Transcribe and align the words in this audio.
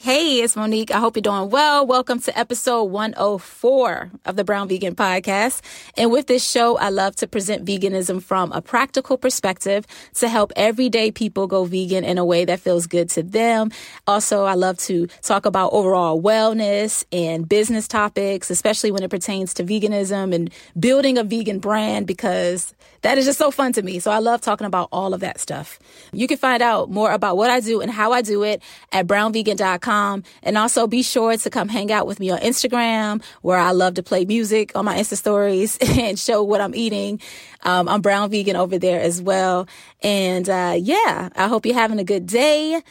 Hey, 0.00 0.42
it's 0.42 0.54
Monique. 0.54 0.92
I 0.92 1.00
hope 1.00 1.16
you're 1.16 1.22
doing 1.22 1.50
well. 1.50 1.84
Welcome 1.84 2.20
to 2.20 2.38
episode 2.38 2.84
104 2.84 4.12
of 4.26 4.36
the 4.36 4.44
Brown 4.44 4.68
Vegan 4.68 4.94
Podcast. 4.94 5.60
And 5.96 6.12
with 6.12 6.28
this 6.28 6.48
show, 6.48 6.78
I 6.78 6.90
love 6.90 7.16
to 7.16 7.26
present 7.26 7.64
veganism 7.64 8.22
from 8.22 8.52
a 8.52 8.62
practical 8.62 9.18
perspective 9.18 9.88
to 10.14 10.28
help 10.28 10.52
everyday 10.54 11.10
people 11.10 11.48
go 11.48 11.64
vegan 11.64 12.04
in 12.04 12.16
a 12.16 12.24
way 12.24 12.44
that 12.44 12.60
feels 12.60 12.86
good 12.86 13.10
to 13.10 13.24
them. 13.24 13.72
Also, 14.06 14.44
I 14.44 14.54
love 14.54 14.78
to 14.78 15.08
talk 15.22 15.46
about 15.46 15.72
overall 15.72 16.22
wellness 16.22 17.04
and 17.10 17.48
business 17.48 17.88
topics, 17.88 18.50
especially 18.52 18.92
when 18.92 19.02
it 19.02 19.10
pertains 19.10 19.52
to 19.54 19.64
veganism 19.64 20.32
and 20.32 20.52
building 20.78 21.18
a 21.18 21.24
vegan 21.24 21.58
brand 21.58 22.06
because 22.06 22.72
that 23.02 23.18
is 23.18 23.24
just 23.24 23.38
so 23.38 23.50
fun 23.50 23.72
to 23.74 23.82
me. 23.82 23.98
So 23.98 24.10
I 24.10 24.18
love 24.18 24.40
talking 24.40 24.66
about 24.66 24.88
all 24.92 25.14
of 25.14 25.20
that 25.20 25.40
stuff. 25.40 25.78
You 26.12 26.26
can 26.26 26.38
find 26.38 26.62
out 26.62 26.90
more 26.90 27.12
about 27.12 27.36
what 27.36 27.50
I 27.50 27.60
do 27.60 27.80
and 27.80 27.90
how 27.90 28.12
I 28.12 28.22
do 28.22 28.42
it 28.42 28.62
at 28.92 29.06
brownvegan.com 29.06 30.22
and 30.42 30.58
also 30.58 30.86
be 30.86 31.02
sure 31.02 31.36
to 31.36 31.50
come 31.50 31.68
hang 31.68 31.92
out 31.92 32.06
with 32.06 32.20
me 32.20 32.30
on 32.30 32.38
Instagram, 32.38 33.22
where 33.42 33.58
I 33.58 33.72
love 33.72 33.94
to 33.94 34.02
play 34.02 34.24
music 34.24 34.72
on 34.74 34.84
my 34.84 34.96
Insta 34.96 35.16
stories 35.16 35.78
and 35.80 36.18
show 36.18 36.42
what 36.42 36.60
I'm 36.60 36.74
eating. 36.74 37.20
Um, 37.62 37.88
I'm 37.88 38.00
brown 38.00 38.30
vegan 38.30 38.56
over 38.56 38.78
there 38.78 39.00
as 39.00 39.20
well. 39.20 39.68
And 40.02 40.48
uh, 40.48 40.74
yeah, 40.78 41.28
I 41.34 41.48
hope 41.48 41.66
you're 41.66 41.74
having 41.74 41.98
a 41.98 42.04
good 42.04 42.26
day. 42.26 42.82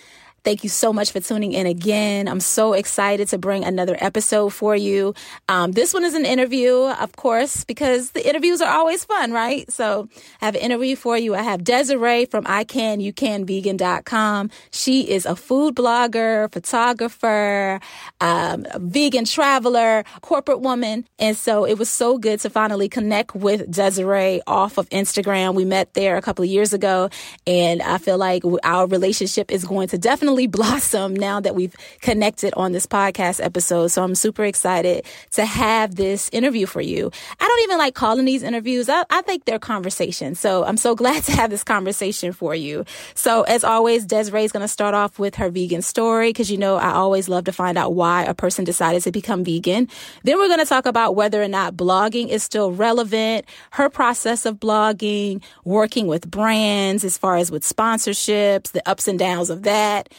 Thank 0.47 0.63
you 0.63 0.69
so 0.69 0.93
much 0.93 1.11
for 1.11 1.19
tuning 1.19 1.51
in 1.51 1.67
again. 1.67 2.29
I'm 2.29 2.39
so 2.39 2.71
excited 2.71 3.27
to 3.27 3.37
bring 3.37 3.65
another 3.65 3.97
episode 3.99 4.53
for 4.53 4.77
you. 4.77 5.13
Um, 5.49 5.73
this 5.73 5.93
one 5.93 6.05
is 6.05 6.13
an 6.13 6.25
interview, 6.25 6.73
of 6.73 7.17
course, 7.17 7.65
because 7.65 8.11
the 8.11 8.25
interviews 8.25 8.61
are 8.61 8.73
always 8.73 9.03
fun, 9.03 9.33
right? 9.33 9.69
So 9.69 10.07
I 10.41 10.45
have 10.45 10.55
an 10.55 10.61
interview 10.61 10.95
for 10.95 11.17
you. 11.17 11.35
I 11.35 11.41
have 11.41 11.65
Desiree 11.65 12.27
from 12.27 12.45
iCanYouCanVegan.com. 12.45 14.49
She 14.71 15.01
is 15.01 15.25
a 15.25 15.35
food 15.35 15.75
blogger, 15.75 16.49
photographer, 16.53 17.81
um, 18.21 18.65
vegan 18.77 19.25
traveler, 19.25 20.05
corporate 20.21 20.61
woman. 20.61 21.05
And 21.19 21.35
so 21.35 21.65
it 21.65 21.77
was 21.77 21.89
so 21.89 22.17
good 22.17 22.39
to 22.39 22.49
finally 22.49 22.87
connect 22.87 23.35
with 23.35 23.69
Desiree 23.69 24.39
off 24.47 24.77
of 24.77 24.87
Instagram. 24.91 25.55
We 25.55 25.65
met 25.65 25.93
there 25.93 26.15
a 26.15 26.21
couple 26.21 26.43
of 26.43 26.49
years 26.49 26.71
ago, 26.71 27.09
and 27.45 27.81
I 27.81 27.97
feel 27.97 28.17
like 28.17 28.43
our 28.63 28.87
relationship 28.87 29.51
is 29.51 29.65
going 29.65 29.89
to 29.89 29.97
definitely 29.97 30.36
blossom 30.45 31.15
now 31.15 31.39
that 31.39 31.55
we've 31.55 31.75
connected 32.01 32.53
on 32.55 32.73
this 32.73 32.85
podcast 32.85 33.43
episode. 33.43 33.87
So 33.87 34.03
I'm 34.03 34.13
super 34.13 34.43
excited 34.43 35.05
to 35.31 35.45
have 35.45 35.95
this 35.95 36.29
interview 36.31 36.67
for 36.67 36.81
you. 36.81 37.09
I 37.39 37.47
don't 37.47 37.63
even 37.63 37.77
like 37.77 37.95
calling 37.95 38.25
these 38.25 38.43
interviews. 38.43 38.89
I, 38.89 39.05
I 39.09 39.21
think 39.21 39.45
they're 39.45 39.57
conversations. 39.57 40.39
So 40.39 40.63
I'm 40.63 40.77
so 40.77 40.95
glad 41.07 41.23
to 41.23 41.31
have 41.31 41.49
this 41.49 41.63
conversation 41.63 42.33
for 42.33 42.53
you. 42.53 42.85
So 43.15 43.43
as 43.43 43.63
always, 43.63 44.05
Desiree 44.05 44.43
is 44.43 44.51
going 44.51 44.61
to 44.61 44.67
start 44.67 44.93
off 44.93 45.17
with 45.17 45.35
her 45.35 45.49
vegan 45.49 45.81
story 45.81 46.29
because 46.29 46.51
you 46.51 46.57
know 46.57 46.75
I 46.75 46.91
always 46.91 47.27
love 47.29 47.45
to 47.45 47.53
find 47.53 47.77
out 47.77 47.95
why 47.95 48.23
a 48.23 48.33
person 48.33 48.65
decided 48.65 49.01
to 49.03 49.11
become 49.11 49.43
vegan. 49.43 49.87
Then 50.23 50.37
we're 50.37 50.47
going 50.47 50.59
to 50.59 50.65
talk 50.65 50.85
about 50.85 51.15
whether 51.15 51.41
or 51.41 51.47
not 51.47 51.75
blogging 51.75 52.27
is 52.27 52.43
still 52.43 52.71
relevant, 52.71 53.45
her 53.71 53.89
process 53.89 54.45
of 54.45 54.59
blogging, 54.59 55.41
working 55.63 56.07
with 56.07 56.29
brands 56.29 57.03
as 57.03 57.17
far 57.17 57.37
as 57.37 57.49
with 57.49 57.63
sponsorships, 57.63 58.71
the 58.71 58.87
ups 58.87 59.07
and 59.07 59.17
downs 59.17 59.49
of 59.49 59.63
that 59.63 60.09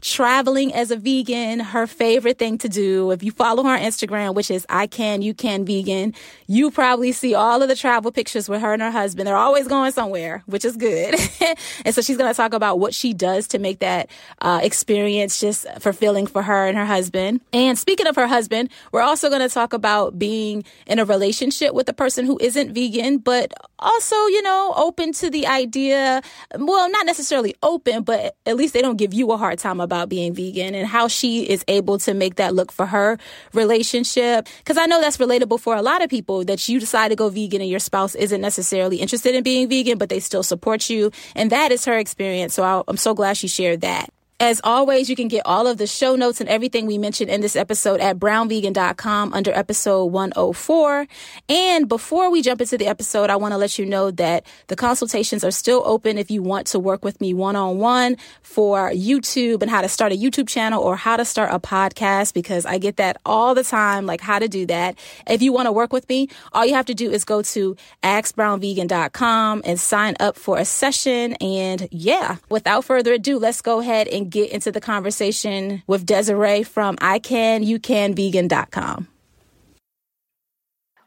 traveling 0.00 0.72
as 0.74 0.90
a 0.90 0.96
vegan, 0.96 1.60
her 1.60 1.86
favorite 1.86 2.38
thing 2.38 2.58
to 2.58 2.68
do. 2.68 3.10
If 3.10 3.22
you 3.22 3.32
follow 3.32 3.62
her 3.64 3.70
on 3.70 3.80
Instagram, 3.80 4.34
which 4.34 4.50
is 4.50 4.66
I 4.68 4.86
can, 4.86 5.22
you 5.22 5.34
can 5.34 5.64
vegan, 5.64 6.14
you 6.46 6.70
probably 6.70 7.12
see 7.12 7.34
all 7.34 7.62
of 7.62 7.68
the 7.68 7.76
travel 7.76 8.12
pictures 8.12 8.48
with 8.48 8.60
her 8.60 8.72
and 8.72 8.82
her 8.82 8.90
husband. 8.90 9.26
They're 9.26 9.36
always 9.36 9.68
going 9.68 9.92
somewhere, 9.92 10.42
which 10.46 10.64
is 10.64 10.76
good. 10.76 11.14
and 11.84 11.94
so 11.94 12.02
she's 12.02 12.16
going 12.16 12.30
to 12.30 12.36
talk 12.36 12.52
about 12.52 12.78
what 12.78 12.94
she 12.94 13.12
does 13.12 13.48
to 13.48 13.58
make 13.58 13.78
that 13.80 14.10
uh, 14.40 14.60
experience 14.62 15.40
just 15.40 15.66
fulfilling 15.80 16.26
for 16.26 16.42
her 16.42 16.66
and 16.66 16.76
her 16.76 16.86
husband. 16.86 17.40
And 17.52 17.78
speaking 17.78 18.06
of 18.06 18.16
her 18.16 18.26
husband, 18.26 18.70
we're 18.92 19.02
also 19.02 19.28
going 19.28 19.40
to 19.40 19.48
talk 19.48 19.72
about 19.72 20.18
being 20.18 20.64
in 20.86 20.98
a 20.98 21.04
relationship 21.04 21.74
with 21.74 21.88
a 21.88 21.92
person 21.92 22.26
who 22.26 22.38
isn't 22.40 22.74
vegan, 22.74 23.18
but 23.18 23.52
also, 23.78 24.16
you 24.26 24.42
know, 24.42 24.74
open 24.76 25.12
to 25.14 25.30
the 25.30 25.46
idea. 25.46 26.22
Well, 26.56 26.90
not 26.90 27.06
necessarily 27.06 27.54
open, 27.62 28.02
but 28.02 28.36
at 28.46 28.56
least 28.56 28.74
they 28.74 28.82
don't 28.82 28.96
give 28.96 29.14
you 29.14 29.32
a 29.32 29.36
hard 29.36 29.58
time 29.58 29.80
about 29.86 30.10
being 30.10 30.34
vegan 30.34 30.74
and 30.74 30.86
how 30.86 31.08
she 31.08 31.48
is 31.48 31.64
able 31.68 31.98
to 32.00 32.12
make 32.12 32.34
that 32.34 32.54
look 32.54 32.70
for 32.70 32.84
her 32.84 33.16
relationship. 33.54 34.46
Cause 34.66 34.76
I 34.76 34.84
know 34.84 35.00
that's 35.00 35.16
relatable 35.16 35.60
for 35.60 35.74
a 35.74 35.82
lot 35.82 36.02
of 36.02 36.10
people 36.10 36.44
that 36.44 36.68
you 36.68 36.78
decide 36.78 37.08
to 37.08 37.16
go 37.16 37.30
vegan 37.30 37.62
and 37.62 37.70
your 37.70 37.80
spouse 37.80 38.14
isn't 38.14 38.40
necessarily 38.40 38.98
interested 38.98 39.34
in 39.34 39.42
being 39.42 39.68
vegan, 39.68 39.96
but 39.96 40.10
they 40.10 40.20
still 40.20 40.42
support 40.42 40.90
you. 40.90 41.10
And 41.34 41.50
that 41.52 41.72
is 41.72 41.84
her 41.86 41.96
experience. 41.96 42.54
So 42.54 42.84
I'm 42.86 42.96
so 42.98 43.14
glad 43.14 43.38
she 43.38 43.48
shared 43.48 43.80
that. 43.80 44.10
As 44.38 44.60
always, 44.62 45.08
you 45.08 45.16
can 45.16 45.28
get 45.28 45.46
all 45.46 45.66
of 45.66 45.78
the 45.78 45.86
show 45.86 46.14
notes 46.14 46.42
and 46.42 46.50
everything 46.50 46.84
we 46.84 46.98
mentioned 46.98 47.30
in 47.30 47.40
this 47.40 47.56
episode 47.56 48.00
at 48.00 48.18
brownvegan.com 48.18 49.32
under 49.32 49.50
episode 49.50 50.04
104. 50.04 51.06
And 51.48 51.88
before 51.88 52.30
we 52.30 52.42
jump 52.42 52.60
into 52.60 52.76
the 52.76 52.86
episode, 52.86 53.30
I 53.30 53.36
want 53.36 53.52
to 53.52 53.56
let 53.58 53.78
you 53.78 53.86
know 53.86 54.10
that 54.10 54.44
the 54.66 54.76
consultations 54.76 55.42
are 55.42 55.50
still 55.50 55.82
open 55.86 56.18
if 56.18 56.30
you 56.30 56.42
want 56.42 56.66
to 56.66 56.78
work 56.78 57.02
with 57.02 57.18
me 57.18 57.32
one 57.32 57.56
on 57.56 57.78
one 57.78 58.18
for 58.42 58.90
YouTube 58.90 59.62
and 59.62 59.70
how 59.70 59.80
to 59.80 59.88
start 59.88 60.12
a 60.12 60.16
YouTube 60.16 60.48
channel 60.48 60.82
or 60.82 60.96
how 60.96 61.16
to 61.16 61.24
start 61.24 61.50
a 61.50 61.58
podcast 61.58 62.34
because 62.34 62.66
I 62.66 62.76
get 62.76 62.98
that 62.98 63.16
all 63.24 63.54
the 63.54 63.64
time, 63.64 64.04
like 64.04 64.20
how 64.20 64.38
to 64.38 64.48
do 64.48 64.66
that. 64.66 64.98
If 65.26 65.40
you 65.40 65.54
want 65.54 65.64
to 65.64 65.72
work 65.72 65.94
with 65.94 66.06
me, 66.10 66.28
all 66.52 66.66
you 66.66 66.74
have 66.74 66.86
to 66.86 66.94
do 66.94 67.10
is 67.10 67.24
go 67.24 67.40
to 67.40 67.74
askbrownvegan.com 68.02 69.62
and 69.64 69.80
sign 69.80 70.14
up 70.20 70.36
for 70.36 70.58
a 70.58 70.66
session. 70.66 71.32
And 71.40 71.88
yeah, 71.90 72.36
without 72.50 72.84
further 72.84 73.14
ado, 73.14 73.38
let's 73.38 73.62
go 73.62 73.80
ahead 73.80 74.08
and 74.08 74.25
get 74.26 74.50
into 74.50 74.72
the 74.72 74.80
conversation 74.80 75.82
with 75.86 76.04
Desiree 76.04 76.62
from 76.62 76.96
iCanYouCanVegan.com. 76.96 79.08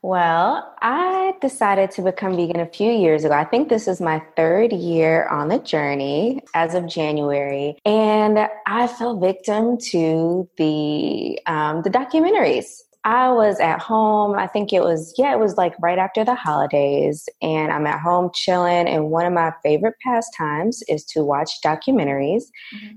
Well, 0.01 0.73
I 0.81 1.33
decided 1.41 1.91
to 1.91 2.01
become 2.01 2.37
vegan 2.37 2.61
a 2.61 2.65
few 2.65 2.89
years 2.89 3.25
ago. 3.25 3.33
I 3.33 3.43
think 3.43 3.67
this 3.67 3.85
is 3.85 3.99
my 3.99 4.23
third 4.37 4.71
year 4.71 5.27
on 5.27 5.49
the 5.49 5.59
journey 5.59 6.41
as 6.53 6.73
of 6.73 6.87
January, 6.87 7.75
and 7.85 8.47
I 8.65 8.87
fell 8.87 9.19
victim 9.19 9.77
to 9.91 10.47
the 10.55 11.37
um, 11.47 11.81
the 11.81 11.89
documentaries. 11.89 12.79
I 13.09 13.31
was 13.31 13.59
at 13.59 13.81
home. 13.81 14.37
I 14.37 14.45
think 14.45 14.71
it 14.71 14.83
was, 14.83 15.15
yeah, 15.17 15.33
it 15.33 15.39
was 15.39 15.57
like 15.57 15.73
right 15.81 15.97
after 15.97 16.23
the 16.23 16.35
holidays. 16.35 17.27
And 17.41 17.71
I'm 17.71 17.87
at 17.87 17.99
home 17.99 18.29
chilling. 18.35 18.87
And 18.87 19.09
one 19.09 19.25
of 19.25 19.33
my 19.33 19.51
favorite 19.63 19.95
pastimes 20.05 20.83
is 20.87 21.05
to 21.05 21.23
watch 21.23 21.49
documentaries 21.65 22.43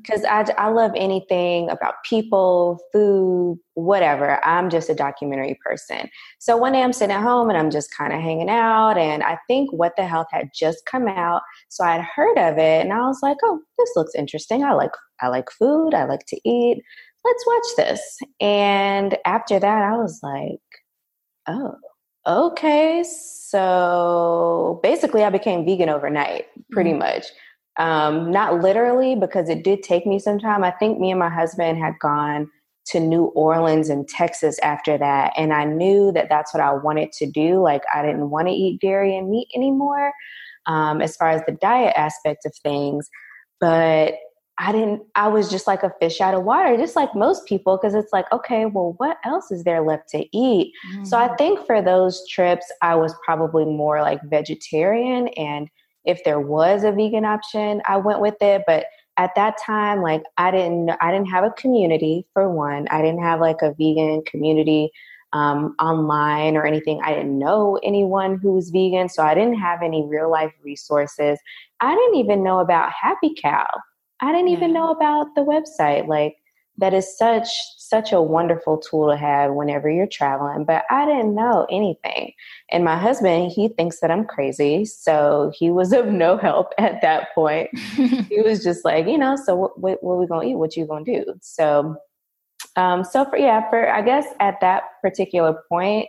because 0.02 0.20
mm-hmm. 0.20 0.50
I, 0.60 0.66
I 0.66 0.68
love 0.68 0.90
anything 0.96 1.70
about 1.70 1.94
people, 2.04 2.78
food, 2.92 3.58
whatever. 3.72 4.38
I'm 4.44 4.68
just 4.68 4.90
a 4.90 4.94
documentary 4.94 5.58
person. 5.64 6.10
So 6.40 6.58
one 6.58 6.74
day 6.74 6.82
I'm 6.82 6.92
sitting 6.92 7.16
at 7.16 7.22
home 7.22 7.48
and 7.48 7.56
I'm 7.56 7.70
just 7.70 7.96
kind 7.96 8.12
of 8.12 8.20
hanging 8.20 8.50
out. 8.50 8.98
And 8.98 9.22
I 9.22 9.38
think 9.48 9.72
What 9.72 9.96
the 9.96 10.04
Health 10.04 10.26
had 10.30 10.50
just 10.54 10.84
come 10.84 11.08
out. 11.08 11.40
So 11.70 11.84
I'd 11.84 12.02
heard 12.02 12.36
of 12.36 12.58
it 12.58 12.82
and 12.84 12.92
I 12.92 13.00
was 13.06 13.20
like, 13.22 13.38
oh, 13.44 13.60
this 13.78 13.92
looks 13.96 14.14
interesting. 14.14 14.62
I 14.62 14.74
like, 14.74 14.92
I 15.22 15.28
like 15.28 15.50
food. 15.50 15.94
I 15.94 16.04
like 16.04 16.26
to 16.26 16.40
eat 16.46 16.82
let's 17.24 17.46
watch 17.46 17.76
this. 17.76 18.18
And 18.40 19.16
after 19.24 19.58
that, 19.58 19.82
I 19.82 19.96
was 19.96 20.20
like, 20.22 20.60
oh, 21.48 21.74
okay. 22.26 23.04
So 23.04 24.80
basically, 24.82 25.24
I 25.24 25.30
became 25.30 25.64
vegan 25.64 25.88
overnight, 25.88 26.46
pretty 26.70 26.90
mm-hmm. 26.90 27.00
much. 27.00 27.26
Um, 27.78 28.30
not 28.30 28.60
literally, 28.60 29.14
because 29.16 29.48
it 29.48 29.64
did 29.64 29.82
take 29.82 30.06
me 30.06 30.18
some 30.18 30.38
time. 30.38 30.62
I 30.62 30.72
think 30.72 30.98
me 30.98 31.10
and 31.10 31.18
my 31.20 31.30
husband 31.30 31.78
had 31.78 31.94
gone 32.00 32.50
to 32.84 33.00
New 33.00 33.26
Orleans 33.26 33.88
and 33.88 34.08
Texas 34.08 34.58
after 34.58 34.98
that. 34.98 35.32
And 35.36 35.52
I 35.52 35.64
knew 35.64 36.12
that 36.12 36.28
that's 36.28 36.52
what 36.52 36.62
I 36.62 36.72
wanted 36.72 37.12
to 37.12 37.30
do. 37.30 37.62
Like, 37.62 37.82
I 37.94 38.02
didn't 38.02 38.30
want 38.30 38.48
to 38.48 38.54
eat 38.54 38.80
dairy 38.80 39.16
and 39.16 39.30
meat 39.30 39.48
anymore 39.54 40.12
um, 40.66 41.00
as 41.00 41.16
far 41.16 41.28
as 41.30 41.42
the 41.46 41.52
diet 41.52 41.94
aspect 41.96 42.44
of 42.44 42.52
things. 42.62 43.08
But 43.60 44.14
I 44.58 44.70
didn't, 44.70 45.02
I 45.14 45.28
was 45.28 45.50
just 45.50 45.66
like 45.66 45.82
a 45.82 45.92
fish 45.98 46.20
out 46.20 46.34
of 46.34 46.44
water, 46.44 46.76
just 46.76 46.94
like 46.94 47.14
most 47.14 47.46
people, 47.46 47.76
because 47.76 47.94
it's 47.94 48.12
like, 48.12 48.30
okay, 48.32 48.66
well, 48.66 48.94
what 48.98 49.16
else 49.24 49.50
is 49.50 49.64
there 49.64 49.80
left 49.80 50.08
to 50.10 50.24
eat? 50.36 50.72
Mm-hmm. 50.90 51.04
So 51.04 51.16
I 51.16 51.26
mm-hmm. 51.26 51.36
think 51.36 51.66
for 51.66 51.80
those 51.80 52.26
trips, 52.28 52.70
I 52.82 52.94
was 52.94 53.14
probably 53.24 53.64
more 53.64 54.02
like 54.02 54.20
vegetarian. 54.24 55.28
And 55.28 55.68
if 56.04 56.22
there 56.24 56.40
was 56.40 56.84
a 56.84 56.92
vegan 56.92 57.24
option, 57.24 57.80
I 57.88 57.96
went 57.96 58.20
with 58.20 58.36
it. 58.40 58.62
But 58.66 58.86
at 59.16 59.34
that 59.36 59.56
time, 59.58 60.02
like 60.02 60.22
I 60.36 60.50
didn't, 60.50 60.90
I 61.00 61.10
didn't 61.10 61.30
have 61.30 61.44
a 61.44 61.50
community 61.50 62.26
for 62.32 62.50
one. 62.50 62.88
I 62.88 63.00
didn't 63.00 63.22
have 63.22 63.40
like 63.40 63.62
a 63.62 63.72
vegan 63.72 64.22
community 64.26 64.90
um, 65.32 65.74
online 65.80 66.56
or 66.56 66.66
anything. 66.66 67.00
I 67.02 67.14
didn't 67.14 67.38
know 67.38 67.78
anyone 67.82 68.38
who 68.38 68.52
was 68.52 68.70
vegan, 68.70 69.08
so 69.08 69.22
I 69.22 69.34
didn't 69.34 69.58
have 69.58 69.82
any 69.82 70.04
real 70.06 70.30
life 70.30 70.52
resources. 70.62 71.38
I 71.80 71.94
didn't 71.94 72.16
even 72.16 72.44
know 72.44 72.60
about 72.60 72.92
Happy 72.92 73.34
Cow. 73.40 73.66
I 74.22 74.32
didn't 74.32 74.48
yeah. 74.48 74.56
even 74.56 74.72
know 74.72 74.90
about 74.90 75.34
the 75.34 75.42
website. 75.42 76.06
Like 76.06 76.36
that 76.78 76.94
is 76.94 77.18
such 77.18 77.48
such 77.76 78.12
a 78.12 78.22
wonderful 78.22 78.78
tool 78.78 79.10
to 79.10 79.16
have 79.16 79.52
whenever 79.52 79.90
you're 79.90 80.06
traveling, 80.06 80.64
but 80.64 80.84
I 80.90 81.04
didn't 81.04 81.34
know 81.34 81.66
anything. 81.70 82.32
And 82.70 82.84
my 82.84 82.96
husband, 82.96 83.52
he 83.52 83.68
thinks 83.68 84.00
that 84.00 84.10
I'm 84.10 84.24
crazy, 84.24 84.86
so 84.86 85.52
he 85.54 85.70
was 85.70 85.92
of 85.92 86.06
no 86.06 86.38
help 86.38 86.72
at 86.78 87.02
that 87.02 87.34
point. 87.34 87.76
he 87.78 88.40
was 88.40 88.64
just 88.64 88.84
like, 88.84 89.06
you 89.06 89.18
know, 89.18 89.36
so 89.36 89.54
what, 89.54 89.78
what, 89.78 90.02
what 90.02 90.14
are 90.14 90.18
we 90.18 90.26
gonna 90.26 90.48
eat? 90.48 90.54
What 90.54 90.76
you 90.76 90.86
gonna 90.86 91.04
do? 91.04 91.24
So, 91.42 91.96
um, 92.76 93.04
so 93.04 93.26
for 93.26 93.36
yeah, 93.36 93.68
for 93.68 93.92
I 93.92 94.00
guess 94.00 94.26
at 94.40 94.60
that 94.60 94.84
particular 95.02 95.62
point, 95.68 96.08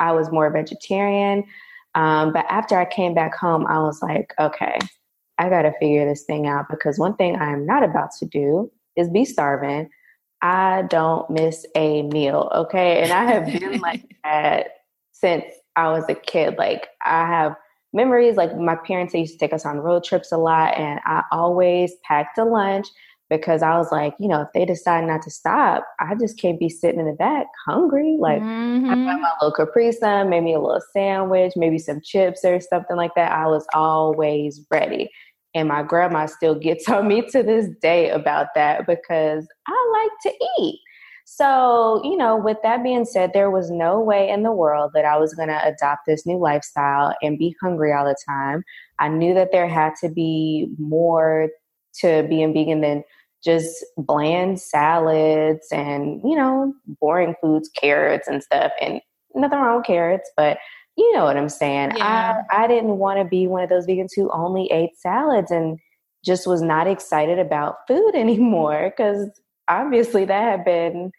I 0.00 0.12
was 0.12 0.32
more 0.32 0.50
vegetarian. 0.50 1.44
Um, 1.94 2.32
but 2.32 2.46
after 2.48 2.78
I 2.78 2.84
came 2.84 3.14
back 3.14 3.36
home, 3.36 3.66
I 3.66 3.78
was 3.80 4.00
like, 4.02 4.32
okay, 4.40 4.78
I 5.40 5.48
got 5.48 5.62
to 5.62 5.72
figure 5.80 6.06
this 6.06 6.24
thing 6.24 6.46
out 6.46 6.66
because 6.68 6.98
one 6.98 7.16
thing 7.16 7.36
I 7.36 7.50
am 7.50 7.64
not 7.64 7.82
about 7.82 8.10
to 8.18 8.26
do 8.26 8.70
is 8.94 9.08
be 9.08 9.24
starving. 9.24 9.88
I 10.42 10.82
don't 10.82 11.28
miss 11.30 11.64
a 11.74 12.02
meal, 12.02 12.50
okay? 12.54 13.02
And 13.02 13.10
I 13.10 13.24
have 13.24 13.46
been 13.46 13.80
like 13.80 14.04
that 14.22 14.66
since 15.12 15.44
I 15.76 15.88
was 15.88 16.04
a 16.10 16.14
kid. 16.14 16.58
Like 16.58 16.88
I 17.06 17.26
have 17.26 17.56
memories 17.94 18.36
like 18.36 18.54
my 18.54 18.76
parents 18.76 19.14
they 19.14 19.20
used 19.20 19.32
to 19.32 19.38
take 19.38 19.54
us 19.54 19.64
on 19.64 19.78
road 19.78 20.04
trips 20.04 20.30
a 20.30 20.36
lot 20.36 20.76
and 20.76 21.00
I 21.06 21.24
always 21.32 21.94
packed 22.04 22.36
a 22.36 22.44
lunch 22.44 22.86
because 23.30 23.62
I 23.62 23.78
was 23.78 23.90
like, 23.90 24.14
you 24.18 24.28
know, 24.28 24.42
if 24.42 24.48
they 24.52 24.66
decide 24.66 25.06
not 25.06 25.22
to 25.22 25.30
stop, 25.30 25.86
I 26.00 26.16
just 26.16 26.38
can't 26.38 26.58
be 26.58 26.68
sitting 26.68 27.00
in 27.00 27.06
the 27.06 27.12
back 27.12 27.46
hungry. 27.64 28.18
Like 28.20 28.42
mm-hmm. 28.42 28.90
I 28.90 28.94
got 28.94 29.20
my 29.20 29.32
little 29.40 29.54
Capri 29.54 29.92
Sun, 29.92 30.28
maybe 30.28 30.52
a 30.52 30.58
little 30.58 30.82
sandwich, 30.92 31.52
maybe 31.56 31.78
some 31.78 32.00
chips 32.02 32.44
or 32.44 32.60
something 32.60 32.96
like 32.96 33.14
that. 33.14 33.32
I 33.32 33.46
was 33.46 33.66
always 33.72 34.66
ready. 34.70 35.10
And 35.54 35.68
my 35.68 35.82
grandma 35.82 36.26
still 36.26 36.54
gets 36.54 36.88
on 36.88 37.08
me 37.08 37.22
to 37.30 37.42
this 37.42 37.68
day 37.80 38.10
about 38.10 38.48
that 38.54 38.86
because 38.86 39.46
I 39.66 40.02
like 40.02 40.34
to 40.34 40.44
eat. 40.58 40.80
So, 41.32 42.00
you 42.02 42.16
know, 42.16 42.36
with 42.36 42.56
that 42.64 42.82
being 42.82 43.04
said, 43.04 43.32
there 43.32 43.52
was 43.52 43.70
no 43.70 44.00
way 44.00 44.28
in 44.28 44.42
the 44.42 44.50
world 44.50 44.90
that 44.94 45.04
I 45.04 45.16
was 45.16 45.32
going 45.32 45.48
to 45.48 45.64
adopt 45.64 46.00
this 46.04 46.26
new 46.26 46.38
lifestyle 46.38 47.14
and 47.22 47.38
be 47.38 47.54
hungry 47.62 47.92
all 47.92 48.04
the 48.04 48.16
time. 48.28 48.64
I 48.98 49.08
knew 49.08 49.32
that 49.34 49.52
there 49.52 49.68
had 49.68 49.92
to 50.00 50.08
be 50.08 50.68
more 50.76 51.48
to 52.00 52.26
being 52.28 52.52
vegan 52.52 52.80
than 52.80 53.04
just 53.44 53.84
bland 53.96 54.60
salads 54.60 55.68
and, 55.70 56.20
you 56.24 56.34
know, 56.34 56.74
boring 57.00 57.36
foods, 57.40 57.70
carrots 57.80 58.26
and 58.26 58.42
stuff. 58.42 58.72
And 58.80 59.00
nothing 59.36 59.58
wrong 59.60 59.76
with 59.76 59.86
carrots, 59.86 60.30
but 60.36 60.58
you 60.96 61.12
know 61.14 61.24
what 61.24 61.36
I'm 61.36 61.48
saying. 61.48 61.92
Yeah. 61.96 62.42
I, 62.50 62.64
I 62.64 62.66
didn't 62.66 62.98
want 62.98 63.18
to 63.18 63.24
be 63.24 63.46
one 63.46 63.62
of 63.62 63.70
those 63.70 63.86
vegans 63.86 64.10
who 64.14 64.30
only 64.30 64.70
ate 64.70 64.96
salads 64.96 65.50
and 65.50 65.78
just 66.24 66.46
was 66.46 66.62
not 66.62 66.86
excited 66.86 67.38
about 67.38 67.76
food 67.88 68.12
anymore 68.14 68.92
because 68.96 69.30
obviously 69.68 70.24
that 70.24 70.42
had 70.42 70.64
been 70.64 71.10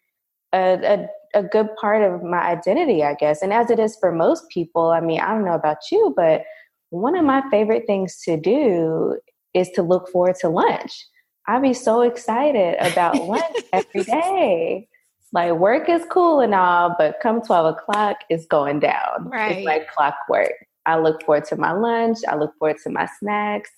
a, 0.54 1.08
a, 1.34 1.40
a 1.40 1.44
good 1.44 1.70
part 1.80 2.04
of 2.04 2.24
my 2.24 2.42
identity, 2.42 3.04
I 3.04 3.16
guess. 3.16 3.42
And 3.42 3.54
as 3.54 3.70
it 3.70 3.80
is 3.80 3.98
for 4.00 4.12
most 4.12 4.50
people, 4.50 4.90
I 4.90 5.00
mean, 5.00 5.20
I 5.22 5.30
don't 5.30 5.46
know 5.46 5.56
about 5.56 5.78
you, 5.92 6.14
but 6.16 6.44
one 6.90 7.16
of 7.16 7.24
my 7.24 7.42
favorite 7.50 7.88
things 7.88 8.20
to 8.26 8.38
do 8.38 9.18
is 9.54 9.70
to 9.72 9.82
look 9.82 10.10
forward 10.10 10.36
to 10.42 10.50
lunch. 10.50 11.08
I'd 11.48 11.62
be 11.62 11.74
so 11.74 12.02
excited 12.02 12.76
about 12.80 13.16
lunch 13.28 13.56
every 13.74 14.04
day 14.04 14.88
like 15.34 15.54
work 15.54 15.88
is 15.90 16.04
cool 16.10 16.42
and 16.42 16.54
all, 16.54 16.96
but 16.98 17.16
come 17.22 17.42
12 17.42 17.78
o'clock, 17.78 18.18
it's 18.30 18.46
going 18.46 18.80
down. 18.80 19.30
Right. 19.30 19.58
It's 19.58 19.66
like 19.66 19.90
clockwork. 19.92 20.54
I 20.86 20.98
look 20.98 21.24
forward 21.24 21.46
to 21.46 21.56
my 21.56 21.72
lunch. 21.72 22.20
I 22.28 22.36
look 22.36 22.54
forward 22.58 22.78
to 22.84 22.90
my 22.90 23.08
snacks. 23.20 23.70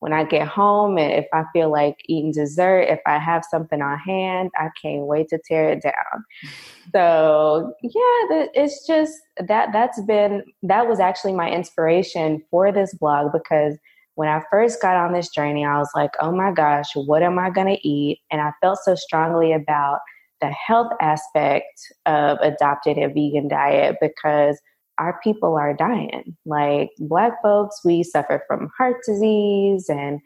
When 0.00 0.12
I 0.12 0.24
get 0.24 0.46
home 0.46 0.98
and 0.98 1.12
if 1.12 1.26
I 1.32 1.44
feel 1.54 1.70
like 1.70 1.96
eating 2.06 2.32
dessert, 2.32 2.82
if 2.82 3.00
I 3.06 3.18
have 3.18 3.42
something 3.50 3.80
on 3.80 3.98
hand, 3.98 4.50
I 4.58 4.68
can't 4.80 5.06
wait 5.06 5.28
to 5.30 5.38
tear 5.48 5.70
it 5.70 5.82
down. 5.82 6.24
so 6.92 7.74
yeah, 7.82 8.46
it's 8.54 8.86
just 8.86 9.14
that 9.38 9.70
that's 9.72 10.02
been 10.02 10.42
that 10.62 10.86
was 10.86 11.00
actually 11.00 11.32
my 11.32 11.50
inspiration 11.50 12.42
for 12.50 12.70
this 12.70 12.92
blog 12.94 13.32
because 13.32 13.78
when 14.16 14.28
I 14.28 14.42
first 14.50 14.80
got 14.80 14.96
on 14.96 15.12
this 15.12 15.30
journey, 15.30 15.64
I 15.64 15.78
was 15.78 15.90
like, 15.94 16.10
oh 16.20 16.32
my 16.32 16.52
gosh, 16.52 16.94
what 16.94 17.22
am 17.22 17.38
I 17.38 17.50
going 17.50 17.74
to 17.74 17.88
eat? 17.88 18.20
And 18.30 18.40
I 18.40 18.52
felt 18.60 18.78
so 18.84 18.94
strongly 18.94 19.52
about 19.52 20.00
the 20.44 20.50
health 20.50 20.92
aspect 21.00 21.92
of 22.04 22.36
adopting 22.42 23.02
a 23.02 23.08
vegan 23.08 23.48
diet 23.48 23.96
because 23.98 24.60
our 24.98 25.18
people 25.24 25.54
are 25.54 25.72
dying. 25.72 26.36
Like 26.44 26.90
Black 26.98 27.40
folks, 27.42 27.80
we 27.82 28.02
suffer 28.02 28.44
from 28.46 28.70
heart 28.76 28.98
disease 29.06 29.88
and 29.88 30.20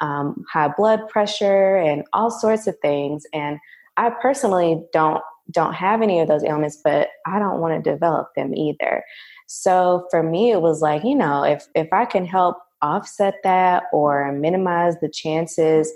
um, 0.00 0.44
high 0.52 0.68
blood 0.68 1.08
pressure 1.08 1.76
and 1.76 2.04
all 2.12 2.30
sorts 2.30 2.68
of 2.68 2.76
things. 2.80 3.24
And 3.32 3.58
I 3.96 4.10
personally 4.10 4.80
don't 4.92 5.22
don't 5.50 5.74
have 5.74 6.00
any 6.00 6.20
of 6.20 6.28
those 6.28 6.42
ailments, 6.42 6.78
but 6.82 7.08
I 7.26 7.38
don't 7.38 7.60
want 7.60 7.84
to 7.84 7.90
develop 7.90 8.28
them 8.34 8.54
either. 8.54 9.04
So 9.46 10.06
for 10.10 10.22
me, 10.22 10.52
it 10.52 10.62
was 10.62 10.80
like, 10.80 11.04
you 11.04 11.16
know, 11.16 11.42
if 11.42 11.66
if 11.74 11.92
I 11.92 12.04
can 12.04 12.24
help 12.24 12.58
offset 12.80 13.34
that 13.42 13.84
or 13.92 14.30
minimize 14.32 14.94
the 15.00 15.08
chances 15.08 15.92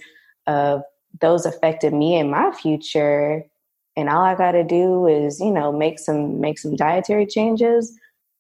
of 0.48 0.82
those 1.20 1.46
affecting 1.46 1.98
me 1.98 2.16
in 2.16 2.30
my 2.30 2.50
future, 2.52 3.44
and 3.98 4.08
all 4.08 4.22
I 4.22 4.36
got 4.36 4.52
to 4.52 4.62
do 4.62 5.08
is, 5.08 5.40
you 5.40 5.50
know, 5.50 5.72
make 5.72 5.98
some 5.98 6.40
make 6.40 6.58
some 6.58 6.76
dietary 6.76 7.26
changes, 7.26 7.92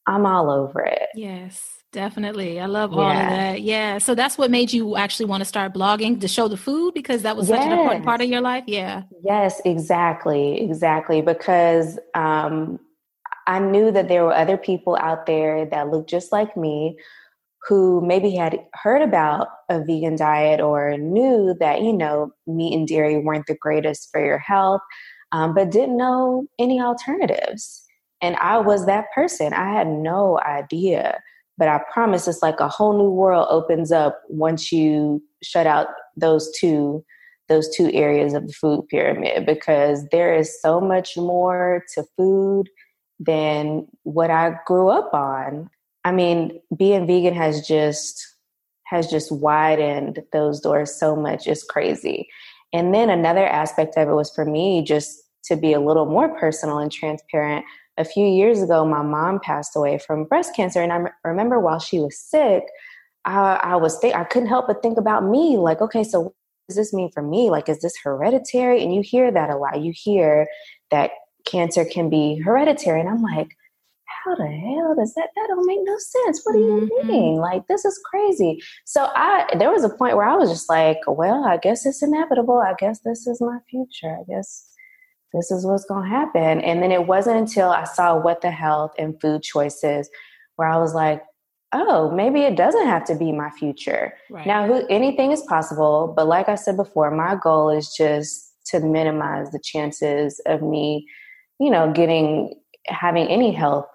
I'm 0.06 0.24
all 0.24 0.50
over 0.50 0.80
it. 0.80 1.08
Yes. 1.14 1.74
Definitely. 1.90 2.60
I 2.60 2.66
love 2.66 2.92
all 2.92 3.10
yeah. 3.10 3.22
of 3.22 3.30
that. 3.30 3.62
Yeah. 3.62 3.98
So 3.98 4.14
that's 4.14 4.36
what 4.36 4.50
made 4.50 4.72
you 4.72 4.96
actually 4.96 5.26
want 5.26 5.40
to 5.40 5.46
start 5.46 5.72
blogging 5.72 6.20
to 6.20 6.28
show 6.28 6.46
the 6.46 6.56
food 6.56 6.92
because 6.94 7.22
that 7.22 7.34
was 7.34 7.48
yes. 7.48 7.58
such 7.58 7.66
an 7.66 7.72
important 7.72 8.04
part 8.04 8.20
of 8.20 8.28
your 8.28 8.42
life. 8.42 8.64
Yeah. 8.66 9.02
Yes, 9.24 9.60
exactly. 9.64 10.60
Exactly. 10.60 11.22
Because 11.22 11.98
um, 12.14 12.78
I 13.46 13.58
knew 13.58 13.90
that 13.90 14.08
there 14.08 14.22
were 14.24 14.34
other 14.34 14.58
people 14.58 14.98
out 15.00 15.24
there 15.24 15.64
that 15.64 15.88
looked 15.88 16.10
just 16.10 16.30
like 16.30 16.56
me 16.58 16.98
who 17.66 18.02
maybe 18.06 18.30
had 18.32 18.60
heard 18.74 19.00
about 19.00 19.48
a 19.70 19.82
vegan 19.82 20.16
diet 20.16 20.60
or 20.60 20.96
knew 20.98 21.56
that, 21.58 21.80
you 21.80 21.92
know, 21.94 22.30
meat 22.46 22.76
and 22.76 22.86
dairy 22.86 23.18
weren't 23.18 23.46
the 23.46 23.56
greatest 23.56 24.10
for 24.12 24.22
your 24.24 24.38
health 24.38 24.82
um, 25.32 25.54
but 25.54 25.70
didn't 25.70 25.96
know 25.96 26.46
any 26.58 26.80
alternatives. 26.80 27.84
And 28.20 28.36
I 28.36 28.58
was 28.58 28.86
that 28.86 29.06
person. 29.14 29.52
I 29.52 29.72
had 29.72 29.86
no 29.86 30.40
idea. 30.40 31.20
But 31.56 31.68
I 31.68 31.80
promise 31.92 32.28
it's 32.28 32.42
like 32.42 32.60
a 32.60 32.68
whole 32.68 32.96
new 32.96 33.10
world 33.10 33.48
opens 33.50 33.90
up 33.90 34.20
once 34.28 34.70
you 34.70 35.22
shut 35.42 35.66
out 35.66 35.88
those 36.16 36.50
two 36.58 37.04
those 37.48 37.74
two 37.74 37.90
areas 37.92 38.34
of 38.34 38.46
the 38.46 38.52
food 38.52 38.86
pyramid 38.88 39.46
because 39.46 40.06
there 40.12 40.34
is 40.34 40.60
so 40.60 40.82
much 40.82 41.16
more 41.16 41.82
to 41.94 42.04
food 42.14 42.68
than 43.18 43.86
what 44.02 44.30
I 44.30 44.56
grew 44.66 44.88
up 44.88 45.14
on. 45.14 45.70
I 46.04 46.12
mean, 46.12 46.60
being 46.76 47.06
vegan 47.06 47.34
has 47.34 47.66
just 47.66 48.22
has 48.84 49.10
just 49.10 49.30
widened 49.30 50.22
those 50.32 50.60
doors 50.60 50.94
so 50.94 51.14
much. 51.14 51.46
It's 51.46 51.62
crazy. 51.62 52.28
And 52.72 52.94
then 52.94 53.10
another 53.10 53.46
aspect 53.46 53.96
of 53.96 54.08
it 54.08 54.12
was 54.12 54.30
for 54.34 54.44
me 54.44 54.82
just 54.82 55.18
to 55.44 55.56
be 55.56 55.72
a 55.72 55.80
little 55.80 56.06
more 56.06 56.38
personal 56.38 56.78
and 56.78 56.92
transparent. 56.92 57.64
A 57.96 58.04
few 58.04 58.26
years 58.26 58.62
ago, 58.62 58.84
my 58.84 59.02
mom 59.02 59.40
passed 59.40 59.74
away 59.74 59.98
from 59.98 60.24
breast 60.24 60.54
cancer, 60.54 60.82
and 60.82 60.92
I 60.92 61.04
remember 61.24 61.58
while 61.58 61.80
she 61.80 61.98
was 61.98 62.18
sick, 62.18 62.64
I, 63.24 63.58
I 63.62 63.76
was 63.76 63.98
th- 63.98 64.14
I 64.14 64.24
couldn't 64.24 64.48
help 64.48 64.66
but 64.68 64.82
think 64.82 64.98
about 64.98 65.24
me. 65.24 65.56
Like, 65.56 65.80
okay, 65.80 66.04
so 66.04 66.20
what 66.20 66.34
does 66.68 66.76
this 66.76 66.92
mean 66.92 67.10
for 67.12 67.22
me? 67.22 67.50
Like, 67.50 67.68
is 67.68 67.80
this 67.80 67.94
hereditary? 68.02 68.82
And 68.82 68.94
you 68.94 69.00
hear 69.00 69.32
that 69.32 69.50
a 69.50 69.56
lot. 69.56 69.80
You 69.80 69.92
hear 69.94 70.46
that 70.90 71.10
cancer 71.44 71.84
can 71.84 72.08
be 72.08 72.36
hereditary, 72.36 73.00
and 73.00 73.08
I'm 73.08 73.22
like, 73.22 73.56
how 74.24 74.34
the 74.34 74.46
hell 74.46 74.94
does 74.96 75.14
that 75.14 75.30
that 75.34 75.46
don't 75.48 75.66
make 75.66 75.80
no 75.82 75.96
sense. 75.98 76.40
What 76.44 76.52
do 76.52 76.58
you 76.58 76.90
mm-hmm. 76.92 77.08
mean? 77.08 77.36
Like 77.36 77.66
this 77.66 77.84
is 77.84 78.00
crazy. 78.10 78.60
So 78.84 79.10
i 79.14 79.46
there 79.58 79.70
was 79.70 79.84
a 79.84 79.88
point 79.88 80.16
where 80.16 80.28
i 80.28 80.36
was 80.36 80.50
just 80.50 80.68
like 80.68 80.98
well 81.06 81.44
i 81.44 81.56
guess 81.56 81.86
it's 81.86 82.02
inevitable. 82.02 82.58
I 82.58 82.74
guess 82.78 83.00
this 83.00 83.26
is 83.26 83.40
my 83.40 83.58
future. 83.70 84.16
I 84.20 84.24
guess 84.28 84.66
this 85.32 85.50
is 85.50 85.66
what's 85.66 85.84
going 85.84 86.04
to 86.04 86.08
happen. 86.08 86.60
And 86.62 86.82
then 86.82 86.92
it 86.92 87.06
wasn't 87.06 87.38
until 87.38 87.70
i 87.70 87.84
saw 87.84 88.18
what 88.18 88.40
the 88.40 88.50
health 88.50 88.92
and 88.98 89.20
food 89.20 89.42
choices 89.42 90.08
where 90.56 90.68
i 90.68 90.76
was 90.76 90.94
like 90.94 91.22
oh 91.72 92.10
maybe 92.10 92.40
it 92.40 92.56
doesn't 92.56 92.86
have 92.86 93.04
to 93.04 93.14
be 93.14 93.30
my 93.30 93.50
future. 93.50 94.14
Right. 94.30 94.46
now 94.46 94.66
who, 94.66 94.86
anything 94.88 95.32
is 95.32 95.42
possible 95.42 96.12
but 96.16 96.26
like 96.26 96.48
i 96.48 96.54
said 96.54 96.76
before 96.76 97.10
my 97.10 97.36
goal 97.42 97.70
is 97.70 97.94
just 97.96 98.54
to 98.66 98.80
minimize 98.80 99.50
the 99.50 99.60
chances 99.62 100.40
of 100.46 100.62
me 100.62 101.06
you 101.60 101.70
know 101.70 101.92
getting 101.92 102.54
having 102.88 103.28
any 103.28 103.52
health 103.52 103.88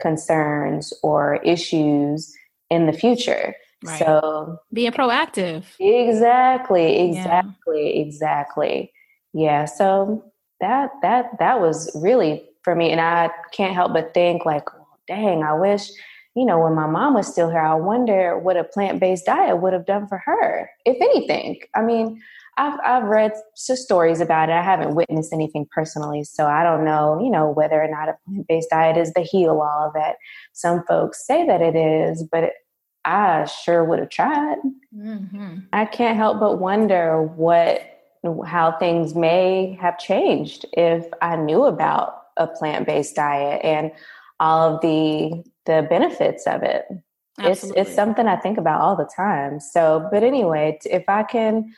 concerns 0.00 0.92
or 1.02 1.36
issues 1.36 2.34
in 2.70 2.86
the 2.86 2.92
future. 2.92 3.54
Right. 3.84 3.98
So 3.98 4.58
being 4.72 4.92
proactive. 4.92 5.64
Exactly, 5.78 7.08
exactly, 7.08 7.94
yeah. 7.94 8.02
exactly. 8.02 8.92
Yeah. 9.32 9.64
So 9.66 10.24
that 10.60 10.90
that 11.02 11.38
that 11.38 11.60
was 11.60 11.90
really 11.94 12.48
for 12.62 12.74
me. 12.74 12.90
And 12.90 13.00
I 13.00 13.30
can't 13.52 13.74
help 13.74 13.92
but 13.92 14.14
think 14.14 14.44
like, 14.44 14.64
dang, 15.06 15.42
I 15.42 15.52
wish, 15.52 15.88
you 16.34 16.44
know, 16.44 16.58
when 16.58 16.74
my 16.74 16.86
mom 16.86 17.14
was 17.14 17.30
still 17.30 17.50
here, 17.50 17.60
I 17.60 17.74
wonder 17.74 18.38
what 18.38 18.56
a 18.56 18.64
plant-based 18.64 19.26
diet 19.26 19.60
would 19.60 19.72
have 19.72 19.86
done 19.86 20.08
for 20.08 20.18
her, 20.18 20.68
if 20.84 20.96
anything. 21.00 21.60
I 21.74 21.82
mean, 21.82 22.20
I've 22.56 22.78
I've 22.84 23.04
read 23.04 23.32
some 23.54 23.76
stories 23.76 24.20
about 24.20 24.48
it. 24.48 24.52
I 24.52 24.62
haven't 24.62 24.94
witnessed 24.94 25.32
anything 25.32 25.66
personally, 25.70 26.24
so 26.24 26.46
I 26.46 26.62
don't 26.62 26.84
know, 26.84 27.20
you 27.22 27.30
know, 27.30 27.50
whether 27.50 27.82
or 27.82 27.88
not 27.88 28.08
a 28.08 28.16
plant 28.26 28.46
based 28.48 28.70
diet 28.70 28.96
is 28.96 29.12
the 29.12 29.20
heal 29.20 29.60
all 29.60 29.92
that 29.94 30.16
some 30.52 30.82
folks 30.84 31.26
say 31.26 31.46
that 31.46 31.60
it 31.60 31.76
is. 31.76 32.24
But 32.24 32.44
it, 32.44 32.52
I 33.04 33.44
sure 33.44 33.84
would 33.84 33.98
have 33.98 34.08
tried. 34.08 34.56
Mm-hmm. 34.94 35.58
I 35.72 35.84
can't 35.84 36.16
help 36.16 36.40
but 36.40 36.58
wonder 36.58 37.22
what 37.22 37.82
how 38.44 38.72
things 38.78 39.14
may 39.14 39.78
have 39.80 39.98
changed 39.98 40.66
if 40.72 41.06
I 41.22 41.36
knew 41.36 41.64
about 41.64 42.22
a 42.36 42.46
plant 42.46 42.86
based 42.86 43.14
diet 43.14 43.60
and 43.64 43.92
all 44.40 44.74
of 44.74 44.80
the 44.80 45.44
the 45.66 45.86
benefits 45.88 46.46
of 46.46 46.62
it. 46.62 46.84
Absolutely. 47.38 47.80
It's 47.80 47.88
it's 47.88 47.94
something 47.94 48.26
I 48.26 48.36
think 48.36 48.56
about 48.56 48.80
all 48.80 48.96
the 48.96 49.08
time. 49.14 49.60
So, 49.60 50.08
but 50.10 50.22
anyway, 50.22 50.78
if 50.84 51.04
I 51.08 51.22
can 51.22 51.74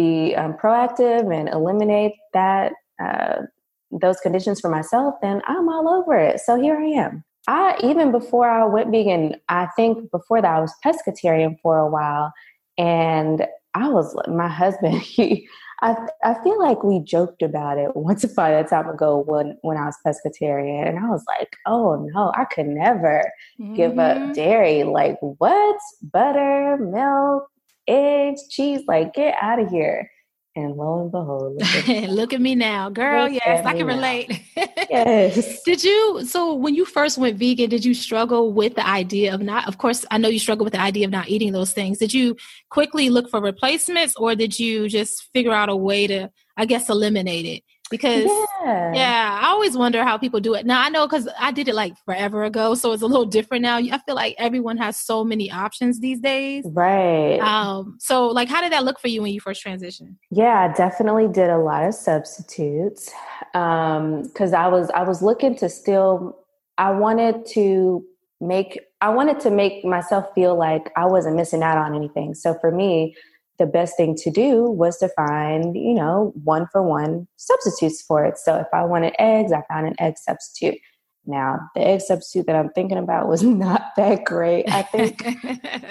be 0.00 0.34
um, 0.34 0.54
proactive 0.54 1.24
and 1.34 1.48
eliminate 1.48 2.12
that 2.32 2.72
uh, 3.02 3.42
those 3.90 4.20
conditions 4.20 4.60
for 4.60 4.70
myself, 4.70 5.14
then 5.22 5.42
I'm 5.46 5.68
all 5.68 5.88
over 5.88 6.16
it. 6.16 6.40
So 6.40 6.60
here 6.60 6.76
I 6.76 6.86
am. 6.86 7.24
I 7.48 7.76
even 7.82 8.12
before 8.12 8.48
I 8.48 8.64
went 8.66 8.90
vegan, 8.90 9.36
I 9.48 9.66
think 9.76 10.10
before 10.10 10.42
that 10.42 10.54
I 10.54 10.60
was 10.60 10.74
pescatarian 10.84 11.56
for 11.62 11.78
a 11.78 11.88
while, 11.88 12.32
and 12.76 13.46
I 13.74 13.88
was 13.88 14.14
my 14.28 14.48
husband. 14.48 15.02
He, 15.02 15.48
I 15.82 15.96
I 16.22 16.34
feel 16.44 16.58
like 16.58 16.84
we 16.84 16.98
joked 17.00 17.40
about 17.40 17.78
it 17.78 17.96
once 17.96 18.22
upon 18.22 18.52
a 18.52 18.64
time 18.64 18.88
ago 18.90 19.24
when 19.26 19.56
when 19.62 19.78
I 19.78 19.86
was 19.86 19.96
pescatarian, 20.06 20.86
and 20.88 20.98
I 20.98 21.08
was 21.08 21.24
like, 21.26 21.56
oh 21.66 22.06
no, 22.12 22.32
I 22.36 22.44
could 22.44 22.66
never 22.66 23.24
mm-hmm. 23.58 23.74
give 23.74 23.98
up 23.98 24.18
mm-hmm. 24.18 24.32
dairy. 24.32 24.84
Like 24.84 25.16
what? 25.20 25.80
Butter, 26.02 26.76
milk, 26.76 27.48
eggs, 27.90 28.48
cheese. 28.48 28.82
Like, 28.86 29.14
get 29.14 29.34
out 29.40 29.58
of 29.58 29.68
here. 29.68 30.10
And 30.56 30.74
lo 30.74 31.02
and 31.02 31.12
behold, 31.12 31.58
look 31.58 31.88
at, 31.88 32.10
look 32.10 32.32
at 32.32 32.40
me 32.40 32.56
now, 32.56 32.90
girl. 32.90 33.24
Look 33.24 33.34
yes, 33.34 33.64
I 33.64 33.72
can 33.72 33.86
relate. 33.86 34.42
yes. 34.90 35.62
Did 35.62 35.84
you? 35.84 36.24
So 36.26 36.54
when 36.54 36.74
you 36.74 36.84
first 36.84 37.18
went 37.18 37.38
vegan, 37.38 37.70
did 37.70 37.84
you 37.84 37.94
struggle 37.94 38.52
with 38.52 38.74
the 38.74 38.86
idea 38.86 39.32
of 39.32 39.42
not? 39.42 39.68
Of 39.68 39.78
course, 39.78 40.04
I 40.10 40.18
know 40.18 40.28
you 40.28 40.40
struggle 40.40 40.64
with 40.64 40.72
the 40.72 40.80
idea 40.80 41.06
of 41.06 41.12
not 41.12 41.28
eating 41.28 41.52
those 41.52 41.72
things. 41.72 41.98
Did 41.98 42.12
you 42.12 42.36
quickly 42.68 43.10
look 43.10 43.30
for 43.30 43.40
replacements, 43.40 44.16
or 44.16 44.34
did 44.34 44.58
you 44.58 44.88
just 44.88 45.28
figure 45.32 45.52
out 45.52 45.68
a 45.68 45.76
way 45.76 46.08
to, 46.08 46.30
I 46.56 46.66
guess, 46.66 46.88
eliminate 46.88 47.46
it? 47.46 47.62
Because 47.90 48.24
yeah. 48.24 48.92
yeah. 48.94 49.40
i 49.42 49.48
always 49.48 49.76
wonder 49.76 50.04
how 50.04 50.16
people 50.16 50.40
do 50.40 50.54
it. 50.54 50.64
Now 50.64 50.80
i 50.80 50.88
know 50.88 51.06
because 51.06 51.28
i 51.38 51.50
did 51.50 51.68
it 51.68 51.74
like 51.74 51.94
forever 52.04 52.44
ago 52.44 52.74
so 52.74 52.92
it's 52.92 53.02
a 53.02 53.06
little 53.06 53.26
different 53.26 53.62
now. 53.62 53.76
I 53.76 53.98
feel 54.06 54.14
like 54.14 54.34
everyone 54.38 54.78
has 54.78 54.96
so 54.96 55.24
many 55.24 55.50
options 55.50 56.00
these 56.00 56.20
days. 56.20 56.64
Right. 56.68 57.38
Um 57.40 57.96
so 57.98 58.28
like 58.28 58.48
how 58.48 58.60
did 58.60 58.72
that 58.72 58.84
look 58.84 58.98
for 58.98 59.08
you 59.08 59.22
when 59.22 59.32
you 59.32 59.40
first 59.40 59.64
transitioned? 59.64 60.16
Yeah 60.30 60.70
i 60.70 60.76
definitely 60.76 61.28
did 61.28 61.50
a 61.50 61.58
lot 61.58 61.84
of 61.86 61.94
substitutes 61.94 63.10
um 63.54 64.22
because 64.22 64.52
i 64.52 64.68
was 64.68 64.90
i 64.90 65.02
was 65.02 65.22
looking 65.22 65.56
to 65.56 65.68
still 65.68 66.38
i 66.78 66.90
wanted 66.90 67.44
to 67.46 68.04
make 68.40 68.80
i 69.00 69.08
wanted 69.08 69.40
to 69.40 69.50
make 69.50 69.84
myself 69.84 70.26
feel 70.34 70.56
like 70.56 70.90
i 70.96 71.04
wasn't 71.04 71.34
missing 71.34 71.62
out 71.62 71.76
on 71.76 71.94
anything. 71.94 72.34
So 72.34 72.54
for 72.60 72.70
me 72.70 73.16
the 73.60 73.66
best 73.66 73.96
thing 73.96 74.16
to 74.16 74.30
do 74.30 74.64
was 74.64 74.96
to 74.98 75.08
find, 75.10 75.76
you 75.76 75.94
know, 75.94 76.32
one 76.42 76.66
for 76.72 76.82
one 76.82 77.28
substitutes 77.36 78.02
for 78.02 78.24
it. 78.24 78.38
So 78.38 78.56
if 78.56 78.66
I 78.72 78.82
wanted 78.84 79.14
eggs, 79.18 79.52
I 79.52 79.62
found 79.68 79.86
an 79.86 79.94
egg 80.00 80.14
substitute. 80.16 80.78
Now, 81.26 81.58
the 81.74 81.82
egg 81.82 82.00
substitute 82.00 82.46
that 82.46 82.56
I'm 82.56 82.70
thinking 82.70 82.96
about 82.96 83.28
was 83.28 83.42
not 83.44 83.82
that 83.98 84.24
great. 84.24 84.64
I 84.72 84.82
think, 84.82 85.22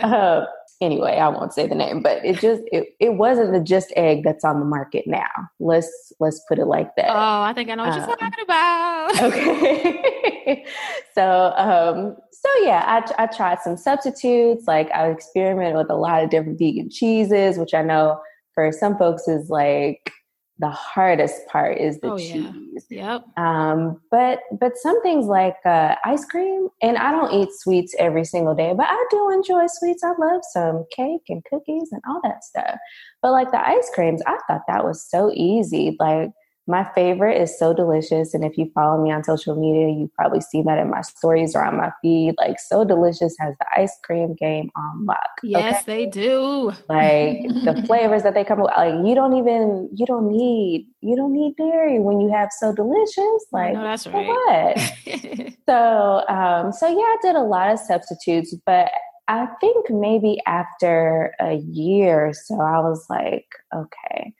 uh, 0.01 0.45
anyway, 0.81 1.17
I 1.17 1.27
won't 1.29 1.53
say 1.53 1.67
the 1.67 1.75
name, 1.75 2.01
but 2.01 2.25
it 2.25 2.39
just 2.39 2.63
it, 2.71 2.89
it 2.99 3.13
wasn't 3.13 3.53
the 3.53 3.59
just 3.59 3.93
egg 3.95 4.23
that's 4.23 4.43
on 4.43 4.59
the 4.59 4.65
market 4.65 5.05
now. 5.05 5.29
Let's 5.59 6.11
let's 6.19 6.41
put 6.49 6.57
it 6.57 6.65
like 6.65 6.95
that. 6.95 7.11
Oh, 7.11 7.41
I 7.43 7.53
think 7.53 7.69
I 7.69 7.75
know 7.75 7.83
what 7.83 7.93
um, 7.93 7.99
you're 7.99 8.17
talking 8.17 8.43
about. 8.43 8.89
Okay. 9.21 10.65
so 11.13 11.53
um 11.55 12.15
so 12.41 12.49
yeah, 12.63 12.83
I, 12.85 13.23
I 13.23 13.27
tried 13.27 13.59
some 13.59 13.75
substitutes. 13.75 14.65
Like 14.65 14.89
I 14.91 15.09
experimented 15.09 15.75
with 15.75 15.89
a 15.89 15.95
lot 15.95 16.23
of 16.23 16.29
different 16.29 16.57
vegan 16.57 16.89
cheeses, 16.89 17.57
which 17.57 17.73
I 17.73 17.81
know 17.81 18.21
for 18.53 18.71
some 18.71 18.97
folks 18.97 19.27
is 19.27 19.49
like 19.49 20.11
the 20.57 20.69
hardest 20.69 21.47
part 21.47 21.77
is 21.77 21.99
the 21.99 22.11
oh, 22.11 22.17
cheese. 22.17 22.85
Yeah. 22.89 23.13
Yep. 23.13 23.37
Um, 23.37 23.99
but 24.09 24.39
but 24.57 24.77
some 24.77 25.01
things 25.01 25.25
like 25.25 25.55
uh, 25.65 25.95
ice 26.05 26.23
cream, 26.25 26.69
and 26.81 26.97
I 26.97 27.11
don't 27.11 27.33
eat 27.33 27.49
sweets 27.51 27.93
every 27.99 28.23
single 28.23 28.55
day, 28.55 28.73
but 28.75 28.87
I 28.89 29.05
do 29.09 29.29
enjoy 29.31 29.65
sweets. 29.67 30.03
I 30.03 30.13
love 30.17 30.41
some 30.51 30.85
cake 30.95 31.23
and 31.27 31.43
cookies 31.45 31.89
and 31.91 32.01
all 32.07 32.21
that 32.23 32.45
stuff. 32.45 32.77
But 33.21 33.31
like 33.31 33.51
the 33.51 33.67
ice 33.67 33.89
creams, 33.93 34.21
I 34.27 34.37
thought 34.47 34.61
that 34.69 34.85
was 34.85 35.05
so 35.05 35.31
easy. 35.33 35.97
Like 35.99 36.31
my 36.69 36.87
favorite 36.93 37.41
is 37.41 37.57
So 37.57 37.73
Delicious. 37.73 38.35
And 38.35 38.45
if 38.45 38.55
you 38.55 38.71
follow 38.75 39.03
me 39.03 39.11
on 39.11 39.23
social 39.23 39.55
media, 39.59 39.87
you 39.87 40.09
probably 40.15 40.39
see 40.39 40.61
that 40.61 40.77
in 40.77 40.89
my 40.89 41.01
stories 41.01 41.55
or 41.55 41.65
on 41.65 41.75
my 41.77 41.91
feed. 42.01 42.35
Like 42.37 42.59
So 42.59 42.85
Delicious 42.85 43.35
has 43.39 43.55
the 43.59 43.65
ice 43.75 43.97
cream 44.03 44.35
game 44.35 44.69
on 44.75 45.05
lock. 45.05 45.31
Yes, 45.41 45.81
okay? 45.81 45.83
they 45.85 46.05
do. 46.05 46.71
Like 46.87 47.41
the 47.65 47.83
flavors 47.87 48.21
that 48.21 48.35
they 48.35 48.43
come 48.43 48.61
with, 48.61 48.71
like 48.77 48.93
you 49.03 49.15
don't 49.15 49.35
even 49.35 49.89
you 49.95 50.05
don't 50.05 50.29
need 50.29 50.87
you 51.01 51.15
don't 51.15 51.33
need 51.33 51.55
dairy 51.57 51.99
when 51.99 52.19
you 52.19 52.31
have 52.31 52.49
So 52.59 52.71
Delicious. 52.71 53.45
Like 53.51 53.73
no, 53.73 53.83
that's 53.83 54.05
right. 54.05 54.27
what? 54.27 55.53
so 55.67 56.23
um 56.29 56.71
so 56.71 56.87
yeah, 56.87 56.97
I 56.97 57.17
did 57.23 57.35
a 57.35 57.41
lot 57.41 57.71
of 57.71 57.79
substitutes, 57.79 58.55
but 58.67 58.91
I 59.27 59.47
think 59.59 59.89
maybe 59.89 60.37
after 60.45 61.33
a 61.39 61.55
year 61.55 62.27
or 62.27 62.33
so 62.33 62.61
I 62.61 62.79
was 62.79 63.07
like, 63.09 63.47
okay 63.75 64.33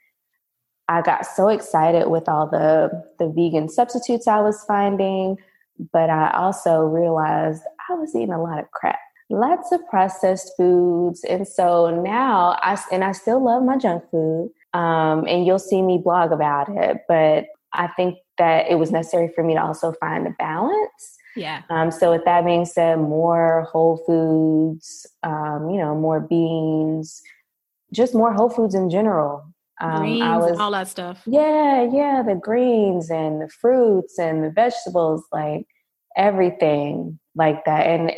I 0.90 1.02
got 1.02 1.24
so 1.24 1.46
excited 1.48 2.08
with 2.08 2.28
all 2.28 2.48
the 2.48 2.90
the 3.20 3.28
vegan 3.28 3.68
substitutes 3.68 4.26
I 4.26 4.40
was 4.40 4.64
finding, 4.64 5.36
but 5.92 6.10
I 6.10 6.32
also 6.32 6.80
realized 6.80 7.62
I 7.88 7.94
was 7.94 8.14
eating 8.14 8.32
a 8.32 8.42
lot 8.42 8.58
of 8.58 8.68
crap. 8.72 8.98
Lots 9.30 9.70
of 9.70 9.86
processed 9.88 10.52
foods. 10.56 11.22
And 11.22 11.46
so 11.46 12.02
now 12.02 12.58
I 12.60 12.76
and 12.90 13.04
I 13.04 13.12
still 13.12 13.42
love 13.42 13.62
my 13.62 13.78
junk 13.78 14.02
food. 14.10 14.50
Um, 14.74 15.26
and 15.28 15.46
you'll 15.46 15.60
see 15.60 15.80
me 15.80 15.98
blog 15.98 16.32
about 16.32 16.68
it, 16.68 16.98
but 17.06 17.46
I 17.72 17.86
think 17.88 18.18
that 18.38 18.68
it 18.68 18.76
was 18.76 18.90
necessary 18.90 19.30
for 19.32 19.44
me 19.44 19.54
to 19.54 19.62
also 19.62 19.92
find 19.92 20.26
a 20.26 20.30
balance. 20.30 21.16
Yeah. 21.36 21.62
Um, 21.70 21.92
so 21.92 22.10
with 22.10 22.24
that 22.24 22.44
being 22.44 22.64
said, 22.64 22.98
more 22.98 23.68
whole 23.70 24.02
foods, 24.06 25.06
um, 25.22 25.70
you 25.70 25.78
know, 25.78 25.94
more 25.94 26.18
beans, 26.18 27.22
just 27.92 28.14
more 28.14 28.32
whole 28.32 28.50
foods 28.50 28.74
in 28.74 28.90
general. 28.90 29.44
Um, 29.80 30.00
greens 30.00 30.22
was, 30.22 30.58
all 30.58 30.70
that 30.72 30.88
stuff. 30.88 31.22
Yeah, 31.26 31.88
yeah, 31.90 32.22
the 32.26 32.34
greens 32.34 33.10
and 33.10 33.40
the 33.40 33.48
fruits 33.48 34.18
and 34.18 34.44
the 34.44 34.50
vegetables. 34.50 35.24
Like 35.32 35.66
everything 36.16 37.18
like 37.34 37.64
that. 37.64 37.86
And 37.86 38.12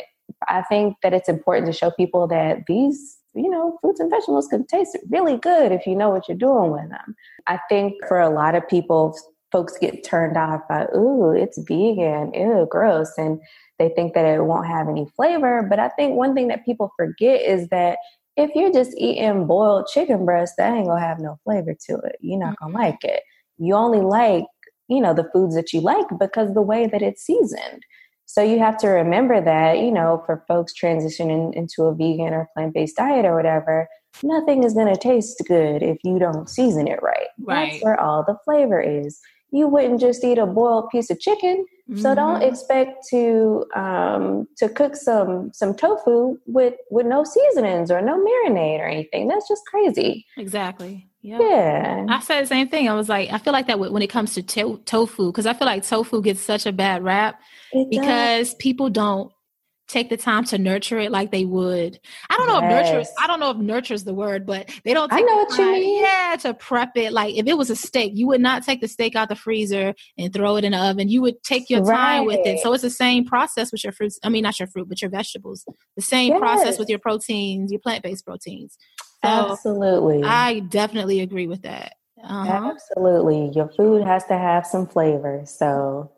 I 0.47 0.63
think 0.63 0.95
that 1.03 1.13
it's 1.13 1.29
important 1.29 1.67
to 1.67 1.73
show 1.77 1.91
people 1.91 2.27
that 2.27 2.63
these, 2.67 3.17
you 3.35 3.49
know, 3.49 3.77
fruits 3.81 3.99
and 3.99 4.09
vegetables 4.09 4.47
can 4.47 4.65
taste 4.65 4.97
really 5.09 5.37
good 5.37 5.71
if 5.71 5.85
you 5.85 5.95
know 5.95 6.09
what 6.09 6.27
you're 6.27 6.37
doing 6.37 6.71
with 6.71 6.89
them. 6.89 7.15
I 7.47 7.59
think 7.69 7.93
for 8.07 8.19
a 8.19 8.29
lot 8.29 8.55
of 8.55 8.67
people, 8.67 9.17
folks 9.51 9.77
get 9.77 10.03
turned 10.03 10.35
off 10.35 10.61
by, 10.67 10.87
ooh, 10.95 11.31
it's 11.31 11.59
vegan, 11.59 12.33
ew, 12.33 12.67
gross. 12.69 13.11
And 13.17 13.39
they 13.77 13.89
think 13.89 14.13
that 14.15 14.25
it 14.25 14.43
won't 14.43 14.67
have 14.67 14.89
any 14.89 15.05
flavor. 15.15 15.65
But 15.69 15.79
I 15.79 15.89
think 15.89 16.15
one 16.15 16.33
thing 16.33 16.47
that 16.47 16.65
people 16.65 16.91
forget 16.97 17.41
is 17.41 17.69
that 17.69 17.99
if 18.35 18.51
you're 18.55 18.71
just 18.71 18.95
eating 18.97 19.45
boiled 19.45 19.87
chicken 19.87 20.25
breast, 20.25 20.55
that 20.57 20.73
ain't 20.73 20.87
gonna 20.87 20.99
have 20.99 21.19
no 21.19 21.39
flavor 21.43 21.75
to 21.87 21.97
it. 21.99 22.17
You're 22.19 22.39
not 22.39 22.57
gonna 22.59 22.73
mm-hmm. 22.73 22.83
like 22.83 23.03
it. 23.03 23.23
You 23.57 23.75
only 23.75 24.01
like, 24.01 24.45
you 24.87 25.01
know, 25.01 25.13
the 25.13 25.29
foods 25.31 25.55
that 25.55 25.73
you 25.73 25.81
like 25.81 26.07
because 26.19 26.53
the 26.53 26.61
way 26.61 26.87
that 26.87 27.01
it's 27.01 27.23
seasoned. 27.23 27.83
So 28.25 28.41
you 28.41 28.57
have 28.59 28.77
to 28.77 28.87
remember 28.87 29.41
that, 29.41 29.79
you 29.79 29.91
know, 29.91 30.23
for 30.25 30.43
folks 30.47 30.73
transitioning 30.73 31.53
into 31.53 31.83
a 31.83 31.93
vegan 31.93 32.33
or 32.33 32.49
plant 32.55 32.73
based 32.73 32.95
diet 32.95 33.25
or 33.25 33.35
whatever, 33.35 33.87
nothing 34.23 34.63
is 34.63 34.73
to 34.73 34.95
taste 34.95 35.41
good 35.47 35.83
if 35.83 35.97
you 36.03 36.17
don't 36.17 36.49
season 36.49 36.87
it 36.87 36.99
right. 37.03 37.27
Right. 37.39 37.73
That's 37.73 37.83
where 37.83 37.99
all 37.99 38.23
the 38.25 38.37
flavor 38.45 38.81
is. 38.81 39.19
You 39.51 39.67
wouldn't 39.67 40.01
just 40.01 40.23
eat 40.23 40.39
a 40.39 40.47
boiled 40.47 40.89
piece 40.89 41.11
of 41.11 41.19
chicken. 41.19 41.65
Mm-hmm. 41.93 42.01
So 42.01 42.15
don't 42.15 42.41
mm-hmm. 42.41 42.49
expect 42.49 43.07
to 43.09 43.65
um, 43.75 44.47
to 44.57 44.67
cook 44.67 44.95
some 44.95 45.51
some 45.53 45.75
tofu 45.75 46.39
with 46.47 46.73
with 46.89 47.05
no 47.05 47.23
seasonings 47.23 47.91
or 47.91 48.01
no 48.01 48.17
marinade 48.17 48.79
or 48.79 48.87
anything. 48.87 49.27
That's 49.27 49.47
just 49.47 49.63
crazy. 49.67 50.25
Exactly. 50.35 51.07
Yep. 51.21 51.41
Yeah. 51.41 52.05
I 52.09 52.19
said 52.19 52.41
the 52.41 52.47
same 52.47 52.67
thing. 52.67 52.89
I 52.89 52.95
was 52.95 53.09
like, 53.09 53.31
I 53.31 53.37
feel 53.37 53.53
like 53.53 53.67
that 53.67 53.79
when 53.79 54.01
it 54.01 54.09
comes 54.09 54.33
to 54.33 54.41
to- 54.41 54.81
tofu, 54.85 55.27
because 55.27 55.45
I 55.45 55.53
feel 55.53 55.67
like 55.67 55.87
tofu 55.87 56.21
gets 56.21 56.41
such 56.41 56.65
a 56.65 56.71
bad 56.71 57.03
rap 57.03 57.39
it 57.71 57.89
because 57.91 58.49
does. 58.49 58.55
people 58.55 58.89
don't 58.89 59.31
take 59.87 60.09
the 60.09 60.17
time 60.17 60.43
to 60.45 60.57
nurture 60.57 60.99
it 60.99 61.11
like 61.11 61.31
they 61.31 61.45
would. 61.45 61.99
I 62.29 62.37
don't 62.37 62.47
know 62.47 62.61
yes. 62.61 62.87
if 62.87 62.95
nurture 62.95 63.09
I 63.19 63.27
don't 63.27 63.39
know 63.39 63.51
if 63.51 63.57
nurture 63.57 63.93
is 63.93 64.03
the 64.03 64.13
word, 64.13 64.45
but 64.45 64.69
they 64.83 64.93
don't 64.93 65.11
I 65.11 65.21
know 65.21 65.35
what 65.35 65.49
time, 65.49 65.67
you 65.67 65.73
mean. 65.73 66.03
Yeah, 66.03 66.35
to 66.41 66.53
prep 66.53 66.95
it. 66.95 67.13
Like 67.13 67.35
if 67.35 67.47
it 67.47 67.57
was 67.57 67.69
a 67.69 67.75
steak, 67.75 68.13
you 68.15 68.27
would 68.27 68.41
not 68.41 68.63
take 68.63 68.81
the 68.81 68.87
steak 68.87 69.15
out 69.15 69.29
the 69.29 69.35
freezer 69.35 69.93
and 70.17 70.33
throw 70.33 70.55
it 70.55 70.63
in 70.63 70.71
the 70.71 70.79
oven. 70.79 71.09
You 71.09 71.21
would 71.21 71.43
take 71.43 71.69
your 71.69 71.81
right. 71.83 72.17
time 72.17 72.25
with 72.25 72.39
it. 72.45 72.59
So 72.59 72.73
it's 72.73 72.83
the 72.83 72.89
same 72.89 73.25
process 73.25 73.71
with 73.71 73.83
your 73.83 73.93
fruits. 73.93 74.19
I 74.23 74.29
mean 74.29 74.43
not 74.43 74.59
your 74.59 74.67
fruit, 74.67 74.89
but 74.89 75.01
your 75.01 75.11
vegetables. 75.11 75.65
The 75.95 76.01
same 76.01 76.33
yes. 76.33 76.39
process 76.39 76.79
with 76.79 76.89
your 76.89 76.99
proteins, 76.99 77.71
your 77.71 77.81
plant-based 77.81 78.25
proteins. 78.25 78.77
So 79.23 79.51
Absolutely. 79.51 80.23
I 80.23 80.59
definitely 80.59 81.21
agree 81.21 81.47
with 81.47 81.61
that. 81.63 81.93
Uh-huh. 82.23 82.71
Absolutely. 82.73 83.51
Your 83.53 83.69
food 83.69 84.03
has 84.05 84.25
to 84.25 84.37
have 84.37 84.65
some 84.65 84.87
flavor. 84.87 85.43
So 85.45 86.11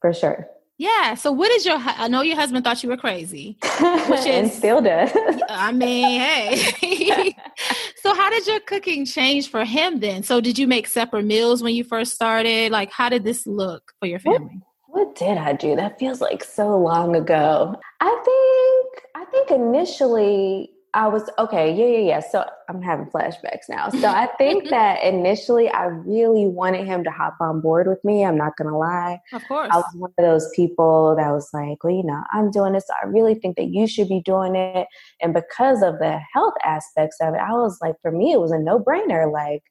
for 0.00 0.12
sure. 0.12 0.48
Yeah. 0.84 1.14
So 1.14 1.32
what 1.32 1.50
is 1.50 1.64
your? 1.64 1.78
I 1.80 2.08
know 2.08 2.20
your 2.20 2.36
husband 2.36 2.62
thought 2.62 2.82
you 2.82 2.90
were 2.90 2.98
crazy, 2.98 3.56
which 3.62 4.20
is 4.20 4.26
and 4.26 4.50
still 4.52 4.82
does. 4.82 5.10
I 5.48 5.72
mean, 5.72 6.20
hey. 6.20 7.34
so 8.02 8.14
how 8.14 8.28
did 8.28 8.46
your 8.46 8.60
cooking 8.60 9.06
change 9.06 9.48
for 9.48 9.64
him 9.64 10.00
then? 10.00 10.22
So 10.22 10.42
did 10.42 10.58
you 10.58 10.66
make 10.66 10.86
separate 10.86 11.24
meals 11.24 11.62
when 11.62 11.74
you 11.74 11.84
first 11.84 12.14
started? 12.14 12.70
Like, 12.70 12.92
how 12.92 13.08
did 13.08 13.24
this 13.24 13.46
look 13.46 13.92
for 13.98 14.04
your 14.04 14.18
family? 14.18 14.60
What, 14.86 15.06
what 15.06 15.14
did 15.16 15.38
I 15.38 15.54
do? 15.54 15.74
That 15.74 15.98
feels 15.98 16.20
like 16.20 16.44
so 16.44 16.78
long 16.78 17.16
ago. 17.16 17.80
I 18.00 18.22
think. 18.22 19.04
I 19.14 19.24
think 19.30 19.50
initially 19.52 20.73
I 20.94 21.08
was 21.08 21.28
okay, 21.40 21.74
yeah, 21.74 21.98
yeah, 21.98 22.08
yeah. 22.08 22.20
So 22.20 22.44
I'm 22.68 22.80
having 22.80 23.06
flashbacks 23.06 23.68
now. 23.68 23.88
So 23.88 24.06
I 24.06 24.28
think 24.38 24.68
that 24.70 25.02
initially 25.02 25.68
I 25.68 25.86
really 25.86 26.46
wanted 26.46 26.86
him 26.86 27.02
to 27.02 27.10
hop 27.10 27.34
on 27.40 27.60
board 27.60 27.88
with 27.88 28.02
me. 28.04 28.24
I'm 28.24 28.36
not 28.36 28.56
gonna 28.56 28.78
lie. 28.78 29.20
Of 29.32 29.42
course. 29.48 29.70
I 29.72 29.76
was 29.76 29.94
one 29.96 30.12
of 30.16 30.24
those 30.24 30.48
people 30.54 31.16
that 31.16 31.30
was 31.32 31.50
like, 31.52 31.82
well, 31.82 31.92
you 31.92 32.04
know, 32.04 32.22
I'm 32.32 32.52
doing 32.52 32.72
this. 32.72 32.86
I 33.02 33.06
really 33.06 33.34
think 33.34 33.56
that 33.56 33.70
you 33.70 33.88
should 33.88 34.08
be 34.08 34.20
doing 34.20 34.54
it. 34.54 34.86
And 35.20 35.34
because 35.34 35.82
of 35.82 35.98
the 35.98 36.20
health 36.32 36.54
aspects 36.64 37.16
of 37.20 37.34
it, 37.34 37.40
I 37.40 37.52
was 37.52 37.78
like, 37.82 37.96
for 38.00 38.12
me, 38.12 38.32
it 38.32 38.40
was 38.40 38.52
a 38.52 38.58
no 38.58 38.78
brainer. 38.78 39.30
Like, 39.30 39.64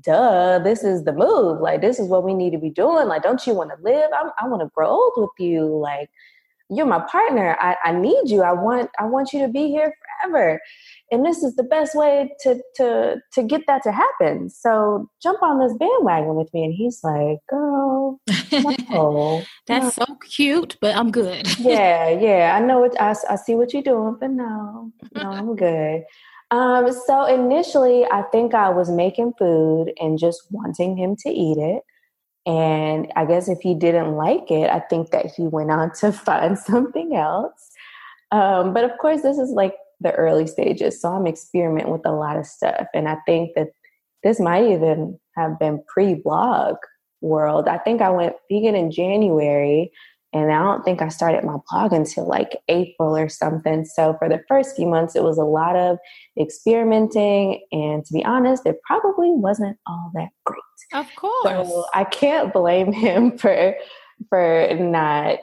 duh, 0.00 0.58
this 0.58 0.82
is 0.82 1.04
the 1.04 1.12
move. 1.12 1.60
Like, 1.60 1.80
this 1.82 2.00
is 2.00 2.08
what 2.08 2.24
we 2.24 2.34
need 2.34 2.50
to 2.50 2.58
be 2.58 2.70
doing. 2.70 3.06
Like, 3.06 3.22
don't 3.22 3.46
you 3.46 3.54
want 3.54 3.70
to 3.70 3.76
live? 3.82 4.10
I'm, 4.12 4.30
I 4.40 4.48
want 4.48 4.62
to 4.62 4.70
grow 4.74 4.88
old 4.88 5.12
with 5.16 5.30
you. 5.38 5.66
Like, 5.66 6.10
you're 6.70 6.86
my 6.86 7.00
partner. 7.10 7.56
I, 7.60 7.76
I 7.84 7.92
need 7.92 8.30
you. 8.30 8.42
I 8.42 8.52
want 8.52 8.90
I 8.98 9.04
want 9.04 9.32
you 9.32 9.40
to 9.40 9.48
be 9.48 9.68
here 9.68 9.94
forever. 10.22 10.60
And 11.10 11.24
this 11.24 11.42
is 11.42 11.54
the 11.56 11.62
best 11.62 11.94
way 11.94 12.30
to 12.40 12.60
to 12.76 13.16
to 13.32 13.42
get 13.42 13.62
that 13.66 13.82
to 13.84 13.92
happen. 13.92 14.48
So 14.48 15.08
jump 15.22 15.42
on 15.42 15.58
this 15.58 15.76
bandwagon 15.78 16.34
with 16.34 16.52
me. 16.54 16.64
And 16.64 16.74
he's 16.74 17.00
like, 17.04 17.38
girl, 17.48 18.20
no. 18.88 19.42
That's 19.66 19.98
no. 19.98 20.06
so 20.06 20.14
cute, 20.28 20.76
but 20.80 20.96
I'm 20.96 21.10
good. 21.10 21.46
yeah, 21.58 22.08
yeah. 22.08 22.56
I 22.56 22.64
know 22.64 22.80
what 22.80 23.00
I, 23.00 23.14
I 23.28 23.36
see 23.36 23.54
what 23.54 23.72
you're 23.72 23.82
doing, 23.82 24.16
but 24.18 24.30
no, 24.30 24.92
no, 25.14 25.22
I'm 25.22 25.56
good. 25.56 26.04
Um, 26.50 26.92
so 27.06 27.24
initially 27.24 28.04
I 28.04 28.22
think 28.30 28.54
I 28.54 28.68
was 28.70 28.90
making 28.90 29.32
food 29.38 29.92
and 29.98 30.18
just 30.18 30.42
wanting 30.50 30.96
him 30.96 31.16
to 31.16 31.28
eat 31.28 31.58
it. 31.58 31.82
And 32.46 33.10
I 33.16 33.24
guess 33.24 33.48
if 33.48 33.60
he 33.60 33.74
didn't 33.74 34.16
like 34.16 34.50
it, 34.50 34.70
I 34.70 34.80
think 34.80 35.10
that 35.10 35.26
he 35.26 35.46
went 35.46 35.70
on 35.70 35.92
to 36.00 36.12
find 36.28 36.58
something 36.58 37.16
else. 37.16 37.70
Um, 38.30 38.74
but 38.74 38.84
of 38.84 38.92
course, 38.98 39.22
this 39.22 39.38
is 39.38 39.50
like 39.50 39.74
the 40.00 40.12
early 40.12 40.46
stages. 40.46 41.00
So 41.00 41.10
I'm 41.10 41.26
experimenting 41.26 41.92
with 41.92 42.06
a 42.06 42.12
lot 42.12 42.36
of 42.36 42.46
stuff. 42.46 42.86
And 42.92 43.08
I 43.08 43.16
think 43.26 43.54
that 43.54 43.68
this 44.22 44.40
might 44.40 44.64
even 44.64 45.18
have 45.36 45.58
been 45.58 45.82
pre 45.86 46.14
blog 46.14 46.76
world. 47.20 47.68
I 47.68 47.78
think 47.78 48.02
I 48.02 48.10
went 48.10 48.36
vegan 48.50 48.74
in 48.74 48.90
January 48.90 49.90
and 50.34 50.52
I 50.52 50.58
don't 50.58 50.84
think 50.84 51.00
I 51.00 51.08
started 51.08 51.44
my 51.44 51.56
blog 51.70 51.92
until 51.92 52.26
like 52.26 52.58
April 52.68 53.16
or 53.16 53.28
something. 53.28 53.84
So 53.84 54.16
for 54.18 54.28
the 54.28 54.42
first 54.48 54.74
few 54.74 54.86
months, 54.86 55.14
it 55.14 55.22
was 55.22 55.38
a 55.38 55.44
lot 55.44 55.76
of 55.76 55.96
experimenting. 56.38 57.64
And 57.70 58.04
to 58.04 58.12
be 58.12 58.24
honest, 58.24 58.66
it 58.66 58.76
probably 58.84 59.30
wasn't 59.30 59.78
all 59.86 60.10
that 60.14 60.30
great. 60.44 60.58
Of 60.92 61.06
course. 61.14 61.68
So 61.68 61.86
I 61.94 62.02
can't 62.02 62.52
blame 62.52 62.92
him 62.92 63.38
for 63.38 63.74
for 64.28 64.68
not 64.78 65.38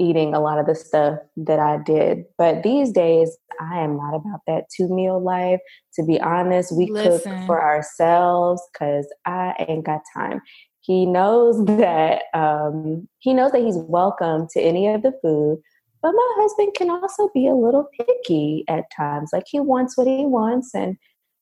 eating 0.00 0.34
a 0.34 0.40
lot 0.40 0.60
of 0.60 0.66
the 0.66 0.74
stuff 0.74 1.18
that 1.36 1.58
I 1.58 1.78
did. 1.78 2.24
But 2.36 2.62
these 2.62 2.92
days, 2.92 3.36
I 3.60 3.80
am 3.80 3.96
not 3.96 4.14
about 4.14 4.40
that 4.46 4.64
two 4.76 4.88
meal 4.88 5.20
life. 5.20 5.58
To 5.94 6.04
be 6.04 6.20
honest, 6.20 6.76
we 6.76 6.90
Listen. 6.90 7.10
cook 7.10 7.46
for 7.46 7.60
ourselves 7.60 8.62
because 8.72 9.12
I 9.26 9.54
ain't 9.68 9.84
got 9.84 10.02
time. 10.14 10.40
He 10.88 11.04
knows 11.04 11.62
that 11.66 12.22
um, 12.32 13.06
he 13.18 13.34
knows 13.34 13.52
that 13.52 13.60
he's 13.60 13.76
welcome 13.76 14.48
to 14.52 14.60
any 14.60 14.88
of 14.88 15.02
the 15.02 15.12
food, 15.20 15.60
but 16.00 16.12
my 16.12 16.34
husband 16.36 16.72
can 16.74 16.88
also 16.88 17.28
be 17.34 17.46
a 17.46 17.54
little 17.54 17.90
picky 17.92 18.64
at 18.68 18.90
times. 18.96 19.28
Like 19.30 19.44
he 19.46 19.60
wants 19.60 19.98
what 19.98 20.06
he 20.06 20.24
wants, 20.24 20.74
and 20.74 20.96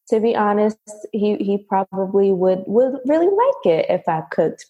to 0.08 0.18
be 0.18 0.34
honest, 0.34 0.78
he 1.12 1.36
he 1.36 1.58
probably 1.58 2.32
would 2.32 2.64
would 2.66 2.98
really 3.06 3.28
like 3.28 3.66
it 3.66 3.86
if 3.88 4.02
I 4.08 4.22
cooked 4.32 4.66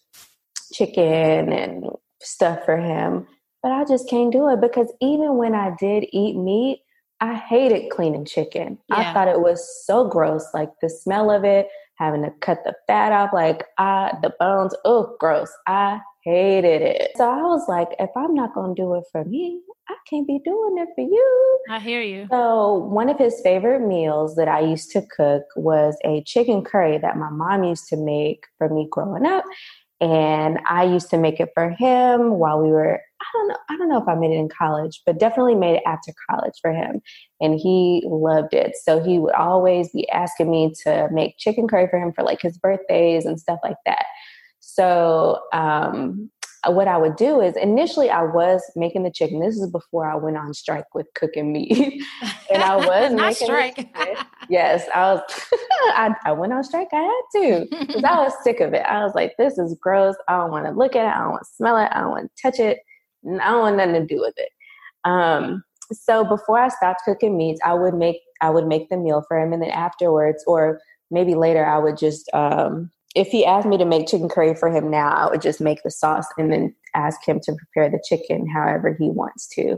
chicken 0.71 1.51
and 1.51 1.85
stuff 2.21 2.63
for 2.63 2.77
him. 2.77 3.25
But 3.63 3.71
I 3.71 3.83
just 3.83 4.07
can't 4.07 4.31
do 4.31 4.47
it 4.49 4.61
because 4.61 4.93
even 5.01 5.37
when 5.37 5.55
I 5.55 5.75
did 5.79 6.05
eat 6.13 6.37
meat, 6.37 6.83
I 7.19 7.33
hated 7.33 7.89
cleaning 7.89 8.25
chicken. 8.25 8.77
Yeah. 8.89 8.97
I 8.97 9.13
thought 9.13 9.27
it 9.27 9.41
was 9.41 9.85
so 9.87 10.07
gross, 10.07 10.45
like 10.53 10.69
the 10.83 10.89
smell 10.89 11.31
of 11.31 11.43
it, 11.43 11.67
having 11.97 12.23
to 12.23 12.31
cut 12.41 12.63
the 12.63 12.73
fat 12.87 13.11
off, 13.11 13.31
like 13.33 13.65
I 13.77 14.13
the 14.21 14.33
bones, 14.39 14.73
oh 14.85 15.15
gross. 15.19 15.51
I 15.67 15.99
hated 16.23 16.81
it. 16.81 17.11
So 17.15 17.29
I 17.29 17.41
was 17.43 17.67
like, 17.67 17.89
if 17.99 18.09
I'm 18.15 18.33
not 18.33 18.53
gonna 18.53 18.75
do 18.75 18.95
it 18.95 19.03
for 19.11 19.23
me, 19.25 19.61
I 19.89 19.95
can't 20.09 20.27
be 20.27 20.39
doing 20.43 20.77
it 20.77 20.89
for 20.95 21.01
you. 21.01 21.59
I 21.69 21.79
hear 21.79 22.01
you. 22.01 22.27
So, 22.29 22.73
one 22.73 23.09
of 23.09 23.17
his 23.17 23.39
favorite 23.41 23.87
meals 23.87 24.35
that 24.35 24.47
I 24.47 24.59
used 24.59 24.91
to 24.91 25.01
cook 25.01 25.43
was 25.55 25.97
a 26.03 26.23
chicken 26.23 26.63
curry 26.63 26.97
that 26.97 27.17
my 27.17 27.29
mom 27.29 27.63
used 27.63 27.87
to 27.89 27.97
make 27.97 28.45
for 28.57 28.69
me 28.69 28.87
growing 28.89 29.25
up. 29.25 29.45
And 29.99 30.59
I 30.69 30.83
used 30.83 31.09
to 31.09 31.17
make 31.17 31.39
it 31.39 31.49
for 31.55 31.71
him 31.71 32.37
while 32.37 32.61
we 32.61 32.69
were, 32.69 32.99
I 33.21 33.25
don't 33.33 33.47
know, 33.47 33.57
I 33.69 33.77
don't 33.77 33.89
know 33.89 34.01
if 34.01 34.07
I 34.07 34.13
made 34.13 34.31
it 34.31 34.39
in 34.39 34.49
college, 34.49 35.01
but 35.05 35.19
definitely 35.19 35.55
made 35.55 35.77
it 35.77 35.83
after 35.87 36.13
college 36.29 36.53
for 36.61 36.71
him. 36.71 37.01
And 37.41 37.55
he 37.55 38.03
loved 38.05 38.53
it. 38.53 38.73
So 38.83 39.01
he 39.01 39.17
would 39.17 39.33
always 39.33 39.89
be 39.91 40.07
asking 40.09 40.51
me 40.51 40.71
to 40.83 41.09
make 41.11 41.37
chicken 41.39 41.67
curry 41.67 41.87
for 41.89 41.99
him 41.99 42.13
for 42.13 42.23
like 42.23 42.41
his 42.41 42.57
birthdays 42.59 43.25
and 43.25 43.39
stuff 43.39 43.59
like 43.63 43.77
that. 43.87 44.05
So 44.59 45.39
um, 45.51 46.29
what 46.73 46.87
I 46.87 46.97
would 46.97 47.15
do 47.15 47.41
is 47.41 47.55
initially 47.55 48.09
I 48.09 48.23
was 48.23 48.61
making 48.75 49.03
the 49.03 49.11
chicken. 49.11 49.39
This 49.39 49.57
is 49.57 49.69
before 49.69 50.09
I 50.09 50.15
went 50.15 50.37
on 50.37 50.53
strike 50.53 50.93
with 50.93 51.07
cooking 51.15 51.51
meat, 51.53 52.03
and 52.53 52.63
I 52.63 52.75
was 52.85 53.13
not 53.13 53.35
strike. 53.35 53.89
yes, 54.49 54.85
I 54.93 55.13
was. 55.13 55.21
I, 55.95 56.15
I, 56.25 56.31
went 56.31 56.53
on 56.53 56.63
strike. 56.63 56.89
I 56.93 57.01
had 57.01 57.41
to 57.41 57.67
because 57.69 58.03
I 58.03 58.17
was 58.23 58.33
sick 58.43 58.59
of 58.59 58.73
it. 58.73 58.83
I 58.85 59.03
was 59.03 59.13
like, 59.15 59.33
"This 59.37 59.57
is 59.57 59.75
gross. 59.81 60.15
I 60.27 60.37
don't 60.37 60.51
want 60.51 60.65
to 60.65 60.71
look 60.71 60.95
at 60.95 61.05
it. 61.05 61.15
I 61.15 61.19
don't 61.19 61.31
want 61.31 61.43
to 61.43 61.55
smell 61.55 61.77
it. 61.77 61.89
I 61.91 62.01
don't 62.01 62.11
want 62.11 62.31
to 62.35 62.41
touch 62.41 62.59
it. 62.59 62.79
I 63.25 63.51
don't 63.51 63.61
want 63.61 63.77
nothing 63.77 63.93
to 63.93 64.05
do 64.05 64.19
with 64.19 64.35
it." 64.37 64.49
Um, 65.03 65.63
so 65.91 66.23
before 66.23 66.59
I 66.59 66.67
stopped 66.69 67.01
cooking 67.05 67.37
meats, 67.37 67.61
I 67.63 67.73
would 67.73 67.93
make 67.93 68.17
I 68.41 68.49
would 68.49 68.67
make 68.67 68.89
the 68.89 68.97
meal 68.97 69.23
for 69.27 69.39
him, 69.39 69.53
and 69.53 69.61
then 69.61 69.71
afterwards, 69.71 70.43
or 70.47 70.81
maybe 71.11 71.35
later, 71.35 71.65
I 71.65 71.77
would 71.77 71.97
just 71.97 72.29
um, 72.33 72.91
if 73.17 73.29
he 73.29 73.45
asked 73.45 73.67
me 73.67 73.77
to 73.77 73.85
make 73.85 74.07
chicken 74.07 74.29
curry 74.29 74.53
for 74.55 74.69
him 74.69 74.91
now, 74.91 75.09
I 75.09 75.29
would 75.29 75.41
just 75.41 75.59
make 75.59 75.81
the 75.83 75.89
sauce 75.89 76.27
and 76.37 76.51
then 76.51 76.75
ask 76.93 77.27
him 77.27 77.39
to 77.43 77.53
prepare 77.53 77.89
the 77.89 78.03
chicken 78.07 78.47
however 78.47 78.95
he 78.97 79.09
wants 79.09 79.47
to. 79.55 79.77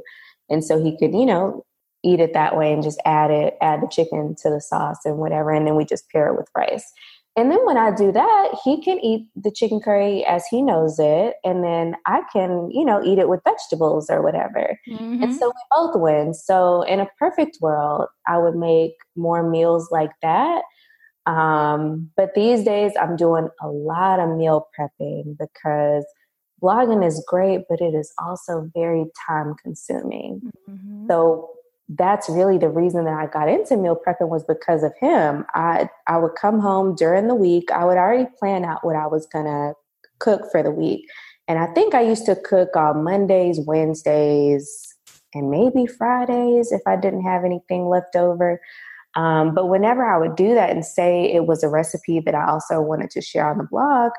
And 0.49 0.63
so 0.63 0.82
he 0.84 0.97
could, 0.97 1.13
you 1.13 1.25
know, 1.25 1.65
eat 2.04 2.19
it 2.19 2.34
that 2.34 2.58
way 2.58 2.73
and 2.73 2.84
just 2.84 2.99
add 3.06 3.32
it, 3.32 3.56
add 3.62 3.82
the 3.82 3.88
chicken 3.88 4.36
to 4.41 4.49
the 4.49 4.60
sauce 4.60 4.99
and 5.06 5.17
whatever. 5.17 5.52
And 5.52 5.65
then 5.65 5.75
we 5.75 5.86
just 5.86 6.10
pair 6.10 6.28
it 6.28 6.38
with 6.38 6.49
rice. 6.56 6.91
And 7.36 7.49
then 7.49 7.65
when 7.65 7.78
I 7.78 7.91
do 7.95 8.12
that, 8.12 8.60
he 8.65 8.82
can 8.82 8.99
eat 8.99 9.28
the 9.36 9.52
chicken 9.52 9.80
curry 9.80 10.25
as 10.25 10.45
he 10.47 10.62
knows 10.62 10.99
it. 10.99 11.36
And 11.45 11.63
then 11.63 11.95
I 12.06 12.23
can, 12.34 12.69
you 12.71 12.84
know, 12.84 13.02
eat 13.04 13.19
it 13.19 13.30
with 13.30 13.41
vegetables 13.45 14.10
or 14.10 14.21
whatever. 14.21 14.78
Mm-hmm. 14.89 15.23
And 15.23 15.36
so 15.36 15.47
we 15.47 15.62
both 15.71 15.95
win. 15.95 16.34
So 16.34 16.82
in 16.82 16.99
a 16.99 17.08
perfect 17.17 17.60
world, 17.62 18.08
I 18.28 18.38
would 18.38 18.56
make 18.56 18.95
more 19.15 19.49
meals 19.49 19.88
like 19.91 20.12
that. 20.21 20.63
Um, 21.30 22.10
but 22.18 22.34
these 22.34 22.63
days, 22.63 22.92
I'm 23.00 23.15
doing 23.15 23.50
a 23.62 23.68
lot 23.68 24.20
of 24.20 24.36
meal 24.36 24.68
prepping 24.78 25.38
because 25.38 26.04
blogging 26.62 27.06
is 27.06 27.24
great, 27.28 27.65
but 27.70 27.82
it 27.82 27.94
is 27.94 28.12
also 28.18 28.70
very 28.74 29.06
time 29.28 29.54
consuming. 29.62 30.42
Mm-hmm. 30.68 31.08
So 31.08 31.52
that's 31.88 32.30
really 32.30 32.58
the 32.58 32.70
reason 32.70 33.06
that 33.06 33.13
I 33.13 33.28
got 33.28 33.48
into 33.48 33.78
meal 33.78 33.96
prepping 33.96 34.30
was 34.30 34.44
because 34.44 34.82
of 34.82 34.92
him. 35.00 35.46
I 35.54 35.89
I 36.08 36.18
would 36.18 36.34
come 36.34 36.60
home 36.60 36.96
during 36.96 37.28
the 37.28 37.36
week. 37.36 37.72
I 37.72 37.86
would 37.86 37.98
already 37.98 38.28
plan 38.39 38.65
out 38.65 38.84
what 38.84 38.96
I 38.96 39.06
was 39.06 39.28
gonna 39.28 39.74
cook 40.18 40.52
for 40.52 40.63
the 40.63 40.72
week. 40.72 41.06
And 41.48 41.60
I 41.60 41.68
think 41.74 41.94
I 41.94 42.02
used 42.02 42.26
to 42.26 42.36
cook 42.36 42.76
on 42.76 43.04
Mondays, 43.04 43.60
Wednesdays, 43.60 44.96
and 45.36 45.52
maybe 45.52 45.86
Fridays 45.86 46.72
if 46.72 46.82
I 46.88 46.96
didn't 46.96 47.24
have 47.24 47.46
anything 47.46 47.88
left 47.88 48.15
over. 48.15 48.60
Um, 49.15 49.56
but 49.56 49.67
whenever 49.67 50.06
I 50.06 50.17
would 50.17 50.36
do 50.36 50.54
that 50.54 50.69
and 50.69 50.86
say 50.86 51.32
it 51.32 51.45
was 51.45 51.63
a 51.63 51.69
recipe 51.69 52.19
that 52.19 52.36
I 52.36 52.48
also 52.48 52.80
wanted 52.82 53.10
to 53.12 53.22
share 53.22 53.50
on 53.50 53.58
the 53.58 53.67
blog, 53.69 54.12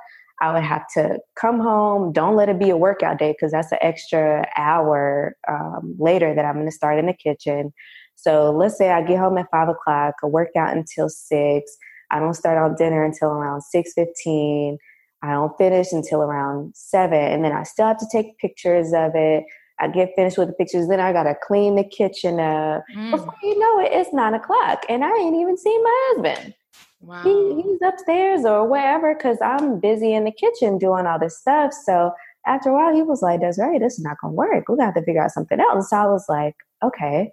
I 0.42 0.53
would 0.53 0.64
have 0.64 0.87
to 0.94 1.18
come 1.37 1.61
home. 1.61 2.12
Don't 2.12 2.35
let 2.35 2.48
it 2.48 2.59
be 2.59 2.70
a 2.70 2.76
workout 2.76 3.18
day 3.18 3.33
because 3.33 3.53
that's 3.53 3.72
an 3.72 3.79
extra 3.81 4.48
hour 4.57 5.37
um, 5.48 5.94
later 5.98 6.35
that 6.35 6.44
I'm 6.44 6.55
going 6.55 6.66
to 6.66 6.72
start 6.72 6.98
in 6.98 7.07
the 7.07 7.12
kitchen. 7.12 7.72
So 8.16 8.50
let's 8.50 8.76
say 8.76 8.90
I 8.90 9.03
get 9.03 9.18
home 9.18 9.38
at 9.38 9.50
five 9.50 9.68
o'clock, 9.68 10.14
I 10.22 10.26
work 10.26 10.50
out 10.57 10.76
until 10.76 11.09
six. 11.09 11.76
I 12.11 12.18
don't 12.18 12.35
start 12.35 12.59
on 12.59 12.74
dinner 12.74 13.05
until 13.05 13.29
around 13.29 13.62
six 13.62 13.92
fifteen. 13.94 14.79
I 15.22 15.33
don't 15.33 15.57
finish 15.59 15.92
until 15.92 16.22
around 16.22 16.72
seven, 16.74 17.18
and 17.18 17.44
then 17.44 17.53
I 17.53 17.62
still 17.62 17.87
have 17.87 17.98
to 17.98 18.09
take 18.11 18.38
pictures 18.38 18.92
of 18.94 19.12
it. 19.14 19.44
I 19.81 19.88
get 19.88 20.12
finished 20.14 20.38
with 20.38 20.49
the 20.49 20.55
pictures, 20.55 20.88
then 20.88 21.01
I 21.01 21.12
gotta 21.12 21.35
clean 21.43 21.77
the 21.77 21.85
kitchen 21.85 22.38
up. 22.38 22.85
Mm. 22.95 23.11
Before 23.12 23.35
you 23.43 23.59
know 23.59 23.81
it, 23.81 23.93
it's 23.93 24.12
nine 24.12 24.35
o'clock, 24.35 24.85
and 24.88 25.05
I 25.05 25.16
ain't 25.16 25.37
even 25.37 25.57
seen 25.57 25.83
my 25.83 26.12
husband. 26.12 26.55
Wow. 27.01 27.23
He, 27.23 27.62
he's 27.62 27.81
upstairs 27.83 28.45
or 28.45 28.66
wherever 28.66 29.14
because 29.14 29.38
I'm 29.43 29.81
busy 29.81 30.12
in 30.12 30.25
the 30.25 30.33
kitchen 30.33 30.77
doing 30.77 31.07
all 31.07 31.19
this 31.19 31.38
stuff. 31.38 31.73
So 31.73 32.12
after 32.47 32.71
a 32.71 32.75
while, 32.75 32.95
he 32.95 33.03
was 33.03 33.23
like, 33.23 33.40
Desiree, 33.40 33.79
this 33.79 33.95
is 33.95 34.05
not 34.05 34.16
to 34.23 34.29
work. 34.29 34.69
We're 34.69 34.77
to 34.77 34.85
have 34.85 34.95
to 34.95 35.03
figure 35.03 35.23
out 35.23 35.31
something 35.31 35.61
else. 35.61 35.90
So 35.90 35.97
I 35.97 36.07
was 36.07 36.27
like, 36.29 36.55
okay, 36.83 37.31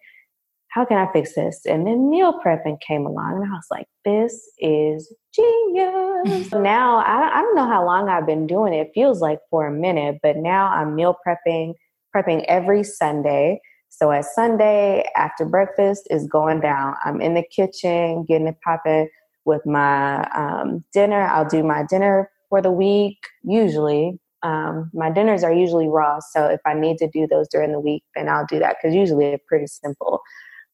how 0.69 0.85
can 0.85 0.97
I 0.97 1.11
fix 1.11 1.33
this? 1.33 1.65
And 1.65 1.87
then 1.87 2.09
meal 2.09 2.39
prepping 2.39 2.79
came 2.81 3.05
along, 3.05 3.41
and 3.41 3.51
I 3.51 3.55
was 3.55 3.67
like, 3.71 3.87
this 4.05 4.49
is 4.59 5.13
genius. 5.33 6.51
now, 6.53 6.97
I, 6.97 7.39
I 7.39 7.41
don't 7.41 7.55
know 7.55 7.67
how 7.67 7.85
long 7.85 8.09
I've 8.09 8.27
been 8.27 8.47
doing 8.47 8.73
it. 8.73 8.87
It 8.87 8.91
feels 8.93 9.21
like 9.21 9.39
for 9.49 9.67
a 9.67 9.71
minute, 9.71 10.19
but 10.21 10.37
now 10.37 10.67
I'm 10.67 10.95
meal 10.95 11.17
prepping, 11.25 11.73
prepping 12.17 12.43
every 12.47 12.83
Sunday. 12.83 13.59
So 13.89 14.11
at 14.11 14.25
Sunday 14.25 15.05
after 15.15 15.45
breakfast 15.45 16.07
is 16.09 16.27
going 16.27 16.61
down. 16.61 16.95
I'm 17.03 17.21
in 17.21 17.33
the 17.33 17.43
kitchen, 17.43 18.25
getting 18.27 18.47
it 18.47 18.57
popping 18.63 19.09
with 19.45 19.65
my 19.65 20.27
um, 20.35 20.83
dinner. 20.93 21.21
I'll 21.21 21.47
do 21.47 21.63
my 21.63 21.83
dinner 21.89 22.29
for 22.49 22.61
the 22.61 22.71
week, 22.71 23.17
usually. 23.43 24.19
Um, 24.43 24.91
my 24.93 25.09
dinners 25.09 25.43
are 25.43 25.53
usually 25.53 25.87
raw. 25.87 26.19
So 26.19 26.45
if 26.45 26.59
I 26.65 26.73
need 26.73 26.97
to 26.97 27.07
do 27.07 27.27
those 27.27 27.47
during 27.47 27.71
the 27.71 27.79
week, 27.79 28.03
then 28.15 28.29
I'll 28.29 28.45
do 28.45 28.59
that 28.59 28.75
because 28.81 28.95
usually 28.95 29.25
they're 29.29 29.39
pretty 29.47 29.67
simple. 29.67 30.21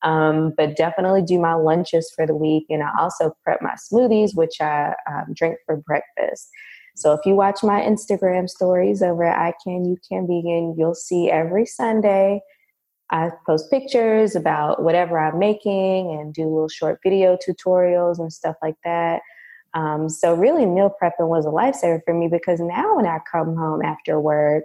Um, 0.02 0.54
but 0.58 0.76
definitely 0.76 1.22
do 1.22 1.40
my 1.40 1.54
lunches 1.54 2.12
for 2.14 2.28
the 2.28 2.36
week. 2.36 2.66
And 2.70 2.84
I 2.84 2.90
also 3.00 3.34
prep 3.44 3.62
my 3.62 3.76
smoothies, 3.76 4.36
which 4.36 4.60
I 4.60 4.94
um, 5.10 5.34
drink 5.34 5.58
for 5.66 5.78
breakfast. 5.78 6.50
So 6.96 7.14
if 7.14 7.22
you 7.26 7.36
watch 7.36 7.64
my 7.64 7.82
Instagram 7.82 8.50
stories 8.50 9.02
over 9.02 9.24
at 9.24 9.40
I 9.40 9.54
Can 9.64 9.86
You 9.86 9.98
Can 10.08 10.28
Vegan, 10.28 10.76
you'll 10.78 10.96
see 10.96 11.30
every 11.30 11.66
Sunday 11.66 12.42
I 13.14 13.30
post 13.46 13.70
pictures 13.70 14.36
about 14.36 14.82
whatever 14.82 15.20
I'm 15.20 15.38
making 15.38 16.12
and 16.12 16.34
do 16.34 16.44
little 16.44 16.68
short 16.68 17.00
video 17.04 17.38
tutorials 17.38 18.18
and 18.18 18.34
stuff 18.34 18.56
like 18.62 18.76
that. 18.84 19.22
Um, 19.76 20.10
so 20.10 20.34
really 20.34 20.66
meal 20.66 20.94
prepping 21.02 21.28
was 21.28 21.46
a 21.46 21.50
lifesaver 21.50 22.02
for 22.06 22.14
me 22.14 22.28
because 22.28 22.60
now 22.60 22.96
when 22.96 23.06
I 23.06 23.20
come 23.32 23.56
home 23.56 23.84
after 23.84 24.20
work, 24.20 24.64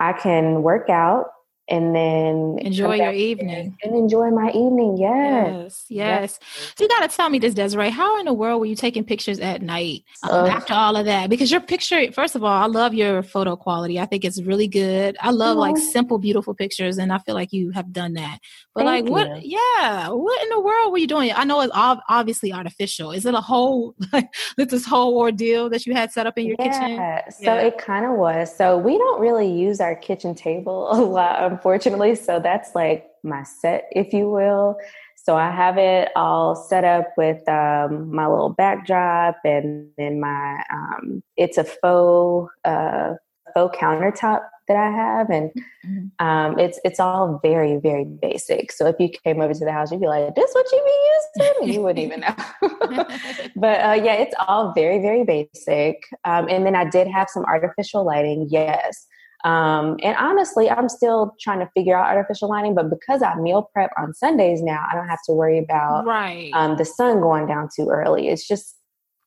I 0.00 0.12
can 0.12 0.62
work 0.62 0.90
out 0.90 1.26
and 1.68 1.94
then 1.94 2.58
enjoy 2.60 2.96
your 2.96 3.12
evening 3.12 3.76
and 3.82 3.94
enjoy 3.94 4.30
my 4.30 4.48
evening. 4.50 4.96
Yes. 4.96 5.84
Yes. 5.88 6.38
Yes. 6.40 6.40
So 6.76 6.84
you 6.84 6.88
got 6.88 7.08
to 7.08 7.14
tell 7.14 7.28
me 7.28 7.38
this, 7.38 7.54
Desiree. 7.54 7.90
How 7.90 8.18
in 8.18 8.24
the 8.24 8.32
world 8.32 8.60
were 8.60 8.66
you 8.66 8.74
taking 8.74 9.04
pictures 9.04 9.38
at 9.38 9.60
night 9.60 10.04
um, 10.22 10.46
after 10.46 10.72
all 10.72 10.96
of 10.96 11.04
that? 11.04 11.28
Because 11.28 11.50
your 11.50 11.60
picture, 11.60 12.10
first 12.12 12.34
of 12.34 12.42
all, 12.42 12.62
I 12.62 12.66
love 12.66 12.94
your 12.94 13.22
photo 13.22 13.54
quality. 13.56 14.00
I 14.00 14.06
think 14.06 14.24
it's 14.24 14.40
really 14.42 14.68
good. 14.68 15.16
I 15.20 15.30
love 15.30 15.58
like 15.58 15.76
simple, 15.76 16.18
beautiful 16.18 16.54
pictures, 16.54 16.96
and 16.96 17.12
I 17.12 17.18
feel 17.18 17.34
like 17.34 17.52
you 17.52 17.70
have 17.70 17.92
done 17.92 18.14
that. 18.14 18.38
But 18.74 18.86
like, 18.86 19.06
you. 19.06 19.12
what? 19.12 19.44
Yeah. 19.44 20.08
What 20.08 20.42
in 20.42 20.48
the 20.48 20.60
world 20.60 20.92
were 20.92 20.98
you 20.98 21.06
doing? 21.06 21.32
I 21.34 21.44
know 21.44 21.60
it's 21.60 21.72
obviously 21.74 22.52
artificial. 22.52 23.12
Is 23.12 23.26
it 23.26 23.34
a 23.34 23.40
whole 23.40 23.94
like 24.12 24.28
this 24.56 24.86
whole 24.86 25.18
ordeal 25.18 25.68
that 25.70 25.84
you 25.84 25.92
had 25.92 26.12
set 26.12 26.26
up 26.26 26.38
in 26.38 26.46
your 26.46 26.56
yeah. 26.58 27.22
kitchen? 27.24 27.32
So 27.44 27.54
yeah. 27.54 27.66
it 27.66 27.78
kind 27.78 28.06
of 28.06 28.12
was. 28.12 28.54
So 28.56 28.78
we 28.78 28.96
don't 28.96 29.20
really 29.20 29.50
use 29.50 29.80
our 29.80 29.94
kitchen 29.94 30.34
table 30.34 30.88
a 30.92 31.00
lot 31.00 31.57
unfortunately. 31.58 32.14
So 32.14 32.40
that's 32.40 32.74
like 32.74 33.06
my 33.24 33.42
set, 33.42 33.88
if 33.90 34.12
you 34.12 34.30
will. 34.30 34.76
So 35.16 35.36
I 35.36 35.50
have 35.50 35.76
it 35.76 36.10
all 36.16 36.54
set 36.54 36.84
up 36.84 37.08
with 37.16 37.46
um, 37.48 38.14
my 38.14 38.26
little 38.26 38.50
backdrop 38.50 39.36
and 39.44 39.90
then 39.98 40.20
my 40.20 40.62
um, 40.72 41.22
it's 41.36 41.58
a 41.58 41.64
faux 41.64 42.50
uh, 42.64 43.14
faux 43.52 43.76
countertop 43.76 44.40
that 44.68 44.76
I 44.76 44.90
have, 44.90 45.30
and 45.30 45.50
mm-hmm. 45.86 46.26
um, 46.26 46.58
it's 46.58 46.78
it's 46.84 47.00
all 47.00 47.40
very 47.42 47.78
very 47.78 48.04
basic. 48.04 48.70
So 48.70 48.86
if 48.86 48.96
you 48.98 49.08
came 49.24 49.40
over 49.40 49.52
to 49.52 49.64
the 49.64 49.72
house, 49.72 49.90
you'd 49.90 50.00
be 50.00 50.06
like, 50.06 50.34
"This 50.34 50.52
what 50.52 50.70
you 50.70 50.82
be 50.84 51.42
used 51.44 51.58
to?" 51.60 51.72
you 51.72 51.82
wouldn't 51.82 52.04
even 52.04 52.20
know. 52.20 52.34
but 53.56 53.80
uh, 53.80 54.00
yeah, 54.02 54.14
it's 54.14 54.34
all 54.46 54.72
very 54.72 55.00
very 55.00 55.24
basic. 55.24 56.04
Um, 56.24 56.48
and 56.48 56.64
then 56.64 56.76
I 56.76 56.84
did 56.88 57.08
have 57.08 57.28
some 57.28 57.44
artificial 57.44 58.04
lighting, 58.04 58.46
yes. 58.50 59.06
Um, 59.44 59.98
and 60.02 60.16
honestly, 60.16 60.68
I'm 60.68 60.88
still 60.88 61.34
trying 61.40 61.60
to 61.60 61.70
figure 61.74 61.96
out 61.96 62.06
artificial 62.06 62.48
lighting, 62.48 62.74
but 62.74 62.90
because 62.90 63.22
I 63.22 63.34
meal 63.36 63.70
prep 63.72 63.90
on 63.96 64.12
Sundays 64.14 64.62
now, 64.62 64.84
I 64.90 64.94
don't 64.94 65.08
have 65.08 65.22
to 65.26 65.32
worry 65.32 65.58
about 65.58 66.06
right. 66.06 66.50
um, 66.54 66.76
the 66.76 66.84
sun 66.84 67.20
going 67.20 67.46
down 67.46 67.68
too 67.74 67.88
early. 67.88 68.28
It's 68.28 68.46
just 68.46 68.76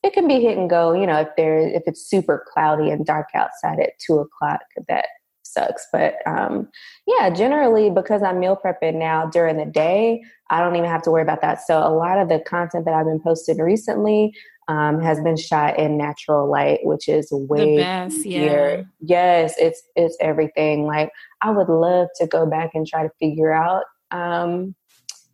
it 0.04 0.14
can 0.14 0.28
be 0.28 0.42
hit 0.42 0.58
and 0.58 0.70
go. 0.70 0.94
You 0.94 1.06
know, 1.06 1.20
if 1.20 1.30
there 1.38 1.60
if 1.60 1.84
it's 1.86 2.02
super 2.02 2.46
cloudy 2.52 2.90
and 2.90 3.06
dark 3.06 3.28
outside 3.36 3.80
at 3.80 3.92
two 4.06 4.20
o'clock, 4.20 4.62
that 4.88 5.06
sucks. 5.44 5.88
But 5.92 6.16
um, 6.26 6.70
yeah, 7.08 7.30
generally 7.30 7.90
because 7.90 8.24
I'm 8.24 8.40
meal 8.40 8.60
prepping 8.64 8.96
now 8.96 9.28
during 9.28 9.58
the 9.58 9.66
day, 9.66 10.22
I 10.50 10.60
don't 10.60 10.76
even 10.76 10.90
have 10.90 11.04
to 11.04 11.12
worry 11.12 11.22
about 11.22 11.42
that. 11.42 11.62
So 11.66 11.78
a 11.78 11.94
lot 11.94 12.18
of 12.18 12.30
the 12.30 12.40
content 12.40 12.86
that 12.86 12.94
I've 12.94 13.06
been 13.06 13.22
posting 13.22 13.60
recently 13.60 14.34
um, 14.72 15.02
has 15.02 15.20
been 15.20 15.36
shot 15.36 15.78
in 15.78 15.98
natural 15.98 16.50
light, 16.50 16.80
which 16.84 17.10
is 17.10 17.28
way 17.30 17.76
the 17.76 17.82
best. 17.82 18.26
Yeah. 18.26 18.84
Yes, 19.02 19.54
it's 19.58 19.84
it's 19.98 20.16
everything. 20.22 20.86
Like 20.86 21.12
I 21.42 21.52
would 21.52 21.68
love 21.68 22.08
to 22.16 22.28
go 22.28 22.46
back 22.46 22.72
and 22.74 22.88
try 22.88 23.04
to 23.04 23.12
figure 23.20 23.52
out 23.52 23.84
um, 24.12 24.74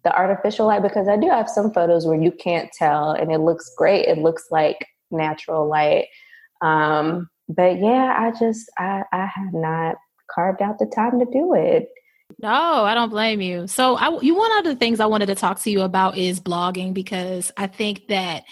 the 0.03 0.15
artificial 0.15 0.65
light 0.65 0.81
because 0.81 1.07
I 1.07 1.17
do 1.17 1.29
have 1.29 1.47
some 1.47 1.71
photos 1.71 2.07
where 2.07 2.19
you 2.19 2.31
can't 2.31 2.71
tell, 2.71 3.11
and 3.11 3.31
it 3.31 3.37
looks 3.37 3.71
great. 3.77 4.07
It 4.07 4.17
looks 4.17 4.45
like 4.49 4.77
natural 5.11 5.69
light. 5.69 6.07
Um, 6.61 7.29
but 7.47 7.77
yeah, 7.79 8.17
I 8.19 8.31
just 8.39 8.71
I 8.79 9.03
I 9.13 9.27
have 9.27 9.53
not 9.53 9.97
carved 10.33 10.63
out 10.63 10.79
the 10.79 10.87
time 10.87 11.19
to 11.19 11.25
do 11.25 11.53
it. 11.53 11.89
No, 12.41 12.49
I 12.49 12.95
don't 12.95 13.09
blame 13.09 13.39
you. 13.39 13.67
So, 13.67 13.95
I, 13.97 14.19
you 14.19 14.35
one 14.35 14.57
of 14.57 14.63
the 14.63 14.75
things 14.75 14.99
I 14.99 15.05
wanted 15.05 15.27
to 15.27 15.35
talk 15.35 15.59
to 15.61 15.71
you 15.71 15.81
about 15.81 16.17
is 16.17 16.39
blogging 16.39 16.93
because 16.93 17.51
I 17.55 17.67
think 17.67 18.07
that 18.07 18.43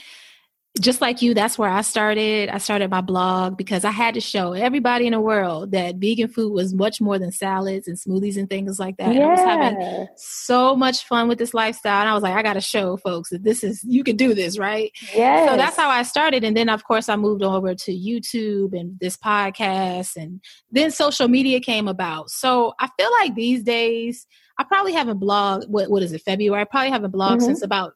just 0.81 0.99
like 0.99 1.21
you, 1.21 1.33
that's 1.33 1.57
where 1.57 1.69
I 1.69 1.81
started. 1.81 2.49
I 2.49 2.57
started 2.57 2.89
my 2.89 2.99
blog 2.99 3.55
because 3.55 3.85
I 3.85 3.91
had 3.91 4.13
to 4.15 4.21
show 4.21 4.51
everybody 4.51 5.05
in 5.05 5.13
the 5.13 5.21
world 5.21 5.71
that 5.71 5.95
vegan 5.95 6.27
food 6.27 6.51
was 6.51 6.73
much 6.73 6.99
more 6.99 7.17
than 7.17 7.31
salads 7.31 7.87
and 7.87 7.97
smoothies 7.97 8.35
and 8.35 8.49
things 8.49 8.77
like 8.77 8.97
that. 8.97 9.15
Yeah. 9.15 9.27
I 9.27 9.29
was 9.29 9.39
having 9.39 10.07
so 10.17 10.75
much 10.75 11.05
fun 11.05 11.29
with 11.29 11.37
this 11.37 11.53
lifestyle. 11.53 12.01
And 12.01 12.09
I 12.09 12.13
was 12.13 12.23
like, 12.23 12.35
I 12.35 12.43
got 12.43 12.53
to 12.53 12.61
show 12.61 12.97
folks 12.97 13.29
that 13.29 13.43
this 13.43 13.63
is, 13.63 13.83
you 13.85 14.03
can 14.03 14.17
do 14.17 14.33
this, 14.33 14.59
right? 14.59 14.91
Yeah. 15.13 15.47
So 15.47 15.55
that's 15.55 15.77
how 15.77 15.89
I 15.89 16.03
started. 16.03 16.43
And 16.43 16.57
then, 16.57 16.67
of 16.67 16.83
course, 16.83 17.07
I 17.07 17.15
moved 17.15 17.41
over 17.41 17.73
to 17.73 17.91
YouTube 17.91 18.77
and 18.77 18.99
this 18.99 19.15
podcast. 19.15 20.17
And 20.17 20.41
then 20.71 20.91
social 20.91 21.29
media 21.29 21.61
came 21.61 21.87
about. 21.87 22.29
So 22.31 22.73
I 22.81 22.89
feel 22.99 23.11
like 23.21 23.33
these 23.35 23.63
days, 23.63 24.27
I 24.57 24.63
probably 24.65 24.93
haven't 24.93 25.21
blogged, 25.21 25.69
what, 25.69 25.89
what 25.89 26.03
is 26.03 26.11
it, 26.11 26.21
February? 26.21 26.61
I 26.61 26.65
probably 26.65 26.89
haven't 26.89 27.11
blogged 27.11 27.37
mm-hmm. 27.37 27.45
since 27.45 27.61
about 27.61 27.93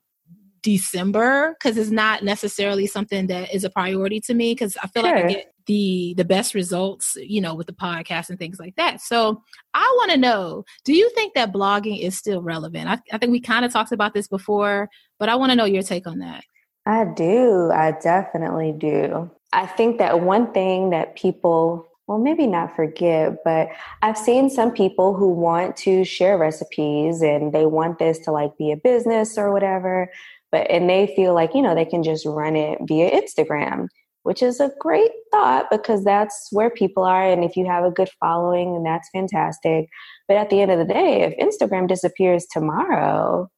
December 0.61 1.55
because 1.59 1.77
it's 1.77 1.89
not 1.89 2.23
necessarily 2.23 2.87
something 2.87 3.27
that 3.27 3.53
is 3.53 3.63
a 3.63 3.69
priority 3.69 4.19
to 4.21 4.33
me 4.33 4.53
because 4.53 4.77
I 4.81 4.87
feel 4.87 5.03
sure. 5.03 5.15
like 5.15 5.25
I 5.25 5.27
get 5.27 5.53
the 5.65 6.13
the 6.17 6.25
best 6.25 6.53
results, 6.53 7.15
you 7.21 7.41
know, 7.41 7.53
with 7.53 7.67
the 7.67 7.73
podcast 7.73 8.29
and 8.29 8.39
things 8.39 8.59
like 8.59 8.75
that. 8.75 9.01
So 9.01 9.43
I 9.73 9.93
want 9.97 10.11
to 10.11 10.17
know, 10.17 10.65
do 10.83 10.93
you 10.93 11.09
think 11.11 11.35
that 11.35 11.53
blogging 11.53 12.01
is 12.01 12.17
still 12.17 12.41
relevant? 12.41 12.89
I, 12.89 12.99
I 13.11 13.17
think 13.17 13.31
we 13.31 13.39
kind 13.39 13.65
of 13.65 13.71
talked 13.71 13.91
about 13.91 14.13
this 14.13 14.27
before, 14.27 14.89
but 15.19 15.29
I 15.29 15.35
want 15.35 15.51
to 15.51 15.55
know 15.55 15.65
your 15.65 15.83
take 15.83 16.07
on 16.07 16.19
that. 16.19 16.43
I 16.85 17.05
do. 17.05 17.71
I 17.71 17.91
definitely 17.91 18.71
do. 18.71 19.29
I 19.53 19.65
think 19.67 19.99
that 19.99 20.21
one 20.21 20.51
thing 20.53 20.89
that 20.89 21.15
people 21.15 21.89
well, 22.09 22.17
maybe 22.17 22.47
not 22.47 22.75
forget, 22.75 23.43
but 23.45 23.69
I've 24.01 24.17
seen 24.17 24.49
some 24.49 24.71
people 24.71 25.13
who 25.13 25.29
want 25.29 25.77
to 25.77 26.03
share 26.03 26.39
recipes 26.39 27.21
and 27.21 27.53
they 27.53 27.67
want 27.67 27.99
this 27.99 28.17
to 28.21 28.31
like 28.31 28.57
be 28.57 28.71
a 28.71 28.77
business 28.77 29.37
or 29.37 29.53
whatever, 29.53 30.11
but 30.51 30.69
and 30.69 30.89
they 30.89 31.13
feel 31.15 31.33
like, 31.33 31.53
you 31.53 31.61
know, 31.61 31.75
they 31.75 31.85
can 31.85 32.03
just 32.03 32.25
run 32.25 32.55
it 32.55 32.79
via 32.87 33.11
Instagram, 33.11 33.87
which 34.23 34.41
is 34.41 34.59
a 34.59 34.71
great 34.79 35.11
thought 35.31 35.65
because 35.71 36.03
that's 36.03 36.49
where 36.51 36.69
people 36.69 37.03
are. 37.03 37.29
And 37.29 37.43
if 37.43 37.55
you 37.55 37.65
have 37.65 37.83
a 37.83 37.91
good 37.91 38.09
following, 38.19 38.75
and 38.75 38.85
that's 38.85 39.09
fantastic. 39.13 39.87
But 40.27 40.37
at 40.37 40.49
the 40.49 40.61
end 40.61 40.71
of 40.71 40.79
the 40.79 40.93
day, 40.93 41.21
if 41.23 41.37
Instagram 41.37 41.87
disappears 41.87 42.45
tomorrow, 42.51 43.49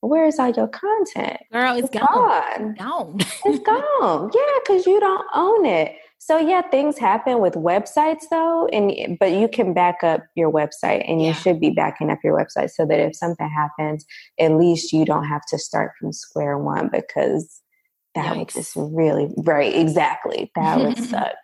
where's 0.00 0.38
all 0.38 0.50
your 0.50 0.68
content? 0.68 1.38
Girl, 1.52 1.76
it's, 1.76 1.88
it's 1.92 2.06
gone. 2.06 2.74
Gone. 2.74 3.16
it's 3.44 3.64
gone. 3.64 4.30
Yeah, 4.34 4.58
because 4.64 4.86
you 4.86 5.00
don't 5.00 5.26
own 5.34 5.66
it. 5.66 5.94
So 6.18 6.38
yeah, 6.38 6.62
things 6.62 6.98
happen 6.98 7.40
with 7.40 7.54
websites 7.54 8.24
though, 8.30 8.66
and 8.72 9.16
but 9.18 9.32
you 9.32 9.48
can 9.48 9.72
back 9.72 10.02
up 10.02 10.22
your 10.34 10.52
website, 10.52 11.08
and 11.08 11.20
you 11.20 11.28
yeah. 11.28 11.32
should 11.34 11.60
be 11.60 11.70
backing 11.70 12.10
up 12.10 12.18
your 12.24 12.36
website 12.36 12.70
so 12.70 12.84
that 12.86 12.98
if 12.98 13.16
something 13.16 13.48
happens, 13.48 14.04
at 14.38 14.52
least 14.52 14.92
you 14.92 15.04
don't 15.04 15.24
have 15.24 15.42
to 15.46 15.58
start 15.58 15.92
from 15.98 16.12
square 16.12 16.58
one 16.58 16.88
because 16.92 17.62
that 18.14 18.34
Yikes. 18.34 18.38
would 18.38 18.48
just 18.48 18.72
really 18.76 19.32
right 19.38 19.74
exactly 19.74 20.50
that 20.54 20.80
would 20.80 20.98
suck. 21.08 21.34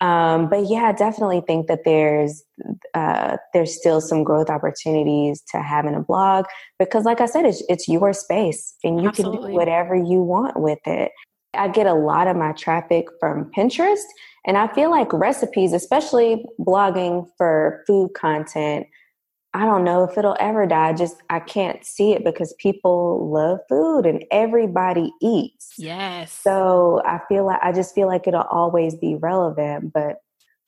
Um, 0.00 0.48
but 0.48 0.68
yeah, 0.68 0.84
I 0.84 0.92
definitely 0.92 1.42
think 1.46 1.66
that 1.68 1.84
there's 1.84 2.42
uh, 2.94 3.36
there's 3.52 3.78
still 3.78 4.00
some 4.00 4.24
growth 4.24 4.50
opportunities 4.50 5.42
to 5.52 5.62
having 5.62 5.94
a 5.94 6.00
blog 6.00 6.46
because, 6.78 7.04
like 7.04 7.20
I 7.20 7.26
said, 7.26 7.44
it's 7.44 7.62
it's 7.68 7.88
your 7.88 8.12
space 8.12 8.74
and 8.82 9.00
you 9.00 9.08
Absolutely. 9.08 9.38
can 9.38 9.50
do 9.50 9.54
whatever 9.54 9.94
you 9.94 10.20
want 10.20 10.60
with 10.60 10.80
it. 10.86 11.12
I 11.54 11.68
get 11.68 11.86
a 11.86 11.94
lot 11.94 12.26
of 12.26 12.36
my 12.36 12.52
traffic 12.52 13.06
from 13.18 13.50
Pinterest. 13.56 14.04
And 14.46 14.58
I 14.58 14.72
feel 14.74 14.90
like 14.90 15.12
recipes, 15.12 15.72
especially 15.72 16.44
blogging 16.60 17.26
for 17.38 17.82
food 17.86 18.12
content, 18.14 18.86
I 19.54 19.66
don't 19.66 19.84
know 19.84 20.02
if 20.02 20.18
it'll 20.18 20.36
ever 20.40 20.66
die. 20.66 20.92
Just 20.94 21.16
I 21.30 21.38
can't 21.38 21.84
see 21.84 22.12
it 22.12 22.24
because 22.24 22.52
people 22.58 23.30
love 23.32 23.60
food 23.68 24.04
and 24.04 24.24
everybody 24.32 25.12
eats. 25.22 25.74
Yes. 25.78 26.32
So 26.32 27.00
I 27.06 27.20
feel 27.28 27.46
like 27.46 27.60
I 27.62 27.70
just 27.70 27.94
feel 27.94 28.08
like 28.08 28.26
it'll 28.26 28.42
always 28.42 28.96
be 28.96 29.14
relevant. 29.14 29.92
But 29.92 30.16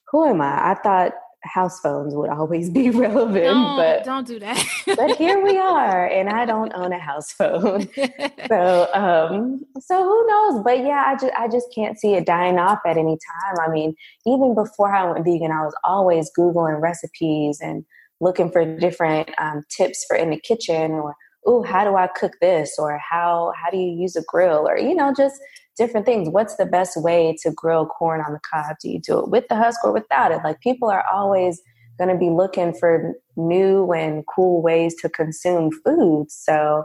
who 0.09 0.25
am 0.25 0.39
I? 0.39 0.71
I 0.71 0.75
thought 0.75 1.11
house 1.47 1.79
phones 1.79 2.15
would 2.15 2.29
always 2.29 2.69
be 2.79 2.89
relevant. 2.89 3.45
Don't, 3.45 3.77
but 3.77 4.03
don't 4.03 4.27
do 4.27 4.39
that. 4.39 4.63
but 4.85 5.17
here 5.17 5.43
we 5.43 5.57
are, 5.57 6.07
and 6.07 6.29
I 6.29 6.45
don't 6.45 6.71
own 6.75 6.91
a 6.91 6.99
house 6.99 7.31
phone. 7.31 7.89
so 8.47 8.87
um, 8.93 9.65
so 9.79 10.03
who 10.03 10.27
knows? 10.27 10.63
But 10.63 10.79
yeah, 10.79 11.03
I 11.07 11.15
just 11.15 11.33
I 11.37 11.47
just 11.47 11.67
can't 11.73 11.99
see 11.99 12.13
it 12.13 12.25
dying 12.25 12.59
off 12.59 12.79
at 12.85 12.97
any 12.97 13.17
time. 13.17 13.55
I 13.65 13.71
mean, 13.71 13.95
even 14.25 14.55
before 14.55 14.93
I 14.93 15.11
went 15.11 15.25
vegan, 15.25 15.51
I 15.51 15.63
was 15.63 15.75
always 15.83 16.31
googling 16.37 16.81
recipes 16.81 17.59
and 17.61 17.85
looking 18.19 18.51
for 18.51 18.65
different 18.77 19.29
um, 19.37 19.63
tips 19.69 20.05
for 20.07 20.15
in 20.15 20.29
the 20.31 20.39
kitchen 20.39 20.91
or 20.91 21.15
oh 21.45 21.63
how 21.63 21.83
do 21.83 21.95
i 21.95 22.07
cook 22.07 22.33
this 22.41 22.75
or 22.79 22.97
how 22.97 23.53
how 23.55 23.69
do 23.69 23.77
you 23.77 23.91
use 23.91 24.15
a 24.15 24.23
grill 24.27 24.67
or 24.67 24.77
you 24.77 24.95
know 24.95 25.13
just 25.15 25.39
different 25.77 26.05
things. 26.05 26.29
What's 26.29 26.55
the 26.55 26.65
best 26.65 27.01
way 27.01 27.37
to 27.43 27.51
grill 27.51 27.85
corn 27.85 28.21
on 28.21 28.33
the 28.33 28.39
cob? 28.51 28.75
Do 28.81 28.89
you 28.89 28.99
do 28.99 29.19
it 29.19 29.29
with 29.29 29.47
the 29.47 29.55
husk 29.55 29.83
or 29.83 29.93
without 29.93 30.31
it? 30.31 30.41
Like 30.43 30.59
people 30.59 30.89
are 30.89 31.05
always 31.11 31.61
going 31.97 32.09
to 32.09 32.17
be 32.17 32.29
looking 32.29 32.73
for 32.73 33.13
new 33.35 33.91
and 33.91 34.23
cool 34.27 34.61
ways 34.61 34.95
to 35.01 35.09
consume 35.09 35.71
food. 35.85 36.27
So 36.29 36.83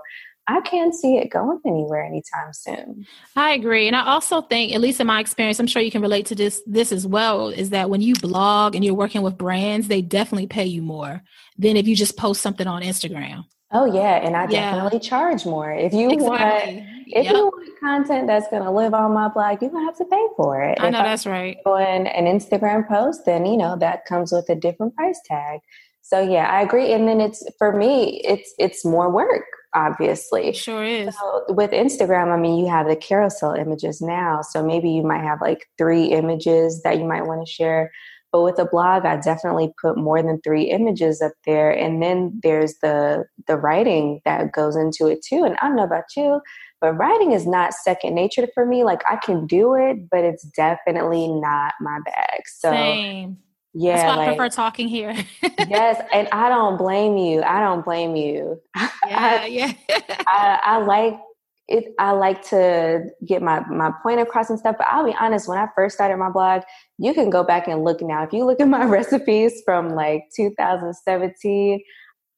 I 0.49 0.61
can't 0.63 0.95
see 0.95 1.17
it 1.19 1.31
going 1.31 1.61
anywhere 1.65 2.03
anytime 2.03 2.53
soon. 2.53 3.07
I 3.37 3.53
agree. 3.53 3.87
And 3.87 3.95
I 3.95 4.07
also 4.07 4.43
think, 4.43 4.73
at 4.73 4.81
least 4.81 5.01
in 5.01 5.07
my 5.07 5.21
experience, 5.21 5.61
I'm 5.61 5.67
sure 5.69 5.83
you 5.83 5.91
can 5.91 6.03
relate 6.03 6.27
to 6.27 6.35
this 6.35 6.63
this 6.67 6.91
as 6.91 7.07
well, 7.07 7.49
is 7.49 7.71
that 7.71 7.91
when 7.91 8.01
you 8.01 8.15
blog 8.15 8.75
and 8.75 8.85
you're 8.85 8.95
working 8.95 9.23
with 9.23 9.39
brands, 9.39 9.87
they 9.87 10.03
definitely 10.03 10.49
pay 10.49 10.67
you 10.67 10.83
more 10.83 11.23
than 11.59 11.77
if 11.77 11.87
you 11.87 11.95
just 11.95 12.17
post 12.17 12.43
something 12.43 12.67
on 12.67 12.83
Instagram. 12.83 13.45
Oh 13.73 13.87
yeah, 13.87 14.17
and 14.25 14.37
I 14.37 14.43
yeah. 14.49 14.73
definitely 14.73 15.01
charge 15.01 15.47
more. 15.47 15.73
If 15.73 15.95
you 15.95 16.11
exactly. 16.11 16.77
want 16.77 16.89
if 17.15 17.25
yep. 17.25 17.35
you 17.35 17.45
want 17.45 17.81
content 17.81 18.27
that's 18.27 18.49
going 18.49 18.63
to 18.63 18.71
live 18.71 18.95
on 18.95 19.13
my 19.13 19.29
blog, 19.29 19.61
you're 19.61 19.71
going 19.71 19.83
to 19.83 19.87
have 19.87 19.97
to 19.99 20.05
pay 20.05 20.27
for 20.37 20.63
it. 20.63 20.79
I 20.81 20.91
know 20.91 21.01
if 21.01 21.05
that's 21.05 21.27
I'm 21.27 21.33
right. 21.33 21.59
On 21.67 22.07
an 22.07 22.25
Instagram 22.25 22.87
post, 22.89 23.23
then 23.27 23.47
you 23.47 23.57
know 23.57 23.77
that 23.79 24.05
comes 24.07 24.33
with 24.33 24.49
a 24.49 24.55
different 24.55 24.95
price 24.95 25.21
tag. 25.25 25.61
So 26.03 26.21
yeah, 26.21 26.51
I 26.51 26.63
agree. 26.63 26.93
And 26.93 27.09
then 27.09 27.21
it's 27.21 27.45
for 27.59 27.77
me, 27.77 28.21
it's 28.25 28.55
it's 28.59 28.85
more 28.85 29.11
work. 29.11 29.45
Obviously, 29.75 30.53
sure 30.53 30.85
is. 30.85 31.17
So 31.19 31.45
with 31.49 31.71
Instagram, 31.71 32.31
I 32.31 32.37
mean, 32.37 32.59
you 32.59 32.69
have 32.69 32.87
the 32.87 32.97
carousel 32.97 33.53
images 33.53 34.03
now, 34.03 34.43
so 34.43 34.63
maybe 34.63 34.91
you 34.91 35.03
might 35.03 35.23
have 35.23 35.41
like 35.41 35.67
three 35.79 36.07
images 36.07 36.83
that 36.83 36.99
you 36.99 37.05
might 37.05 37.23
want 37.23 37.47
to 37.47 37.51
share 37.51 37.91
but 38.33 38.43
with 38.43 38.59
a 38.59 38.65
blog, 38.65 39.05
I 39.05 39.19
definitely 39.19 39.73
put 39.81 39.99
more 39.99 40.23
than 40.23 40.41
three 40.41 40.65
images 40.65 41.21
up 41.21 41.33
there. 41.45 41.71
And 41.71 42.03
then 42.03 42.41
there's 42.43 42.75
the 42.83 43.27
the 43.47 43.57
writing 43.57 44.21
that 44.25 44.53
goes 44.53 44.75
into 44.75 45.07
it 45.07 45.23
too. 45.23 45.45
And 45.45 45.57
I 45.61 45.69
don't 45.69 45.77
know 45.77 45.85
about 45.85 46.05
you, 46.17 46.41
but 46.81 46.95
writing 46.95 47.33
is 47.33 47.47
not 47.47 47.75
second 47.75 48.15
nature 48.15 48.49
for 48.55 48.65
me. 48.65 48.85
Like 48.85 49.03
I 49.09 49.17
can 49.17 49.47
do 49.47 49.75
it, 49.75 50.09
but 50.11 50.25
it's 50.25 50.45
definitely 50.45 51.29
not 51.29 51.75
my 51.81 51.99
bag. 52.05 52.41
So 52.47 52.71
Same. 52.71 53.37
Yeah, 53.75 53.97
That's 53.97 54.05
why 54.07 54.17
like, 54.17 54.29
I 54.29 54.37
prefer 54.37 54.49
talking 54.51 54.89
here. 54.89 55.17
yes, 55.67 56.03
and 56.13 56.29
I 56.31 56.51
don't 56.51 56.77
blame 56.77 57.17
you. 57.17 57.43
I 57.43 57.61
don't 57.61 57.85
blame 57.85 58.17
you. 58.17 58.61
Yeah, 59.05 59.41
I, 59.43 59.47
yeah. 59.47 59.73
I, 60.29 60.61
I 60.63 60.79
like 60.79 61.19
it, 61.73 61.95
I 61.99 62.13
like 62.13 62.43
to 62.51 63.05
get 63.27 63.43
my, 63.43 63.67
my 63.69 63.91
point 64.03 64.21
across 64.21 64.51
and 64.51 64.59
stuff. 64.59 64.77
But 64.79 64.87
I'll 64.89 65.07
be 65.07 65.17
honest, 65.19 65.49
when 65.49 65.59
I 65.59 65.67
first 65.75 65.95
started 65.95 66.19
my 66.19 66.31
blog, 66.31 66.63
you 66.99 67.15
can 67.15 67.31
go 67.31 67.43
back 67.43 67.67
and 67.67 67.83
look 67.83 68.03
now. 68.03 68.23
If 68.23 68.33
you 68.33 68.45
look 68.45 68.61
at 68.61 68.69
my 68.69 68.85
recipes 68.99 69.63
from 69.65 69.91
like 69.91 70.25
2017, 70.37 71.81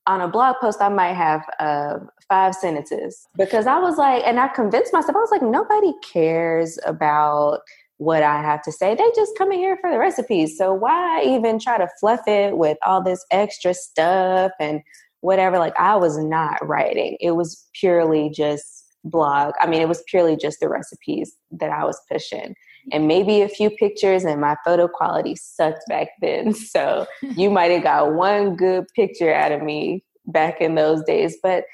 on 0.07 0.21
a 0.21 0.29
blog 0.29 0.57
post, 0.61 0.81
I 0.83 0.91
might 0.91 1.15
have 1.15 1.43
uh, 1.59 1.99
five 2.29 2.55
sentences 2.55 3.27
because 3.37 3.67
I 3.67 3.79
was 3.79 3.97
like, 3.97 4.23
and 4.27 4.39
I 4.39 4.49
convinced 4.49 4.93
myself, 4.93 5.17
I 5.17 5.21
was 5.21 5.31
like, 5.31 5.43
nobody 5.43 5.93
cares 6.03 6.79
about 6.85 7.61
what 7.97 8.23
I 8.23 8.43
have 8.43 8.63
to 8.63 8.73
say. 8.73 8.95
They 8.95 9.11
just 9.17 9.37
come 9.39 9.51
in 9.51 9.59
here 9.59 9.79
for 9.81 9.91
the 9.91 9.99
recipes. 9.99 10.59
So 10.59 10.75
why 10.75 11.23
even 11.25 11.59
try 11.59 11.79
to 11.79 11.89
fluff 12.01 12.21
it 12.27 12.57
with 12.59 12.77
all 12.85 13.03
this 13.03 13.25
extra 13.31 13.73
stuff 13.73 14.53
and 14.61 14.83
whatever? 15.21 15.59
Like, 15.59 15.79
I 15.79 15.97
was 15.97 16.19
not 16.19 16.59
writing, 16.67 17.17
it 17.21 17.33
was 17.33 17.67
purely 17.75 18.31
just 18.31 18.84
blog. 19.05 19.55
I 19.61 19.67
mean, 19.67 19.81
it 19.83 19.89
was 19.89 20.03
purely 20.09 20.37
just 20.37 20.61
the 20.61 20.69
recipes 20.69 21.37
that 21.53 21.71
I 21.71 21.85
was 21.85 22.01
pushing 22.11 22.55
and 22.93 23.09
maybe 23.09 23.43
a 23.43 23.49
few 23.49 23.71
pictures 23.71 24.25
and 24.25 24.41
my 24.41 24.57
photo 24.65 24.89
quality 24.89 25.35
sucked 25.37 25.85
back 25.89 26.09
then. 26.21 26.55
So 26.75 27.07
you 27.23 27.51
might 27.51 27.71
have 27.71 27.83
got 27.83 28.15
one 28.15 28.57
good 28.57 28.87
picture 28.97 29.33
out 29.33 29.53
of 29.53 29.63
me 29.63 30.03
back 30.27 30.61
in 30.61 30.75
those 30.75 31.05
days, 31.05 31.37
but 31.43 31.65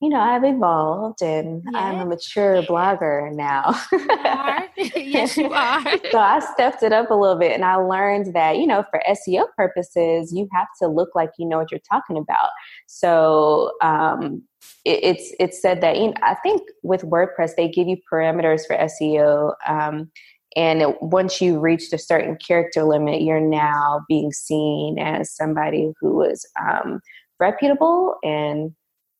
you 0.00 0.08
know, 0.08 0.20
I've 0.20 0.44
evolved 0.44 1.22
and 1.22 1.62
yeah. 1.72 1.78
I'm 1.78 2.00
a 2.00 2.06
mature 2.06 2.62
blogger 2.62 3.34
now. 3.34 3.74
yes, 4.96 5.36
you 5.36 5.52
are. 5.52 5.82
so 6.10 6.18
I 6.18 6.38
stepped 6.52 6.84
it 6.84 6.92
up 6.92 7.10
a 7.10 7.14
little 7.14 7.38
bit 7.38 7.52
and 7.52 7.64
I 7.64 7.74
learned 7.76 8.34
that, 8.34 8.58
you 8.58 8.66
know, 8.66 8.84
for 8.90 9.02
SEO 9.08 9.46
purposes, 9.56 10.32
you 10.32 10.48
have 10.52 10.68
to 10.80 10.86
look 10.86 11.10
like 11.16 11.30
you 11.36 11.46
know 11.48 11.58
what 11.58 11.72
you're 11.72 11.80
talking 11.90 12.16
about. 12.16 12.50
So 12.86 13.72
um, 13.82 14.44
it, 14.84 15.00
it's 15.02 15.34
it's 15.40 15.60
said 15.60 15.80
that 15.80 15.96
you 15.96 16.08
know, 16.08 16.14
I 16.22 16.36
think 16.36 16.62
with 16.84 17.02
WordPress 17.02 17.56
they 17.56 17.68
give 17.68 17.88
you 17.88 17.96
parameters 18.12 18.66
for 18.66 18.76
SEO. 18.76 19.54
Um, 19.66 20.12
and 20.56 20.80
it, 20.80 21.02
once 21.02 21.40
you 21.40 21.58
reach 21.58 21.92
a 21.92 21.98
certain 21.98 22.36
character 22.36 22.84
limit, 22.84 23.22
you're 23.22 23.40
now 23.40 24.02
being 24.08 24.32
seen 24.32 24.98
as 24.98 25.34
somebody 25.34 25.92
who 26.00 26.22
is 26.22 26.46
um, 26.60 27.00
reputable 27.40 28.16
and 28.22 28.72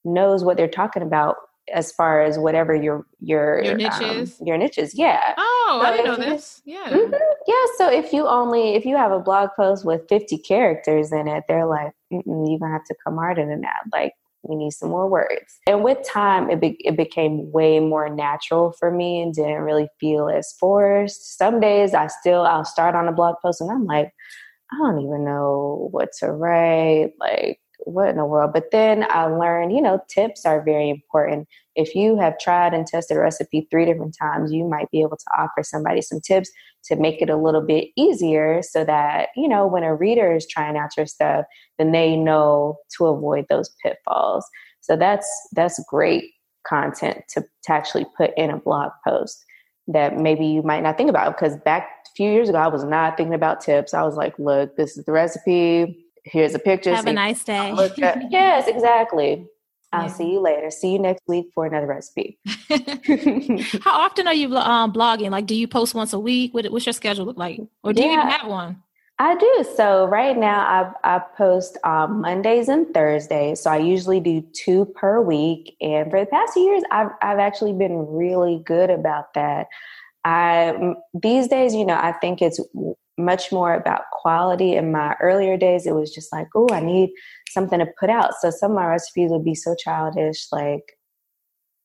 knows 0.05 0.45
what 0.45 0.57
they're 0.57 0.69
talking 0.69 1.03
about 1.03 1.37
as 1.73 1.93
far 1.93 2.23
as 2.23 2.39
whatever 2.39 2.75
your 2.75 3.07
your 3.21 3.63
your 3.63 3.75
niches? 3.75 4.41
um, 4.41 4.47
your 4.47 4.57
niches 4.57 4.93
yeah. 4.95 5.35
Oh 5.37 5.81
so 5.83 5.87
i 5.87 5.97
didn't 5.97 6.07
know 6.07 6.17
this. 6.17 6.63
Yeah. 6.65 6.89
Mm-hmm, 6.89 7.13
yeah 7.47 7.65
so 7.77 7.91
if 7.91 8.13
you 8.13 8.27
only 8.27 8.75
if 8.75 8.85
you 8.85 8.97
have 8.97 9.13
a 9.13 9.19
blog 9.19 9.51
post 9.57 9.85
with 9.85 10.09
50 10.09 10.39
characters 10.39 11.13
in 11.13 11.29
it 11.29 11.45
they're 11.49 11.67
like 11.67 11.93
you're 12.11 12.23
gonna 12.59 12.73
have 12.73 12.85
to 12.85 12.95
come 13.05 13.17
harder 13.17 13.47
than 13.47 13.61
that. 13.63 13.83
Like 13.93 14.15
we 14.43 14.57
need 14.57 14.71
some 14.71 14.89
more 14.91 15.09
words. 15.09 15.59
And 15.67 15.83
with 15.83 15.99
time 16.07 16.49
it, 16.51 16.61
be, 16.61 16.77
it 16.81 16.97
became 16.97 17.51
way 17.53 17.81
more 17.81 18.09
natural 18.09 18.73
for 18.79 18.91
me 18.91 19.21
and 19.21 19.35
didn't 19.35 19.63
really 19.63 19.89
feel 20.01 20.29
as 20.29 20.55
forced. 20.59 21.37
Some 21.37 21.61
days 21.61 21.93
i 21.95 22.07
still 22.07 22.43
i'll 22.43 22.65
start 22.65 22.95
on 22.95 23.09
a 23.09 23.13
blog 23.13 23.37
post 23.43 23.61
and 23.61 23.71
i'm 23.71 23.85
like 23.85 24.13
i 24.73 24.77
don't 24.79 25.01
even 25.01 25.25
know 25.25 25.89
what 25.91 26.11
to 26.21 26.31
write. 26.31 27.13
Like 27.21 27.61
what 27.79 28.09
in 28.09 28.17
the 28.17 28.25
world? 28.25 28.53
But 28.53 28.71
then 28.71 29.07
I 29.09 29.27
learned, 29.27 29.73
you 29.73 29.81
know, 29.81 30.01
tips 30.09 30.45
are 30.45 30.63
very 30.63 30.91
important. 30.91 31.49
If 31.77 31.95
you 31.95 32.19
have 32.19 32.39
tried 32.39 32.75
and 32.75 32.87
tested 32.87 33.17
a 33.17 33.21
recipe 33.21 33.67
three 33.71 33.85
different 33.85 34.17
times, 34.19 34.53
you 34.53 34.65
might 34.65 34.91
be 34.91 35.01
able 35.01 35.17
to 35.17 35.31
offer 35.39 35.63
somebody 35.63 36.03
some 36.03 36.21
tips 36.21 36.51
to 36.85 36.97
make 36.97 37.23
it 37.23 37.31
a 37.31 37.37
little 37.37 37.61
bit 37.61 37.89
easier 37.97 38.63
so 38.63 38.85
that, 38.85 39.29
you 39.37 39.49
know, 39.49 39.67
when 39.67 39.85
a 39.85 39.95
reader 39.95 40.35
is 40.35 40.47
trying 40.47 40.77
out 40.77 40.97
your 40.97 41.07
stuff, 41.07 41.45
then 41.79 41.93
they 41.93 42.17
know 42.17 42.77
to 42.97 43.07
avoid 43.07 43.47
those 43.49 43.71
pitfalls. 43.83 44.47
So 44.81 44.97
that's 44.97 45.29
that's 45.53 45.83
great 45.89 46.33
content 46.67 47.23
to, 47.31 47.43
to 47.65 47.73
actually 47.73 48.07
put 48.17 48.31
in 48.37 48.51
a 48.51 48.59
blog 48.59 48.91
post 49.07 49.45
that 49.87 50.19
maybe 50.19 50.47
you 50.47 50.63
might 50.63 50.83
not 50.83 50.97
think 50.97 51.09
about 51.09 51.37
because 51.37 51.57
back 51.59 51.89
a 52.07 52.11
few 52.15 52.31
years 52.31 52.49
ago 52.49 52.59
I 52.59 52.69
was 52.69 52.85
not 52.85 53.17
thinking 53.17 53.35
about 53.35 53.61
tips. 53.61 53.95
I 53.95 54.03
was 54.03 54.17
like, 54.17 54.39
look, 54.39 54.77
this 54.77 54.97
is 54.97 55.05
the 55.05 55.13
recipe 55.13 56.05
here's 56.31 56.55
a 56.55 56.59
picture. 56.59 56.95
Have 56.95 57.07
a 57.07 57.13
nice 57.13 57.45
day. 57.45 57.75
yes, 58.31 58.69
exactly. 58.69 59.47
I'll 59.93 60.03
yeah. 60.03 60.09
see 60.09 60.33
you 60.33 60.41
later. 60.41 60.71
See 60.71 60.93
you 60.93 60.99
next 60.99 61.23
week 61.27 61.47
for 61.55 61.65
another 61.65 61.87
recipe. 61.87 62.39
How 63.83 64.01
often 64.01 64.27
are 64.27 64.35
you 64.35 64.55
um, 64.57 64.93
blogging? 64.93 65.31
Like, 65.31 65.47
do 65.47 65.55
you 65.55 65.67
post 65.67 65.95
once 65.95 66.13
a 66.13 66.19
week? 66.19 66.53
What, 66.53 66.71
what's 66.71 66.85
your 66.85 66.93
schedule 66.93 67.25
look 67.25 67.39
like? 67.39 67.61
Or 67.83 67.93
do 67.93 68.03
yeah, 68.03 68.09
you 68.09 68.13
even 68.15 68.29
have 68.29 68.47
one? 68.49 68.83
I 69.19 69.35
do. 69.35 69.67
So 69.77 70.07
right 70.07 70.37
now, 70.37 70.95
I, 71.05 71.17
I 71.17 71.19
post 71.19 71.79
um, 71.85 72.21
Mondays 72.21 72.69
and 72.69 72.93
Thursdays. 72.95 73.61
So 73.61 73.71
I 73.71 73.79
usually 73.79 74.21
do 74.21 74.43
two 74.53 74.85
per 74.85 75.21
week. 75.21 75.75
And 75.81 76.11
for 76.11 76.21
the 76.21 76.27
past 76.27 76.53
few 76.53 76.63
years, 76.63 76.83
I've 76.91 77.11
I've 77.21 77.39
actually 77.39 77.73
been 77.73 78.07
really 78.07 78.63
good 78.65 78.91
about 78.91 79.35
that. 79.35 79.67
I 80.25 80.95
these 81.15 81.49
days, 81.49 81.75
you 81.75 81.85
know, 81.85 81.99
I 82.01 82.13
think 82.13 82.43
it's 82.43 82.61
much 83.19 83.51
more 83.53 83.75
about 83.75 84.03
quality. 84.13 84.77
In 84.77 84.93
my 84.93 85.15
earlier 85.21 85.57
days, 85.57 85.87
it 85.87 85.95
was 85.95 86.15
just 86.15 86.33
like, 86.33 86.47
oh, 86.55 86.69
I 86.71 86.81
need 86.81 87.11
something 87.51 87.79
to 87.79 87.87
put 87.99 88.11
out. 88.11 88.35
So 88.41 88.51
some 88.51 88.73
of 88.73 88.77
my 88.77 88.87
recipes 88.87 89.31
would 89.31 89.45
be 89.45 89.55
so 89.55 89.75
childish. 89.75 90.47
Like, 90.53 90.97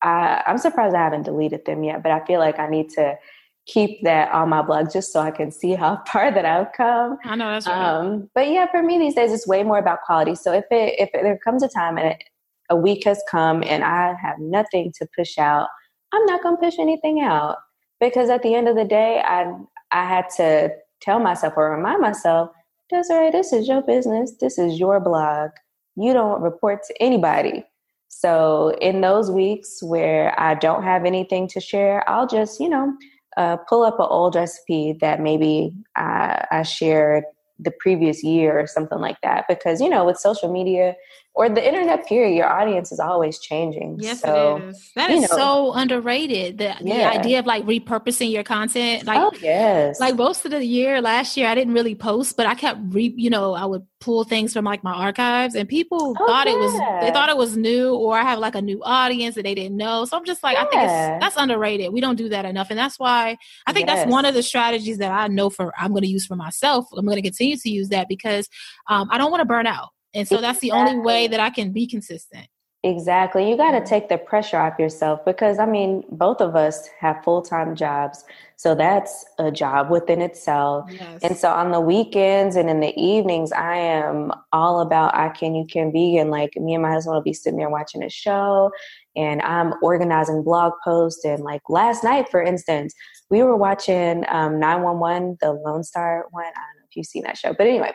I, 0.02 0.44
I'm 0.46 0.58
surprised 0.58 0.96
I 0.96 1.04
haven't 1.04 1.24
deleted 1.24 1.66
them 1.66 1.84
yet, 1.84 2.04
but 2.04 2.12
I 2.12 2.24
feel 2.26 2.40
like 2.40 2.60
I 2.60 2.68
need 2.68 2.90
to 2.92 3.18
keep 3.66 4.04
that 4.04 4.32
on 4.34 4.50
my 4.50 4.62
blog 4.62 4.92
just 4.92 5.14
so 5.14 5.22
I 5.22 5.32
can 5.32 5.52
see 5.52 5.74
how 5.74 6.02
far 6.12 6.32
that 6.32 6.46
I've 6.46 6.74
come. 6.76 7.18
I 7.24 7.36
know 7.36 7.50
that's 7.52 7.68
right. 7.68 7.98
Um, 7.98 8.30
but 8.36 8.50
yeah, 8.50 8.68
for 8.70 8.84
me 8.84 9.00
these 9.00 9.16
days, 9.16 9.32
it's 9.32 9.48
way 9.48 9.64
more 9.64 9.78
about 9.78 10.02
quality. 10.06 10.36
So 10.36 10.52
if 10.54 10.66
it 10.72 10.96
if 11.00 11.10
there 11.14 11.40
comes 11.44 11.64
a 11.64 11.70
time 11.70 11.98
and 11.98 12.08
it, 12.08 12.24
a 12.70 12.76
week 12.76 13.04
has 13.06 13.22
come 13.30 13.64
and 13.64 13.84
I 13.84 14.16
have 14.22 14.40
nothing 14.40 14.94
to 15.00 15.08
push 15.18 15.38
out, 15.38 15.68
I'm 16.14 16.26
not 16.26 16.44
going 16.44 16.56
to 16.56 16.62
push 16.62 16.80
anything 16.80 17.22
out 17.22 17.58
because 18.00 18.30
at 18.30 18.42
the 18.44 18.56
end 18.56 18.68
of 18.68 18.76
the 18.76 18.86
day, 18.86 19.22
I 19.26 19.54
I 19.92 20.06
had 20.06 20.30
to 20.38 20.72
tell 21.04 21.20
myself 21.20 21.54
or 21.58 21.70
remind 21.72 22.02
myself, 22.02 22.50
Desiree, 22.90 23.32
this 23.32 23.54
is 23.54 23.68
your 23.68 23.82
business. 23.82 24.34
This 24.40 24.58
is 24.58 24.80
your 24.80 25.00
blog. 25.00 25.52
You 25.96 26.14
don't 26.14 26.42
report 26.42 26.82
to 26.88 27.02
anybody. 27.02 27.64
So 28.08 28.76
in 28.82 29.02
those 29.02 29.32
weeks 29.32 29.82
where 29.82 30.40
I 30.40 30.56
don't 30.56 30.84
have 30.84 31.06
anything 31.06 31.48
to 31.50 31.60
share, 31.60 32.08
I'll 32.10 32.28
just, 32.28 32.60
you 32.60 32.70
know, 32.70 32.94
uh, 33.38 33.58
pull 33.68 33.84
up 33.84 34.00
an 34.00 34.08
old 34.10 34.36
recipe 34.36 34.96
that 35.02 35.20
maybe 35.20 35.74
I, 35.96 36.46
I 36.52 36.62
shared 36.64 37.24
the 37.60 37.72
previous 37.80 38.24
year 38.24 38.60
or 38.60 38.68
something 38.68 39.00
like 39.00 39.18
that. 39.24 39.46
Because, 39.50 39.82
you 39.82 39.90
know, 39.90 40.06
with 40.06 40.18
social 40.18 40.52
media, 40.52 40.96
or 41.36 41.50
the 41.50 41.66
internet 41.66 42.08
period 42.08 42.36
your 42.36 42.48
audience 42.48 42.92
is 42.92 43.00
always 43.00 43.40
changing 43.40 43.98
yes 44.00 44.22
so, 44.22 44.58
it 44.58 44.64
is 44.66 44.92
that 44.96 45.10
is 45.10 45.22
know, 45.22 45.38
so 45.38 45.74
underrated 45.74 46.58
the, 46.58 46.76
yeah. 46.82 47.12
the 47.12 47.20
idea 47.20 47.40
of 47.40 47.46
like 47.46 47.64
repurposing 47.66 48.32
your 48.32 48.44
content 48.44 49.06
like 49.06 49.20
oh, 49.20 49.32
yes 49.42 50.00
like 50.00 50.16
most 50.16 50.46
of 50.46 50.52
the 50.52 50.64
year 50.64 51.02
last 51.02 51.36
year 51.36 51.48
i 51.48 51.56
didn't 51.56 51.74
really 51.74 51.96
post 51.96 52.38
but 52.38 52.46
i 52.46 52.54
kept 52.54 52.80
re 52.90 53.14
you 53.18 53.30
know 53.30 53.54
i 53.54 53.66
would 53.66 53.86
pull 54.00 54.24
things 54.24 54.54
from 54.54 54.66
like 54.66 54.84
my 54.84 54.94
archives 54.94 55.56
and 55.56 55.70
people 55.70 56.16
oh, 56.20 56.28
thought 56.28 56.46
yeah. 56.46 56.54
it 56.54 56.58
was 56.58 56.74
they 57.02 57.12
thought 57.12 57.30
it 57.30 57.38
was 57.38 57.56
new 57.56 57.96
or 57.96 58.18
i 58.18 58.22
have 58.22 58.40
like 58.40 58.56
a 58.56 58.62
new 58.62 58.82
audience 58.84 59.36
that 59.36 59.44
they 59.44 59.56
didn't 59.56 59.78
know 59.78 60.06
so 60.06 60.18
i'm 60.18 60.26
just 60.26 60.44
like 60.44 60.56
yeah. 60.56 60.64
i 60.64 60.66
think 60.66 60.82
it's 60.84 61.24
that's 61.24 61.38
underrated 61.38 61.92
we 61.92 62.02
don't 62.02 62.18
do 62.18 62.30
that 62.30 62.46
enough 62.46 62.68
and 62.70 62.78
that's 62.78 63.00
why 63.00 63.38
i 63.66 63.74
think 63.74 63.88
yes. 63.88 64.00
that's 64.00 64.12
one 64.12 64.26
of 64.26 64.34
the 64.34 64.44
strategies 64.44 64.98
that 64.98 65.12
i 65.12 65.28
know 65.28 65.50
for 65.50 65.74
i'm 65.78 65.92
going 65.92 66.04
to 66.04 66.10
use 66.10 66.26
for 66.26 66.36
myself 66.36 66.86
i'm 66.96 67.06
going 67.06 67.16
to 67.16 67.22
continue 67.22 67.56
to 67.56 67.70
use 67.70 67.90
that 67.90 68.08
because 68.10 68.50
um, 68.88 69.08
i 69.10 69.18
don't 69.18 69.32
want 69.32 69.42
to 69.42 69.46
burn 69.46 69.66
out 69.66 69.90
and 70.14 70.28
so 70.28 70.42
that's 70.42 70.60
the 70.60 70.72
only 70.72 70.98
way 70.98 71.28
that 71.28 71.40
I 71.40 71.50
can 71.50 71.72
be 71.72 71.88
consistent. 71.88 72.48
Exactly. 72.86 73.50
You 73.50 73.56
got 73.56 73.72
to 73.72 73.86
take 73.86 74.10
the 74.10 74.18
pressure 74.18 74.58
off 74.58 74.78
yourself 74.78 75.24
because, 75.26 75.58
I 75.58 75.66
mean, 75.66 76.04
both 76.12 76.42
of 76.42 76.58
us 76.58 76.90
have 77.00 77.24
full 77.24 77.42
time 77.42 77.78
jobs. 77.78 78.26
So 78.58 78.76
that's 78.76 79.26
a 79.40 79.50
job 79.52 79.90
within 79.90 80.22
itself. 80.22 80.90
Yes. 80.92 81.20
And 81.24 81.38
so 81.38 81.50
on 81.50 81.72
the 81.72 81.80
weekends 81.80 82.58
and 82.58 82.70
in 82.70 82.82
the 82.82 82.94
evenings, 83.02 83.54
I 83.54 83.78
am 83.78 84.34
all 84.52 84.82
about 84.82 85.16
I 85.16 85.30
can, 85.30 85.56
you 85.56 85.66
can 85.66 85.92
be 85.92 86.18
vegan. 86.18 86.30
Like 86.30 86.58
me 86.58 86.74
and 86.74 86.84
my 86.84 86.92
husband 86.92 87.14
will 87.14 87.22
be 87.22 87.34
sitting 87.34 87.58
there 87.58 87.70
watching 87.70 88.04
a 88.04 88.10
show 88.10 88.70
and 89.16 89.42
I'm 89.44 89.74
organizing 89.82 90.44
blog 90.44 90.74
posts. 90.84 91.24
And 91.24 91.42
like 91.44 91.62
last 91.70 92.04
night, 92.04 92.28
for 92.30 92.42
instance, 92.42 92.94
we 93.30 93.44
were 93.44 93.58
watching 93.58 94.26
um, 94.28 94.60
911, 94.60 95.38
the 95.40 95.54
Lone 95.54 95.84
Star 95.84 96.26
one. 96.32 96.44
I 96.44 96.48
don't 96.48 96.54
know 96.54 96.88
if 96.90 96.96
you've 96.98 97.06
seen 97.06 97.24
that 97.24 97.38
show. 97.38 97.54
But 97.54 97.68
anyway, 97.68 97.94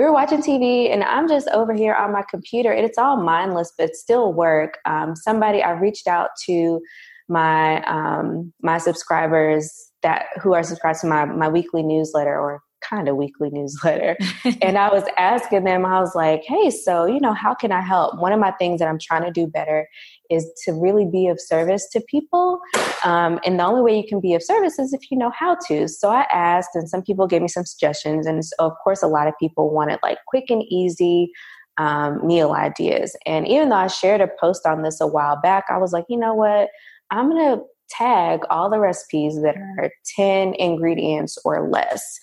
we 0.00 0.06
were 0.06 0.12
watching 0.14 0.40
TV 0.40 0.90
and 0.90 1.04
I'm 1.04 1.28
just 1.28 1.46
over 1.48 1.74
here 1.74 1.94
on 1.94 2.10
my 2.10 2.22
computer 2.30 2.72
and 2.72 2.86
it's 2.86 2.96
all 2.96 3.18
mindless, 3.18 3.70
but 3.76 3.94
still 3.94 4.32
work. 4.32 4.78
Um, 4.86 5.14
somebody, 5.14 5.62
I 5.62 5.72
reached 5.72 6.06
out 6.06 6.30
to 6.46 6.80
my, 7.28 7.82
um, 7.82 8.50
my 8.62 8.78
subscribers 8.78 9.90
that 10.02 10.28
who 10.40 10.54
are 10.54 10.62
subscribed 10.62 11.00
to 11.00 11.06
my, 11.06 11.26
my 11.26 11.48
weekly 11.48 11.82
newsletter 11.82 12.34
or 12.34 12.62
kind 12.80 13.10
of 13.10 13.16
weekly 13.16 13.50
newsletter. 13.50 14.16
and 14.62 14.78
I 14.78 14.88
was 14.88 15.04
asking 15.18 15.64
them, 15.64 15.84
I 15.84 16.00
was 16.00 16.14
like, 16.14 16.44
hey, 16.46 16.70
so, 16.70 17.04
you 17.04 17.20
know, 17.20 17.34
how 17.34 17.54
can 17.54 17.70
I 17.70 17.82
help? 17.82 18.18
One 18.18 18.32
of 18.32 18.40
my 18.40 18.52
things 18.52 18.78
that 18.78 18.88
I'm 18.88 18.98
trying 18.98 19.24
to 19.24 19.30
do 19.30 19.46
better 19.46 19.86
is 20.30 20.50
to 20.64 20.72
really 20.72 21.06
be 21.06 21.26
of 21.28 21.40
service 21.40 21.88
to 21.90 22.00
people. 22.08 22.60
Um, 23.04 23.40
and 23.44 23.58
the 23.58 23.64
only 23.64 23.82
way 23.82 23.96
you 23.96 24.04
can 24.08 24.20
be 24.20 24.34
of 24.34 24.42
service 24.42 24.78
is 24.78 24.92
if 24.92 25.10
you 25.10 25.18
know 25.18 25.32
how 25.36 25.56
to. 25.68 25.88
So 25.88 26.10
I 26.10 26.26
asked, 26.32 26.70
and 26.74 26.88
some 26.88 27.02
people 27.02 27.26
gave 27.26 27.42
me 27.42 27.48
some 27.48 27.64
suggestions. 27.64 28.26
And 28.26 28.44
so 28.44 28.54
of 28.60 28.72
course, 28.82 29.02
a 29.02 29.08
lot 29.08 29.26
of 29.26 29.34
people 29.40 29.70
wanted 29.70 29.98
like 30.02 30.18
quick 30.26 30.44
and 30.50 30.62
easy 30.68 31.32
um, 31.78 32.26
meal 32.26 32.52
ideas. 32.52 33.16
And 33.26 33.48
even 33.48 33.70
though 33.70 33.76
I 33.76 33.86
shared 33.86 34.20
a 34.20 34.28
post 34.40 34.66
on 34.66 34.82
this 34.82 35.00
a 35.00 35.06
while 35.06 35.40
back, 35.40 35.64
I 35.70 35.78
was 35.78 35.92
like, 35.92 36.04
you 36.08 36.18
know 36.18 36.34
what? 36.34 36.68
I'm 37.10 37.30
going 37.30 37.58
to 37.58 37.64
tag 37.88 38.40
all 38.50 38.70
the 38.70 38.78
recipes 38.78 39.40
that 39.42 39.56
are 39.56 39.90
10 40.16 40.54
ingredients 40.54 41.38
or 41.44 41.68
less. 41.68 42.18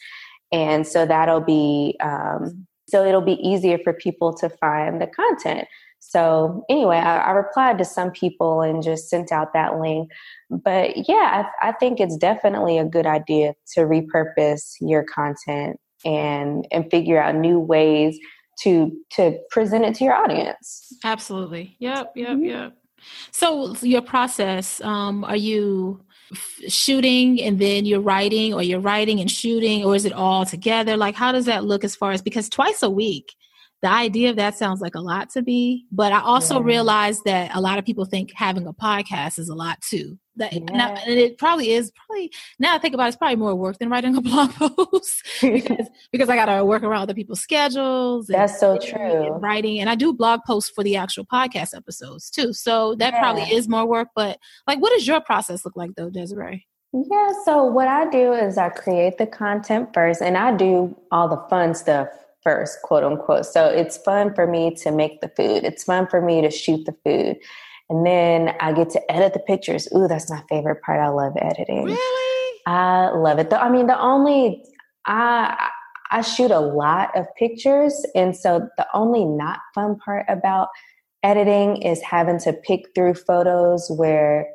And 0.52 0.88
so 0.88 1.06
that'll 1.06 1.41
be, 1.41 1.98
um, 2.02 2.65
so 2.88 3.06
it'll 3.06 3.22
be 3.22 3.39
easier 3.46 3.78
for 3.84 3.93
people 3.93 4.34
to 4.36 4.50
find 4.50 5.02
the 5.02 5.08
content. 5.08 5.67
So 6.00 6.64
anyway, 6.70 6.98
I, 6.98 7.18
I, 7.18 7.32
replied 7.32 7.78
to 7.80 7.86
some 7.86 8.12
people 8.12 8.62
and 8.62 8.82
just 8.82 9.10
sent 9.10 9.32
out 9.32 9.54
that 9.54 9.80
link. 9.80 10.10
But 10.50 11.08
yeah, 11.08 11.46
I, 11.62 11.70
I 11.70 11.72
think 11.74 12.00
it's 12.00 12.16
definitely 12.16 12.78
a 12.78 12.86
good 12.86 13.06
idea 13.06 13.56
to 13.74 13.82
repurpose 13.82 14.76
your 14.80 15.04
content 15.04 15.80
and 16.06 16.66
and 16.72 16.90
figure 16.90 17.22
out 17.22 17.36
new 17.36 17.60
ways 17.60 18.18
to 18.62 18.92
to 19.12 19.38
present 19.52 19.86
it 19.86 19.96
to 19.96 20.06
your 20.06 20.14
audience. 20.14 20.94
Absolutely. 21.04 21.76
Yep. 21.80 22.14
Yep. 22.16 22.30
Mm-hmm. 22.30 22.44
Yep. 22.46 22.74
So 23.32 23.76
your 23.82 24.02
process, 24.02 24.82
um, 24.82 25.24
are 25.24 25.36
you 25.36 26.02
shooting 26.68 27.42
and 27.42 27.60
then 27.60 27.86
you're 27.86 28.02
writing 28.02 28.54
or 28.54 28.62
you're 28.62 28.80
writing 28.80 29.20
and 29.20 29.32
shooting 29.32 29.86
or 29.86 29.96
is 29.96 30.04
it 30.04 30.12
all 30.12 30.46
together 30.46 30.98
like 30.98 31.16
how 31.16 31.32
does 31.32 31.46
that 31.46 31.64
look 31.64 31.86
as 31.86 31.96
far 31.96 32.12
as 32.12 32.22
because 32.22 32.50
twice 32.50 32.84
a 32.84 32.90
week 32.90 33.34
the 33.82 33.90
idea 33.90 34.30
of 34.30 34.36
that 34.36 34.58
sounds 34.58 34.82
like 34.82 34.96
a 34.96 35.00
lot 35.00 35.30
to 35.30 35.42
me 35.42 35.86
but 35.92 36.12
i 36.12 36.20
also 36.22 36.60
yeah. 36.60 36.66
realize 36.66 37.22
that 37.24 37.56
a 37.56 37.62
lot 37.62 37.78
of 37.78 37.86
people 37.86 38.06
think 38.06 38.32
having 38.36 38.68
a 38.68 38.74
podcast 38.74 39.40
is 39.40 39.50
a 39.50 39.56
lot 39.56 39.80
too 39.82 40.18
that 40.38 40.54
yeah. 40.54 40.60
and, 40.68 40.82
I, 40.82 40.90
and, 40.90 41.20
it 41.20 41.38
probably 41.38 41.72
is 41.72 41.92
probably 41.92 42.32
now 42.60 42.76
I 42.76 42.78
think 42.78 42.94
about 42.94 43.06
it, 43.06 43.08
it's 43.10 43.18
probably 43.18 43.36
more 43.36 43.56
work 43.56 43.78
than 43.80 43.90
writing 43.90 44.16
a 44.16 44.22
blog 44.28 44.52
post 44.52 45.24
because, 45.42 45.88
because 46.12 46.30
I 46.30 46.36
got 46.36 46.46
to 46.46 46.63
work 46.63 46.84
around 46.84 47.02
other 47.02 47.13
people's 47.13 47.42
schedules. 47.42 48.28
That's 48.28 48.60
so 48.60 48.78
true. 48.78 49.34
And 49.34 49.42
writing 49.42 49.80
and 49.80 49.90
I 49.90 49.96
do 49.96 50.13
blog 50.13 50.42
posts 50.46 50.72
for 50.74 50.84
the 50.84 50.96
actual 50.96 51.26
podcast 51.26 51.76
episodes 51.76 52.30
too. 52.30 52.54
So 52.54 52.96
that 52.96 53.13
yeah. 53.13 53.20
probably 53.20 53.44
is 53.44 53.68
more 53.68 53.86
work. 53.86 54.10
But 54.16 54.40
like, 54.66 54.80
what 54.80 54.92
does 54.92 55.08
your 55.08 55.22
process 55.22 55.66
look 55.66 55.76
like 55.76 55.92
though, 55.96 56.10
Desiree? 56.10 56.68
Yeah. 56.94 57.34
So 57.44 57.63
what 57.63 57.88
I 57.88 58.10
do 58.10 58.34
is 58.34 58.58
I 58.58 58.70
create 58.70 59.18
the 59.18 59.28
content 59.28 59.90
first, 59.94 60.22
and 60.22 60.38
I 60.38 60.56
do 60.56 60.96
all 61.12 61.28
the 61.28 61.44
fun 61.50 61.76
stuff 61.76 62.08
first, 62.48 62.82
quote 62.82 63.04
unquote. 63.04 63.46
So 63.46 63.66
it's 63.68 63.98
fun 63.98 64.34
for 64.34 64.48
me 64.48 64.74
to 64.76 64.92
make 64.92 65.20
the 65.20 65.28
food. 65.28 65.66
It's 65.66 65.84
fun 65.84 66.08
for 66.08 66.22
me 66.22 66.42
to 66.42 66.50
shoot 66.50 66.86
the 66.86 66.96
food. 67.04 67.36
And 67.90 68.06
then 68.06 68.56
I 68.62 68.72
get 68.72 68.90
to 68.92 69.12
edit 69.12 69.34
the 69.34 69.40
pictures. 69.40 69.88
Ooh, 69.94 70.08
that's 70.08 70.30
my 70.30 70.42
favorite 70.48 70.82
part. 70.82 71.02
I 71.02 71.10
love 71.10 71.34
editing. 71.36 71.84
Really? 71.84 72.60
I 72.65 73.10
love 73.10 73.40
it. 73.40 73.50
Though 73.50 73.58
I 73.58 73.69
mean, 73.69 73.88
the 73.88 74.00
only 74.00 74.63
I 75.06 75.69
I 76.10 76.21
shoot 76.21 76.52
a 76.52 76.60
lot 76.60 77.10
of 77.17 77.26
pictures, 77.38 78.06
and 78.15 78.36
so 78.36 78.69
the 78.78 78.88
only 78.94 79.26
not 79.26 79.60
fun 79.76 79.98
part 79.98 80.26
about 80.30 80.69
editing 81.24 81.82
is 81.82 82.02
having 82.02 82.40
to 82.40 82.54
pick 82.54 82.86
through 82.96 83.15
photos 83.15 83.90
where 83.90 84.48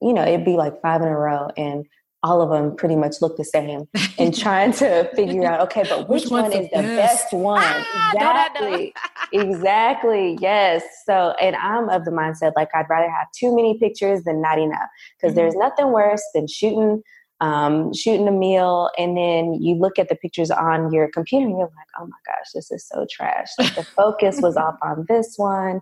you 0.00 0.12
know 0.12 0.22
it'd 0.22 0.44
be 0.44 0.56
like 0.56 0.80
five 0.82 1.02
in 1.02 1.08
a 1.08 1.18
row 1.18 1.48
and 1.56 1.84
all 2.22 2.42
of 2.42 2.50
them 2.50 2.76
pretty 2.76 2.96
much 2.96 3.16
look 3.22 3.36
the 3.36 3.44
same 3.44 3.88
and 4.18 4.36
trying 4.36 4.72
to 4.72 5.08
figure 5.14 5.46
out 5.46 5.60
okay 5.60 5.84
but 5.88 6.08
which, 6.08 6.24
which 6.24 6.30
one 6.30 6.52
is 6.52 6.68
the 6.70 6.82
best, 6.82 7.30
best 7.30 7.32
one 7.32 7.62
ah, 7.62 8.12
exactly 8.12 8.94
exactly. 9.32 10.38
Yes. 10.40 10.82
So, 11.06 11.34
and 11.40 11.56
I'm 11.56 11.88
of 11.88 12.04
the 12.04 12.10
mindset 12.10 12.52
like 12.56 12.68
I'd 12.74 12.88
rather 12.88 13.10
have 13.10 13.28
too 13.32 13.54
many 13.54 13.78
pictures 13.78 14.24
than 14.24 14.40
not 14.40 14.58
enough 14.58 14.88
because 15.16 15.30
mm-hmm. 15.30 15.36
there's 15.36 15.54
nothing 15.54 15.92
worse 15.92 16.22
than 16.34 16.46
shooting 16.46 17.02
um, 17.42 17.94
shooting 17.94 18.28
a 18.28 18.32
meal, 18.32 18.90
and 18.98 19.16
then 19.16 19.54
you 19.54 19.74
look 19.74 19.98
at 19.98 20.10
the 20.10 20.14
pictures 20.14 20.50
on 20.50 20.92
your 20.92 21.08
computer 21.08 21.46
and 21.46 21.56
you're 21.56 21.72
like, 21.74 21.86
oh 21.98 22.04
my 22.04 22.16
gosh, 22.26 22.52
this 22.54 22.70
is 22.70 22.86
so 22.86 23.06
trash. 23.10 23.48
Like 23.58 23.74
the 23.74 23.82
focus 23.82 24.40
was 24.42 24.56
off 24.58 24.76
on 24.82 25.06
this 25.08 25.36
one, 25.38 25.80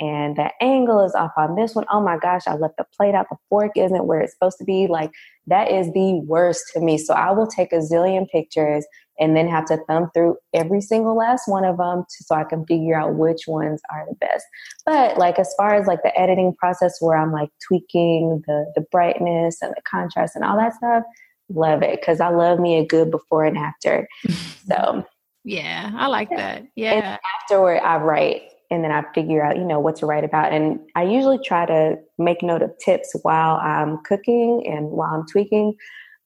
and 0.00 0.34
the 0.34 0.50
angle 0.62 1.04
is 1.04 1.14
off 1.14 1.32
on 1.36 1.56
this 1.56 1.74
one. 1.74 1.84
Oh 1.92 2.00
my 2.00 2.16
gosh, 2.16 2.42
I 2.46 2.54
left 2.54 2.78
the 2.78 2.86
plate 2.96 3.14
out, 3.14 3.26
the 3.30 3.36
fork 3.50 3.72
isn't 3.76 4.06
where 4.06 4.20
it's 4.20 4.32
supposed 4.32 4.56
to 4.58 4.64
be. 4.64 4.86
Like 4.86 5.10
that 5.46 5.70
is 5.70 5.92
the 5.92 6.22
worst 6.26 6.64
to 6.72 6.80
me. 6.80 6.96
So 6.96 7.12
I 7.12 7.30
will 7.32 7.46
take 7.46 7.72
a 7.72 7.76
zillion 7.76 8.26
pictures 8.30 8.86
and 9.18 9.36
then 9.36 9.46
have 9.46 9.66
to 9.66 9.76
thumb 9.86 10.10
through 10.14 10.36
every 10.54 10.80
single 10.80 11.14
last 11.14 11.42
one 11.46 11.66
of 11.66 11.76
them 11.76 12.04
to, 12.08 12.24
so 12.24 12.34
I 12.34 12.44
can 12.44 12.64
figure 12.64 12.98
out 12.98 13.16
which 13.16 13.42
ones 13.46 13.82
are 13.92 14.06
the 14.08 14.14
best. 14.16 14.46
But 14.86 15.18
like 15.18 15.38
as 15.38 15.52
far 15.58 15.74
as 15.74 15.86
like 15.86 16.02
the 16.02 16.18
editing 16.18 16.54
process 16.54 16.96
where 17.00 17.18
I'm 17.18 17.30
like 17.30 17.50
tweaking 17.68 18.42
the 18.46 18.72
the 18.74 18.86
brightness 18.90 19.58
and 19.60 19.72
the 19.72 19.82
contrast 19.82 20.34
and 20.34 20.44
all 20.44 20.56
that 20.56 20.74
stuff, 20.74 21.04
love 21.50 21.82
it 21.82 22.00
because 22.00 22.20
I 22.20 22.28
love 22.28 22.58
me 22.58 22.78
a 22.78 22.86
good 22.86 23.10
before 23.10 23.44
and 23.44 23.58
after. 23.58 24.08
So 24.70 25.04
yeah, 25.42 25.90
I 25.96 26.06
like 26.06 26.30
that. 26.30 26.64
Yeah. 26.76 26.92
And 26.92 27.18
afterward, 27.42 27.80
I 27.80 27.96
write 27.96 28.42
and 28.70 28.84
then 28.84 28.92
I 28.92 29.04
figure 29.14 29.44
out, 29.44 29.56
you 29.56 29.64
know, 29.64 29.80
what 29.80 29.96
to 29.96 30.06
write 30.06 30.24
about. 30.24 30.52
And 30.52 30.78
I 30.94 31.02
usually 31.02 31.38
try 31.38 31.66
to 31.66 31.96
make 32.18 32.42
note 32.42 32.62
of 32.62 32.70
tips 32.78 33.14
while 33.22 33.56
I'm 33.56 33.98
cooking 34.04 34.64
and 34.66 34.90
while 34.90 35.12
I'm 35.12 35.26
tweaking, 35.26 35.74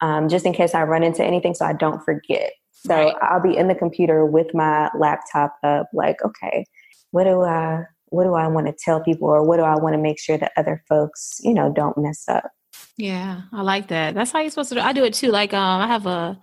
um, 0.00 0.28
just 0.28 0.44
in 0.44 0.52
case 0.52 0.74
I 0.74 0.82
run 0.82 1.02
into 1.02 1.24
anything 1.24 1.54
so 1.54 1.64
I 1.64 1.72
don't 1.72 2.02
forget. 2.04 2.52
So 2.72 2.94
right. 2.94 3.14
I'll 3.22 3.42
be 3.42 3.56
in 3.56 3.68
the 3.68 3.74
computer 3.74 4.26
with 4.26 4.48
my 4.52 4.90
laptop 4.98 5.56
up, 5.62 5.88
like, 5.94 6.16
okay, 6.22 6.66
what 7.12 7.24
do 7.24 7.42
I 7.42 7.84
what 8.08 8.24
do 8.24 8.34
I 8.34 8.46
want 8.46 8.66
to 8.66 8.72
tell 8.72 9.00
people 9.00 9.28
or 9.28 9.42
what 9.42 9.56
do 9.56 9.62
I 9.62 9.76
want 9.76 9.94
to 9.94 10.00
make 10.00 10.20
sure 10.20 10.38
that 10.38 10.52
other 10.56 10.84
folks, 10.88 11.40
you 11.42 11.52
know, 11.52 11.72
don't 11.72 11.96
mess 11.98 12.24
up? 12.28 12.48
Yeah, 12.96 13.42
I 13.52 13.62
like 13.62 13.88
that. 13.88 14.14
That's 14.14 14.30
how 14.30 14.40
you're 14.40 14.50
supposed 14.50 14.68
to 14.68 14.76
do. 14.76 14.80
I 14.80 14.92
do 14.92 15.04
it 15.04 15.14
too. 15.14 15.30
Like 15.30 15.54
um 15.54 15.80
I 15.80 15.86
have 15.86 16.06
a 16.06 16.38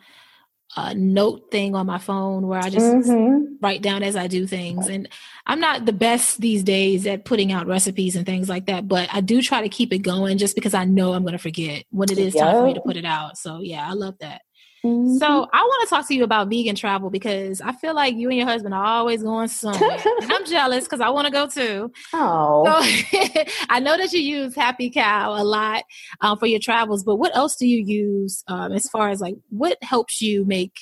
a 0.78 0.94
note 0.96 1.52
thing 1.52 1.76
on 1.76 1.86
my 1.86 1.98
phone 1.98 2.48
where 2.48 2.60
I 2.60 2.70
just 2.70 2.86
mm-hmm. 2.86 3.56
write 3.62 3.82
down 3.82 4.04
as 4.04 4.16
I 4.16 4.28
do 4.28 4.48
things. 4.48 4.88
And 4.88 5.10
I'm 5.46 5.60
not 5.60 5.86
the 5.86 5.94
best 5.94 6.40
these 6.40 6.64
days 6.64 7.06
at 7.08 7.26
putting 7.26 7.52
out 7.52 7.68
recipes 7.68 8.16
and 8.16 8.26
things 8.26 8.48
like 8.48 8.68
that, 8.68 8.88
but 8.88 9.10
I 9.12 9.22
do 9.22 9.42
try 9.42 9.62
to 9.62 9.70
keep 9.70 9.92
it 9.92 10.00
going 10.00 10.38
just 10.38 10.56
because 10.56 10.74
I 10.74 10.86
know 10.86 11.14
I'm 11.14 11.24
going 11.24 11.34
to 11.34 11.40
forget 11.40 11.86
when 11.90 12.12
it 12.12 12.18
is 12.18 12.36
yep. 12.36 12.46
time 12.46 12.56
for 12.56 12.66
me 12.66 12.74
to 12.76 12.82
put 12.82 12.96
it 12.96 13.06
out. 13.06 13.38
So 13.38 13.60
yeah, 13.60 13.88
I 13.88 13.94
love 13.94 14.16
that. 14.20 14.42
Mm-hmm. 14.84 15.18
So 15.18 15.48
I 15.54 15.62
want 15.62 15.88
to 15.88 15.96
talk 15.96 16.08
to 16.08 16.16
you 16.16 16.24
about 16.24 16.50
vegan 16.50 16.76
travel 16.76 17.12
because 17.12 17.62
I 17.62 17.72
feel 17.72 17.94
like 17.94 18.16
you 18.16 18.30
and 18.30 18.38
your 18.38 18.48
husband 18.48 18.74
are 18.74 18.84
always 18.84 19.22
going 19.22 19.48
somewhere. 19.48 20.00
I'm 20.24 20.46
jealous 20.48 20.86
because 20.86 21.02
I 21.02 21.10
want 21.10 21.28
to 21.28 21.32
go 21.32 21.48
too. 21.48 21.92
Oh, 22.14 22.66
so, 22.66 23.44
I 23.70 23.80
know 23.80 23.96
that 23.96 24.12
you 24.12 24.22
use 24.22 24.56
Happy 24.56 24.90
Cow 24.90 25.36
a 25.40 25.44
lot 25.44 25.84
um, 26.22 26.38
for 26.40 26.48
your 26.48 26.60
travels, 26.60 27.04
but 27.04 27.18
what 27.18 27.36
else 27.36 27.56
do 27.56 27.68
you 27.68 27.84
use 27.84 28.44
um, 28.48 28.72
as 28.72 28.90
far 28.90 29.10
as 29.10 29.22
like 29.22 29.36
what 29.50 29.78
helps 29.84 30.22
you 30.22 30.46
make 30.46 30.74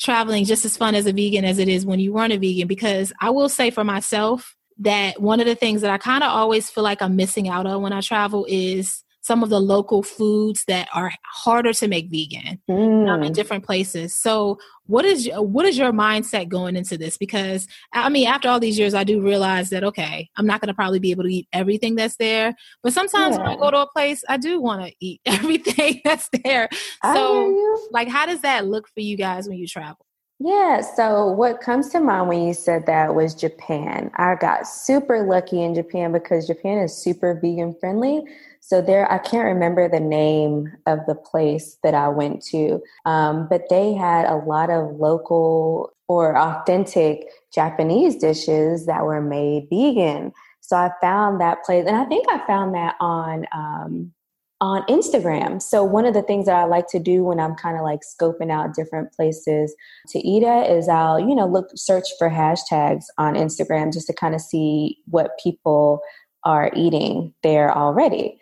traveling 0.00 0.44
just 0.44 0.64
as 0.64 0.76
fun 0.76 0.96
as 0.96 1.06
a 1.06 1.12
vegan 1.12 1.44
as 1.44 1.60
it 1.60 1.68
is 1.68 1.86
when 1.86 2.00
you 2.00 2.12
weren't 2.12 2.32
a 2.32 2.38
vegan? 2.38 2.66
Because 2.66 3.12
I 3.20 3.30
will 3.30 3.48
say 3.48 3.70
for 3.70 3.84
myself 3.84 4.56
that 4.78 5.20
one 5.20 5.38
of 5.38 5.46
the 5.46 5.54
things 5.54 5.82
that 5.82 5.92
I 5.92 5.98
kind 5.98 6.24
of 6.24 6.30
always 6.30 6.70
feel 6.70 6.82
like 6.82 7.00
I'm 7.00 7.14
missing 7.14 7.48
out 7.48 7.66
on 7.66 7.82
when 7.82 7.92
I 7.92 8.00
travel 8.00 8.46
is 8.48 9.04
some 9.22 9.42
of 9.42 9.48
the 9.48 9.60
local 9.60 10.02
foods 10.02 10.64
that 10.66 10.88
are 10.92 11.12
harder 11.24 11.72
to 11.72 11.88
make 11.88 12.10
vegan 12.10 12.60
mm. 12.68 13.08
um, 13.08 13.22
in 13.22 13.32
different 13.32 13.64
places. 13.64 14.14
So, 14.14 14.58
what 14.86 15.04
is 15.04 15.30
what 15.34 15.64
is 15.64 15.78
your 15.78 15.92
mindset 15.92 16.48
going 16.48 16.76
into 16.76 16.98
this? 16.98 17.16
Because 17.16 17.66
I 17.92 18.08
mean, 18.08 18.26
after 18.26 18.48
all 18.48 18.60
these 18.60 18.78
years, 18.78 18.94
I 18.94 19.04
do 19.04 19.22
realize 19.22 19.70
that 19.70 19.84
okay, 19.84 20.28
I'm 20.36 20.46
not 20.46 20.60
going 20.60 20.68
to 20.68 20.74
probably 20.74 20.98
be 20.98 21.12
able 21.12 21.24
to 21.24 21.32
eat 21.32 21.48
everything 21.52 21.94
that's 21.94 22.16
there. 22.16 22.54
But 22.82 22.92
sometimes 22.92 23.36
yeah. 23.36 23.42
when 23.42 23.50
I 23.50 23.56
go 23.56 23.70
to 23.70 23.78
a 23.78 23.90
place, 23.90 24.22
I 24.28 24.36
do 24.36 24.60
want 24.60 24.84
to 24.86 24.94
eat 25.00 25.20
everything 25.26 26.00
that's 26.04 26.28
there. 26.44 26.68
So, 27.02 27.86
like, 27.90 28.08
how 28.08 28.26
does 28.26 28.40
that 28.40 28.66
look 28.66 28.88
for 28.88 29.00
you 29.00 29.16
guys 29.16 29.48
when 29.48 29.58
you 29.58 29.66
travel? 29.66 30.04
Yeah, 30.44 30.80
so 30.80 31.28
what 31.28 31.60
comes 31.60 31.90
to 31.90 32.00
mind 32.00 32.28
when 32.28 32.42
you 32.42 32.52
said 32.52 32.86
that 32.86 33.14
was 33.14 33.32
Japan. 33.32 34.10
I 34.16 34.34
got 34.34 34.66
super 34.66 35.22
lucky 35.22 35.62
in 35.62 35.72
Japan 35.72 36.10
because 36.10 36.48
Japan 36.48 36.78
is 36.78 36.96
super 36.96 37.38
vegan 37.40 37.76
friendly. 37.78 38.24
So 38.64 38.80
there, 38.80 39.10
I 39.10 39.18
can't 39.18 39.44
remember 39.44 39.88
the 39.88 39.98
name 39.98 40.72
of 40.86 41.00
the 41.08 41.16
place 41.16 41.78
that 41.82 41.94
I 41.94 42.08
went 42.08 42.44
to, 42.46 42.80
um, 43.04 43.48
but 43.50 43.62
they 43.68 43.92
had 43.92 44.24
a 44.24 44.36
lot 44.36 44.70
of 44.70 44.94
local 45.00 45.92
or 46.06 46.38
authentic 46.38 47.26
Japanese 47.52 48.14
dishes 48.14 48.86
that 48.86 49.04
were 49.04 49.20
made 49.20 49.66
vegan. 49.68 50.32
So 50.60 50.76
I 50.76 50.92
found 51.00 51.40
that 51.40 51.64
place, 51.64 51.86
and 51.88 51.96
I 51.96 52.04
think 52.04 52.24
I 52.30 52.46
found 52.46 52.72
that 52.76 52.94
on 53.00 53.46
um, 53.52 54.12
on 54.60 54.82
Instagram. 54.82 55.60
So 55.60 55.82
one 55.82 56.06
of 56.06 56.14
the 56.14 56.22
things 56.22 56.46
that 56.46 56.54
I 56.54 56.62
like 56.64 56.86
to 56.90 57.00
do 57.00 57.24
when 57.24 57.40
I'm 57.40 57.56
kind 57.56 57.76
of 57.76 57.82
like 57.82 58.02
scoping 58.02 58.52
out 58.52 58.76
different 58.76 59.12
places 59.12 59.74
to 60.10 60.20
eat 60.20 60.44
at 60.44 60.70
is 60.70 60.88
I'll, 60.88 61.18
you 61.18 61.34
know, 61.34 61.48
look 61.48 61.66
search 61.74 62.06
for 62.16 62.30
hashtags 62.30 63.06
on 63.18 63.34
Instagram 63.34 63.92
just 63.92 64.06
to 64.06 64.14
kind 64.14 64.36
of 64.36 64.40
see 64.40 64.98
what 65.06 65.36
people 65.42 66.00
are 66.44 66.70
eating 66.76 67.34
there 67.42 67.76
already. 67.76 68.38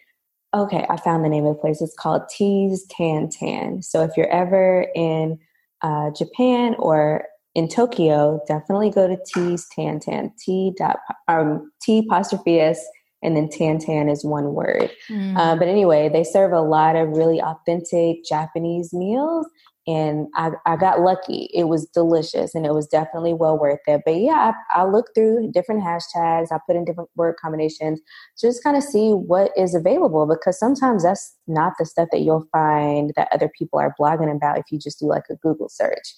Okay, 0.52 0.84
I 0.90 0.96
found 0.96 1.24
the 1.24 1.28
name 1.28 1.46
of 1.46 1.54
the 1.54 1.60
place. 1.60 1.80
It's 1.80 1.94
called 1.96 2.22
T's 2.28 2.86
TanTan. 2.88 3.84
So 3.84 4.02
if 4.02 4.16
you're 4.16 4.30
ever 4.30 4.86
in 4.94 5.38
uh, 5.82 6.10
Japan 6.10 6.74
or 6.78 7.24
in 7.54 7.68
Tokyo, 7.68 8.40
definitely 8.48 8.90
go 8.90 9.06
to 9.06 9.16
T's 9.34 9.66
TanTan. 9.76 10.32
T 10.38 10.72
dot 10.76 10.98
um, 11.28 11.70
T 11.80 12.00
apostrophe 12.00 12.60
S 12.60 12.84
and 13.22 13.36
then 13.36 13.48
Tan 13.48 13.78
Tan 13.78 14.08
is 14.08 14.24
one 14.24 14.54
word. 14.54 14.90
Mm. 15.08 15.36
Uh, 15.36 15.56
but 15.56 15.68
anyway, 15.68 16.08
they 16.08 16.24
serve 16.24 16.52
a 16.52 16.60
lot 16.60 16.96
of 16.96 17.08
really 17.10 17.40
authentic 17.40 18.24
Japanese 18.24 18.92
meals, 18.92 19.46
and 19.86 20.26
I, 20.34 20.50
I 20.66 20.76
got 20.76 21.00
lucky. 21.00 21.48
It 21.54 21.64
was 21.64 21.86
delicious 21.86 22.54
and 22.54 22.66
it 22.66 22.74
was 22.74 22.86
definitely 22.86 23.32
well 23.32 23.58
worth 23.58 23.80
it. 23.86 24.02
But 24.04 24.16
yeah, 24.16 24.52
I, 24.74 24.82
I 24.82 24.84
looked 24.84 25.14
through 25.14 25.50
different 25.52 25.82
hashtags, 25.82 26.52
I 26.52 26.58
put 26.66 26.76
in 26.76 26.84
different 26.84 27.10
word 27.16 27.36
combinations 27.42 28.00
just 28.40 28.62
kind 28.62 28.76
of 28.76 28.82
see 28.82 29.10
what 29.10 29.50
is 29.56 29.74
available 29.74 30.26
because 30.26 30.58
sometimes 30.58 31.02
that's 31.02 31.36
not 31.46 31.74
the 31.78 31.86
stuff 31.86 32.08
that 32.12 32.20
you'll 32.20 32.46
find 32.52 33.12
that 33.16 33.28
other 33.32 33.50
people 33.58 33.78
are 33.78 33.94
blogging 34.00 34.34
about 34.34 34.58
if 34.58 34.64
you 34.70 34.78
just 34.78 35.00
do 35.00 35.06
like 35.06 35.24
a 35.30 35.36
Google 35.36 35.68
search. 35.68 36.14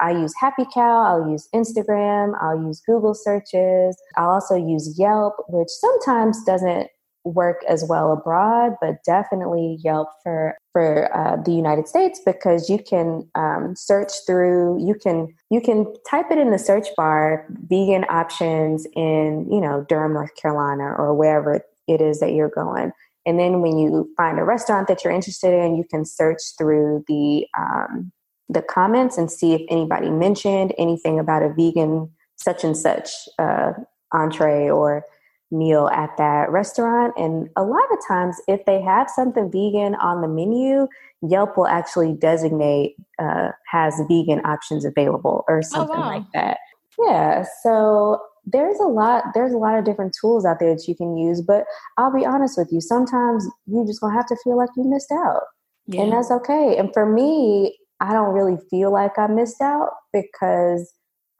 I 0.00 0.12
use 0.12 0.32
Happy 0.40 0.64
Cow, 0.72 1.02
I'll 1.02 1.30
use 1.30 1.48
Instagram, 1.54 2.32
I'll 2.40 2.60
use 2.60 2.80
Google 2.80 3.14
searches. 3.14 3.96
I'll 4.16 4.30
also 4.30 4.56
use 4.56 4.98
Yelp, 4.98 5.34
which 5.48 5.68
sometimes 5.68 6.42
doesn't 6.44 6.88
work 7.24 7.62
as 7.68 7.84
well 7.84 8.12
abroad, 8.12 8.76
but 8.80 9.02
definitely 9.04 9.78
Yelp 9.82 10.08
for 10.22 10.56
for 10.72 11.14
uh, 11.14 11.36
the 11.42 11.52
United 11.52 11.86
States 11.86 12.20
because 12.24 12.68
you 12.68 12.78
can 12.78 13.28
um, 13.34 13.74
search 13.76 14.12
through. 14.26 14.84
You 14.84 14.94
can 14.94 15.34
you 15.50 15.60
can 15.60 15.92
type 16.08 16.30
it 16.30 16.38
in 16.38 16.50
the 16.50 16.58
search 16.58 16.88
bar, 16.96 17.46
vegan 17.68 18.04
options 18.08 18.86
in 18.94 19.46
you 19.50 19.60
know 19.60 19.84
Durham, 19.88 20.14
North 20.14 20.34
Carolina, 20.36 20.84
or 20.84 21.14
wherever 21.14 21.60
it 21.88 22.00
is 22.00 22.20
that 22.20 22.32
you're 22.32 22.48
going. 22.48 22.92
And 23.24 23.38
then 23.38 23.60
when 23.60 23.78
you 23.78 24.10
find 24.16 24.38
a 24.38 24.44
restaurant 24.44 24.88
that 24.88 25.04
you're 25.04 25.12
interested 25.12 25.54
in, 25.54 25.76
you 25.76 25.84
can 25.84 26.04
search 26.04 26.42
through 26.58 27.04
the 27.06 27.46
um, 27.56 28.12
the 28.48 28.62
comments 28.62 29.16
and 29.16 29.30
see 29.30 29.54
if 29.54 29.62
anybody 29.70 30.10
mentioned 30.10 30.74
anything 30.76 31.18
about 31.18 31.42
a 31.42 31.48
vegan 31.50 32.10
such 32.36 32.64
and 32.64 32.76
such 32.76 33.10
uh, 33.38 33.72
entree 34.12 34.68
or 34.68 35.04
meal 35.52 35.88
at 35.92 36.10
that 36.18 36.50
restaurant. 36.50 37.14
And 37.16 37.48
a 37.56 37.62
lot 37.62 37.84
of 37.92 37.98
times, 38.08 38.40
if 38.48 38.64
they 38.64 38.80
have 38.80 39.08
something 39.10 39.50
vegan 39.50 39.94
on 39.96 40.22
the 40.22 40.28
menu, 40.28 40.88
Yelp 41.22 41.56
will 41.56 41.68
actually 41.68 42.14
designate 42.14 42.96
uh, 43.18 43.50
has 43.70 44.00
vegan 44.08 44.40
options 44.44 44.84
available 44.84 45.44
or 45.46 45.58
oh, 45.58 45.62
something 45.62 45.96
oh, 45.96 46.00
wow. 46.00 46.08
like 46.08 46.32
that. 46.32 46.58
Yeah. 46.98 47.44
So 47.62 48.20
there's 48.44 48.78
a 48.80 48.84
lot 48.84 49.24
there's 49.34 49.52
a 49.52 49.58
lot 49.58 49.78
of 49.78 49.84
different 49.84 50.16
tools 50.18 50.44
out 50.44 50.58
there 50.58 50.74
that 50.74 50.88
you 50.88 50.96
can 50.96 51.16
use 51.16 51.40
but 51.40 51.64
i'll 51.96 52.12
be 52.12 52.26
honest 52.26 52.58
with 52.58 52.68
you 52.72 52.80
sometimes 52.80 53.46
you 53.66 53.86
just 53.86 54.00
gonna 54.00 54.12
have 54.12 54.26
to 54.26 54.36
feel 54.42 54.56
like 54.56 54.68
you 54.76 54.82
missed 54.82 55.12
out 55.12 55.42
yeah. 55.86 56.02
and 56.02 56.12
that's 56.12 56.30
okay 56.30 56.76
and 56.76 56.92
for 56.92 57.06
me 57.06 57.78
i 58.00 58.12
don't 58.12 58.34
really 58.34 58.56
feel 58.68 58.92
like 58.92 59.16
i 59.16 59.28
missed 59.28 59.60
out 59.60 59.90
because 60.12 60.92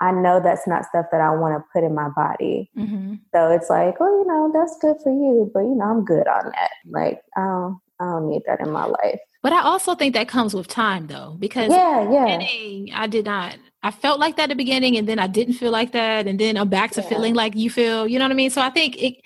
I 0.03 0.11
know 0.11 0.41
that's 0.41 0.67
not 0.67 0.85
stuff 0.85 1.07
that 1.13 1.21
I 1.21 1.31
want 1.31 1.57
to 1.57 1.65
put 1.73 1.85
in 1.85 1.95
my 1.95 2.09
body. 2.09 2.69
Mm-hmm. 2.77 3.15
So 3.33 3.53
it's 3.53 3.71
like, 3.71 4.01
well, 4.01 4.11
you 4.11 4.27
know, 4.27 4.51
that's 4.53 4.77
good 4.81 4.97
for 5.01 5.13
you, 5.13 5.49
but 5.55 5.61
you 5.61 5.77
know, 5.77 5.85
I'm 5.85 6.05
good 6.05 6.27
on 6.27 6.47
that. 6.47 6.71
Like, 6.91 7.21
I 7.37 7.41
don't, 7.41 7.81
I 8.01 8.05
don't 8.07 8.29
need 8.29 8.43
that 8.49 8.61
in 8.61 8.73
my 8.73 8.85
life. 8.85 9.21
But 9.45 9.53
I 9.53 9.63
also 9.63 9.95
think 9.95 10.15
that 10.15 10.27
comes 10.27 10.55
with 10.55 10.67
time, 10.67 11.07
though, 11.07 11.37
because 11.39 11.71
yeah, 11.71 12.11
yeah, 12.11 12.39
I 12.95 13.07
did 13.07 13.27
not. 13.27 13.57
I 13.85 13.93
felt 13.93 14.19
like 14.19 14.37
that 14.37 14.45
at 14.45 14.49
the 14.51 14.55
beginning, 14.57 14.97
and 14.97 15.09
then 15.09 15.21
I 15.21 15.29
didn't 15.29 15.55
feel 15.55 15.71
like 15.71 15.93
that, 15.93 16.27
and 16.27 16.39
then 16.39 16.57
I'm 16.57 16.69
back 16.69 16.91
to 16.93 17.01
yeah. 17.01 17.09
feeling 17.09 17.35
like 17.35 17.55
you 17.55 17.71
feel. 17.71 18.09
You 18.09 18.19
know 18.19 18.25
what 18.25 18.33
I 18.33 18.35
mean? 18.35 18.51
So 18.51 18.61
I 18.61 18.71
think 18.71 19.01
it 19.01 19.17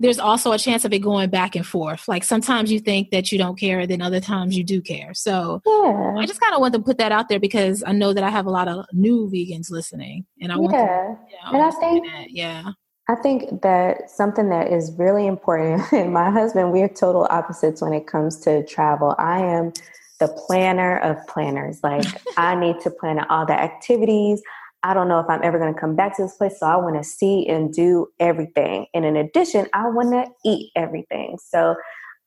there's 0.00 0.18
also 0.18 0.52
a 0.52 0.58
chance 0.58 0.84
of 0.84 0.92
it 0.92 1.00
going 1.00 1.28
back 1.28 1.56
and 1.56 1.66
forth. 1.66 2.06
Like 2.06 2.22
sometimes 2.22 2.70
you 2.70 2.78
think 2.78 3.10
that 3.10 3.32
you 3.32 3.38
don't 3.38 3.58
care, 3.58 3.86
then 3.86 4.00
other 4.00 4.20
times 4.20 4.56
you 4.56 4.62
do 4.62 4.80
care. 4.80 5.12
So 5.14 5.60
yeah. 5.66 6.14
I 6.18 6.26
just 6.26 6.40
kind 6.40 6.54
of 6.54 6.60
want 6.60 6.74
to 6.74 6.80
put 6.80 6.98
that 6.98 7.12
out 7.12 7.28
there 7.28 7.40
because 7.40 7.82
I 7.86 7.92
know 7.92 8.12
that 8.12 8.22
I 8.22 8.30
have 8.30 8.46
a 8.46 8.50
lot 8.50 8.68
of 8.68 8.86
new 8.92 9.28
vegans 9.28 9.70
listening, 9.70 10.26
and 10.40 10.52
I 10.52 10.54
yeah. 10.54 10.60
want 10.60 10.74
to, 10.74 11.18
you 11.30 11.52
know, 11.52 11.58
and 11.58 11.62
I 11.62 11.70
think 11.70 12.06
that. 12.06 12.30
yeah. 12.30 12.72
I 13.10 13.14
think 13.14 13.62
that 13.62 14.10
something 14.10 14.50
that 14.50 14.70
is 14.70 14.92
really 14.98 15.26
important, 15.26 15.82
and 15.92 16.12
my 16.12 16.30
husband, 16.30 16.72
we're 16.72 16.88
total 16.88 17.26
opposites 17.30 17.82
when 17.82 17.92
it 17.92 18.06
comes 18.06 18.38
to 18.40 18.64
travel. 18.66 19.14
I 19.18 19.40
am 19.40 19.72
the 20.20 20.28
planner 20.28 20.98
of 20.98 21.16
planners. 21.26 21.80
Like, 21.82 22.04
I 22.36 22.54
need 22.54 22.80
to 22.80 22.90
plan 22.90 23.18
all 23.30 23.46
the 23.46 23.58
activities. 23.58 24.42
I 24.82 24.94
don't 24.94 25.08
know 25.08 25.18
if 25.18 25.26
I'm 25.28 25.42
ever 25.42 25.58
going 25.58 25.74
to 25.74 25.80
come 25.80 25.96
back 25.96 26.16
to 26.16 26.22
this 26.22 26.36
place. 26.36 26.58
So 26.60 26.66
I 26.66 26.76
want 26.76 26.96
to 26.96 27.04
see 27.04 27.46
and 27.48 27.72
do 27.72 28.08
everything. 28.20 28.86
And 28.94 29.04
in 29.04 29.16
addition, 29.16 29.66
I 29.72 29.88
want 29.88 30.12
to 30.12 30.26
eat 30.44 30.70
everything. 30.76 31.38
So 31.44 31.74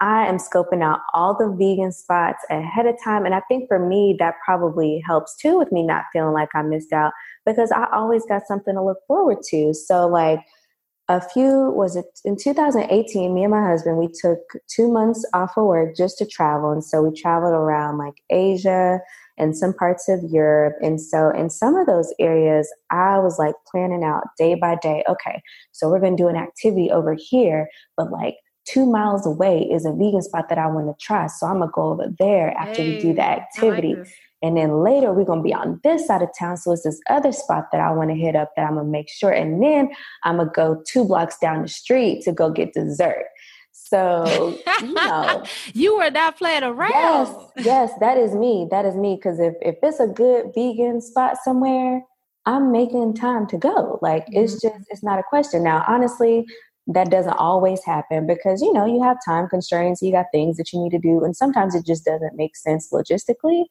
I 0.02 0.28
am 0.28 0.38
scoping 0.38 0.84
out 0.84 1.00
all 1.14 1.38
the 1.38 1.48
vegan 1.48 1.92
spots 1.92 2.44
ahead 2.50 2.88
of 2.88 2.96
time. 3.04 3.26
And 3.26 3.36
I 3.36 3.42
think 3.48 3.68
for 3.68 3.80
me, 3.80 4.16
that 4.20 4.34
probably 4.44 5.02
helps 5.06 5.38
too 5.38 5.60
with 5.60 5.72
me 5.72 5.84
not 5.84 6.06
feeling 6.12 6.34
like 6.34 6.50
I 6.56 6.64
missed 6.64 6.92
out 6.92 7.14
because 7.46 7.72
I 7.72 7.88
always 7.94 8.26
got 8.26 8.48
something 8.48 8.74
to 8.74 8.84
look 8.84 8.98
forward 9.08 9.38
to. 9.50 9.74
So, 9.74 10.08
like, 10.08 10.40
a 11.08 11.22
few 11.22 11.72
was 11.72 11.96
it 11.96 12.06
in 12.24 12.38
2018 12.38 13.34
me 13.34 13.44
and 13.44 13.52
my 13.52 13.68
husband 13.68 13.98
we 13.98 14.08
took 14.08 14.40
two 14.68 14.90
months 14.90 15.28
off 15.34 15.58
of 15.58 15.66
work 15.66 15.96
just 15.96 16.18
to 16.18 16.26
travel 16.26 16.72
and 16.72 16.84
so 16.84 17.02
we 17.02 17.20
traveled 17.20 17.54
around 17.54 17.98
like 17.98 18.14
asia 18.30 19.00
and 19.42 19.58
some 19.58 19.74
parts 19.74 20.08
of 20.08 20.20
europe 20.30 20.76
and 20.82 21.02
so 21.02 21.30
in 21.32 21.50
some 21.50 21.76
of 21.76 21.86
those 21.88 22.14
areas 22.20 22.72
i 22.92 23.20
was 23.20 23.38
like 23.38 23.56
planning 23.70 24.04
out 24.04 24.24
day 24.38 24.56
by 24.56 24.76
day 24.76 25.04
okay 25.10 25.42
so 25.72 25.90
we're 25.90 26.00
going 26.00 26.16
to 26.16 26.24
do 26.24 26.30
an 26.30 26.38
activity 26.38 26.90
over 26.90 27.16
here 27.18 27.68
but 27.98 28.12
like 28.12 28.36
two 28.66 28.86
miles 28.86 29.26
away 29.26 29.68
is 29.70 29.86
a 29.86 29.92
vegan 29.92 30.22
spot 30.22 30.48
that 30.48 30.58
i 30.58 30.68
want 30.68 30.88
to 30.88 31.06
try 31.06 31.28
so 31.28 31.46
i'm 31.46 31.58
going 31.58 31.68
to 31.68 31.74
go 31.74 31.90
over 31.90 32.08
there 32.20 32.52
after 32.58 32.82
hey, 32.82 32.96
we 32.96 33.02
do 33.02 33.14
the 33.14 33.22
activity 33.22 33.96
like 33.96 34.08
and 34.44 34.58
then 34.58 34.84
later 34.84 35.14
we're 35.14 35.26
gonna 35.26 35.42
be 35.42 35.54
on 35.54 35.80
this 35.84 36.08
side 36.08 36.22
of 36.22 36.30
town. 36.38 36.58
So 36.58 36.72
it's 36.72 36.84
this 36.84 37.00
other 37.10 37.32
spot 37.32 37.66
that 37.72 37.80
I 37.80 37.92
want 37.92 38.10
to 38.10 38.16
hit 38.16 38.36
up 38.36 38.52
that 38.56 38.64
I'm 38.64 38.76
gonna 38.76 38.90
make 38.90 39.10
sure. 39.10 39.32
And 39.32 39.62
then 39.62 39.90
I'm 40.24 40.38
gonna 40.38 40.52
go 40.54 40.82
two 40.88 41.06
blocks 41.06 41.38
down 41.38 41.62
the 41.62 41.68
street 41.68 42.24
to 42.24 42.32
go 42.32 42.50
get 42.50 42.74
dessert. 42.74 43.26
So 43.72 44.58
you 44.82 44.94
know, 44.94 45.44
you 45.74 45.98
were 45.98 46.12
not 46.12 46.38
playing 46.38 46.64
around. 46.64 46.92
Yes, 46.92 47.36
yes, 47.58 47.92
that 48.00 48.18
is 48.18 48.36
me. 48.36 48.68
That 48.70 48.86
is 48.86 48.96
me. 48.96 49.16
Because 49.16 49.40
if 49.40 49.56
if 49.62 49.76
it's 49.84 50.00
a 50.00 50.08
good 50.08 50.52
vegan 50.56 51.02
spot 51.02 51.38
somewhere, 51.44 52.02
I'm 52.46 52.72
making 52.72 53.16
time 53.16 53.48
to 53.48 53.58
go. 53.58 54.00
Like 54.02 54.26
mm-hmm. 54.26 54.44
it's 54.44 54.62
just 54.62 54.76
it's 54.90 55.04
not 55.04 55.20
a 55.20 55.24
question. 55.24 55.64
Now, 55.64 55.84
honestly, 55.88 56.46
that 56.88 57.10
doesn't 57.12 57.38
always 57.38 57.84
happen 57.84 58.28
because 58.28 58.62
you 58.62 58.74
know 58.74 58.86
you 58.86 59.02
have 59.04 59.18
time 59.24 59.48
constraints 59.48 60.02
you 60.02 60.12
got 60.12 60.26
things 60.32 60.58
that 60.58 60.74
you 60.74 60.82
need 60.82 60.90
to 60.90 60.98
do 60.98 61.24
and 61.24 61.36
sometimes 61.36 61.76
it 61.76 61.86
just 61.86 62.04
doesn't 62.04 62.36
make 62.36 62.56
sense 62.56 62.90
logistically 62.92 63.66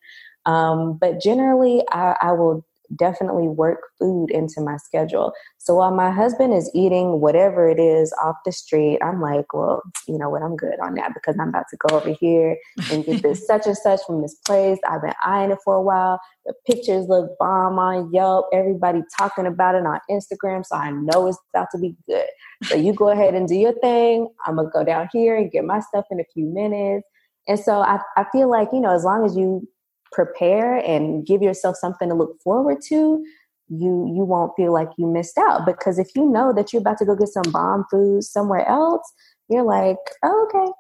um, 0.46 0.98
but 1.01 1.20
generally, 1.20 1.84
I, 1.90 2.16
I 2.20 2.32
will 2.32 2.64
definitely 2.97 3.49
work 3.49 3.78
food 3.99 4.30
into 4.30 4.61
my 4.61 4.76
schedule. 4.76 5.32
So 5.59 5.74
while 5.74 5.95
my 5.95 6.11
husband 6.11 6.55
is 6.55 6.70
eating 6.74 7.20
whatever 7.20 7.68
it 7.68 7.78
is 7.78 8.12
off 8.22 8.36
the 8.45 8.53
street, 8.53 8.99
I'm 9.03 9.20
like, 9.20 9.53
well, 9.53 9.82
you 10.09 10.18
know 10.18 10.28
what, 10.28 10.43
I'm 10.43 10.57
good 10.57 10.78
on 10.82 10.95
that 10.95 11.12
because 11.14 11.36
I'm 11.41 11.51
about 11.51 11.66
to 11.70 11.76
go 11.88 11.97
over 11.97 12.11
here 12.11 12.57
and 12.91 13.05
get 13.05 13.22
this 13.22 13.47
such 13.47 13.66
and 13.66 13.76
such 13.76 14.01
from 14.07 14.22
this 14.22 14.34
place. 14.47 14.78
I've 14.88 15.03
been 15.03 15.14
eyeing 15.24 15.51
it 15.51 15.59
for 15.64 15.74
a 15.74 15.82
while. 15.82 16.20
The 16.47 16.55
pictures 16.66 17.07
look 17.09 17.30
bomb 17.38 17.78
on 17.78 18.11
Yelp. 18.12 18.47
Everybody 18.53 19.03
talking 19.18 19.47
about 19.47 19.74
it 19.74 19.86
on 19.86 20.01
Instagram. 20.11 20.64
So 20.64 20.76
I 20.76 20.91
know 20.91 21.26
it's 21.26 21.38
about 21.55 21.68
to 21.72 21.78
be 21.78 21.95
good. 22.09 22.26
So 22.64 22.74
you 22.76 22.93
go 22.93 23.11
ahead 23.11 23.34
and 23.34 23.47
do 23.47 23.55
your 23.55 23.74
thing. 23.80 24.28
I'm 24.47 24.57
going 24.57 24.68
to 24.68 24.72
go 24.72 24.84
down 24.84 25.09
here 25.12 25.36
and 25.36 25.51
get 25.51 25.64
my 25.64 25.80
stuff 25.80 26.07
in 26.11 26.20
a 26.20 26.24
few 26.34 26.47
minutes. 26.47 27.07
And 27.49 27.59
so 27.59 27.80
I, 27.80 28.01
I 28.16 28.24
feel 28.32 28.51
like, 28.51 28.68
you 28.72 28.80
know, 28.80 28.95
as 28.95 29.05
long 29.05 29.24
as 29.24 29.36
you 29.36 29.66
prepare 30.12 30.76
and 30.76 31.26
give 31.26 31.42
yourself 31.42 31.76
something 31.76 32.08
to 32.08 32.14
look 32.14 32.40
forward 32.42 32.78
to, 32.88 33.24
you 33.68 34.12
you 34.14 34.24
won't 34.24 34.52
feel 34.56 34.72
like 34.72 34.88
you 34.98 35.06
missed 35.06 35.38
out. 35.38 35.64
Because 35.64 35.98
if 35.98 36.14
you 36.14 36.26
know 36.26 36.52
that 36.52 36.72
you're 36.72 36.80
about 36.80 36.98
to 36.98 37.04
go 37.04 37.14
get 37.14 37.28
some 37.28 37.50
bomb 37.52 37.84
food 37.90 38.24
somewhere 38.24 38.66
else, 38.68 39.11
you're 39.48 39.64
like, 39.64 39.98
oh, 40.22 40.48
okay, 40.48 40.72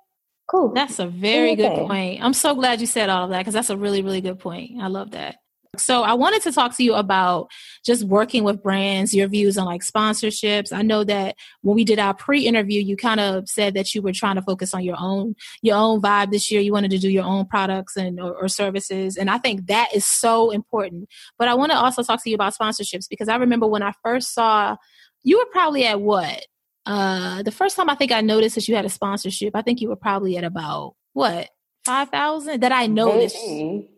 cool. 0.50 0.72
That's 0.72 0.98
a 0.98 1.06
very 1.06 1.54
good 1.54 1.86
point. 1.86 2.22
I'm 2.22 2.34
so 2.34 2.54
glad 2.54 2.80
you 2.80 2.86
said 2.86 3.08
all 3.08 3.24
of 3.24 3.30
that 3.30 3.38
because 3.38 3.54
that's 3.54 3.70
a 3.70 3.76
really, 3.76 4.02
really 4.02 4.20
good 4.20 4.38
point. 4.38 4.80
I 4.80 4.88
love 4.88 5.12
that. 5.12 5.36
So 5.76 6.02
I 6.02 6.14
wanted 6.14 6.42
to 6.42 6.52
talk 6.52 6.76
to 6.76 6.84
you 6.84 6.94
about 6.94 7.48
just 7.84 8.04
working 8.04 8.42
with 8.42 8.62
brands, 8.62 9.14
your 9.14 9.28
views 9.28 9.56
on 9.56 9.66
like 9.66 9.82
sponsorships. 9.82 10.72
I 10.72 10.82
know 10.82 11.04
that 11.04 11.36
when 11.62 11.76
we 11.76 11.84
did 11.84 12.00
our 12.00 12.12
pre-interview, 12.12 12.80
you 12.80 12.96
kind 12.96 13.20
of 13.20 13.48
said 13.48 13.74
that 13.74 13.94
you 13.94 14.02
were 14.02 14.12
trying 14.12 14.34
to 14.34 14.42
focus 14.42 14.74
on 14.74 14.82
your 14.82 14.96
own 14.98 15.36
your 15.62 15.76
own 15.76 16.02
vibe 16.02 16.32
this 16.32 16.50
year. 16.50 16.60
You 16.60 16.72
wanted 16.72 16.90
to 16.90 16.98
do 16.98 17.08
your 17.08 17.24
own 17.24 17.46
products 17.46 17.96
and 17.96 18.20
or, 18.20 18.34
or 18.34 18.48
services, 18.48 19.16
and 19.16 19.30
I 19.30 19.38
think 19.38 19.68
that 19.68 19.94
is 19.94 20.04
so 20.04 20.50
important. 20.50 21.08
But 21.38 21.46
I 21.46 21.54
want 21.54 21.70
to 21.70 21.78
also 21.78 22.02
talk 22.02 22.22
to 22.24 22.30
you 22.30 22.34
about 22.34 22.56
sponsorships 22.56 23.08
because 23.08 23.28
I 23.28 23.36
remember 23.36 23.68
when 23.68 23.82
I 23.82 23.92
first 24.02 24.34
saw 24.34 24.76
you 25.22 25.38
were 25.38 25.48
probably 25.52 25.86
at 25.86 26.00
what 26.00 26.46
uh 26.86 27.42
the 27.42 27.52
first 27.52 27.76
time 27.76 27.90
I 27.90 27.94
think 27.94 28.10
I 28.10 28.22
noticed 28.22 28.56
that 28.56 28.66
you 28.66 28.74
had 28.74 28.84
a 28.86 28.90
sponsorship. 28.90 29.54
I 29.54 29.62
think 29.62 29.80
you 29.80 29.88
were 29.88 29.96
probably 29.96 30.36
at 30.36 30.44
about 30.44 30.94
what 31.12 31.48
five 31.90 32.08
thousand 32.10 32.60
that 32.60 32.72
I 32.72 32.86
noticed 32.86 33.36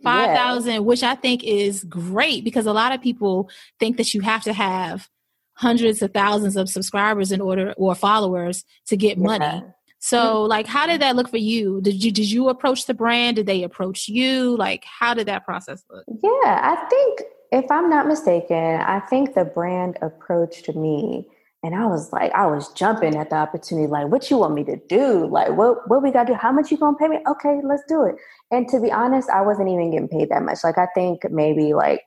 five 0.02 0.36
thousand, 0.36 0.72
yeah. 0.72 0.78
which 0.78 1.02
I 1.02 1.14
think 1.14 1.44
is 1.44 1.84
great 1.84 2.44
because 2.44 2.66
a 2.66 2.72
lot 2.72 2.92
of 2.92 3.02
people 3.02 3.50
think 3.78 3.98
that 3.98 4.14
you 4.14 4.20
have 4.22 4.42
to 4.44 4.52
have 4.52 5.08
hundreds 5.54 6.00
of 6.00 6.12
thousands 6.12 6.56
of 6.56 6.68
subscribers 6.68 7.30
in 7.30 7.40
order 7.40 7.74
or 7.76 7.94
followers 7.94 8.64
to 8.86 8.96
get 8.96 9.18
yeah. 9.18 9.24
money. 9.24 9.62
So 9.98 10.18
mm-hmm. 10.18 10.48
like 10.48 10.66
how 10.66 10.86
did 10.86 11.02
that 11.02 11.16
look 11.16 11.28
for 11.28 11.36
you? 11.36 11.80
Did 11.82 12.02
you 12.02 12.10
did 12.10 12.30
you 12.30 12.48
approach 12.48 12.86
the 12.86 12.94
brand? 12.94 13.36
Did 13.36 13.46
they 13.46 13.62
approach 13.62 14.08
you? 14.08 14.56
Like 14.56 14.84
how 14.84 15.12
did 15.14 15.28
that 15.28 15.44
process 15.44 15.84
look? 15.90 16.04
Yeah, 16.08 16.30
I 16.62 16.86
think 16.88 17.22
if 17.52 17.70
I'm 17.70 17.90
not 17.90 18.08
mistaken, 18.08 18.80
I 18.80 19.00
think 19.00 19.34
the 19.34 19.44
brand 19.44 19.98
approached 20.00 20.74
me 20.74 21.28
and 21.64 21.76
I 21.76 21.86
was 21.86 22.12
like, 22.12 22.32
I 22.32 22.46
was 22.46 22.72
jumping 22.72 23.16
at 23.16 23.30
the 23.30 23.36
opportunity, 23.36 23.86
like, 23.86 24.08
what 24.08 24.30
you 24.30 24.38
want 24.38 24.54
me 24.54 24.64
to 24.64 24.76
do? 24.88 25.26
Like, 25.26 25.56
what 25.56 25.88
what 25.88 26.02
we 26.02 26.10
gotta 26.10 26.32
do? 26.32 26.34
How 26.34 26.50
much 26.50 26.70
you 26.70 26.76
gonna 26.76 26.96
pay 26.96 27.08
me? 27.08 27.20
Okay, 27.26 27.60
let's 27.62 27.84
do 27.88 28.04
it. 28.04 28.16
And 28.50 28.68
to 28.68 28.80
be 28.80 28.90
honest, 28.90 29.30
I 29.30 29.42
wasn't 29.42 29.68
even 29.68 29.92
getting 29.92 30.08
paid 30.08 30.28
that 30.30 30.42
much. 30.42 30.58
Like 30.64 30.78
I 30.78 30.86
think 30.94 31.22
maybe 31.30 31.72
like 31.74 32.04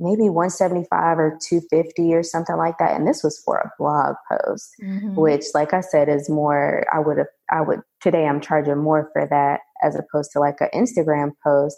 maybe 0.00 0.28
175 0.28 1.18
or 1.18 1.38
250 1.42 2.14
or 2.14 2.22
something 2.22 2.56
like 2.56 2.78
that. 2.78 2.94
And 2.94 3.04
this 3.04 3.24
was 3.24 3.40
for 3.44 3.58
a 3.58 3.72
blog 3.80 4.14
post, 4.30 4.70
mm-hmm. 4.80 5.16
which 5.16 5.46
like 5.54 5.74
I 5.74 5.80
said 5.80 6.08
is 6.08 6.30
more 6.30 6.86
I 6.92 7.00
would 7.00 7.18
have 7.18 7.26
I 7.50 7.62
would 7.62 7.80
today 8.00 8.26
I'm 8.26 8.40
charging 8.40 8.78
more 8.78 9.10
for 9.12 9.26
that 9.26 9.60
as 9.82 9.96
opposed 9.96 10.30
to 10.32 10.40
like 10.40 10.60
an 10.60 10.68
Instagram 10.72 11.32
post. 11.42 11.76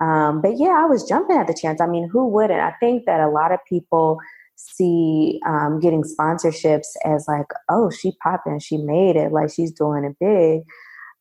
Um, 0.00 0.42
but 0.42 0.58
yeah, 0.58 0.82
I 0.82 0.84
was 0.84 1.08
jumping 1.08 1.38
at 1.38 1.46
the 1.46 1.54
chance. 1.54 1.80
I 1.80 1.86
mean, 1.86 2.08
who 2.08 2.28
wouldn't? 2.28 2.60
I 2.60 2.72
think 2.80 3.06
that 3.06 3.20
a 3.20 3.28
lot 3.28 3.52
of 3.52 3.60
people 3.66 4.18
see 4.74 5.40
um, 5.46 5.80
getting 5.80 6.02
sponsorships 6.02 6.88
as 7.04 7.26
like, 7.28 7.46
oh, 7.68 7.90
she 7.90 8.12
popping, 8.22 8.58
she 8.58 8.76
made 8.76 9.16
it, 9.16 9.32
like 9.32 9.50
she's 9.50 9.72
doing 9.72 10.04
it 10.04 10.16
big. 10.20 10.62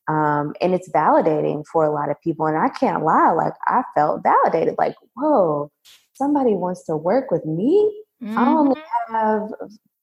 Um, 0.08 0.54
and 0.62 0.74
it's 0.74 0.90
validating 0.90 1.64
for 1.72 1.86
a 1.86 1.92
lot 1.92 2.10
of 2.10 2.20
people. 2.22 2.46
And 2.46 2.58
I 2.58 2.70
can't 2.70 3.04
lie, 3.04 3.32
like 3.32 3.54
I 3.68 3.84
felt 3.96 4.24
validated, 4.24 4.76
like, 4.78 4.96
whoa, 5.16 5.72
somebody 6.14 6.54
wants 6.54 6.84
to 6.86 6.98
work 6.98 7.32
with 7.32 7.46
me. 7.46 8.04
Mm-hmm. 8.22 8.38
I 8.38 8.48
only 8.50 8.82
have 9.10 9.50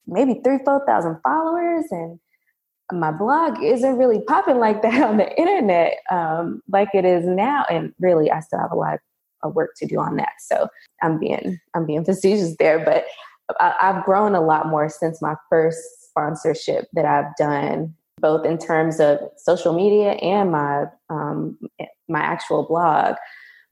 maybe 0.07 0.41
three, 0.43 0.59
four 0.65 0.83
thousand 0.85 1.17
followers, 1.23 1.85
and 1.91 2.19
my 2.91 3.11
blog 3.11 3.61
isn't 3.63 3.97
really 3.97 4.21
popping 4.21 4.57
like 4.57 4.81
that 4.81 5.01
on 5.01 5.17
the 5.17 5.37
internet 5.39 5.99
um, 6.11 6.61
like 6.69 6.89
it 6.93 7.05
is 7.05 7.25
now. 7.25 7.65
And 7.69 7.93
really, 7.99 8.31
I 8.31 8.39
still 8.39 8.59
have 8.59 8.71
a 8.71 8.75
lot 8.75 8.99
of 9.43 9.55
work 9.55 9.71
to 9.77 9.85
do 9.85 9.99
on 9.99 10.15
that. 10.17 10.33
So 10.39 10.67
I'm 11.01 11.19
being 11.19 11.59
I'm 11.75 11.85
being 11.85 12.03
facetious 12.03 12.55
there, 12.57 12.83
but 12.83 13.05
I, 13.59 13.73
I've 13.81 14.05
grown 14.05 14.35
a 14.35 14.41
lot 14.41 14.67
more 14.67 14.89
since 14.89 15.21
my 15.21 15.35
first 15.49 15.79
sponsorship 16.09 16.87
that 16.93 17.05
I've 17.05 17.35
done, 17.37 17.95
both 18.19 18.45
in 18.45 18.57
terms 18.57 18.99
of 18.99 19.19
social 19.37 19.73
media 19.73 20.11
and 20.13 20.51
my 20.51 20.85
um, 21.09 21.57
my 22.07 22.19
actual 22.19 22.65
blog. 22.65 23.15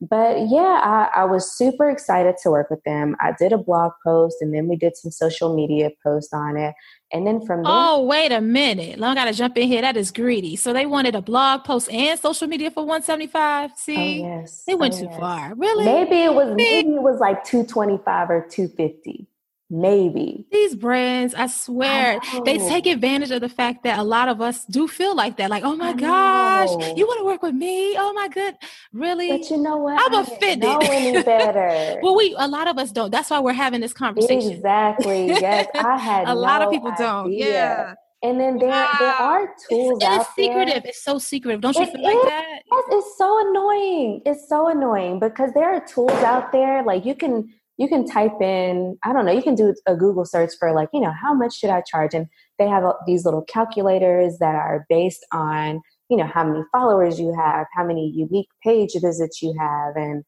But 0.00 0.48
yeah, 0.48 0.80
I, 0.84 1.22
I, 1.22 1.24
was 1.24 1.50
super 1.50 1.90
excited 1.90 2.36
to 2.44 2.50
work 2.50 2.70
with 2.70 2.82
them. 2.84 3.16
I 3.20 3.32
did 3.36 3.52
a 3.52 3.58
blog 3.58 3.90
post 4.04 4.36
and 4.40 4.54
then 4.54 4.68
we 4.68 4.76
did 4.76 4.96
some 4.96 5.10
social 5.10 5.56
media 5.56 5.90
posts 6.04 6.32
on 6.32 6.56
it. 6.56 6.76
And 7.12 7.26
then 7.26 7.44
from 7.44 7.64
there. 7.64 7.72
Oh, 7.74 8.04
wait 8.04 8.30
a 8.30 8.40
minute. 8.40 9.02
I 9.02 9.14
got 9.16 9.24
to 9.24 9.32
jump 9.32 9.58
in 9.58 9.66
here. 9.66 9.82
That 9.82 9.96
is 9.96 10.12
greedy. 10.12 10.54
So 10.54 10.72
they 10.72 10.86
wanted 10.86 11.16
a 11.16 11.22
blog 11.22 11.64
post 11.64 11.90
and 11.90 12.18
social 12.20 12.46
media 12.46 12.70
for 12.70 12.84
175 12.84 13.72
See? 13.74 14.22
Oh, 14.22 14.28
yes. 14.28 14.62
They 14.68 14.76
went 14.76 14.94
oh, 14.94 14.98
too 14.98 15.06
yes. 15.06 15.18
far. 15.18 15.54
Really? 15.56 15.84
Maybe 15.84 16.22
it 16.22 16.32
was 16.32 16.54
maybe 16.54 16.94
it 16.94 17.02
was 17.02 17.18
like 17.18 17.42
225 17.42 18.30
or 18.30 18.46
250 18.48 19.26
maybe 19.70 20.46
these 20.50 20.74
brands 20.74 21.34
i 21.34 21.46
swear 21.46 22.18
I 22.22 22.40
they 22.44 22.56
take 22.56 22.86
advantage 22.86 23.30
of 23.30 23.42
the 23.42 23.50
fact 23.50 23.84
that 23.84 23.98
a 23.98 24.02
lot 24.02 24.28
of 24.28 24.40
us 24.40 24.64
do 24.64 24.88
feel 24.88 25.14
like 25.14 25.36
that 25.36 25.50
like 25.50 25.62
oh 25.62 25.76
my 25.76 25.90
I 25.90 25.92
gosh 25.92 26.70
know. 26.70 26.94
you 26.96 27.06
want 27.06 27.20
to 27.20 27.24
work 27.26 27.42
with 27.42 27.54
me 27.54 27.94
oh 27.98 28.12
my 28.14 28.28
good 28.28 28.54
really 28.94 29.28
but 29.28 29.50
you 29.50 29.58
know 29.58 29.76
what 29.76 30.00
i'm 30.00 30.14
offended 30.22 30.60
know 30.60 30.78
any 30.80 31.22
better 31.22 32.00
well 32.02 32.16
we 32.16 32.34
a 32.38 32.48
lot 32.48 32.66
of 32.66 32.78
us 32.78 32.92
don't 32.92 33.10
that's 33.10 33.28
why 33.28 33.40
we're 33.40 33.52
having 33.52 33.82
this 33.82 33.92
conversation 33.92 34.52
exactly 34.52 35.26
yes 35.26 35.66
i 35.74 35.98
had 35.98 36.24
a 36.24 36.34
no 36.34 36.40
lot 36.40 36.62
of 36.62 36.70
people 36.70 36.90
idea. 36.90 37.06
don't 37.06 37.32
yeah 37.32 37.94
And 38.20 38.40
then 38.40 38.58
there 38.58 38.68
wow. 38.68 38.90
there 38.98 39.14
are 39.14 39.46
tools 39.68 39.98
it's, 40.02 40.04
out 40.04 40.26
secretive. 40.34 40.82
There. 40.82 40.90
It's 40.90 41.04
so 41.04 41.18
secretive. 41.18 41.60
Don't 41.60 41.76
you 41.76 41.82
it 41.82 41.92
feel 41.92 42.00
is. 42.00 42.14
like 42.14 42.22
that? 42.24 42.62
Yes, 42.66 42.84
it's 42.90 43.16
so 43.16 43.48
annoying. 43.48 44.22
It's 44.26 44.48
so 44.48 44.66
annoying 44.68 45.20
because 45.20 45.52
there 45.54 45.70
are 45.72 45.80
tools 45.86 46.10
out 46.26 46.50
there 46.50 46.82
like 46.82 47.04
you 47.04 47.14
can 47.14 47.48
you 47.78 47.88
can 47.88 48.06
type 48.06 48.40
in 48.40 48.98
I 49.04 49.12
don't 49.12 49.24
know 49.24 49.32
you 49.32 49.42
can 49.42 49.54
do 49.54 49.74
a 49.86 49.96
Google 49.96 50.24
search 50.24 50.52
for 50.58 50.72
like 50.74 50.88
you 50.92 51.00
know 51.00 51.12
how 51.12 51.32
much 51.32 51.56
should 51.56 51.70
I 51.70 51.82
charge 51.82 52.14
and 52.14 52.26
they 52.58 52.68
have 52.68 52.84
these 53.06 53.24
little 53.24 53.42
calculators 53.42 54.38
that 54.38 54.54
are 54.54 54.84
based 54.88 55.24
on 55.32 55.80
you 56.08 56.16
know 56.16 56.26
how 56.26 56.44
many 56.44 56.64
followers 56.72 57.20
you 57.20 57.34
have, 57.34 57.66
how 57.74 57.84
many 57.84 58.10
unique 58.14 58.48
page 58.62 58.92
visits 59.00 59.42
you 59.42 59.54
have, 59.58 59.96
and 59.96 60.24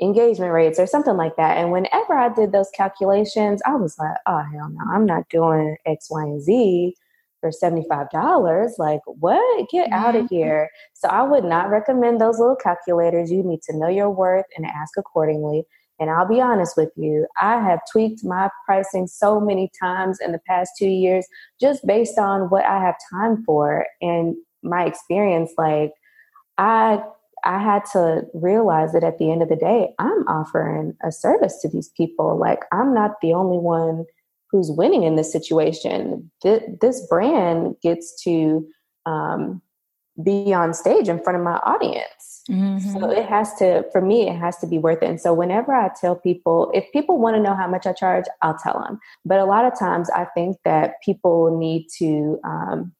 engagement 0.00 0.52
rates 0.52 0.78
or 0.78 0.86
something 0.86 1.16
like 1.16 1.36
that. 1.36 1.58
And 1.58 1.72
whenever 1.72 2.14
I 2.14 2.32
did 2.32 2.52
those 2.52 2.70
calculations, 2.74 3.60
I 3.66 3.74
was 3.74 3.96
like, 3.98 4.16
oh, 4.26 4.42
hell 4.52 4.70
no, 4.70 4.84
I'm 4.92 5.06
not 5.06 5.28
doing 5.28 5.76
X, 5.86 6.08
Y, 6.10 6.22
and 6.22 6.42
Z 6.42 6.94
for 7.40 7.50
$75. 7.50 8.70
Like, 8.78 9.00
what? 9.06 9.68
Get 9.70 9.90
mm-hmm. 9.90 9.92
out 9.92 10.16
of 10.16 10.28
here. 10.30 10.68
So 10.94 11.08
I 11.08 11.22
would 11.22 11.44
not 11.44 11.70
recommend 11.70 12.20
those 12.20 12.38
little 12.38 12.56
calculators. 12.56 13.30
You 13.30 13.42
need 13.42 13.62
to 13.62 13.76
know 13.76 13.88
your 13.88 14.10
worth 14.10 14.46
and 14.56 14.66
ask 14.66 14.96
accordingly. 14.96 15.64
And 16.00 16.10
I'll 16.10 16.28
be 16.28 16.40
honest 16.40 16.76
with 16.76 16.90
you, 16.96 17.26
I 17.40 17.60
have 17.60 17.80
tweaked 17.90 18.24
my 18.24 18.50
pricing 18.64 19.06
so 19.06 19.40
many 19.40 19.70
times 19.80 20.18
in 20.20 20.32
the 20.32 20.40
past 20.46 20.72
two 20.78 20.88
years 20.88 21.26
just 21.60 21.86
based 21.86 22.18
on 22.18 22.50
what 22.50 22.64
I 22.64 22.80
have 22.80 22.94
time 23.12 23.42
for 23.44 23.86
and 24.00 24.36
my 24.62 24.84
experience. 24.84 25.52
Like, 25.58 25.92
I 26.56 27.00
I 27.44 27.58
had 27.62 27.84
to 27.92 28.22
realize 28.34 28.92
that 28.92 29.04
at 29.04 29.18
the 29.18 29.30
end 29.30 29.42
of 29.42 29.48
the 29.48 29.56
day, 29.56 29.94
I'm 29.98 30.26
offering 30.26 30.96
a 31.04 31.12
service 31.12 31.60
to 31.62 31.68
these 31.68 31.88
people. 31.88 32.36
Like, 32.36 32.64
I'm 32.72 32.92
not 32.92 33.20
the 33.22 33.32
only 33.32 33.58
one 33.58 34.04
who's 34.50 34.70
winning 34.70 35.02
in 35.02 35.16
this 35.16 35.30
situation. 35.30 36.30
This 36.42 37.06
brand 37.08 37.76
gets 37.82 38.20
to 38.24 38.66
um, 39.06 39.62
be 40.22 40.52
on 40.52 40.74
stage 40.74 41.08
in 41.08 41.22
front 41.22 41.38
of 41.38 41.44
my 41.44 41.56
audience. 41.58 42.42
Mm-hmm. 42.50 42.98
So 42.98 43.10
it 43.10 43.26
has 43.26 43.54
to, 43.56 43.84
for 43.92 44.00
me, 44.00 44.28
it 44.28 44.36
has 44.36 44.56
to 44.58 44.66
be 44.66 44.78
worth 44.78 45.02
it. 45.02 45.08
And 45.08 45.20
so 45.20 45.34
whenever 45.34 45.74
I 45.74 45.90
tell 46.00 46.16
people, 46.16 46.70
if 46.74 46.90
people 46.92 47.18
want 47.18 47.36
to 47.36 47.42
know 47.42 47.54
how 47.54 47.68
much 47.68 47.86
I 47.86 47.92
charge, 47.92 48.24
I'll 48.42 48.56
tell 48.56 48.82
them. 48.86 48.98
But 49.24 49.38
a 49.38 49.44
lot 49.44 49.64
of 49.64 49.78
times 49.78 50.08
I 50.10 50.24
think 50.34 50.56
that 50.64 50.94
people 51.04 51.58
need 51.58 51.86
to 51.98 52.40
um, 52.44 52.92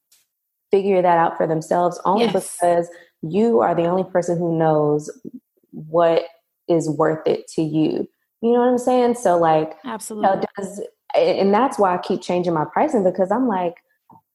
figure 0.71 1.03
that 1.03 1.19
out 1.19 1.37
for 1.37 1.47
themselves 1.47 2.01
only 2.05 2.27
yes. 2.27 2.57
because 2.61 2.89
you 3.23 3.61
are 3.61 3.75
the 3.75 3.87
only 3.87 4.05
person 4.05 4.39
who 4.39 4.57
knows 4.57 5.11
what 5.73 6.25
is 6.69 6.89
worth 6.89 7.27
it 7.27 7.49
to 7.49 7.63
you. 7.63 8.09
You 8.43 8.53
know 8.53 8.61
what 8.61 8.69
I'm 8.69 8.79
saying? 8.79 9.15
So 9.15 9.39
like, 9.39 9.77
absolutely. 9.85 10.29
You 10.29 10.37
know, 10.37 10.43
does, 10.57 10.83
and 11.17 11.53
that's 11.53 11.79
why 11.79 11.95
I 11.95 11.99
keep 11.99 12.21
changing 12.21 12.53
my 12.53 12.65
pricing 12.65 13.03
because 13.03 13.33
I'm 13.33 13.49
like, 13.49 13.75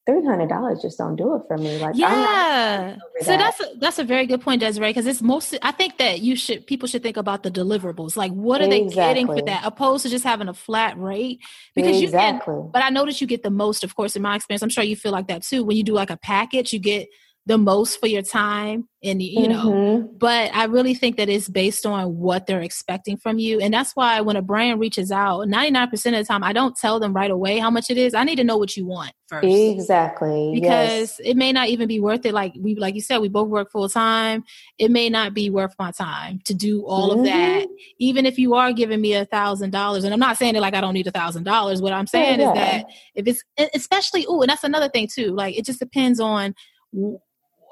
three 0.06 0.26
hundred 0.26 0.50
dollars 0.50 0.82
just 0.82 0.98
don't 0.98 1.16
do 1.16 1.36
it 1.36 1.44
for 1.48 1.58
me. 1.58 1.80
Like, 1.80 1.96
yeah. 1.96 2.98
So 3.22 3.32
that. 3.32 3.38
that's 3.38 3.60
a, 3.60 3.78
that's 3.78 4.00
a 4.00 4.04
very 4.04 4.26
good 4.26 4.42
point, 4.42 4.62
Desiree. 4.62 4.90
Because 4.90 5.08
it's 5.08 5.22
most. 5.22 5.58
I 5.62 5.72
think 5.72 5.98
that 5.98 6.22
you 6.22 6.36
should 6.36 6.68
people 6.68 6.88
should 6.88 7.04
think 7.04 7.18
about 7.18 7.44
the 7.44 7.52
deliverables. 7.52 8.18
Like, 8.18 8.32
what 8.32 8.62
are 8.62 8.66
exactly. 8.66 8.90
they 8.90 8.96
getting 8.96 9.28
for 9.28 9.42
that, 9.44 9.66
opposed 9.66 10.04
to 10.04 10.10
just 10.10 10.24
having 10.24 10.48
a 10.48 10.54
flat 10.54 10.98
rate? 10.98 11.40
Because 11.76 12.02
exactly. 12.02 12.54
you 12.54 12.62
can. 12.62 12.72
But 12.72 12.84
I 12.84 12.90
notice 12.90 13.22
you 13.22 13.28
get 13.28 13.44
the 13.44 13.52
most, 13.52 13.84
of 13.84 13.96
course, 13.96 14.16
in 14.16 14.22
my 14.22 14.36
experience. 14.36 14.62
I'm 14.62 14.70
sure 14.70 14.84
you 14.84 14.96
feel 14.96 15.12
like 15.12 15.28
that 15.28 15.44
too. 15.44 15.64
When 15.64 15.78
you 15.78 15.84
do 15.84 15.94
like 15.94 16.10
a 16.10 16.18
package, 16.18 16.74
you 16.74 16.80
get 16.80 17.08
the 17.46 17.58
most 17.58 18.00
for 18.00 18.08
your 18.08 18.22
time 18.22 18.88
and 19.04 19.22
you 19.22 19.50
know 19.50 19.66
mm-hmm. 19.66 20.18
but 20.18 20.50
i 20.56 20.64
really 20.64 20.94
think 20.94 21.18
that 21.18 21.28
it's 21.28 21.50
based 21.50 21.86
on 21.86 22.16
what 22.16 22.48
they're 22.48 22.62
expecting 22.62 23.18
from 23.18 23.38
you. 23.38 23.60
And 23.60 23.74
that's 23.74 23.96
why 23.96 24.22
when 24.22 24.36
a 24.36 24.42
brand 24.42 24.80
reaches 24.80 25.12
out 25.12 25.48
99% 25.48 25.92
of 25.94 26.02
the 26.02 26.24
time 26.24 26.44
i 26.44 26.54
don't 26.54 26.76
tell 26.78 27.00
them 27.00 27.14
right 27.14 27.32
away 27.32 27.58
how 27.60 27.70
much 27.70 27.90
it 27.90 27.98
is. 27.98 28.14
I 28.14 28.24
need 28.24 28.38
to 28.38 28.44
know 28.44 28.58
what 28.58 28.78
you 28.78 28.86
want 28.86 29.14
first. 29.28 29.46
Exactly. 29.46 30.52
Because 30.54 31.20
yes. 31.20 31.22
it 31.24 31.36
may 31.36 31.52
not 31.52 31.68
even 31.70 31.88
be 31.88 32.00
worth 32.00 32.26
it. 32.26 32.34
Like 32.34 32.54
we 32.58 32.76
like 32.76 32.96
you 32.96 33.02
said 33.02 33.18
we 33.20 33.30
both 33.30 33.50
work 33.50 33.72
full 33.72 33.90
time. 33.90 34.44
It 34.78 34.92
may 34.92 35.10
not 35.10 35.34
be 35.34 35.50
worth 35.50 35.76
my 35.78 35.92
time 35.92 36.40
to 36.46 36.54
do 36.54 36.86
all 36.86 37.12
mm-hmm. 37.12 37.20
of 37.20 37.26
that. 37.26 37.68
Even 38.00 38.26
if 38.26 38.38
you 38.38 38.54
are 38.54 38.72
giving 38.72 39.02
me 39.02 39.14
a 39.14 39.26
thousand 39.26 39.72
dollars 39.72 40.04
and 40.04 40.14
i'm 40.14 40.20
not 40.20 40.38
saying 40.38 40.56
it 40.56 40.62
like 40.62 40.76
i 40.76 40.82
don't 40.82 40.94
need 40.94 41.08
a 41.08 41.12
thousand 41.12 41.44
dollars. 41.44 41.82
What 41.82 41.94
i'm 41.94 42.08
saying 42.08 42.40
yeah, 42.40 42.54
yeah. 42.54 42.78
is 42.78 42.84
that 42.84 42.86
if 43.16 43.28
it's 43.28 43.44
especially 43.76 44.26
oh 44.28 44.42
and 44.42 44.50
that's 44.50 44.64
another 44.64 44.90
thing 44.90 45.10
too. 45.14 45.32
Like 45.32 45.58
it 45.58 45.66
just 45.66 45.80
depends 45.80 46.20
on 46.20 46.56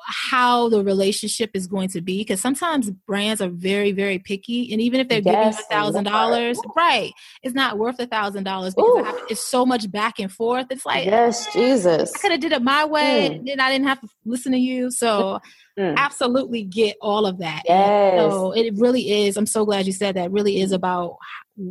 how 0.06 0.70
the 0.70 0.84
relationship 0.84 1.52
is 1.54 1.68
going 1.68 1.89
to 1.89 2.02
be 2.02 2.20
because 2.20 2.39
sometimes 2.39 2.89
brands 2.89 3.41
are 3.41 3.49
very 3.49 3.91
very 3.91 4.20
picky 4.20 4.72
and 4.72 4.82
even 4.82 4.99
if 4.99 5.08
they're 5.08 5.22
yes, 5.22 5.56
giving 5.56 5.66
a 5.66 5.74
thousand 5.74 6.04
dollars 6.04 6.60
right 6.76 7.12
it's 7.43 7.56
not 7.56 7.78
worth 7.78 7.99
a 7.99 8.08
thousand 8.08 8.43
dollars 8.43 8.74
because 8.76 9.06
have, 9.06 9.20
it's 9.30 9.41
so 9.41 9.66
much 9.66 9.91
back 9.91 10.20
and 10.20 10.32
forth 10.32 10.68
it's 10.70 10.86
like 10.86 11.06
yes 11.06 11.47
eh, 11.47 11.52
jesus 11.54 12.14
i 12.16 12.20
could 12.20 12.32
have 12.32 12.39
did 12.39 12.52
it 12.52 12.62
my 12.62 12.86
way 12.86 13.30
mm. 13.30 13.36
and 13.38 13.47
then 13.47 13.60
i 13.60 13.72
didn't 13.72 13.88
have 13.88 13.99
to 14.02 14.08
listen 14.26 14.52
to 14.52 14.58
you 14.58 14.91
so 14.91 15.39
mm. 15.78 15.95
absolutely 15.97 16.64
get 16.64 16.95
all 17.02 17.26
of 17.26 17.39
that 17.39 17.64
yes. 17.66 18.20
so 18.20 18.52
it 18.52 18.74
really 18.78 19.26
is 19.26 19.38
i'm 19.38 19.45
so 19.45 19.66
glad 19.66 19.86
you 19.86 19.93
said 19.93 20.16
that 20.16 20.32
really 20.32 20.62
is 20.62 20.72
about 20.72 21.18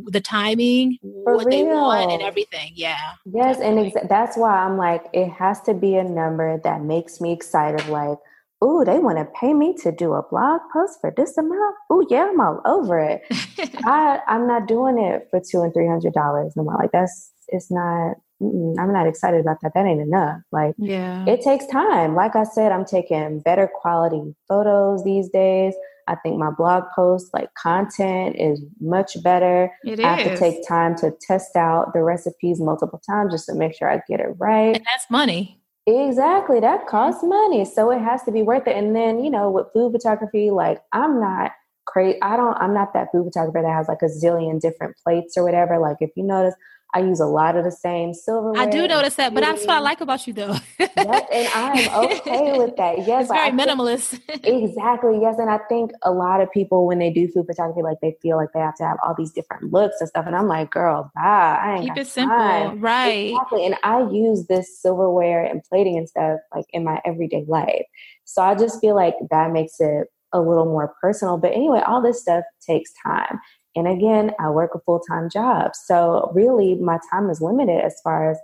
the 0.07 0.21
timing, 0.21 0.97
For 1.23 1.35
what 1.35 1.45
real. 1.47 1.57
they 1.57 1.63
want, 1.63 2.11
and 2.11 2.21
everything. 2.21 2.71
Yeah. 2.75 2.97
Yes, 3.25 3.57
definitely. 3.57 3.83
and 3.83 3.93
exa- 3.93 4.09
that's 4.09 4.37
why 4.37 4.57
I'm 4.65 4.77
like, 4.77 5.05
it 5.13 5.29
has 5.31 5.61
to 5.61 5.73
be 5.73 5.95
a 5.95 6.03
number 6.03 6.59
that 6.63 6.81
makes 6.81 7.19
me 7.21 7.31
excited. 7.33 7.87
Like, 7.87 8.17
ooh, 8.63 8.83
they 8.85 8.99
want 8.99 9.17
to 9.17 9.25
pay 9.39 9.53
me 9.53 9.75
to 9.83 9.91
do 9.91 10.13
a 10.13 10.23
blog 10.29 10.61
post 10.73 10.99
for 11.01 11.13
this 11.15 11.37
amount. 11.37 11.75
Ooh, 11.91 12.05
yeah, 12.09 12.29
I'm 12.29 12.39
all 12.39 12.61
over 12.65 12.99
it. 12.99 13.21
I 13.85 14.19
I'm 14.27 14.47
not 14.47 14.67
doing 14.67 14.97
it 14.99 15.27
for 15.29 15.39
two 15.41 15.61
and 15.61 15.73
three 15.73 15.87
hundred 15.87 16.13
dollars 16.13 16.53
no 16.55 16.63
more. 16.63 16.75
Like 16.79 16.91
that's 16.91 17.31
it's 17.49 17.69
not. 17.71 18.15
I'm 18.43 18.91
not 18.91 19.05
excited 19.05 19.39
about 19.39 19.57
that. 19.61 19.73
That 19.75 19.85
ain't 19.85 20.01
enough. 20.01 20.41
Like, 20.51 20.73
yeah, 20.79 21.25
it 21.27 21.41
takes 21.41 21.67
time. 21.67 22.15
Like 22.15 22.35
I 22.35 22.43
said, 22.43 22.71
I'm 22.71 22.85
taking 22.85 23.39
better 23.39 23.69
quality 23.81 24.33
photos 24.47 25.03
these 25.03 25.29
days. 25.29 25.75
I 26.11 26.15
think 26.15 26.37
my 26.37 26.51
blog 26.51 26.83
post, 26.93 27.33
like 27.33 27.53
content, 27.53 28.35
is 28.37 28.61
much 28.81 29.15
better. 29.23 29.71
It 29.85 30.01
I 30.01 30.15
have 30.15 30.33
to 30.33 30.37
take 30.37 30.67
time 30.67 30.95
to 30.97 31.15
test 31.21 31.55
out 31.55 31.93
the 31.93 32.03
recipes 32.03 32.59
multiple 32.59 33.01
times 33.09 33.31
just 33.33 33.45
to 33.45 33.55
make 33.55 33.73
sure 33.73 33.89
I 33.89 34.01
get 34.09 34.19
it 34.19 34.35
right. 34.37 34.75
And 34.75 34.85
that's 34.85 35.09
money. 35.09 35.57
Exactly. 35.87 36.59
That 36.59 36.85
costs 36.85 37.23
money. 37.23 37.63
So 37.63 37.91
it 37.91 37.99
has 37.99 38.23
to 38.23 38.31
be 38.31 38.41
worth 38.41 38.67
it. 38.67 38.75
And 38.75 38.93
then, 38.93 39.23
you 39.23 39.31
know, 39.31 39.49
with 39.49 39.67
food 39.73 39.93
photography, 39.93 40.51
like 40.51 40.81
I'm 40.91 41.21
not 41.21 41.51
crazy. 41.85 42.21
I 42.21 42.35
don't, 42.35 42.57
I'm 42.57 42.73
not 42.73 42.93
that 42.93 43.07
food 43.13 43.25
photographer 43.25 43.61
that 43.61 43.73
has 43.73 43.87
like 43.87 44.01
a 44.01 44.05
zillion 44.05 44.59
different 44.59 44.97
plates 45.03 45.37
or 45.37 45.43
whatever. 45.43 45.79
Like 45.79 45.97
if 46.01 46.11
you 46.17 46.23
notice, 46.23 46.55
I 46.93 46.99
use 46.99 47.21
a 47.21 47.25
lot 47.25 47.55
of 47.55 47.63
the 47.63 47.71
same 47.71 48.13
silverware. 48.13 48.61
I 48.61 48.65
do 48.65 48.85
notice 48.85 49.15
that, 49.15 49.33
but 49.33 49.41
that's 49.41 49.61
what 49.65 49.77
I 49.77 49.79
like 49.79 50.01
about 50.01 50.27
you, 50.27 50.33
though. 50.33 50.55
yes, 50.79 51.25
and 51.31 51.47
I'm 51.53 52.05
okay 52.05 52.57
with 52.57 52.75
that. 52.77 52.91
Yes, 53.11 53.23
it's 53.23 53.31
very 53.31 53.51
minimalist. 53.51 54.19
exactly. 54.43 55.19
Yes, 55.21 55.35
and 55.39 55.49
I 55.49 55.59
think 55.69 55.91
a 56.03 56.11
lot 56.11 56.41
of 56.41 56.51
people 56.51 56.85
when 56.85 56.99
they 56.99 57.09
do 57.09 57.27
food 57.29 57.45
photography, 57.47 57.81
like 57.81 57.97
they 58.01 58.15
feel 58.21 58.37
like 58.37 58.49
they 58.53 58.59
have 58.59 58.75
to 58.75 58.83
have 58.83 58.97
all 59.03 59.15
these 59.17 59.31
different 59.31 59.71
looks 59.71 59.95
and 59.99 60.09
stuff. 60.09 60.25
And 60.27 60.35
I'm 60.35 60.47
like, 60.47 60.71
girl, 60.71 61.11
bye. 61.15 61.21
I 61.61 61.75
ain't 61.75 61.85
keep 61.85 61.97
it 61.97 62.07
simple, 62.07 62.37
time. 62.37 62.79
right? 62.79 63.31
Exactly. 63.31 63.65
And 63.65 63.75
I 63.83 64.01
use 64.01 64.47
this 64.47 64.79
silverware 64.81 65.43
and 65.43 65.63
plating 65.63 65.97
and 65.97 66.07
stuff 66.07 66.39
like 66.53 66.65
in 66.73 66.83
my 66.83 67.01
everyday 67.05 67.45
life. 67.47 67.85
So 68.25 68.41
I 68.41 68.55
just 68.55 68.79
feel 68.81 68.95
like 68.95 69.15
that 69.29 69.51
makes 69.51 69.79
it 69.79 70.07
a 70.33 70.41
little 70.41 70.65
more 70.65 70.93
personal. 71.01 71.37
But 71.37 71.53
anyway, 71.53 71.81
all 71.85 72.01
this 72.01 72.21
stuff 72.21 72.43
takes 72.65 72.91
time. 73.03 73.39
And 73.75 73.87
again, 73.87 74.31
I 74.39 74.49
work 74.49 74.71
a 74.75 74.79
full 74.79 74.99
time 74.99 75.29
job. 75.29 75.71
So 75.75 76.31
really, 76.33 76.75
my 76.75 76.99
time 77.11 77.29
is 77.29 77.41
limited 77.41 77.83
as 77.83 77.99
far 78.03 78.31
as 78.31 78.37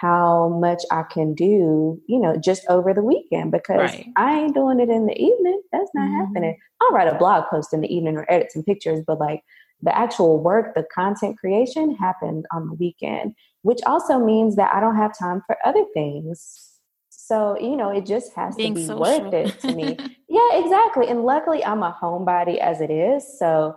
how 0.00 0.48
much 0.48 0.82
I 0.90 1.02
can 1.02 1.34
do, 1.34 2.00
you 2.06 2.18
know, 2.18 2.36
just 2.36 2.64
over 2.70 2.94
the 2.94 3.02
weekend 3.02 3.52
because 3.52 3.92
right. 3.92 4.06
I 4.16 4.40
ain't 4.40 4.54
doing 4.54 4.80
it 4.80 4.88
in 4.88 5.04
the 5.04 5.20
evening. 5.20 5.60
That's 5.72 5.90
not 5.94 6.08
mm-hmm. 6.08 6.20
happening. 6.20 6.58
I'll 6.80 6.92
write 6.92 7.12
a 7.12 7.18
blog 7.18 7.44
post 7.50 7.74
in 7.74 7.82
the 7.82 7.94
evening 7.94 8.16
or 8.16 8.24
edit 8.32 8.50
some 8.50 8.62
pictures, 8.62 9.04
but 9.06 9.20
like 9.20 9.42
the 9.82 9.96
actual 9.96 10.42
work, 10.42 10.74
the 10.74 10.86
content 10.94 11.38
creation 11.38 11.94
happened 11.96 12.46
on 12.50 12.66
the 12.66 12.74
weekend, 12.74 13.34
which 13.62 13.80
also 13.86 14.18
means 14.18 14.56
that 14.56 14.74
I 14.74 14.80
don't 14.80 14.96
have 14.96 15.16
time 15.18 15.42
for 15.46 15.56
other 15.64 15.84
things. 15.92 16.70
So, 17.10 17.58
you 17.60 17.76
know, 17.76 17.90
it 17.90 18.06
just 18.06 18.34
has 18.34 18.56
Being 18.56 18.74
to 18.74 18.80
be 18.80 18.86
social. 18.86 19.00
worth 19.00 19.34
it 19.34 19.60
to 19.60 19.74
me. 19.74 19.96
yeah, 20.28 20.48
exactly. 20.54 21.08
And 21.08 21.24
luckily, 21.24 21.64
I'm 21.64 21.82
a 21.82 21.96
homebody 22.00 22.58
as 22.58 22.80
it 22.80 22.90
is. 22.90 23.38
So, 23.38 23.76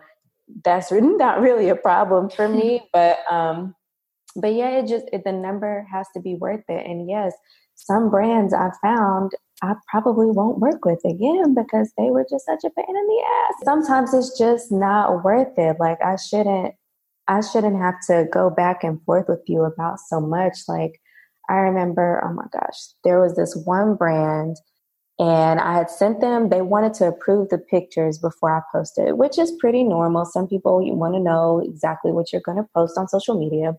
that's 0.64 0.92
not 0.92 1.42
really 1.42 1.70
a 1.70 1.76
problem 1.76 2.30
for 2.30 2.48
me. 2.48 2.88
but 2.94 3.20
um, 3.32 3.76
but 4.36 4.54
yeah, 4.54 4.80
it 4.80 4.88
just 4.88 5.06
it, 5.14 5.24
the 5.24 5.32
number 5.32 5.86
has 5.92 6.08
to 6.16 6.22
be 6.22 6.36
worth 6.36 6.64
it. 6.68 6.86
And 6.86 7.10
yes, 7.10 7.34
some 7.76 8.10
brands 8.10 8.54
I 8.54 8.70
found 8.82 9.32
I 9.62 9.76
probably 9.90 10.28
won't 10.28 10.60
work 10.60 10.84
with 10.84 11.00
again 11.06 11.56
because 11.56 11.92
they 11.98 12.10
were 12.10 12.26
just 12.30 12.46
such 12.46 12.64
a 12.66 12.70
pain 12.70 12.86
in 12.90 13.08
the 13.08 13.24
ass. 13.42 13.54
Sometimes 13.64 14.14
it's 14.14 14.38
just 14.38 14.72
not 14.72 15.24
worth 15.24 15.58
it. 15.58 15.78
Like 15.80 16.00
I 16.04 16.18
shouldn't 16.18 16.76
I 17.28 17.42
shouldn't 17.42 17.78
have 17.78 17.96
to 18.08 18.26
go 18.32 18.50
back 18.50 18.84
and 18.84 19.02
forth 19.04 19.28
with 19.30 19.42
you 19.48 19.64
about 19.64 20.00
so 20.00 20.20
much. 20.20 20.58
Like 20.68 21.00
I 21.50 21.56
remember, 21.56 22.22
oh 22.26 22.34
my 22.34 22.46
gosh, 22.52 22.78
there 23.04 23.22
was 23.22 23.36
this 23.36 23.56
one 23.66 23.96
brand 23.96 24.58
and 25.24 25.62
I 25.62 25.78
had 25.78 25.90
sent 25.90 26.20
them, 26.20 26.50
they 26.50 26.62
wanted 26.62 26.94
to 26.96 27.08
approve 27.08 27.48
the 27.48 27.58
pictures 27.58 28.18
before 28.18 28.54
I 28.54 28.60
posted, 28.74 29.14
which 29.14 29.40
is 29.40 29.54
pretty 29.54 29.86
normal. 29.86 30.26
Some 30.26 30.50
people 30.50 30.86
you 30.86 30.96
want 30.96 31.14
to 31.14 31.20
know 31.22 31.62
exactly 31.64 32.12
what 32.12 32.34
you're 32.34 32.42
going 32.42 32.58
to 32.58 32.68
post 32.76 32.98
on 32.98 33.08
social 33.08 33.40
media. 33.40 33.78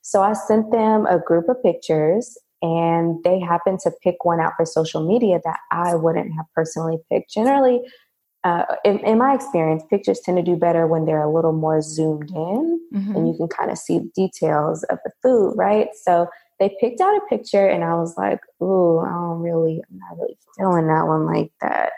So 0.00 0.22
I 0.22 0.32
sent 0.32 0.72
them 0.72 1.04
a 1.04 1.18
group 1.18 1.50
of 1.50 1.62
pictures 1.62 2.38
and 2.62 3.22
they 3.24 3.38
happened 3.38 3.80
to 3.80 3.92
pick 4.02 4.24
one 4.24 4.40
out 4.40 4.54
for 4.56 4.64
social 4.64 5.06
media 5.06 5.38
that 5.44 5.58
I 5.70 5.94
wouldn't 5.94 6.32
have 6.34 6.46
personally 6.54 6.96
picked. 7.12 7.30
Generally, 7.30 7.82
uh, 8.44 8.64
in, 8.82 8.98
in, 9.00 9.18
my 9.18 9.34
experience, 9.34 9.82
pictures 9.90 10.20
tend 10.24 10.38
to 10.38 10.42
do 10.42 10.56
better 10.56 10.86
when 10.86 11.04
they're 11.04 11.22
a 11.22 11.30
little 11.30 11.52
more 11.52 11.82
zoomed 11.82 12.30
in 12.30 12.80
mm-hmm. 12.94 13.14
and 13.14 13.28
you 13.28 13.34
can 13.36 13.48
kind 13.48 13.70
of 13.70 13.76
see 13.76 14.00
details 14.14 14.82
of 14.84 14.98
the 15.04 15.10
food, 15.22 15.52
right? 15.56 15.88
So 16.04 16.26
they 16.58 16.74
picked 16.80 17.00
out 17.00 17.16
a 17.16 17.20
picture 17.28 17.66
and 17.66 17.84
I 17.84 17.94
was 17.94 18.16
like, 18.16 18.40
ooh, 18.62 18.98
I 18.98 19.10
don't 19.10 19.40
really, 19.40 19.82
I'm 19.90 19.98
not 19.98 20.18
really 20.18 20.38
feeling 20.56 20.88
that 20.88 21.06
one 21.06 21.26
like 21.26 21.52
that. 21.60 21.92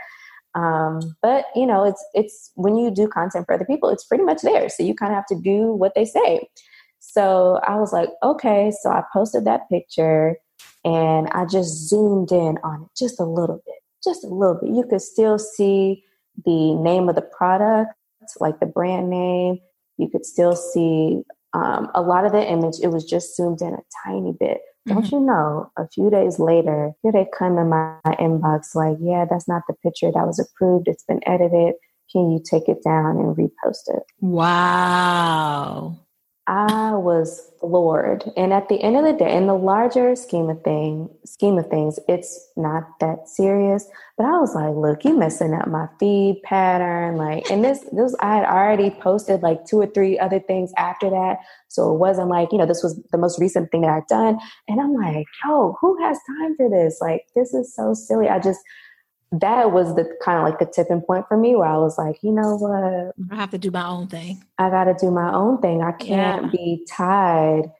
Um, 0.55 1.17
but 1.23 1.47
you 1.55 1.67
know, 1.67 1.85
it's 1.85 2.05
it's 2.15 2.51
when 2.55 2.77
you 2.77 2.91
do 2.91 3.07
content 3.07 3.47
for 3.47 3.55
other 3.55 3.65
people, 3.65 3.91
it's 3.91 4.05
pretty 4.05 4.25
much 4.25 4.43
there. 4.43 4.69
So 4.69 4.83
you 4.83 4.95
kind 4.95 5.13
of 5.13 5.17
have 5.17 5.27
to 5.27 5.41
do 5.41 5.73
what 5.73 5.95
they 5.95 6.05
say. 6.05 6.49
So 6.99 7.61
I 7.67 7.77
was 7.77 7.93
like, 7.93 8.09
okay. 8.23 8.73
So 8.83 8.91
I 8.91 9.03
posted 9.13 9.45
that 9.45 9.69
picture 9.69 10.37
and 10.85 11.29
I 11.29 11.45
just 11.45 11.89
zoomed 11.89 12.33
in 12.33 12.59
on 12.65 12.83
it 12.83 12.89
just 12.97 13.21
a 13.21 13.25
little 13.25 13.63
bit, 13.65 13.77
just 14.03 14.25
a 14.25 14.29
little 14.29 14.59
bit. 14.61 14.75
You 14.75 14.85
could 14.89 15.03
still 15.03 15.39
see 15.39 16.05
the 16.45 16.75
name 16.75 17.09
of 17.09 17.15
the 17.15 17.23
product, 17.23 17.93
like 18.41 18.59
the 18.61 18.67
brand 18.67 19.11
name. 19.11 19.59
You 19.97 20.09
could 20.09 20.25
still 20.25 20.55
see 20.55 21.23
um, 21.55 21.91
a 21.95 22.03
lot 22.03 22.25
of 22.25 22.33
the 22.33 22.47
image. 22.47 22.77
It 22.83 22.89
was 22.89 23.05
just 23.05 23.37
zoomed 23.37 23.63
in 23.63 23.75
a 23.75 23.83
tiny 24.05 24.35
bit. 24.39 24.59
Don't 24.87 25.05
mm-hmm. 25.05 25.15
you 25.17 25.21
know, 25.21 25.71
a 25.77 25.87
few 25.89 26.11
days 26.11 26.39
later, 26.39 26.93
here 27.03 27.13
they 27.13 27.27
come 27.37 27.59
in 27.59 27.69
my 27.69 27.99
inbox 28.19 28.75
like, 28.75 28.97
yeah, 29.01 29.27
that's 29.29 29.49
not 29.49 29.63
the 29.69 29.75
picture 29.83 30.11
that 30.13 30.27
was 30.27 30.39
approved. 30.39 30.89
It's 30.89 31.05
been 31.05 31.21
edited. 31.27 31.75
Can 32.11 32.31
you 32.31 32.41
take 32.43 32.69
it 32.69 32.83
down 32.83 33.19
and 33.19 33.37
repost 33.37 33.89
it? 33.89 34.03
Wow. 34.21 35.58
Was 37.19 37.51
floored. 37.61 38.31
And 38.37 38.53
at 38.53 38.69
the 38.69 38.81
end 38.81 38.97
of 38.97 39.05
the 39.05 39.13
day, 39.13 39.37
in 39.37 39.49
the 39.49 39.55
larger 39.55 40.15
scheme 40.15 40.49
of 40.49 40.63
thing, 40.63 41.11
scheme 41.25 41.59
of 41.59 41.69
things, 41.69 41.99
it's 42.09 42.49
not 42.57 42.85
that 43.01 43.29
serious. 43.29 43.89
But 44.17 44.27
I 44.27 44.39
was 44.39 44.55
like, 44.55 44.75
look, 44.77 45.05
you 45.05 45.19
messing 45.19 45.53
up 45.55 45.67
my 45.67 45.89
feed 45.99 46.41
pattern. 46.45 47.17
Like, 47.17 47.51
and 47.51 47.65
this, 47.65 47.81
this, 47.91 48.15
I 48.21 48.37
had 48.37 48.45
already 48.45 48.91
posted 48.91 49.43
like 49.43 49.65
two 49.65 49.81
or 49.81 49.87
three 49.89 50.19
other 50.19 50.39
things 50.39 50.73
after 50.77 51.11
that. 51.11 51.39
So 51.67 51.93
it 51.93 51.99
wasn't 51.99 52.29
like, 52.29 52.53
you 52.53 52.59
know, 52.59 52.67
this 52.67 52.85
was 52.85 53.01
the 53.11 53.19
most 53.19 53.41
recent 53.41 53.73
thing 53.73 53.81
that 53.81 53.91
I'd 53.91 54.07
done. 54.07 54.39
And 54.69 54.81
I'm 54.81 54.95
like, 54.95 55.27
yo, 55.45 55.77
who 55.81 56.01
has 56.01 56.19
time 56.39 56.57
for 56.57 56.71
this? 56.71 56.99
Like, 57.01 57.27
this 57.35 57.53
is 57.53 57.75
so 57.75 57.95
silly. 57.95 58.29
I 58.29 58.39
just, 58.39 58.61
that 59.31 59.73
was 59.73 59.95
the 59.95 60.09
kind 60.23 60.39
of 60.39 60.45
like 60.45 60.59
the 60.59 60.67
tipping 60.67 61.03
point 61.03 61.27
for 61.29 61.37
me 61.37 61.55
where 61.55 61.69
I 61.69 61.77
was 61.77 61.99
like, 61.99 62.17
you 62.23 62.33
know 62.33 62.57
what? 62.57 63.13
I 63.31 63.37
have 63.37 63.51
to 63.51 63.59
do 63.59 63.71
my 63.71 63.87
own 63.87 64.09
thing. 64.09 64.43
I 64.59 64.71
got 64.71 64.85
to 64.85 64.95
do 64.99 65.11
my 65.11 65.33
own 65.33 65.61
thing. 65.61 65.83
I 65.83 65.93
can't 65.93 66.45
yeah. 66.45 66.51
be 66.51 66.87
tied 66.89 67.71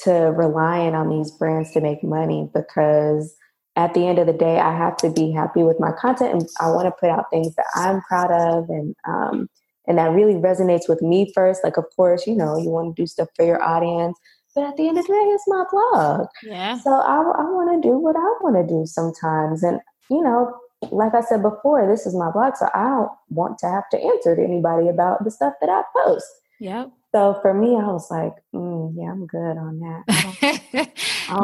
to 0.00 0.12
relying 0.12 0.94
on 0.94 1.08
these 1.08 1.30
brands 1.30 1.72
to 1.72 1.80
make 1.80 2.02
money 2.02 2.50
because 2.52 3.34
at 3.76 3.94
the 3.94 4.06
end 4.06 4.18
of 4.18 4.26
the 4.26 4.32
day, 4.32 4.58
I 4.58 4.76
have 4.76 4.96
to 4.98 5.10
be 5.10 5.30
happy 5.30 5.62
with 5.62 5.78
my 5.78 5.92
content 5.92 6.32
and 6.32 6.48
I 6.60 6.70
want 6.70 6.86
to 6.86 6.92
put 6.98 7.10
out 7.10 7.30
things 7.30 7.54
that 7.54 7.66
I'm 7.74 8.00
proud 8.02 8.30
of 8.30 8.68
and, 8.68 8.94
um, 9.06 9.48
and 9.86 9.98
that 9.98 10.10
really 10.10 10.34
resonates 10.34 10.88
with 10.88 11.02
me 11.02 11.30
first. 11.34 11.62
Like, 11.62 11.76
of 11.76 11.84
course, 11.94 12.26
you 12.26 12.34
know, 12.34 12.56
you 12.56 12.70
want 12.70 12.96
to 12.96 13.02
do 13.02 13.06
stuff 13.06 13.28
for 13.36 13.44
your 13.44 13.62
audience, 13.62 14.18
but 14.54 14.64
at 14.64 14.76
the 14.76 14.88
end 14.88 14.98
of 14.98 15.06
the 15.06 15.12
day, 15.12 15.18
it's 15.18 15.44
my 15.46 15.64
blog. 15.70 16.26
Yeah. 16.42 16.78
So 16.78 16.90
I, 16.90 17.16
I 17.16 17.44
want 17.50 17.80
to 17.80 17.88
do 17.88 17.96
what 17.96 18.16
I 18.16 18.28
want 18.40 18.56
to 18.56 18.66
do 18.66 18.86
sometimes. 18.86 19.62
And, 19.62 19.80
you 20.10 20.22
know, 20.22 20.52
like 20.90 21.14
I 21.14 21.22
said 21.22 21.42
before, 21.42 21.86
this 21.86 22.06
is 22.06 22.14
my 22.14 22.30
blog, 22.30 22.56
so 22.56 22.68
I 22.74 22.84
don't 22.84 23.10
want 23.30 23.58
to 23.58 23.68
have 23.68 23.88
to 23.90 23.98
answer 23.98 24.36
to 24.36 24.42
anybody 24.42 24.88
about 24.88 25.24
the 25.24 25.30
stuff 25.30 25.54
that 25.60 25.70
I 25.70 25.82
post. 25.94 26.26
Yep. 26.60 26.90
So 27.12 27.38
for 27.40 27.54
me, 27.54 27.76
I 27.76 27.86
was 27.86 28.10
like, 28.10 28.34
mm, 28.54 28.92
yeah, 28.94 29.10
I'm 29.10 29.26
good 29.26 29.56
on 29.56 29.80
that. 29.80 30.68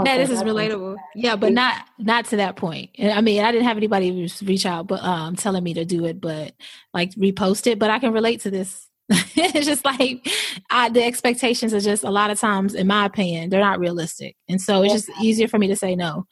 yeah, 0.05 0.17
this 0.19 0.29
is 0.29 0.43
relatable. 0.43 0.97
Yeah, 1.15 1.37
but 1.37 1.53
not 1.53 1.87
not 1.99 2.27
to 2.27 2.37
that 2.37 2.57
point. 2.57 2.91
I 3.03 3.21
mean, 3.23 3.43
I 3.43 3.53
didn't 3.53 3.67
have 3.67 3.79
anybody 3.79 4.29
reach 4.43 4.67
out, 4.67 4.87
but 4.87 5.03
um, 5.03 5.35
telling 5.37 5.65
me 5.65 5.73
to 5.75 5.85
do 5.85 6.05
it, 6.05 6.21
but 6.21 6.55
like 6.93 7.13
repost 7.13 7.67
it. 7.67 7.79
But 7.79 7.91
I 7.91 7.99
can 7.99 8.13
relate 8.13 8.43
to 8.43 8.51
this. 8.51 8.87
it's 9.09 9.67
just 9.67 9.85
like 9.85 10.29
I, 10.71 10.91
the 10.91 11.03
expectations 11.03 11.73
are 11.73 11.81
just 11.81 12.05
a 12.05 12.11
lot 12.11 12.31
of 12.31 12.39
times, 12.39 12.75
in 12.75 12.87
my 12.87 13.07
opinion, 13.07 13.49
they're 13.49 13.61
not 13.61 13.81
realistic, 13.81 14.37
and 14.49 14.61
so 14.61 14.83
it's 14.83 14.93
just 14.93 15.11
easier 15.23 15.49
for 15.49 15.59
me 15.59 15.69
to 15.69 15.77
say 15.77 15.97
no. 15.97 16.27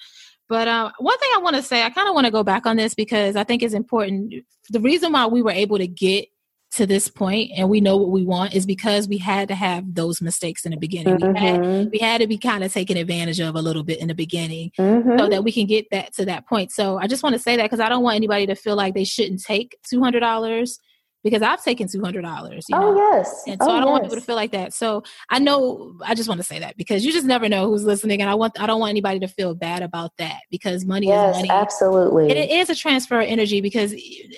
But 0.50 0.66
uh, 0.66 0.90
one 0.98 1.16
thing 1.18 1.30
I 1.32 1.38
want 1.38 1.54
to 1.54 1.62
say, 1.62 1.84
I 1.84 1.90
kind 1.90 2.08
of 2.08 2.14
want 2.14 2.24
to 2.24 2.32
go 2.32 2.42
back 2.42 2.66
on 2.66 2.76
this 2.76 2.92
because 2.92 3.36
I 3.36 3.44
think 3.44 3.62
it's 3.62 3.72
important. 3.72 4.34
The 4.68 4.80
reason 4.80 5.12
why 5.12 5.26
we 5.26 5.42
were 5.42 5.52
able 5.52 5.78
to 5.78 5.86
get 5.86 6.26
to 6.72 6.86
this 6.86 7.06
point 7.06 7.52
and 7.56 7.68
we 7.68 7.80
know 7.80 7.96
what 7.96 8.10
we 8.10 8.24
want 8.24 8.52
is 8.54 8.66
because 8.66 9.06
we 9.06 9.18
had 9.18 9.46
to 9.48 9.54
have 9.54 9.94
those 9.94 10.20
mistakes 10.20 10.64
in 10.64 10.72
the 10.72 10.76
beginning. 10.76 11.18
Mm-hmm. 11.18 11.32
We, 11.32 11.38
had, 11.38 11.60
mm-hmm. 11.60 11.90
we 11.92 11.98
had 11.98 12.20
to 12.20 12.26
be 12.26 12.36
kind 12.36 12.64
of 12.64 12.72
taken 12.72 12.96
advantage 12.96 13.38
of 13.38 13.54
a 13.54 13.62
little 13.62 13.84
bit 13.84 14.00
in 14.00 14.08
the 14.08 14.14
beginning 14.14 14.72
mm-hmm. 14.76 15.18
so 15.18 15.28
that 15.28 15.44
we 15.44 15.52
can 15.52 15.66
get 15.66 15.86
that 15.92 16.14
to 16.14 16.24
that 16.24 16.48
point. 16.48 16.72
So 16.72 16.98
I 16.98 17.06
just 17.06 17.22
want 17.22 17.34
to 17.34 17.40
say 17.40 17.56
that 17.56 17.62
because 17.62 17.80
I 17.80 17.88
don't 17.88 18.02
want 18.02 18.16
anybody 18.16 18.46
to 18.46 18.56
feel 18.56 18.74
like 18.74 18.94
they 18.94 19.04
shouldn't 19.04 19.42
take 19.44 19.76
$200 19.92 20.78
because 21.22 21.42
I've 21.42 21.62
taken 21.62 21.88
two 21.88 22.02
hundred 22.02 22.22
dollars. 22.22 22.66
Oh 22.72 22.96
yes, 22.96 23.42
and 23.46 23.60
so 23.60 23.68
oh, 23.68 23.72
I 23.72 23.80
don't 23.80 23.88
yes. 23.88 23.90
want 23.90 24.04
people 24.04 24.16
to 24.16 24.22
feel 24.22 24.36
like 24.36 24.52
that. 24.52 24.72
So 24.72 25.02
I 25.28 25.38
know 25.38 25.98
I 26.04 26.14
just 26.14 26.28
want 26.28 26.40
to 26.40 26.46
say 26.46 26.58
that 26.60 26.76
because 26.76 27.04
you 27.04 27.12
just 27.12 27.26
never 27.26 27.48
know 27.48 27.68
who's 27.68 27.84
listening, 27.84 28.20
and 28.20 28.30
I 28.30 28.34
want 28.34 28.60
I 28.60 28.66
don't 28.66 28.80
want 28.80 28.90
anybody 28.90 29.20
to 29.20 29.28
feel 29.28 29.54
bad 29.54 29.82
about 29.82 30.16
that 30.18 30.40
because 30.50 30.84
money 30.84 31.08
yes, 31.08 31.36
is 31.36 31.42
money. 31.42 31.50
Absolutely, 31.50 32.30
and 32.30 32.38
it 32.38 32.50
is 32.50 32.70
a 32.70 32.74
transfer 32.74 33.20
of 33.20 33.26
energy 33.26 33.60
because 33.60 33.94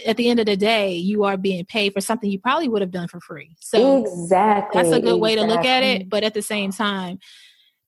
at 0.06 0.16
the 0.16 0.28
end 0.28 0.40
of 0.40 0.46
the 0.46 0.56
day, 0.56 0.94
you 0.94 1.24
are 1.24 1.36
being 1.36 1.64
paid 1.64 1.92
for 1.92 2.00
something 2.00 2.30
you 2.30 2.38
probably 2.38 2.68
would 2.68 2.82
have 2.82 2.90
done 2.90 3.08
for 3.08 3.20
free. 3.20 3.56
So 3.60 4.02
exactly, 4.02 4.82
that's 4.82 4.92
a 4.92 5.00
good 5.00 5.16
exactly. 5.16 5.20
way 5.20 5.34
to 5.36 5.42
look 5.42 5.64
at 5.64 5.82
it. 5.82 6.08
But 6.08 6.24
at 6.24 6.34
the 6.34 6.42
same 6.42 6.72
time, 6.72 7.18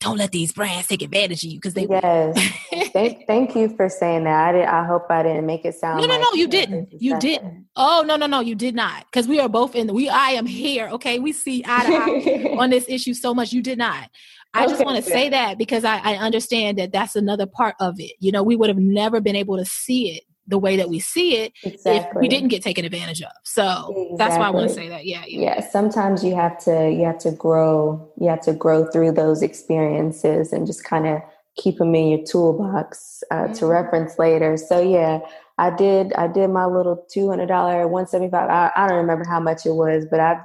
don't 0.05 0.19
let 0.19 0.33
these 0.33 0.53
brands 0.53 0.87
take 0.87 1.03
advantage 1.03 1.45
of 1.45 1.51
you 1.51 1.59
because 1.59 1.75
they 1.75 1.87
yes. 1.89 2.39
Thank, 2.93 3.27
thank 3.27 3.57
you 3.57 3.75
for 3.75 3.89
saying 3.89 4.25
that. 4.25 4.49
I, 4.49 4.53
did, 4.53 4.65
I 4.67 4.85
hope 4.85 5.07
i 5.11 5.23
didn't 5.23 5.47
make 5.47 5.65
it 5.65 5.75
sound 5.75 6.01
no 6.01 6.07
no 6.07 6.15
like 6.15 6.21
no 6.21 6.33
you 6.35 6.47
didn't. 6.47 6.93
You 6.93 7.19
didn't. 7.19 7.67
Oh 7.75 8.05
no 8.07 8.17
no 8.17 8.27
no 8.27 8.41
you 8.41 8.55
did 8.55 8.75
not 8.75 9.05
because 9.07 9.27
we 9.27 9.41
are 9.41 9.49
both 9.49 9.75
in 9.75 9.89
the, 9.89 9.93
we 9.93 10.09
i 10.09 10.31
am 10.31 10.47
here 10.47 10.89
okay? 10.91 11.19
We 11.19 11.33
see 11.33 11.65
eye 11.67 11.87
to 11.87 11.93
eye 11.93 12.57
on 12.59 12.71
this 12.71 12.87
issue 12.89 13.15
so 13.15 13.35
much. 13.35 13.53
You 13.53 13.63
did 13.63 13.79
not. 13.79 14.11
I 14.57 14.69
just 14.69 14.85
want 14.85 14.97
to 14.97 15.11
say 15.11 15.31
that 15.31 15.59
because 15.59 15.85
I, 15.85 15.99
I 15.99 16.15
understand 16.15 16.79
that 16.79 16.93
that's 16.93 17.17
another 17.17 17.47
part 17.47 17.75
of 17.81 17.99
it. 17.99 18.13
You 18.21 18.31
know, 18.31 18.45
we 18.45 18.55
would 18.55 18.69
have 18.69 18.79
never 18.79 19.21
been 19.21 19.35
able 19.35 19.57
to 19.57 19.65
see 19.65 20.13
it 20.13 20.23
the 20.47 20.59
way 20.59 20.77
that 20.77 20.89
we 20.89 20.99
see 20.99 21.37
it 21.37 21.53
exactly. 21.63 21.97
if 21.97 22.07
we 22.21 22.29
didn't 22.29 22.49
get 22.49 22.63
taken 22.63 22.85
advantage 22.85 23.23
of. 23.23 23.33
So 23.45 23.63
exactly. 23.63 24.17
that's 24.19 24.39
why 24.39 24.47
I 24.47 24.51
want 24.51 24.69
to 24.69 24.75
say 24.75 24.89
that. 24.89 25.07
Yeah, 25.07 25.25
yeah. 25.27 25.41
Yeah. 25.41 25.69
Sometimes 25.69 26.23
you 26.23 26.35
have 26.35 26.59
to 26.65 26.91
you 26.91 27.05
have 27.05 27.19
to 27.19 27.33
grow 27.33 28.13
you 28.21 28.29
have 28.29 28.43
to 28.43 28.53
grow 28.53 28.87
through 28.87 29.13
those 29.13 29.43
experiences 29.43 30.53
and 30.53 30.67
just 30.67 30.85
kind 30.85 31.07
of 31.07 31.23
keep 31.57 31.79
them 31.79 31.95
in 31.95 32.09
your 32.09 32.25
toolbox 32.25 33.23
uh, 33.31 33.35
mm-hmm. 33.35 33.53
to 33.55 33.67
reference 33.67 34.19
later. 34.19 34.57
So 34.57 34.81
yeah, 34.81 35.21
I 35.59 35.71
did 35.71 36.13
I 36.15 36.29
did 36.29 36.49
my 36.49 36.67
little 36.67 37.07
two 37.11 37.29
hundred 37.29 37.47
dollar 37.47 37.89
one 37.89 38.07
seventy 38.07 38.31
five. 38.31 38.51
I, 38.51 38.71
I 38.77 38.89
don't 38.89 38.99
remember 38.99 39.25
how 39.27 39.41
much 39.41 39.65
it 39.65 39.73
was, 39.73 40.05
but 40.11 40.21
I've 40.21 40.41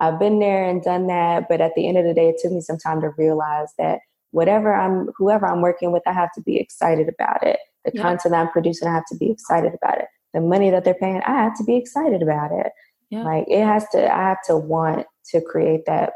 I've 0.00 0.18
been 0.18 0.40
there 0.40 0.68
and 0.68 0.82
done 0.82 1.06
that. 1.06 1.48
But 1.48 1.60
at 1.60 1.72
the 1.76 1.86
end 1.86 1.98
of 1.98 2.04
the 2.04 2.14
day, 2.14 2.28
it 2.28 2.36
took 2.42 2.52
me 2.52 2.60
some 2.60 2.78
time 2.78 3.00
to 3.02 3.10
realize 3.10 3.68
that 3.78 4.00
whatever 4.32 4.74
I'm 4.74 5.10
whoever 5.16 5.46
I'm 5.46 5.60
working 5.60 5.92
with, 5.92 6.02
I 6.06 6.12
have 6.12 6.32
to 6.32 6.42
be 6.42 6.58
excited 6.58 7.08
about 7.08 7.46
it 7.46 7.58
the 7.84 7.92
yep. 7.94 8.02
content 8.02 8.34
I'm 8.34 8.50
producing, 8.50 8.88
I 8.88 8.94
have 8.94 9.06
to 9.10 9.16
be 9.16 9.30
excited 9.30 9.72
about 9.74 9.98
it. 9.98 10.06
The 10.32 10.40
money 10.40 10.70
that 10.70 10.84
they're 10.84 10.94
paying, 10.94 11.22
I 11.26 11.42
have 11.42 11.56
to 11.58 11.64
be 11.64 11.76
excited 11.76 12.22
about 12.22 12.50
it. 12.52 12.72
Yep. 13.10 13.24
Like 13.24 13.44
it 13.48 13.64
has 13.64 13.86
to, 13.90 14.12
I 14.12 14.28
have 14.28 14.42
to 14.46 14.56
want 14.56 15.06
to 15.30 15.40
create 15.40 15.86
that 15.86 16.14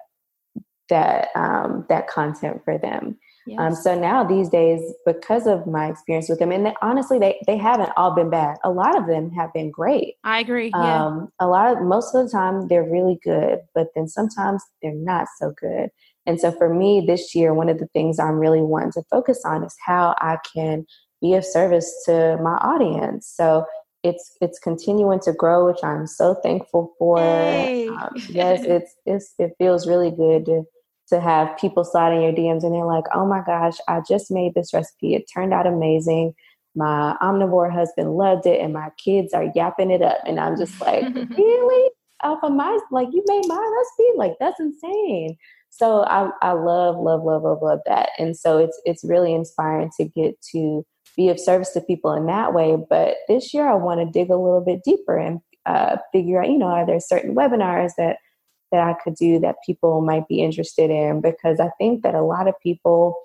that 0.88 1.28
um, 1.36 1.84
that 1.88 2.08
content 2.08 2.62
for 2.64 2.78
them. 2.78 3.18
Yes. 3.46 3.58
Um, 3.60 3.74
so 3.74 3.98
now 3.98 4.24
these 4.24 4.48
days, 4.50 4.80
because 5.06 5.46
of 5.46 5.66
my 5.66 5.88
experience 5.88 6.28
with 6.28 6.38
them, 6.38 6.52
and 6.52 6.66
they, 6.66 6.74
honestly, 6.82 7.18
they 7.18 7.40
they 7.46 7.56
haven't 7.56 7.90
all 7.96 8.14
been 8.14 8.30
bad. 8.30 8.58
A 8.64 8.70
lot 8.70 8.96
of 8.96 9.06
them 9.06 9.30
have 9.30 9.52
been 9.52 9.70
great. 9.70 10.14
I 10.24 10.40
agree. 10.40 10.70
Yeah. 10.74 11.06
Um, 11.06 11.28
a 11.40 11.46
lot 11.46 11.72
of 11.72 11.82
most 11.82 12.14
of 12.14 12.24
the 12.24 12.30
time 12.30 12.68
they're 12.68 12.88
really 12.88 13.18
good, 13.22 13.60
but 13.74 13.88
then 13.94 14.08
sometimes 14.08 14.62
they're 14.82 14.92
not 14.94 15.28
so 15.38 15.52
good. 15.58 15.90
And 16.26 16.38
so 16.38 16.52
for 16.52 16.72
me 16.72 17.02
this 17.06 17.34
year, 17.34 17.54
one 17.54 17.70
of 17.70 17.78
the 17.78 17.88
things 17.94 18.18
I'm 18.18 18.38
really 18.38 18.60
wanting 18.60 18.92
to 18.92 19.02
focus 19.10 19.40
on 19.46 19.64
is 19.64 19.74
how 19.84 20.14
I 20.18 20.36
can 20.54 20.84
be 21.20 21.34
of 21.34 21.44
service 21.44 22.02
to 22.06 22.38
my 22.42 22.56
audience. 22.56 23.32
So 23.34 23.64
it's 24.02 24.36
it's 24.40 24.58
continuing 24.58 25.20
to 25.20 25.32
grow, 25.32 25.66
which 25.66 25.82
I'm 25.82 26.06
so 26.06 26.34
thankful 26.34 26.94
for. 26.98 27.20
Um, 27.20 28.10
yes, 28.28 28.62
it's, 28.64 28.94
it's 29.06 29.34
it 29.38 29.52
feels 29.58 29.88
really 29.88 30.10
good 30.10 30.46
to 30.46 30.64
to 31.08 31.20
have 31.20 31.56
people 31.56 31.84
sliding 31.84 32.22
in 32.22 32.24
your 32.24 32.32
DMs 32.32 32.64
and 32.64 32.74
they're 32.74 32.84
like, 32.84 33.04
"Oh 33.14 33.26
my 33.26 33.42
gosh, 33.44 33.76
I 33.88 34.00
just 34.06 34.30
made 34.30 34.54
this 34.54 34.72
recipe. 34.72 35.14
It 35.14 35.24
turned 35.32 35.52
out 35.52 35.66
amazing. 35.66 36.34
My 36.74 37.16
omnivore 37.22 37.72
husband 37.72 38.16
loved 38.16 38.46
it, 38.46 38.60
and 38.60 38.72
my 38.72 38.90
kids 39.02 39.32
are 39.32 39.50
yapping 39.54 39.90
it 39.90 40.02
up." 40.02 40.18
And 40.26 40.38
I'm 40.38 40.56
just 40.56 40.80
like, 40.80 41.04
"Really? 41.14 41.90
Off 42.22 42.40
of 42.42 42.52
my 42.52 42.78
like 42.90 43.08
you 43.12 43.24
made 43.26 43.44
my 43.46 43.56
recipe? 43.78 44.16
Like 44.16 44.34
that's 44.38 44.60
insane." 44.60 45.36
So 45.70 46.02
I 46.04 46.30
I 46.42 46.52
love 46.52 46.96
love 46.96 47.22
love 47.24 47.42
love 47.42 47.62
love 47.62 47.80
that, 47.86 48.10
and 48.18 48.36
so 48.36 48.58
it's 48.58 48.80
it's 48.84 49.04
really 49.04 49.34
inspiring 49.34 49.90
to 49.96 50.04
get 50.04 50.40
to 50.52 50.84
be 51.18 51.28
of 51.28 51.38
service 51.38 51.72
to 51.72 51.82
people 51.82 52.14
in 52.14 52.24
that 52.26 52.54
way. 52.54 52.78
But 52.88 53.16
this 53.28 53.52
year, 53.52 53.68
I 53.68 53.74
want 53.74 54.00
to 54.00 54.10
dig 54.10 54.30
a 54.30 54.36
little 54.36 54.62
bit 54.62 54.82
deeper 54.82 55.18
and 55.18 55.40
uh, 55.66 55.98
figure 56.12 56.42
out, 56.42 56.48
you 56.48 56.56
know, 56.56 56.68
are 56.68 56.86
there 56.86 57.00
certain 57.00 57.34
webinars 57.34 57.90
that 57.98 58.16
that 58.72 58.82
I 58.82 58.94
could 59.02 59.16
do 59.16 59.38
that 59.40 59.56
people 59.66 60.00
might 60.00 60.28
be 60.28 60.40
interested 60.42 60.90
in? 60.90 61.20
Because 61.20 61.60
I 61.60 61.70
think 61.78 62.02
that 62.02 62.14
a 62.14 62.22
lot 62.22 62.48
of 62.48 62.54
people 62.62 63.18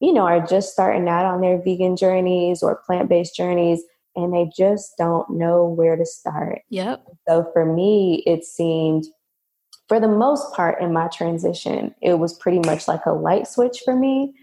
you 0.00 0.12
know, 0.12 0.22
are 0.22 0.44
just 0.44 0.72
starting 0.72 1.08
out 1.08 1.24
on 1.24 1.40
their 1.40 1.60
vegan 1.60 1.96
journeys 1.96 2.62
or 2.62 2.82
plant 2.86 3.08
based 3.08 3.34
journeys 3.34 3.82
and 4.14 4.32
they 4.32 4.50
just 4.56 4.96
don't 4.96 5.28
know 5.30 5.64
where 5.64 5.96
to 5.96 6.06
start. 6.06 6.62
Yep. 6.70 7.04
So 7.28 7.50
for 7.52 7.64
me, 7.64 8.22
it 8.26 8.44
seemed, 8.44 9.06
for 9.88 10.00
the 10.00 10.08
most 10.08 10.52
part 10.54 10.80
in 10.80 10.92
my 10.92 11.08
transition, 11.08 11.94
it 12.02 12.18
was 12.18 12.34
pretty 12.38 12.60
much 12.60 12.88
like 12.88 13.06
a 13.06 13.12
light 13.12 13.46
switch 13.46 13.82
for 13.84 13.96
me. 13.96 14.34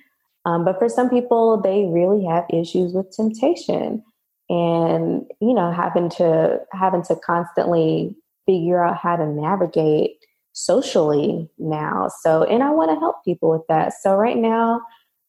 Um, 0.46 0.64
but 0.64 0.78
for 0.78 0.88
some 0.90 1.10
people, 1.10 1.60
they 1.60 1.86
really 1.86 2.24
have 2.26 2.46
issues 2.52 2.94
with 2.94 3.12
temptation 3.12 4.04
and, 4.48 5.26
you 5.42 5.54
know, 5.54 5.72
having 5.72 6.10
to, 6.12 6.60
having 6.72 7.02
to 7.04 7.16
constantly 7.26 8.16
figure 8.46 8.84
out 8.84 8.98
how 8.98 9.16
to 9.16 9.26
navigate 9.26 10.18
socially 10.54 11.50
now. 11.58 12.10
So, 12.22 12.44
and 12.44 12.64
I 12.64 12.70
want 12.70 12.92
to 12.92 13.00
help 13.00 13.18
people 13.26 13.50
with 13.50 13.64
that. 13.70 13.94
So 14.02 14.16
right 14.16 14.38
now, 14.38 14.82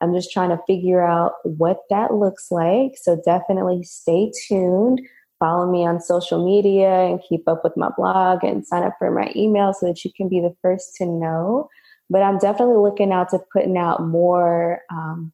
I'm 0.02 0.14
just 0.14 0.30
trying 0.30 0.50
to 0.50 0.60
figure 0.66 1.02
out 1.02 1.32
what 1.44 1.78
that 1.88 2.12
looks 2.12 2.48
like. 2.50 2.92
So 3.00 3.20
definitely 3.24 3.82
stay 3.84 4.30
tuned. 4.46 5.00
Follow 5.38 5.70
me 5.70 5.86
on 5.86 6.00
social 6.00 6.44
media 6.44 7.06
and 7.06 7.20
keep 7.26 7.48
up 7.48 7.64
with 7.64 7.76
my 7.76 7.90
blog 7.96 8.44
and 8.44 8.66
sign 8.66 8.82
up 8.82 8.94
for 8.98 9.10
my 9.10 9.32
email 9.34 9.72
so 9.72 9.86
that 9.86 10.04
you 10.04 10.10
can 10.14 10.28
be 10.28 10.40
the 10.40 10.54
first 10.60 10.94
to 10.96 11.06
know. 11.06 11.68
But 12.08 12.22
I'm 12.22 12.38
definitely 12.38 12.76
looking 12.76 13.12
out 13.12 13.30
to 13.30 13.40
putting 13.52 13.76
out 13.76 14.06
more 14.06 14.80
um, 14.90 15.32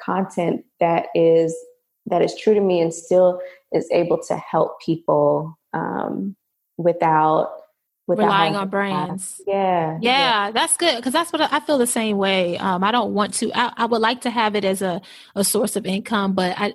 content 0.00 0.64
that 0.80 1.06
is 1.14 1.56
that 2.06 2.22
is 2.22 2.34
true 2.36 2.54
to 2.54 2.60
me 2.60 2.80
and 2.80 2.92
still 2.92 3.40
is 3.72 3.88
able 3.92 4.20
to 4.28 4.36
help 4.36 4.80
people 4.80 5.56
um, 5.72 6.36
without 6.76 7.52
relying 8.06 8.56
on 8.56 8.68
brands. 8.68 9.40
Yeah, 9.46 9.98
yeah. 10.00 10.46
Yeah, 10.46 10.50
that's 10.50 10.76
good 10.76 10.96
because 10.96 11.12
that's 11.12 11.32
what 11.32 11.42
I, 11.42 11.56
I, 11.56 11.60
feel 11.60 11.78
the 11.78 11.86
same 11.86 12.16
way. 12.16 12.58
Um, 12.58 12.82
I 12.82 12.90
don't 12.90 13.14
want 13.14 13.34
to, 13.34 13.52
I, 13.54 13.72
I, 13.76 13.86
would 13.86 14.00
like 14.00 14.22
to 14.22 14.30
have 14.30 14.56
it 14.56 14.64
as 14.64 14.82
a, 14.82 15.00
a 15.36 15.44
source 15.44 15.76
of 15.76 15.86
income, 15.86 16.34
but 16.34 16.54
I, 16.58 16.74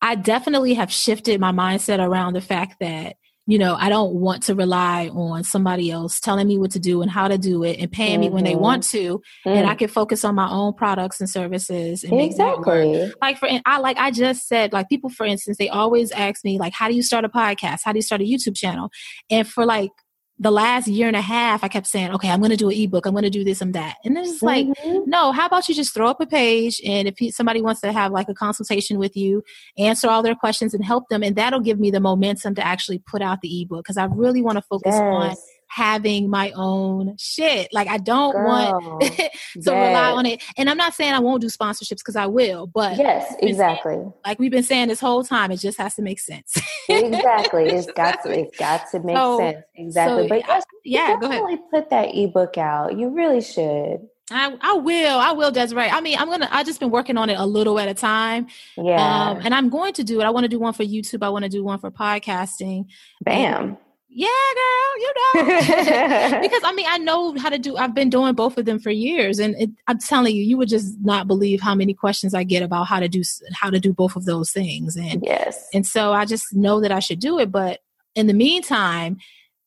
I 0.00 0.14
definitely 0.14 0.74
have 0.74 0.92
shifted 0.92 1.40
my 1.40 1.52
mindset 1.52 2.04
around 2.04 2.34
the 2.34 2.40
fact 2.40 2.76
that, 2.80 3.16
you 3.48 3.58
know, 3.58 3.76
I 3.76 3.88
don't 3.88 4.12
want 4.12 4.42
to 4.44 4.54
rely 4.54 5.08
on 5.08 5.42
somebody 5.42 5.90
else 5.90 6.20
telling 6.20 6.46
me 6.46 6.58
what 6.58 6.72
to 6.72 6.78
do 6.78 7.00
and 7.00 7.10
how 7.10 7.28
to 7.28 7.38
do 7.38 7.64
it 7.64 7.80
and 7.80 7.90
paying 7.90 8.20
mm-hmm. 8.20 8.20
me 8.20 8.28
when 8.28 8.44
they 8.44 8.54
want 8.54 8.82
mm-hmm. 8.82 9.08
to. 9.08 9.22
Mm. 9.46 9.56
And 9.56 9.66
I 9.66 9.74
mm. 9.74 9.78
can 9.78 9.88
focus 9.88 10.22
on 10.22 10.34
my 10.34 10.50
own 10.50 10.74
products 10.74 11.18
and 11.18 11.30
services. 11.30 12.04
And 12.04 12.20
exactly. 12.20 13.10
Like 13.22 13.38
for, 13.38 13.48
I, 13.64 13.78
like 13.78 13.96
I 13.96 14.10
just 14.10 14.46
said, 14.48 14.74
like 14.74 14.90
people, 14.90 15.08
for 15.08 15.24
instance, 15.24 15.56
they 15.56 15.70
always 15.70 16.10
ask 16.10 16.44
me, 16.44 16.58
like, 16.58 16.74
how 16.74 16.88
do 16.88 16.94
you 16.94 17.02
start 17.02 17.24
a 17.24 17.30
podcast? 17.30 17.80
How 17.86 17.92
do 17.92 17.96
you 17.96 18.02
start 18.02 18.20
a 18.20 18.24
YouTube 18.24 18.54
channel? 18.54 18.90
And 19.30 19.48
for 19.48 19.64
like 19.64 19.92
the 20.40 20.50
last 20.50 20.86
year 20.86 21.08
and 21.08 21.16
a 21.16 21.20
half, 21.20 21.64
I 21.64 21.68
kept 21.68 21.86
saying, 21.86 22.12
okay, 22.12 22.30
I'm 22.30 22.38
going 22.38 22.50
to 22.50 22.56
do 22.56 22.68
an 22.68 22.76
ebook. 22.76 23.06
I'm 23.06 23.12
going 23.12 23.24
to 23.24 23.30
do 23.30 23.42
this 23.42 23.60
and 23.60 23.74
that. 23.74 23.96
And 24.04 24.16
it's 24.16 24.40
like, 24.40 24.66
mm-hmm. 24.66 25.10
no, 25.10 25.32
how 25.32 25.46
about 25.46 25.68
you 25.68 25.74
just 25.74 25.92
throw 25.92 26.08
up 26.08 26.20
a 26.20 26.26
page? 26.26 26.80
And 26.86 27.08
if 27.08 27.34
somebody 27.34 27.60
wants 27.60 27.80
to 27.80 27.92
have 27.92 28.12
like 28.12 28.28
a 28.28 28.34
consultation 28.34 28.98
with 28.98 29.16
you, 29.16 29.42
answer 29.78 30.08
all 30.08 30.22
their 30.22 30.36
questions 30.36 30.74
and 30.74 30.84
help 30.84 31.08
them. 31.08 31.24
And 31.24 31.34
that'll 31.34 31.60
give 31.60 31.80
me 31.80 31.90
the 31.90 32.00
momentum 32.00 32.54
to 32.54 32.64
actually 32.64 33.00
put 33.00 33.20
out 33.20 33.40
the 33.40 33.62
ebook 33.62 33.84
because 33.84 33.96
I 33.96 34.04
really 34.04 34.40
want 34.40 34.56
to 34.56 34.62
focus 34.62 34.94
yes. 34.94 35.02
on 35.02 35.36
having 35.68 36.28
my 36.28 36.50
own 36.52 37.16
shit. 37.18 37.72
Like 37.72 37.88
I 37.88 37.98
don't 37.98 38.32
Girl, 38.32 38.46
want 38.46 39.02
to 39.02 39.30
yes. 39.54 39.66
rely 39.66 40.10
on 40.10 40.26
it. 40.26 40.42
And 40.56 40.68
I'm 40.68 40.76
not 40.76 40.94
saying 40.94 41.14
I 41.14 41.20
won't 41.20 41.40
do 41.40 41.48
sponsorships 41.48 41.98
because 41.98 42.16
I 42.16 42.26
will, 42.26 42.66
but 42.66 42.96
yes, 42.96 43.34
exactly. 43.40 43.94
Saying, 43.94 44.12
like 44.26 44.38
we've 44.38 44.50
been 44.50 44.62
saying 44.62 44.88
this 44.88 45.00
whole 45.00 45.22
time, 45.24 45.50
it 45.50 45.58
just 45.58 45.78
has 45.78 45.94
to 45.96 46.02
make 46.02 46.20
sense. 46.20 46.56
exactly. 46.88 47.68
It's 47.78 47.86
got 47.92 48.22
to. 48.24 48.30
It's 48.30 48.56
got 48.58 48.90
to 48.90 49.00
make 49.00 49.16
so, 49.16 49.38
sense. 49.38 49.58
Exactly. 49.76 50.24
So, 50.24 50.28
but 50.28 50.38
yes, 50.48 50.64
yeah, 50.84 51.16
go 51.20 51.28
ahead. 51.28 51.58
Put 51.70 51.90
that 51.90 52.14
ebook 52.14 52.58
out. 52.58 52.98
You 52.98 53.10
really 53.10 53.40
should. 53.40 54.08
I, 54.30 54.56
I 54.60 54.74
will. 54.74 55.18
I 55.18 55.32
will, 55.32 55.50
Desiree. 55.50 55.88
I 55.88 56.00
mean, 56.00 56.18
I'm 56.18 56.28
gonna. 56.28 56.48
I 56.50 56.64
just 56.64 56.80
been 56.80 56.90
working 56.90 57.16
on 57.16 57.30
it 57.30 57.38
a 57.38 57.46
little 57.46 57.78
at 57.78 57.88
a 57.88 57.94
time. 57.94 58.48
Yeah. 58.76 59.30
Um, 59.30 59.40
and 59.42 59.54
I'm 59.54 59.68
going 59.68 59.94
to 59.94 60.04
do 60.04 60.20
it. 60.20 60.24
I 60.24 60.30
want 60.30 60.44
to 60.44 60.48
do 60.48 60.58
one 60.58 60.72
for 60.72 60.84
YouTube. 60.84 61.22
I 61.22 61.28
want 61.28 61.44
to 61.44 61.48
do 61.48 61.64
one 61.64 61.78
for 61.78 61.90
podcasting. 61.90 62.86
Bam. 63.22 63.64
And, 63.64 63.76
yeah, 64.10 64.26
girl, 64.54 64.98
you 64.98 65.12
know. 65.14 66.40
because 66.40 66.62
I 66.64 66.72
mean, 66.74 66.86
I 66.88 66.96
know 66.98 67.36
how 67.36 67.50
to 67.50 67.58
do. 67.58 67.76
I've 67.76 67.94
been 67.94 68.08
doing 68.08 68.34
both 68.34 68.56
of 68.56 68.64
them 68.64 68.78
for 68.78 68.90
years, 68.90 69.38
and 69.38 69.54
it, 69.60 69.70
I'm 69.86 69.98
telling 69.98 70.34
you, 70.34 70.42
you 70.42 70.56
would 70.56 70.70
just 70.70 70.96
not 71.02 71.28
believe 71.28 71.60
how 71.60 71.74
many 71.74 71.92
questions 71.92 72.32
I 72.32 72.42
get 72.42 72.62
about 72.62 72.86
how 72.86 73.00
to 73.00 73.08
do 73.08 73.22
how 73.52 73.68
to 73.68 73.78
do 73.78 73.92
both 73.92 74.16
of 74.16 74.24
those 74.24 74.50
things. 74.50 74.96
And 74.96 75.22
yes, 75.22 75.68
and 75.74 75.86
so 75.86 76.12
I 76.12 76.24
just 76.24 76.54
know 76.54 76.80
that 76.80 76.90
I 76.90 77.00
should 77.00 77.20
do 77.20 77.38
it. 77.38 77.52
But 77.52 77.80
in 78.14 78.28
the 78.28 78.34
meantime, 78.34 79.18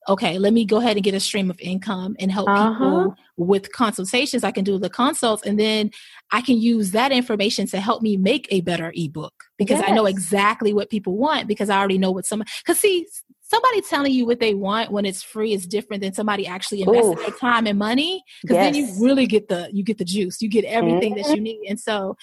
okay, 0.09 0.39
let 0.39 0.53
me 0.53 0.65
go 0.65 0.77
ahead 0.77 0.97
and 0.97 1.03
get 1.03 1.13
a 1.13 1.19
stream 1.19 1.51
of 1.51 1.59
income 1.59 2.15
and 2.19 2.31
help 2.31 2.49
uh-huh. 2.49 2.73
people 2.73 3.15
with 3.37 3.71
consultations. 3.71 4.43
I 4.43 4.51
can 4.51 4.63
do 4.63 4.79
the 4.79 4.89
consults, 4.89 5.43
and 5.43 5.59
then 5.59 5.91
I 6.31 6.41
can 6.41 6.57
use 6.57 6.91
that 6.91 7.11
information 7.11 7.67
to 7.67 7.79
help 7.79 8.01
me 8.01 8.17
make 8.17 8.47
a 8.49 8.61
better 8.61 8.91
ebook 8.95 9.43
because 9.59 9.79
yes. 9.81 9.89
I 9.89 9.93
know 9.93 10.07
exactly 10.07 10.73
what 10.73 10.89
people 10.89 11.15
want 11.15 11.47
because 11.47 11.69
I 11.69 11.77
already 11.77 11.99
know 11.99 12.11
what 12.11 12.25
some. 12.25 12.43
Because 12.65 12.79
see, 12.79 13.05
somebody 13.51 13.81
telling 13.81 14.13
you 14.13 14.25
what 14.25 14.39
they 14.39 14.53
want 14.53 14.91
when 14.91 15.05
it's 15.05 15.21
free 15.21 15.53
is 15.53 15.67
different 15.67 16.01
than 16.01 16.13
somebody 16.13 16.47
actually 16.47 16.81
investing 16.81 17.15
their 17.15 17.31
time 17.31 17.67
and 17.67 17.77
money 17.77 18.23
because 18.41 18.55
yes. 18.55 18.73
then 18.73 18.75
you 18.75 19.05
really 19.05 19.27
get 19.27 19.49
the 19.49 19.69
you 19.73 19.83
get 19.83 19.97
the 19.97 20.05
juice. 20.05 20.41
You 20.41 20.49
get 20.49 20.65
everything 20.65 21.15
mm-hmm. 21.15 21.29
that 21.29 21.35
you 21.35 21.41
need. 21.41 21.67
And 21.69 21.79
so 21.79 22.15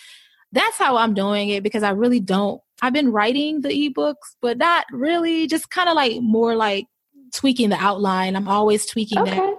that's 0.50 0.78
how 0.78 0.96
i'm 0.96 1.12
doing 1.12 1.50
it 1.50 1.62
because 1.62 1.82
i 1.82 1.90
really 1.90 2.20
don't 2.20 2.62
i've 2.80 2.94
been 2.94 3.12
writing 3.12 3.60
the 3.60 3.68
ebooks 3.68 4.34
but 4.40 4.56
not 4.56 4.86
really 4.90 5.46
just 5.46 5.68
kind 5.68 5.90
of 5.90 5.94
like 5.94 6.22
more 6.22 6.56
like 6.56 6.86
tweaking 7.32 7.68
the 7.68 7.76
outline. 7.76 8.36
I'm 8.36 8.48
always 8.48 8.86
tweaking 8.86 9.18
okay. 9.18 9.36
that 9.36 9.54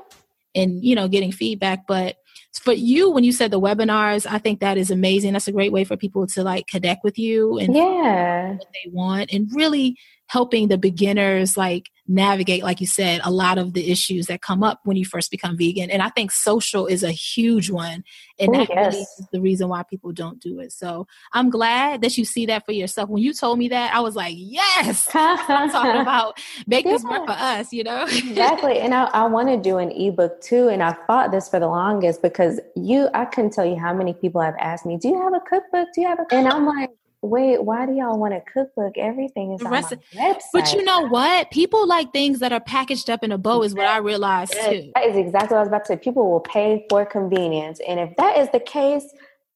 and 0.55 0.83
you 0.83 0.95
know 0.95 1.07
getting 1.07 1.31
feedback. 1.31 1.85
But 1.87 2.17
for 2.63 2.73
you 2.73 3.09
when 3.09 3.23
you 3.23 3.31
said 3.31 3.51
the 3.51 3.59
webinars 3.59 4.25
i 4.29 4.37
think 4.37 4.59
that 4.59 4.77
is 4.77 4.91
amazing. 4.91 5.33
That's 5.33 5.47
a 5.47 5.51
great 5.51 5.71
way 5.71 5.83
for 5.83 5.95
people 5.95 6.25
to 6.27 6.43
like 6.43 6.67
connect 6.67 7.03
with 7.03 7.17
you 7.17 7.57
and 7.57 7.75
yeah. 7.75 8.53
what 8.53 8.67
they 8.73 8.89
want 8.91 9.31
and 9.31 9.47
really 9.53 9.97
helping 10.29 10.67
the 10.67 10.77
beginners 10.77 11.57
like 11.57 11.89
navigate 12.07 12.63
like 12.63 12.81
you 12.81 12.87
said 12.87 13.21
a 13.23 13.31
lot 13.31 13.57
of 13.57 13.73
the 13.73 13.91
issues 13.91 14.27
that 14.27 14.41
come 14.41 14.63
up 14.63 14.79
when 14.83 14.97
you 14.97 15.05
first 15.05 15.29
become 15.29 15.57
vegan. 15.57 15.91
And 15.91 16.01
i 16.01 16.09
think 16.09 16.31
social 16.31 16.87
is 16.87 17.03
a 17.03 17.11
huge 17.11 17.69
one 17.69 18.03
and 18.39 18.55
Ooh, 18.55 18.59
that 18.59 18.69
yes. 18.69 19.21
the 19.31 19.41
reason 19.41 19.69
why 19.69 19.83
people 19.83 20.11
don't 20.11 20.39
do 20.39 20.59
it. 20.59 20.71
So 20.71 21.07
i'm 21.33 21.49
glad 21.49 22.01
that 22.01 22.17
you 22.17 22.25
see 22.25 22.45
that 22.45 22.65
for 22.65 22.71
yourself. 22.71 23.09
When 23.09 23.21
you 23.21 23.33
told 23.33 23.59
me 23.59 23.69
that 23.69 23.93
i 23.93 23.99
was 23.99 24.15
like 24.15 24.35
yes! 24.37 25.09
I'm 25.13 25.69
talking 25.69 26.01
about 26.01 26.39
make 26.67 26.85
yeah. 26.85 26.93
this 26.93 27.03
work 27.03 27.25
for 27.25 27.33
us 27.33 27.73
you 27.73 27.83
know? 27.83 28.03
Exactly 28.03 28.79
and 28.79 28.93
i, 28.93 29.05
I 29.05 29.25
want 29.25 29.49
to 29.49 29.57
do 29.57 29.77
an 29.77 29.91
ebook 29.91 30.41
too 30.41 30.69
and 30.69 30.81
i 30.81 30.95
fought 31.07 31.31
this 31.31 31.49
for 31.49 31.59
the 31.59 31.67
longest 31.67 32.21
because 32.21 32.59
you 32.75 33.09
i 33.13 33.25
couldn't 33.25 33.51
tell 33.51 33.65
you 33.65 33.77
how 33.77 33.93
many 33.93 34.13
people 34.13 34.41
have 34.41 34.55
asked 34.59 34.85
me 34.85 34.97
do 34.97 35.07
you 35.09 35.21
have 35.21 35.33
a 35.33 35.39
cookbook? 35.41 35.87
Do 35.93 36.01
you 36.01 36.07
have 36.07 36.19
a 36.19 36.25
and 36.31 36.47
i'm 36.47 36.65
like 36.65 36.89
wait, 37.21 37.63
why 37.63 37.85
do 37.85 37.93
y'all 37.93 38.17
want 38.17 38.33
a 38.33 38.41
cookbook? 38.41 38.97
Everything 38.97 39.53
is 39.53 39.61
on 39.61 39.71
my 39.71 39.81
website. 39.81 40.41
But 40.53 40.73
you 40.73 40.83
know 40.83 41.07
what? 41.07 41.51
People 41.51 41.87
like 41.87 42.13
things 42.13 42.39
that 42.39 42.51
are 42.53 42.59
packaged 42.59 43.09
up 43.09 43.23
in 43.23 43.31
a 43.31 43.37
bow 43.37 43.63
is 43.63 43.75
what 43.75 43.87
I 43.87 43.97
realized 43.97 44.53
too. 44.53 44.91
That 44.95 45.05
is 45.05 45.17
exactly 45.17 45.55
what 45.55 45.57
I 45.57 45.59
was 45.61 45.67
about 45.67 45.85
to 45.85 45.93
say. 45.93 45.97
People 45.97 46.29
will 46.29 46.39
pay 46.39 46.85
for 46.89 47.05
convenience. 47.05 47.79
And 47.87 47.99
if 47.99 48.15
that 48.17 48.37
is 48.37 48.49
the 48.51 48.59
case, 48.59 49.05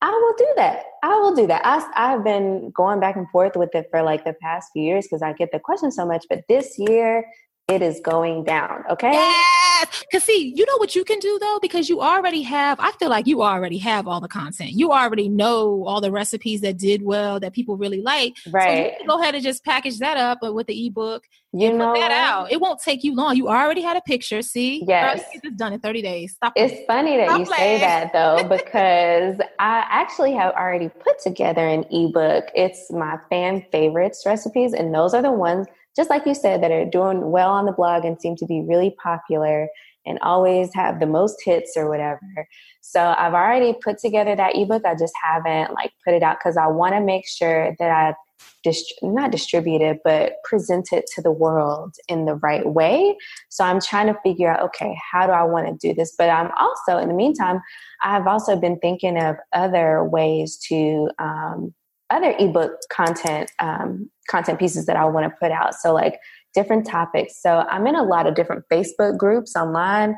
I 0.01 0.11
will 0.11 0.35
do 0.37 0.53
that. 0.57 0.83
I 1.01 1.15
will 1.15 1.33
do 1.33 1.47
that. 1.47 1.61
I, 1.63 1.85
I've 1.95 2.23
been 2.25 2.71
going 2.71 2.99
back 2.99 3.15
and 3.15 3.29
forth 3.29 3.55
with 3.55 3.73
it 3.73 3.87
for 3.89 4.03
like 4.03 4.25
the 4.25 4.33
past 4.33 4.71
few 4.73 4.83
years 4.83 5.05
because 5.05 5.21
I 5.21 5.31
get 5.31 5.53
the 5.53 5.59
question 5.59 5.91
so 5.91 6.05
much. 6.05 6.25
But 6.29 6.43
this 6.49 6.77
year, 6.77 7.25
it 7.69 7.81
is 7.81 8.01
going 8.01 8.43
down. 8.43 8.83
Okay. 8.89 9.11
Yes. 9.11 10.03
Cause 10.11 10.23
see, 10.23 10.53
you 10.55 10.65
know 10.65 10.77
what 10.77 10.95
you 10.95 11.05
can 11.05 11.19
do 11.19 11.39
though, 11.39 11.59
because 11.61 11.89
you 11.89 12.01
already 12.01 12.41
have, 12.41 12.77
I 12.79 12.91
feel 12.93 13.09
like 13.09 13.25
you 13.25 13.41
already 13.41 13.77
have 13.77 14.05
all 14.07 14.19
the 14.19 14.27
content. 14.27 14.71
You 14.71 14.91
already 14.91 15.29
know 15.29 15.85
all 15.85 16.01
the 16.01 16.11
recipes 16.11 16.61
that 16.61 16.77
did 16.77 17.03
well 17.03 17.39
that 17.39 17.53
people 17.53 17.77
really 17.77 18.01
like. 18.01 18.35
Right. 18.51 18.95
So 18.99 19.07
go 19.07 19.21
ahead 19.21 19.35
and 19.35 19.43
just 19.43 19.63
package 19.63 19.99
that 19.99 20.17
up 20.17 20.39
with 20.41 20.67
the 20.67 20.87
ebook. 20.87 21.23
You 21.53 21.71
know 21.71 21.93
that 21.93 22.11
out. 22.11 22.51
It 22.51 22.59
won't 22.59 22.81
take 22.81 23.03
you 23.03 23.15
long. 23.15 23.35
You 23.37 23.47
already 23.47 23.81
had 23.81 23.95
a 23.95 24.01
picture. 24.01 24.41
See? 24.41 24.83
Yes. 24.85 25.23
This 25.41 25.53
done 25.53 25.71
in 25.71 25.79
30 25.79 26.01
days. 26.01 26.33
Stop. 26.33 26.53
It's 26.55 26.85
funny 26.85 27.15
that 27.17 27.27
Stop 27.27 27.39
you 27.39 27.45
playing. 27.45 27.77
say 27.77 27.79
that 27.79 28.11
though, 28.11 28.43
because 28.57 29.37
I 29.59 29.85
actually 29.89 30.33
have 30.33 30.53
already 30.55 30.89
put 30.89 31.19
together 31.21 31.65
an 31.65 31.85
ebook. 31.91 32.45
It's 32.55 32.91
my 32.91 33.19
fan 33.29 33.65
favorites 33.71 34.23
recipes, 34.25 34.73
and 34.73 34.93
those 34.93 35.13
are 35.13 35.21
the 35.21 35.31
ones 35.31 35.67
just 35.95 36.09
like 36.09 36.25
you 36.25 36.33
said, 36.33 36.61
that 36.63 36.71
are 36.71 36.85
doing 36.85 37.31
well 37.31 37.49
on 37.49 37.65
the 37.65 37.71
blog 37.71 38.05
and 38.05 38.19
seem 38.19 38.35
to 38.37 38.45
be 38.45 38.61
really 38.61 38.95
popular 39.01 39.67
and 40.05 40.19
always 40.21 40.73
have 40.73 40.99
the 40.99 41.05
most 41.05 41.41
hits 41.43 41.73
or 41.77 41.89
whatever. 41.89 42.47
So 42.81 43.15
I've 43.17 43.33
already 43.33 43.73
put 43.73 43.97
together 43.99 44.35
that 44.35 44.55
ebook. 44.55 44.85
I 44.85 44.95
just 44.95 45.13
haven't 45.23 45.73
like 45.73 45.91
put 46.03 46.13
it 46.13 46.23
out 46.23 46.37
because 46.39 46.57
I 46.57 46.67
want 46.67 46.93
to 46.93 46.99
make 46.99 47.27
sure 47.27 47.75
that 47.79 47.89
I 47.89 48.15
dist- 48.63 48.99
not 49.01 49.31
distribute 49.31 49.81
it, 49.81 50.01
but 50.03 50.33
present 50.43 50.89
it 50.91 51.05
to 51.15 51.21
the 51.21 51.31
world 51.31 51.95
in 52.07 52.25
the 52.25 52.35
right 52.35 52.65
way. 52.65 53.15
So 53.49 53.63
I'm 53.63 53.79
trying 53.79 54.07
to 54.07 54.19
figure 54.23 54.51
out, 54.51 54.61
okay, 54.65 54.97
how 55.11 55.25
do 55.25 55.31
I 55.31 55.43
want 55.43 55.67
to 55.67 55.87
do 55.87 55.93
this? 55.93 56.13
But 56.17 56.29
I'm 56.29 56.51
also, 56.59 56.97
in 56.97 57.07
the 57.07 57.13
meantime, 57.13 57.61
I've 58.03 58.27
also 58.27 58.55
been 58.55 58.79
thinking 58.79 59.17
of 59.17 59.37
other 59.53 60.03
ways 60.03 60.57
to 60.69 61.09
um, 61.19 61.73
other 62.09 62.35
ebook 62.39 62.71
content 62.91 63.51
um, 63.59 64.09
content 64.29 64.59
pieces 64.59 64.85
that 64.85 64.95
I 64.95 65.05
want 65.05 65.25
to 65.25 65.37
put 65.41 65.51
out. 65.51 65.75
So 65.75 65.93
like 65.93 66.19
different 66.53 66.85
topics. 66.85 67.41
So 67.41 67.65
I'm 67.69 67.87
in 67.87 67.95
a 67.95 68.03
lot 68.03 68.27
of 68.27 68.35
different 68.35 68.65
Facebook 68.71 69.17
groups 69.17 69.55
online. 69.55 70.15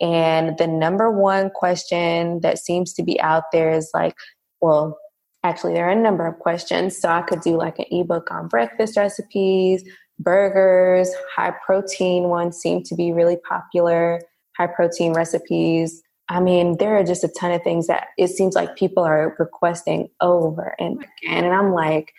And 0.00 0.58
the 0.58 0.66
number 0.66 1.10
one 1.10 1.50
question 1.50 2.40
that 2.40 2.58
seems 2.58 2.92
to 2.94 3.02
be 3.02 3.20
out 3.20 3.44
there 3.52 3.70
is 3.70 3.90
like, 3.94 4.14
well, 4.60 4.98
Actually, 5.46 5.74
there 5.74 5.86
are 5.86 5.92
a 5.92 5.94
number 5.94 6.26
of 6.26 6.40
questions. 6.40 6.98
So 7.00 7.08
I 7.08 7.22
could 7.22 7.40
do 7.40 7.56
like 7.56 7.78
an 7.78 7.84
ebook 7.92 8.32
on 8.32 8.48
breakfast 8.48 8.96
recipes, 8.96 9.84
burgers, 10.18 11.08
high 11.32 11.54
protein 11.64 12.24
ones 12.24 12.56
seem 12.56 12.82
to 12.82 12.96
be 12.96 13.12
really 13.12 13.36
popular, 13.48 14.20
high 14.56 14.66
protein 14.66 15.12
recipes. 15.12 16.02
I 16.28 16.40
mean, 16.40 16.78
there 16.78 16.96
are 16.96 17.04
just 17.04 17.24
a 17.24 17.28
ton 17.28 17.52
of 17.52 17.62
things 17.62 17.86
that 17.86 18.08
it 18.18 18.28
seems 18.28 18.54
like 18.54 18.76
people 18.76 19.04
are 19.04 19.36
requesting 19.38 20.08
over 20.20 20.74
and 20.78 20.98
oh 20.98 21.26
again. 21.28 21.44
And 21.44 21.54
I'm 21.54 21.72
like, 21.72 22.12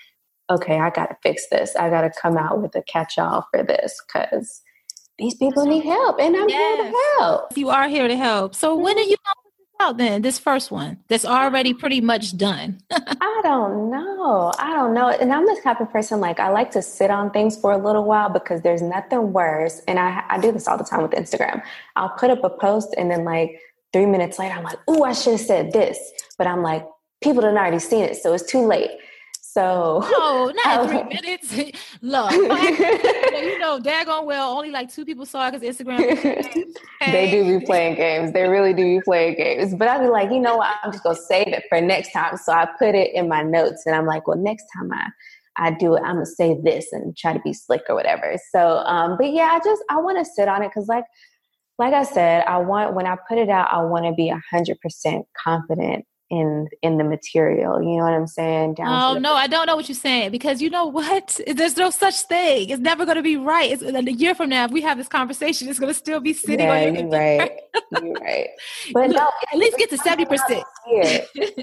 okay, 0.50 0.80
I 0.80 0.90
got 0.90 1.08
to 1.08 1.18
fix 1.22 1.48
this. 1.50 1.76
I 1.76 1.90
got 1.90 2.02
to 2.02 2.12
come 2.22 2.38
out 2.38 2.62
with 2.62 2.76
a 2.76 2.82
catch 2.84 3.18
all 3.18 3.48
for 3.52 3.64
this 3.64 4.02
because 4.06 4.62
these 5.18 5.36
people 5.36 5.66
need 5.66 5.84
help 5.84 6.20
and 6.20 6.36
I'm 6.36 6.48
yes. 6.48 6.78
here 6.78 6.92
to 6.92 6.98
help. 7.20 7.58
You 7.58 7.70
are 7.70 7.88
here 7.90 8.08
to 8.08 8.16
help. 8.16 8.56
So 8.56 8.76
when 8.76 8.98
are 8.98 9.02
you 9.02 9.18
out 9.80 9.98
then? 9.98 10.22
This 10.22 10.40
first 10.40 10.72
one 10.72 11.00
that's 11.08 11.26
already 11.26 11.74
pretty 11.74 12.02
much 12.02 12.38
done. 12.38 12.80
I 12.92 13.42
don't 13.44 13.90
know. 13.90 14.54
I 14.58 14.74
don't 14.74 14.94
know. 14.94 15.10
And 15.10 15.34
I'm 15.34 15.46
this 15.46 15.62
type 15.64 15.82
of 15.82 15.92
person 15.92 16.20
like 16.20 16.40
I 16.40 16.50
like 16.50 16.72
to 16.72 16.82
sit 16.82 17.12
on 17.12 17.32
things 17.32 17.58
for 17.60 17.72
a 17.72 17.78
little 17.78 18.06
while 18.06 18.30
because 18.30 18.62
there's 18.62 18.82
nothing 18.82 19.34
worse. 19.34 19.82
And 19.88 20.00
I, 20.00 20.24
I 20.30 20.40
do 20.40 20.52
this 20.52 20.68
all 20.68 20.78
the 20.78 20.84
time 20.84 21.02
with 21.02 21.12
Instagram. 21.12 21.62
I'll 21.96 22.10
put 22.10 22.30
up 22.30 22.44
a 22.44 22.50
post 22.50 22.94
and 22.98 23.12
then 23.12 23.26
like 23.26 23.60
three 23.94 24.06
minutes 24.06 24.40
later, 24.40 24.56
I'm 24.56 24.64
like, 24.64 24.80
oh, 24.88 25.04
I 25.04 25.14
should 25.14 25.34
have 25.34 25.42
said 25.42 25.74
this. 25.74 25.98
But 26.38 26.48
I'm 26.48 26.62
like, 26.62 26.86
people 27.22 27.44
have 27.44 27.54
already 27.54 27.80
seen 27.80 28.04
it, 28.04 28.16
so 28.18 28.34
it's 28.34 28.50
too 28.50 28.66
late. 28.66 28.92
So 29.42 30.06
no, 30.12 30.52
not 30.66 30.88
three 30.88 31.04
minutes. 31.04 31.52
Look, 32.02 32.32
you 32.32 32.48
know, 33.60 33.80
daggone 33.80 34.26
well, 34.26 34.56
only 34.56 34.70
like 34.70 34.94
two 34.94 35.04
people 35.04 35.26
saw 35.26 35.48
it 35.48 35.54
because 35.54 35.78
Instagram. 35.78 35.98
they 37.00 37.32
do 37.32 37.60
be 37.60 37.66
playing 37.66 37.96
games. 37.96 38.34
They 38.34 38.48
really 38.48 38.74
do 38.74 38.84
be 38.84 39.02
playing 39.04 39.36
games. 39.36 39.74
But 39.74 39.88
I'd 39.88 40.02
be 40.02 40.10
like, 40.10 40.30
you 40.30 40.40
know 40.40 40.58
what? 40.58 40.76
I'm 40.84 40.92
just 40.92 41.04
gonna 41.04 41.16
save 41.16 41.48
it 41.48 41.64
for 41.70 41.82
next 41.82 42.12
time. 42.12 42.38
So 42.38 42.52
I 42.52 42.68
put 42.78 42.94
it 42.94 43.16
in 43.16 43.28
my 43.28 43.42
notes, 43.42 43.88
and 43.88 43.96
I'm 43.96 44.06
like, 44.06 44.28
well, 44.28 44.38
next 44.38 44.66
time 44.76 44.92
I 44.94 45.10
I 45.58 45.72
do 45.72 45.96
it, 45.96 46.04
I'm 46.06 46.16
gonna 46.16 46.26
say 46.28 46.56
this 46.62 46.92
and 46.92 47.18
try 47.18 47.34
to 47.34 47.40
be 47.40 47.54
slick 47.54 47.82
or 47.90 47.96
whatever. 47.96 48.36
So, 48.52 48.84
um, 48.86 49.18
but 49.18 49.32
yeah, 49.32 49.50
I 49.54 49.60
just 49.64 49.82
I 49.90 49.98
want 49.98 50.20
to 50.20 50.26
sit 50.26 50.48
on 50.48 50.62
it 50.62 50.70
because 50.70 50.88
like 50.88 51.06
like 51.80 51.94
I 51.94 52.04
said, 52.04 52.44
I 52.48 52.58
want 52.58 52.94
when 52.96 53.06
I 53.06 53.18
put 53.28 53.38
it 53.38 53.50
out, 53.50 53.72
I 53.72 53.82
want 53.84 54.06
to 54.06 54.14
be 54.14 54.30
a 54.30 54.42
hundred 54.52 54.80
percent 54.82 55.26
confident 55.44 56.06
in 56.30 56.68
in 56.82 56.98
the 56.98 57.04
material. 57.04 57.82
You 57.82 57.98
know 57.98 58.04
what 58.04 58.14
I'm 58.14 58.28
saying? 58.28 58.76
Down 58.76 58.88
oh 58.88 59.20
no, 59.20 59.34
I 59.34 59.48
don't 59.48 59.66
know 59.66 59.76
what 59.76 59.88
you're 59.88 59.96
saying 59.96 60.32
because 60.32 60.62
you 60.62 60.70
know 60.70 60.86
what? 60.86 61.40
There's 61.48 61.78
no 61.78 61.90
such 61.90 62.22
thing. 62.24 62.70
It's 62.70 62.82
never 62.82 63.06
going 63.06 63.18
to 63.18 63.24
be 63.24 63.38
right. 63.38 63.72
It's 63.72 63.82
a 63.82 64.12
year 64.12 64.36
from 64.36 64.50
now, 64.50 64.66
if 64.66 64.72
we 64.72 64.82
have 64.82 64.98
this 64.98 65.08
conversation, 65.08 65.70
it's 65.70 65.80
going 65.80 65.92
to 65.92 65.98
still 65.98 66.20
be 66.20 66.34
sitting 66.34 66.60
yeah, 66.68 66.88
on 66.88 66.96
your 66.96 67.04
you're 67.04 67.10
right. 67.10 67.52
you're 68.04 68.14
right. 68.14 68.48
But 68.94 69.12
no, 69.12 69.30
at 69.52 69.58
least 69.58 69.78
get 69.78 69.90
to 69.92 69.98
seventy 69.98 70.26
percent. 70.26 70.64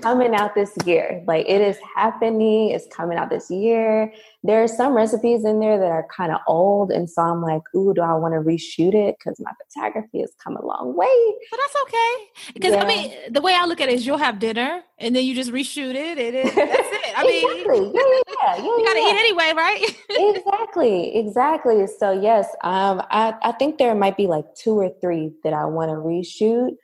Coming 0.02 0.34
out 0.34 0.54
this 0.54 0.72
year, 0.84 1.22
like 1.26 1.46
it 1.48 1.60
is 1.60 1.76
happening. 1.94 2.70
It's 2.70 2.86
coming 2.94 3.18
out 3.18 3.30
this 3.30 3.50
year. 3.50 4.12
There 4.42 4.62
are 4.62 4.68
some 4.68 4.94
recipes 4.94 5.44
in 5.44 5.58
there 5.58 5.78
that 5.78 5.90
are 5.90 6.06
kind 6.14 6.30
of 6.30 6.40
old, 6.46 6.90
and 6.90 7.08
so 7.08 7.22
I'm 7.22 7.40
like, 7.40 7.62
ooh, 7.74 7.94
do 7.94 8.02
I 8.02 8.12
want 8.14 8.34
to 8.34 8.40
reshoot 8.40 8.94
it? 8.94 9.16
Because 9.18 9.40
my 9.40 9.52
photography 9.64 10.20
has 10.20 10.32
come 10.42 10.56
a 10.56 10.64
long 10.64 10.94
way. 10.94 11.34
But 11.50 11.58
that's 11.58 11.76
okay. 11.82 12.52
Because 12.52 12.74
yeah. 12.74 12.82
I 12.82 12.86
mean, 12.86 13.14
the 13.30 13.40
way 13.40 13.54
I 13.54 13.64
look 13.64 13.80
at 13.80 13.88
it 13.88 13.94
is, 13.94 14.06
you'll 14.06 14.18
have 14.18 14.38
dinner, 14.38 14.53
and 14.58 15.14
then 15.14 15.24
you 15.24 15.34
just 15.34 15.50
reshoot 15.50 15.94
it, 15.94 16.18
and 16.18 16.36
it, 16.36 16.54
that's 16.54 16.88
it. 16.88 17.18
I 17.18 17.24
mean, 17.24 17.50
exactly. 17.50 17.92
yeah, 17.94 18.02
yeah, 18.02 18.56
yeah, 18.56 18.64
you 18.64 18.84
got 18.84 18.92
to 18.94 18.98
eat 18.98 19.16
anyway, 19.18 19.52
right? 19.56 19.96
exactly, 20.10 21.16
exactly. 21.16 21.86
So 21.98 22.12
yes, 22.12 22.48
um, 22.62 23.02
I 23.10 23.34
I 23.42 23.52
think 23.52 23.78
there 23.78 23.94
might 23.94 24.16
be 24.16 24.26
like 24.26 24.44
two 24.54 24.78
or 24.78 24.90
three 25.00 25.32
that 25.44 25.52
I 25.52 25.64
want 25.64 25.90
to 25.90 25.96
reshoot. 25.96 26.76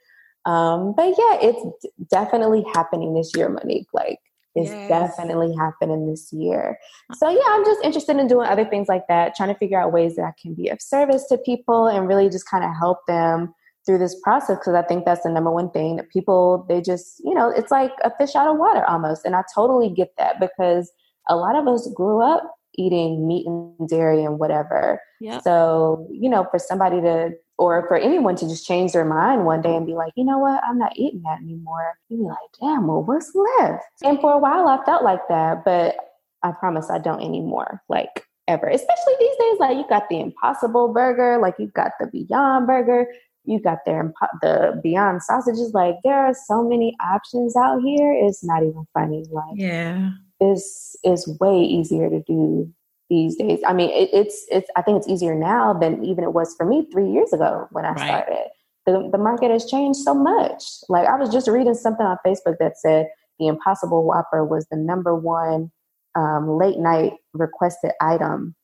Um, 0.45 0.93
but 0.95 1.09
yeah, 1.09 1.37
it's 1.41 1.89
definitely 2.09 2.65
happening 2.73 3.13
this 3.13 3.31
year, 3.35 3.49
Monique. 3.49 3.87
Like 3.93 4.19
it's 4.55 4.71
yes. 4.71 4.87
definitely 4.87 5.55
happening 5.55 6.09
this 6.09 6.31
year. 6.33 6.77
So 7.15 7.29
yeah, 7.29 7.39
I'm 7.49 7.63
just 7.63 7.83
interested 7.83 8.17
in 8.17 8.27
doing 8.27 8.47
other 8.47 8.65
things 8.65 8.87
like 8.87 9.07
that, 9.07 9.35
trying 9.35 9.49
to 9.49 9.57
figure 9.57 9.79
out 9.79 9.93
ways 9.93 10.15
that 10.15 10.23
I 10.23 10.33
can 10.41 10.53
be 10.53 10.69
of 10.69 10.81
service 10.81 11.25
to 11.29 11.37
people 11.37 11.87
and 11.87 12.07
really 12.07 12.29
just 12.29 12.49
kind 12.49 12.63
of 12.63 12.71
help 12.77 12.99
them 13.07 13.53
through 13.91 13.99
this 13.99 14.15
process 14.21 14.57
because 14.57 14.73
I 14.73 14.83
think 14.83 15.03
that's 15.03 15.23
the 15.23 15.29
number 15.29 15.51
one 15.51 15.69
thing 15.69 15.97
that 15.97 16.09
people 16.09 16.65
they 16.69 16.81
just, 16.81 17.21
you 17.25 17.33
know, 17.33 17.49
it's 17.49 17.71
like 17.71 17.91
a 18.05 18.11
fish 18.17 18.35
out 18.35 18.47
of 18.47 18.57
water 18.57 18.85
almost. 18.85 19.25
And 19.25 19.35
I 19.35 19.43
totally 19.53 19.89
get 19.89 20.13
that 20.17 20.39
because 20.39 20.89
a 21.27 21.35
lot 21.35 21.57
of 21.57 21.67
us 21.67 21.89
grew 21.93 22.21
up 22.21 22.55
eating 22.75 23.27
meat 23.27 23.45
and 23.45 23.89
dairy 23.89 24.23
and 24.23 24.39
whatever. 24.39 25.01
Yep. 25.19 25.43
So, 25.43 26.07
you 26.09 26.29
know, 26.29 26.47
for 26.49 26.57
somebody 26.57 27.01
to 27.01 27.31
or 27.57 27.85
for 27.89 27.97
anyone 27.97 28.37
to 28.37 28.47
just 28.47 28.65
change 28.65 28.93
their 28.93 29.03
mind 29.03 29.45
one 29.45 29.61
day 29.61 29.75
and 29.75 29.85
be 29.85 29.93
like, 29.93 30.13
you 30.15 30.23
know 30.23 30.39
what, 30.39 30.63
I'm 30.63 30.79
not 30.79 30.97
eating 30.97 31.21
that 31.23 31.41
anymore. 31.41 31.93
You'd 32.07 32.19
be 32.19 32.23
like, 32.23 32.37
damn, 32.61 32.87
well, 32.87 33.03
what's 33.03 33.33
left? 33.35 33.83
And 34.03 34.19
for 34.21 34.31
a 34.31 34.39
while, 34.39 34.67
I 34.69 34.83
felt 34.85 35.03
like 35.03 35.27
that, 35.27 35.65
but 35.65 35.95
I 36.43 36.53
promise 36.53 36.89
I 36.89 36.97
don't 36.97 37.21
anymore, 37.21 37.83
like 37.89 38.25
ever. 38.47 38.67
Especially 38.67 39.13
these 39.19 39.37
days, 39.37 39.59
like 39.59 39.77
you 39.77 39.85
got 39.89 40.09
the 40.09 40.21
Impossible 40.21 40.93
Burger, 40.93 41.39
like 41.39 41.55
you 41.59 41.67
got 41.67 41.91
the 41.99 42.07
Beyond 42.07 42.65
Burger, 42.65 43.05
you 43.43 43.59
got 43.59 43.79
their 43.85 44.13
the 44.41 44.79
Beyond 44.83 45.23
sausages. 45.23 45.73
Like 45.73 45.95
there 46.03 46.17
are 46.17 46.33
so 46.33 46.63
many 46.67 46.95
options 47.01 47.55
out 47.55 47.81
here. 47.81 48.13
It's 48.13 48.43
not 48.43 48.63
even 48.63 48.85
funny. 48.93 49.25
Like 49.31 49.55
yeah, 49.55 50.11
it's 50.39 50.95
it's 51.03 51.27
way 51.39 51.61
easier 51.61 52.09
to 52.09 52.21
do 52.27 52.71
these 53.09 53.35
days. 53.35 53.59
I 53.67 53.73
mean, 53.73 53.89
it, 53.89 54.09
it's 54.13 54.45
it's. 54.51 54.69
I 54.75 54.81
think 54.81 54.97
it's 54.97 55.07
easier 55.07 55.35
now 55.35 55.73
than 55.73 56.03
even 56.03 56.23
it 56.23 56.33
was 56.33 56.55
for 56.55 56.65
me 56.65 56.87
three 56.91 57.09
years 57.11 57.33
ago 57.33 57.67
when 57.71 57.85
I 57.85 57.91
right. 57.91 58.07
started. 58.07 58.47
The 58.85 59.09
the 59.11 59.17
market 59.17 59.51
has 59.51 59.65
changed 59.65 59.99
so 59.99 60.13
much. 60.13 60.63
Like 60.89 61.07
I 61.07 61.15
was 61.15 61.29
just 61.29 61.47
reading 61.47 61.73
something 61.73 62.05
on 62.05 62.17
Facebook 62.25 62.57
that 62.59 62.77
said 62.77 63.07
the 63.39 63.47
Impossible 63.47 64.05
Whopper 64.05 64.45
was 64.45 64.65
the 64.71 64.77
number 64.77 65.15
one 65.15 65.71
um, 66.15 66.57
late 66.57 66.77
night 66.77 67.13
requested 67.33 67.91
item, 68.01 68.55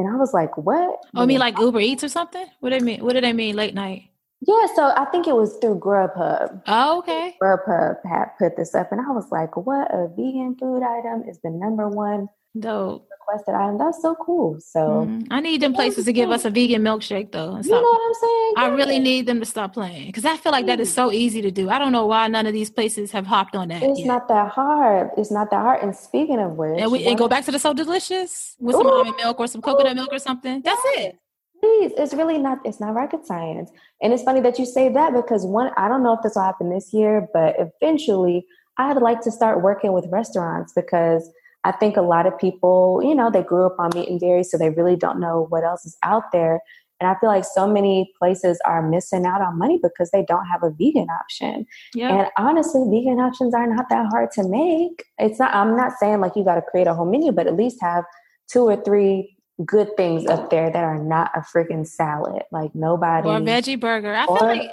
and 0.00 0.08
I 0.08 0.16
was 0.16 0.32
like, 0.32 0.56
"What?" 0.56 0.98
Oh, 1.14 1.22
I 1.22 1.26
mean 1.26 1.38
like 1.38 1.58
Uber 1.58 1.80
Eats 1.80 2.04
or 2.04 2.08
something? 2.08 2.46
What 2.60 2.70
do 2.70 2.78
they 2.78 2.84
mean? 2.84 3.04
What 3.04 3.14
do 3.14 3.20
they 3.20 3.32
mean 3.32 3.56
late 3.56 3.74
night? 3.74 4.04
Yeah, 4.40 4.66
so 4.74 4.92
I 4.96 5.04
think 5.12 5.28
it 5.28 5.36
was 5.36 5.58
through 5.58 5.80
Grubhub. 5.80 6.62
Oh, 6.66 6.98
okay. 6.98 7.36
Grubhub 7.42 7.96
had 8.08 8.30
put 8.38 8.56
this 8.56 8.74
up, 8.74 8.90
and 8.90 9.00
I 9.00 9.10
was 9.12 9.30
like, 9.30 9.56
"What? 9.56 9.92
A 9.92 10.08
vegan 10.08 10.56
food 10.58 10.82
item 10.82 11.24
is 11.28 11.38
the 11.44 11.50
number 11.50 11.88
one 11.88 12.28
Dope 12.58 13.10
requested 13.30 13.54
item. 13.54 13.78
That's 13.78 14.00
so 14.02 14.14
cool. 14.14 14.58
So 14.60 15.06
mm, 15.06 15.26
I 15.30 15.40
need 15.40 15.60
them 15.60 15.72
places 15.72 16.04
to 16.04 16.12
give 16.12 16.30
us 16.30 16.44
a 16.44 16.50
vegan 16.50 16.82
milkshake 16.82 17.32
though. 17.32 17.58
You 17.62 17.70
know 17.70 17.80
what 17.80 18.00
I'm 18.06 18.14
saying? 18.14 18.54
I 18.56 18.76
really 18.76 18.98
need 18.98 19.26
them 19.26 19.40
to 19.40 19.46
stop 19.46 19.74
playing 19.74 20.06
because 20.06 20.24
I 20.24 20.36
feel 20.36 20.52
like 20.52 20.66
that 20.66 20.80
is 20.80 20.92
so 20.92 21.12
easy 21.12 21.42
to 21.42 21.50
do. 21.50 21.70
I 21.70 21.78
don't 21.78 21.92
know 21.92 22.06
why 22.06 22.26
none 22.28 22.46
of 22.46 22.52
these 22.52 22.70
places 22.70 23.10
have 23.12 23.26
hopped 23.26 23.56
on 23.56 23.68
that. 23.68 23.82
It's 23.82 24.00
yet. 24.00 24.06
not 24.06 24.28
that 24.28 24.50
hard. 24.50 25.10
It's 25.16 25.30
not 25.30 25.50
that 25.50 25.60
hard. 25.60 25.82
And 25.82 25.94
speaking 25.94 26.40
of 26.40 26.52
which, 26.52 26.80
and 26.80 26.90
we 26.90 27.06
and 27.06 27.18
go 27.18 27.28
back 27.28 27.44
to 27.46 27.52
the 27.52 27.58
so 27.58 27.72
delicious 27.72 28.56
with 28.58 28.76
some 28.76 28.86
almond 28.86 29.16
milk 29.16 29.38
or 29.40 29.46
some 29.46 29.62
coconut 29.62 29.96
milk 29.96 30.10
or 30.12 30.18
something. 30.18 30.62
That's 30.62 30.82
it. 30.96 31.18
Please, 31.60 31.92
it's 31.98 32.14
really 32.14 32.38
not. 32.38 32.58
It's 32.64 32.80
not 32.80 32.94
rocket 32.94 33.26
science. 33.26 33.70
And 34.02 34.12
it's 34.12 34.22
funny 34.22 34.40
that 34.40 34.58
you 34.58 34.64
say 34.64 34.88
that 34.88 35.12
because 35.12 35.44
one, 35.44 35.70
I 35.76 35.88
don't 35.88 36.02
know 36.02 36.14
if 36.14 36.22
this 36.22 36.34
will 36.34 36.42
happen 36.42 36.70
this 36.70 36.92
year, 36.92 37.28
but 37.34 37.54
eventually, 37.58 38.46
I'd 38.78 38.96
like 38.96 39.20
to 39.22 39.30
start 39.30 39.62
working 39.62 39.92
with 39.92 40.06
restaurants 40.10 40.72
because 40.74 41.30
I 41.64 41.72
think 41.72 41.96
a 41.96 42.02
lot 42.02 42.26
of 42.26 42.38
people, 42.38 43.00
you 43.04 43.14
know, 43.14 43.30
they 43.30 43.42
grew 43.42 43.66
up 43.66 43.76
on 43.78 43.90
meat 43.94 44.08
and 44.08 44.18
dairy, 44.18 44.44
so 44.44 44.56
they 44.56 44.70
really 44.70 44.96
don't 44.96 45.20
know 45.20 45.46
what 45.50 45.64
else 45.64 45.84
is 45.84 45.96
out 46.02 46.32
there. 46.32 46.60
And 47.00 47.08
I 47.08 47.18
feel 47.18 47.30
like 47.30 47.44
so 47.44 47.66
many 47.66 48.12
places 48.18 48.60
are 48.66 48.86
missing 48.86 49.24
out 49.24 49.40
on 49.40 49.58
money 49.58 49.78
because 49.82 50.10
they 50.10 50.22
don't 50.22 50.44
have 50.46 50.62
a 50.62 50.70
vegan 50.70 51.08
option. 51.08 51.66
Yeah. 51.94 52.14
And 52.14 52.28
honestly, 52.36 52.82
vegan 52.90 53.20
options 53.20 53.54
are 53.54 53.66
not 53.66 53.88
that 53.88 54.06
hard 54.10 54.30
to 54.32 54.46
make. 54.46 55.04
It's 55.18 55.38
not, 55.38 55.54
I'm 55.54 55.76
not 55.76 55.92
saying 55.98 56.20
like 56.20 56.36
you 56.36 56.44
got 56.44 56.56
to 56.56 56.62
create 56.62 56.86
a 56.86 56.94
whole 56.94 57.10
menu, 57.10 57.32
but 57.32 57.46
at 57.46 57.56
least 57.56 57.78
have 57.80 58.04
two 58.50 58.64
or 58.64 58.82
three 58.82 59.34
good 59.64 59.96
things 59.96 60.26
up 60.26 60.50
there 60.50 60.70
that 60.70 60.84
are 60.84 61.02
not 61.02 61.30
a 61.34 61.40
freaking 61.40 61.86
salad. 61.86 62.42
Like 62.52 62.74
nobody. 62.74 63.28
Or 63.28 63.36
a 63.36 63.40
veggie 63.40 63.80
burger. 63.80 64.14
I 64.14 64.26
or, 64.26 64.38
feel 64.38 64.48
like 64.48 64.70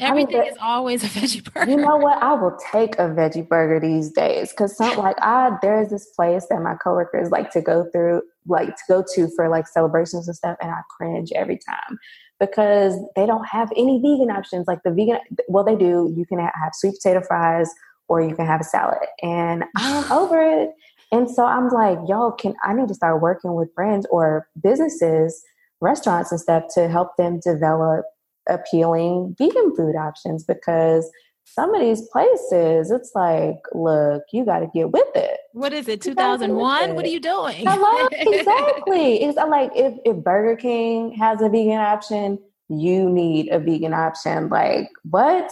Everything 0.00 0.42
is 0.44 0.56
always 0.60 1.04
a 1.04 1.06
veggie 1.06 1.44
burger. 1.52 1.70
You 1.70 1.76
know 1.76 1.96
what? 1.96 2.22
I 2.22 2.32
will 2.32 2.56
take 2.72 2.94
a 2.94 3.08
veggie 3.08 3.46
burger 3.46 3.78
these 3.78 4.10
days 4.10 4.50
because 4.50 4.76
some 4.76 4.96
like 4.96 5.16
I 5.20 5.56
there's 5.62 5.90
this 5.90 6.06
place 6.16 6.46
that 6.50 6.60
my 6.62 6.74
coworkers 6.74 7.30
like 7.30 7.50
to 7.52 7.60
go 7.60 7.88
through, 7.92 8.22
like 8.46 8.68
to 8.68 8.82
go 8.88 9.04
to 9.14 9.28
for 9.36 9.48
like 9.48 9.68
celebrations 9.68 10.26
and 10.26 10.36
stuff, 10.36 10.56
and 10.60 10.70
I 10.70 10.80
cringe 10.96 11.30
every 11.34 11.58
time 11.58 11.98
because 12.38 12.98
they 13.14 13.26
don't 13.26 13.46
have 13.46 13.70
any 13.76 13.98
vegan 13.98 14.30
options. 14.30 14.66
Like 14.66 14.82
the 14.84 14.90
vegan, 14.90 15.18
well, 15.48 15.64
they 15.64 15.76
do. 15.76 16.12
You 16.16 16.24
can 16.26 16.38
have 16.38 16.72
sweet 16.72 16.94
potato 17.02 17.22
fries 17.26 17.70
or 18.08 18.20
you 18.20 18.34
can 18.34 18.46
have 18.46 18.60
a 18.60 18.64
salad, 18.64 19.06
and 19.22 19.64
I'm 19.76 20.04
ah. 20.10 20.18
over 20.18 20.42
it. 20.42 20.70
And 21.12 21.28
so 21.28 21.44
I'm 21.44 21.68
like, 21.68 21.98
yo, 22.08 22.30
can 22.32 22.54
I 22.64 22.72
need 22.72 22.88
to 22.88 22.94
start 22.94 23.20
working 23.20 23.54
with 23.54 23.74
brands 23.74 24.06
or 24.10 24.46
businesses, 24.62 25.42
restaurants 25.80 26.30
and 26.30 26.40
stuff 26.40 26.64
to 26.74 26.88
help 26.88 27.16
them 27.16 27.40
develop 27.40 28.04
appealing 28.50 29.34
vegan 29.38 29.74
food 29.76 29.96
options 29.96 30.44
because 30.44 31.10
some 31.44 31.74
of 31.74 31.80
these 31.80 32.02
places, 32.08 32.90
it's 32.90 33.12
like, 33.14 33.58
look, 33.72 34.22
you 34.32 34.44
got 34.44 34.60
to 34.60 34.68
get 34.72 34.90
with 34.92 35.08
it. 35.14 35.38
What 35.52 35.72
is 35.72 35.88
it, 35.88 36.00
2001? 36.00 36.94
What 36.94 37.04
are 37.04 37.08
you 37.08 37.20
doing? 37.20 37.66
Hello? 37.66 38.08
exactly. 38.12 39.22
It's 39.22 39.36
like 39.36 39.72
if, 39.74 39.94
if 40.04 40.16
Burger 40.18 40.56
King 40.56 41.12
has 41.12 41.42
a 41.42 41.48
vegan 41.48 41.80
option, 41.80 42.38
you 42.68 43.10
need 43.10 43.48
a 43.48 43.58
vegan 43.58 43.94
option. 43.94 44.48
Like, 44.48 44.88
what? 45.02 45.50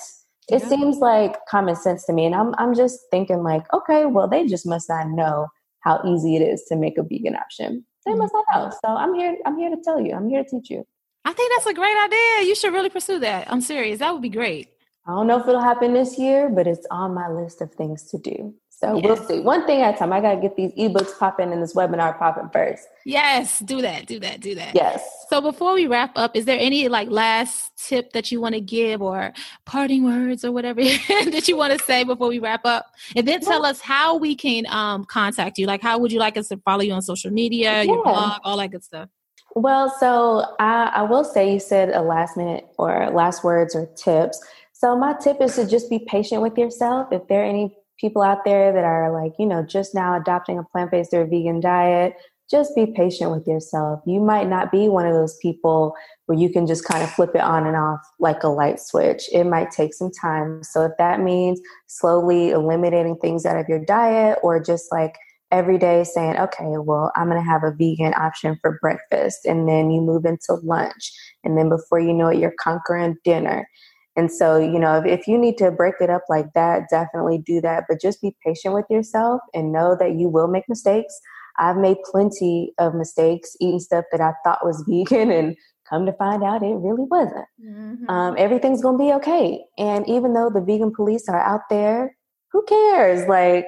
It 0.50 0.62
yeah. 0.62 0.68
seems 0.68 0.98
like 0.98 1.34
common 1.50 1.74
sense 1.74 2.06
to 2.06 2.12
me. 2.12 2.26
And 2.26 2.34
I'm, 2.34 2.54
I'm 2.58 2.74
just 2.74 3.00
thinking, 3.10 3.42
like, 3.42 3.64
okay, 3.74 4.06
well, 4.06 4.28
they 4.28 4.46
just 4.46 4.66
must 4.66 4.88
not 4.88 5.08
know 5.08 5.48
how 5.80 6.00
easy 6.06 6.36
it 6.36 6.42
is 6.42 6.64
to 6.68 6.76
make 6.76 6.96
a 6.96 7.02
vegan 7.02 7.34
option. 7.34 7.84
They 8.06 8.12
mm-hmm. 8.12 8.20
must 8.20 8.34
not 8.34 8.44
know. 8.54 8.70
So 8.84 8.94
I'm 8.94 9.14
here, 9.14 9.36
I'm 9.44 9.58
here 9.58 9.70
to 9.70 9.82
tell 9.82 10.00
you, 10.00 10.14
I'm 10.14 10.28
here 10.28 10.44
to 10.44 10.48
teach 10.48 10.70
you. 10.70 10.86
I 11.24 11.32
think 11.32 11.52
that's 11.54 11.66
a 11.66 11.74
great 11.74 11.96
idea. 12.04 12.48
You 12.48 12.54
should 12.54 12.72
really 12.72 12.90
pursue 12.90 13.18
that. 13.20 13.50
I'm 13.50 13.60
serious. 13.60 13.98
That 13.98 14.12
would 14.12 14.22
be 14.22 14.28
great. 14.28 14.70
I 15.06 15.12
don't 15.12 15.26
know 15.26 15.40
if 15.40 15.48
it'll 15.48 15.60
happen 15.60 15.94
this 15.94 16.18
year, 16.18 16.50
but 16.50 16.66
it's 16.66 16.86
on 16.90 17.14
my 17.14 17.28
list 17.28 17.62
of 17.62 17.72
things 17.72 18.10
to 18.10 18.18
do. 18.18 18.54
So 18.80 18.94
yes. 18.94 19.04
we'll 19.04 19.16
see. 19.16 19.40
One 19.40 19.66
thing 19.66 19.80
at 19.80 19.96
a 19.96 19.98
time. 19.98 20.12
I 20.12 20.20
got 20.20 20.36
to 20.36 20.40
get 20.40 20.54
these 20.54 20.70
ebooks 20.74 21.18
popping 21.18 21.52
and 21.52 21.60
this 21.60 21.74
webinar 21.74 22.16
popping 22.16 22.48
first. 22.50 22.86
Yes, 23.04 23.58
do 23.58 23.82
that. 23.82 24.06
Do 24.06 24.20
that. 24.20 24.40
Do 24.40 24.54
that. 24.54 24.76
Yes. 24.76 25.02
So 25.28 25.40
before 25.40 25.74
we 25.74 25.88
wrap 25.88 26.12
up, 26.14 26.36
is 26.36 26.44
there 26.44 26.58
any 26.60 26.86
like 26.86 27.10
last 27.10 27.72
tip 27.76 28.12
that 28.12 28.30
you 28.30 28.40
want 28.40 28.54
to 28.54 28.60
give 28.60 29.02
or 29.02 29.32
parting 29.64 30.04
words 30.04 30.44
or 30.44 30.52
whatever 30.52 30.80
that 31.08 31.48
you 31.48 31.56
want 31.56 31.76
to 31.76 31.84
say 31.86 32.04
before 32.04 32.28
we 32.28 32.38
wrap 32.38 32.64
up? 32.64 32.86
And 33.16 33.26
then 33.26 33.40
tell 33.40 33.66
us 33.66 33.80
how 33.80 34.16
we 34.16 34.36
can 34.36 34.64
um, 34.68 35.04
contact 35.06 35.58
you. 35.58 35.66
Like, 35.66 35.82
how 35.82 35.98
would 35.98 36.12
you 36.12 36.20
like 36.20 36.36
us 36.36 36.46
to 36.48 36.58
follow 36.58 36.82
you 36.82 36.92
on 36.92 37.02
social 37.02 37.32
media, 37.32 37.70
yeah. 37.70 37.82
your 37.82 38.04
blog, 38.04 38.40
all 38.44 38.58
that 38.58 38.70
good 38.70 38.84
stuff? 38.84 39.08
Well, 39.54 39.94
so 39.98 40.54
I, 40.58 40.92
I 40.94 41.02
will 41.02 41.24
say 41.24 41.52
you 41.52 41.60
said 41.60 41.90
a 41.90 42.02
last 42.02 42.36
minute 42.36 42.66
or 42.78 43.10
last 43.10 43.42
words 43.42 43.74
or 43.74 43.86
tips. 43.96 44.40
So 44.72 44.96
my 44.96 45.14
tip 45.14 45.40
is 45.40 45.56
to 45.56 45.66
just 45.66 45.90
be 45.90 45.98
patient 45.98 46.42
with 46.42 46.56
yourself. 46.56 47.08
If 47.10 47.26
there 47.28 47.42
are 47.42 47.46
any 47.46 47.74
people 47.98 48.22
out 48.22 48.44
there 48.44 48.72
that 48.72 48.84
are 48.84 49.12
like, 49.12 49.32
you 49.38 49.46
know, 49.46 49.64
just 49.64 49.94
now 49.94 50.16
adopting 50.16 50.58
a 50.58 50.62
plant 50.62 50.90
based 50.90 51.12
or 51.12 51.24
vegan 51.24 51.60
diet, 51.60 52.14
just 52.50 52.74
be 52.74 52.86
patient 52.86 53.30
with 53.30 53.46
yourself. 53.46 54.00
You 54.06 54.20
might 54.20 54.48
not 54.48 54.72
be 54.72 54.88
one 54.88 55.06
of 55.06 55.12
those 55.12 55.36
people 55.38 55.94
where 56.26 56.38
you 56.38 56.50
can 56.50 56.66
just 56.66 56.84
kind 56.84 57.02
of 57.02 57.10
flip 57.10 57.34
it 57.34 57.42
on 57.42 57.66
and 57.66 57.76
off 57.76 58.00
like 58.18 58.42
a 58.42 58.48
light 58.48 58.80
switch. 58.80 59.28
It 59.32 59.44
might 59.44 59.70
take 59.70 59.92
some 59.92 60.10
time. 60.10 60.62
So 60.62 60.82
if 60.84 60.92
that 60.98 61.20
means 61.20 61.60
slowly 61.86 62.50
eliminating 62.50 63.16
things 63.16 63.44
out 63.44 63.58
of 63.58 63.68
your 63.68 63.84
diet 63.84 64.38
or 64.42 64.62
just 64.62 64.90
like 64.90 65.16
every 65.50 65.78
day 65.78 66.04
saying, 66.04 66.36
okay, 66.36 66.76
well, 66.76 67.10
I'm 67.16 67.28
going 67.28 67.42
to 67.42 67.50
have 67.50 67.64
a 67.64 67.72
vegan 67.72 68.14
option 68.14 68.58
for 68.60 68.78
breakfast. 68.80 69.40
And 69.44 69.68
then 69.68 69.90
you 69.90 70.00
move 70.00 70.24
into 70.24 70.54
lunch. 70.62 71.12
And 71.44 71.56
then 71.56 71.68
before 71.68 72.00
you 72.00 72.12
know 72.12 72.28
it, 72.28 72.38
you're 72.38 72.54
conquering 72.60 73.16
dinner. 73.24 73.68
And 74.16 74.30
so, 74.32 74.58
you 74.58 74.78
know, 74.78 74.98
if, 74.98 75.06
if, 75.06 75.28
you 75.28 75.38
need 75.38 75.56
to 75.58 75.70
break 75.70 75.94
it 76.00 76.10
up 76.10 76.22
like 76.28 76.52
that, 76.54 76.88
definitely 76.90 77.38
do 77.38 77.60
that. 77.60 77.84
But 77.88 78.00
just 78.00 78.20
be 78.20 78.36
patient 78.44 78.74
with 78.74 78.86
yourself 78.90 79.40
and 79.54 79.72
know 79.72 79.96
that 79.98 80.16
you 80.16 80.28
will 80.28 80.48
make 80.48 80.68
mistakes. 80.68 81.14
I've 81.58 81.76
made 81.76 81.98
plenty 82.04 82.72
of 82.78 82.94
mistakes 82.94 83.56
eating 83.60 83.80
stuff 83.80 84.04
that 84.10 84.20
I 84.20 84.32
thought 84.44 84.64
was 84.64 84.84
vegan 84.88 85.30
and 85.30 85.56
come 85.88 86.04
to 86.04 86.12
find 86.14 86.42
out 86.42 86.62
it 86.62 86.74
really 86.74 87.06
wasn't. 87.08 87.46
Mm-hmm. 87.64 88.10
Um, 88.10 88.34
everything's 88.36 88.82
going 88.82 88.98
to 88.98 89.04
be 89.04 89.12
okay. 89.14 89.64
And 89.78 90.06
even 90.08 90.34
though 90.34 90.50
the 90.52 90.60
vegan 90.60 90.92
police 90.94 91.28
are 91.28 91.40
out 91.40 91.62
there, 91.70 92.16
who 92.52 92.64
cares? 92.64 93.26
Like, 93.28 93.66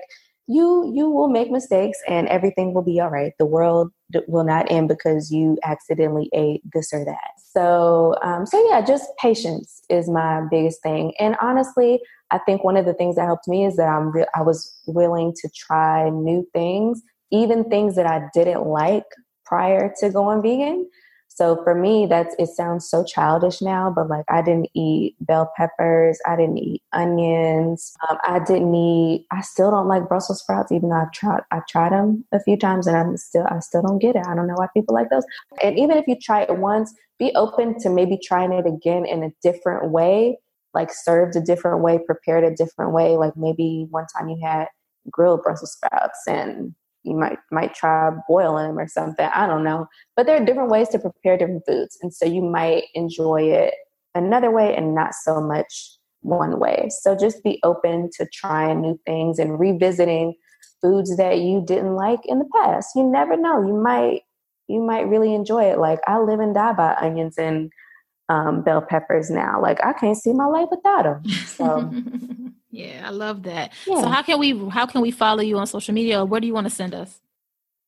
you 0.50 0.92
you 0.94 1.08
will 1.08 1.28
make 1.28 1.50
mistakes 1.50 1.98
and 2.08 2.28
everything 2.28 2.74
will 2.74 2.82
be 2.82 3.00
all 3.00 3.10
right. 3.10 3.32
The 3.38 3.46
world 3.46 3.90
will 4.26 4.44
not 4.44 4.70
end 4.70 4.88
because 4.88 5.30
you 5.30 5.58
accidentally 5.62 6.28
ate 6.32 6.62
this 6.72 6.92
or 6.92 7.04
that. 7.04 7.30
So 7.52 8.16
um, 8.22 8.46
so 8.46 8.62
yeah 8.68 8.80
just 8.80 9.06
patience 9.18 9.82
is 9.88 10.08
my 10.08 10.42
biggest 10.50 10.82
thing. 10.82 11.12
And 11.18 11.36
honestly 11.40 12.00
i 12.30 12.38
think 12.38 12.64
one 12.64 12.76
of 12.76 12.86
the 12.86 12.94
things 12.94 13.16
that 13.16 13.26
helped 13.26 13.48
me 13.48 13.64
is 13.64 13.76
that 13.76 13.88
i'm 13.88 14.10
re- 14.10 14.26
i 14.34 14.42
was 14.42 14.74
willing 14.86 15.32
to 15.36 15.48
try 15.54 16.08
new 16.10 16.46
things 16.52 17.02
even 17.30 17.64
things 17.64 17.96
that 17.96 18.06
i 18.06 18.22
didn't 18.32 18.66
like 18.66 19.04
prior 19.44 19.92
to 19.98 20.10
going 20.10 20.42
vegan 20.42 20.88
so 21.40 21.56
for 21.64 21.74
me, 21.74 22.04
that's 22.04 22.36
it 22.38 22.48
sounds 22.48 22.86
so 22.86 23.02
childish 23.02 23.62
now, 23.62 23.90
but 23.90 24.10
like 24.10 24.26
I 24.28 24.42
didn't 24.42 24.68
eat 24.74 25.16
bell 25.20 25.50
peppers, 25.56 26.18
I 26.26 26.36
didn't 26.36 26.58
eat 26.58 26.82
onions, 26.92 27.94
um, 28.06 28.18
I 28.28 28.40
didn't 28.40 28.74
eat. 28.74 29.26
I 29.32 29.40
still 29.40 29.70
don't 29.70 29.88
like 29.88 30.06
Brussels 30.06 30.40
sprouts, 30.40 30.70
even 30.70 30.90
though 30.90 30.96
I've 30.96 31.12
tried 31.12 31.40
I've 31.50 31.66
tried 31.66 31.92
them 31.92 32.26
a 32.32 32.40
few 32.40 32.58
times, 32.58 32.86
and 32.86 32.94
I'm 32.94 33.16
still 33.16 33.46
I 33.50 33.60
still 33.60 33.80
don't 33.80 34.00
get 34.00 34.16
it. 34.16 34.26
I 34.28 34.34
don't 34.34 34.48
know 34.48 34.54
why 34.54 34.66
people 34.74 34.94
like 34.94 35.08
those. 35.08 35.24
And 35.62 35.78
even 35.78 35.96
if 35.96 36.04
you 36.06 36.16
try 36.20 36.42
it 36.42 36.58
once, 36.58 36.92
be 37.18 37.32
open 37.34 37.78
to 37.80 37.88
maybe 37.88 38.18
trying 38.22 38.52
it 38.52 38.66
again 38.66 39.06
in 39.06 39.22
a 39.22 39.32
different 39.42 39.90
way, 39.90 40.36
like 40.74 40.92
served 40.92 41.36
a 41.36 41.40
different 41.40 41.82
way, 41.82 42.00
prepared 42.04 42.44
a 42.44 42.54
different 42.54 42.92
way. 42.92 43.16
Like 43.16 43.34
maybe 43.34 43.86
one 43.88 44.04
time 44.14 44.28
you 44.28 44.38
had 44.44 44.68
grilled 45.10 45.42
Brussels 45.42 45.72
sprouts 45.72 46.20
and 46.28 46.74
you 47.02 47.16
might 47.16 47.38
might 47.50 47.74
try 47.74 48.10
boiling 48.28 48.68
them 48.68 48.78
or 48.78 48.88
something. 48.88 49.28
I 49.34 49.46
don't 49.46 49.64
know. 49.64 49.86
But 50.16 50.26
there 50.26 50.40
are 50.40 50.44
different 50.44 50.70
ways 50.70 50.88
to 50.90 50.98
prepare 50.98 51.36
different 51.36 51.64
foods. 51.66 51.98
And 52.02 52.12
so 52.12 52.26
you 52.26 52.42
might 52.42 52.84
enjoy 52.94 53.42
it 53.42 53.74
another 54.14 54.50
way 54.50 54.74
and 54.74 54.94
not 54.94 55.14
so 55.14 55.40
much 55.40 55.96
one 56.22 56.58
way. 56.58 56.88
So 56.90 57.16
just 57.16 57.42
be 57.42 57.58
open 57.62 58.10
to 58.18 58.26
trying 58.32 58.82
new 58.82 59.00
things 59.06 59.38
and 59.38 59.58
revisiting 59.58 60.34
foods 60.80 61.16
that 61.16 61.38
you 61.38 61.62
didn't 61.64 61.94
like 61.94 62.20
in 62.24 62.38
the 62.38 62.48
past. 62.54 62.90
You 62.94 63.04
never 63.04 63.36
know. 63.36 63.66
You 63.66 63.74
might 63.74 64.22
you 64.68 64.80
might 64.80 65.08
really 65.08 65.34
enjoy 65.34 65.64
it. 65.64 65.78
Like 65.78 66.00
I 66.06 66.18
live 66.18 66.40
and 66.40 66.54
die 66.54 66.72
by 66.74 66.94
onions 67.00 67.38
and 67.38 67.72
um, 68.28 68.62
bell 68.62 68.82
peppers 68.82 69.30
now. 69.30 69.60
Like 69.60 69.82
I 69.84 69.92
can't 69.92 70.16
see 70.16 70.32
my 70.32 70.46
life 70.46 70.68
without 70.70 71.02
them. 71.02 71.24
So 71.46 71.92
Yeah, 72.70 73.02
I 73.04 73.10
love 73.10 73.42
that. 73.44 73.72
Yeah. 73.86 74.00
So 74.00 74.08
how 74.08 74.22
can 74.22 74.38
we 74.38 74.56
how 74.68 74.86
can 74.86 75.00
we 75.00 75.10
follow 75.10 75.42
you 75.42 75.58
on 75.58 75.66
social 75.66 75.94
media 75.94 76.20
or 76.20 76.24
where 76.24 76.40
do 76.40 76.46
you 76.46 76.54
want 76.54 76.66
to 76.66 76.74
send 76.74 76.94
us? 76.94 77.20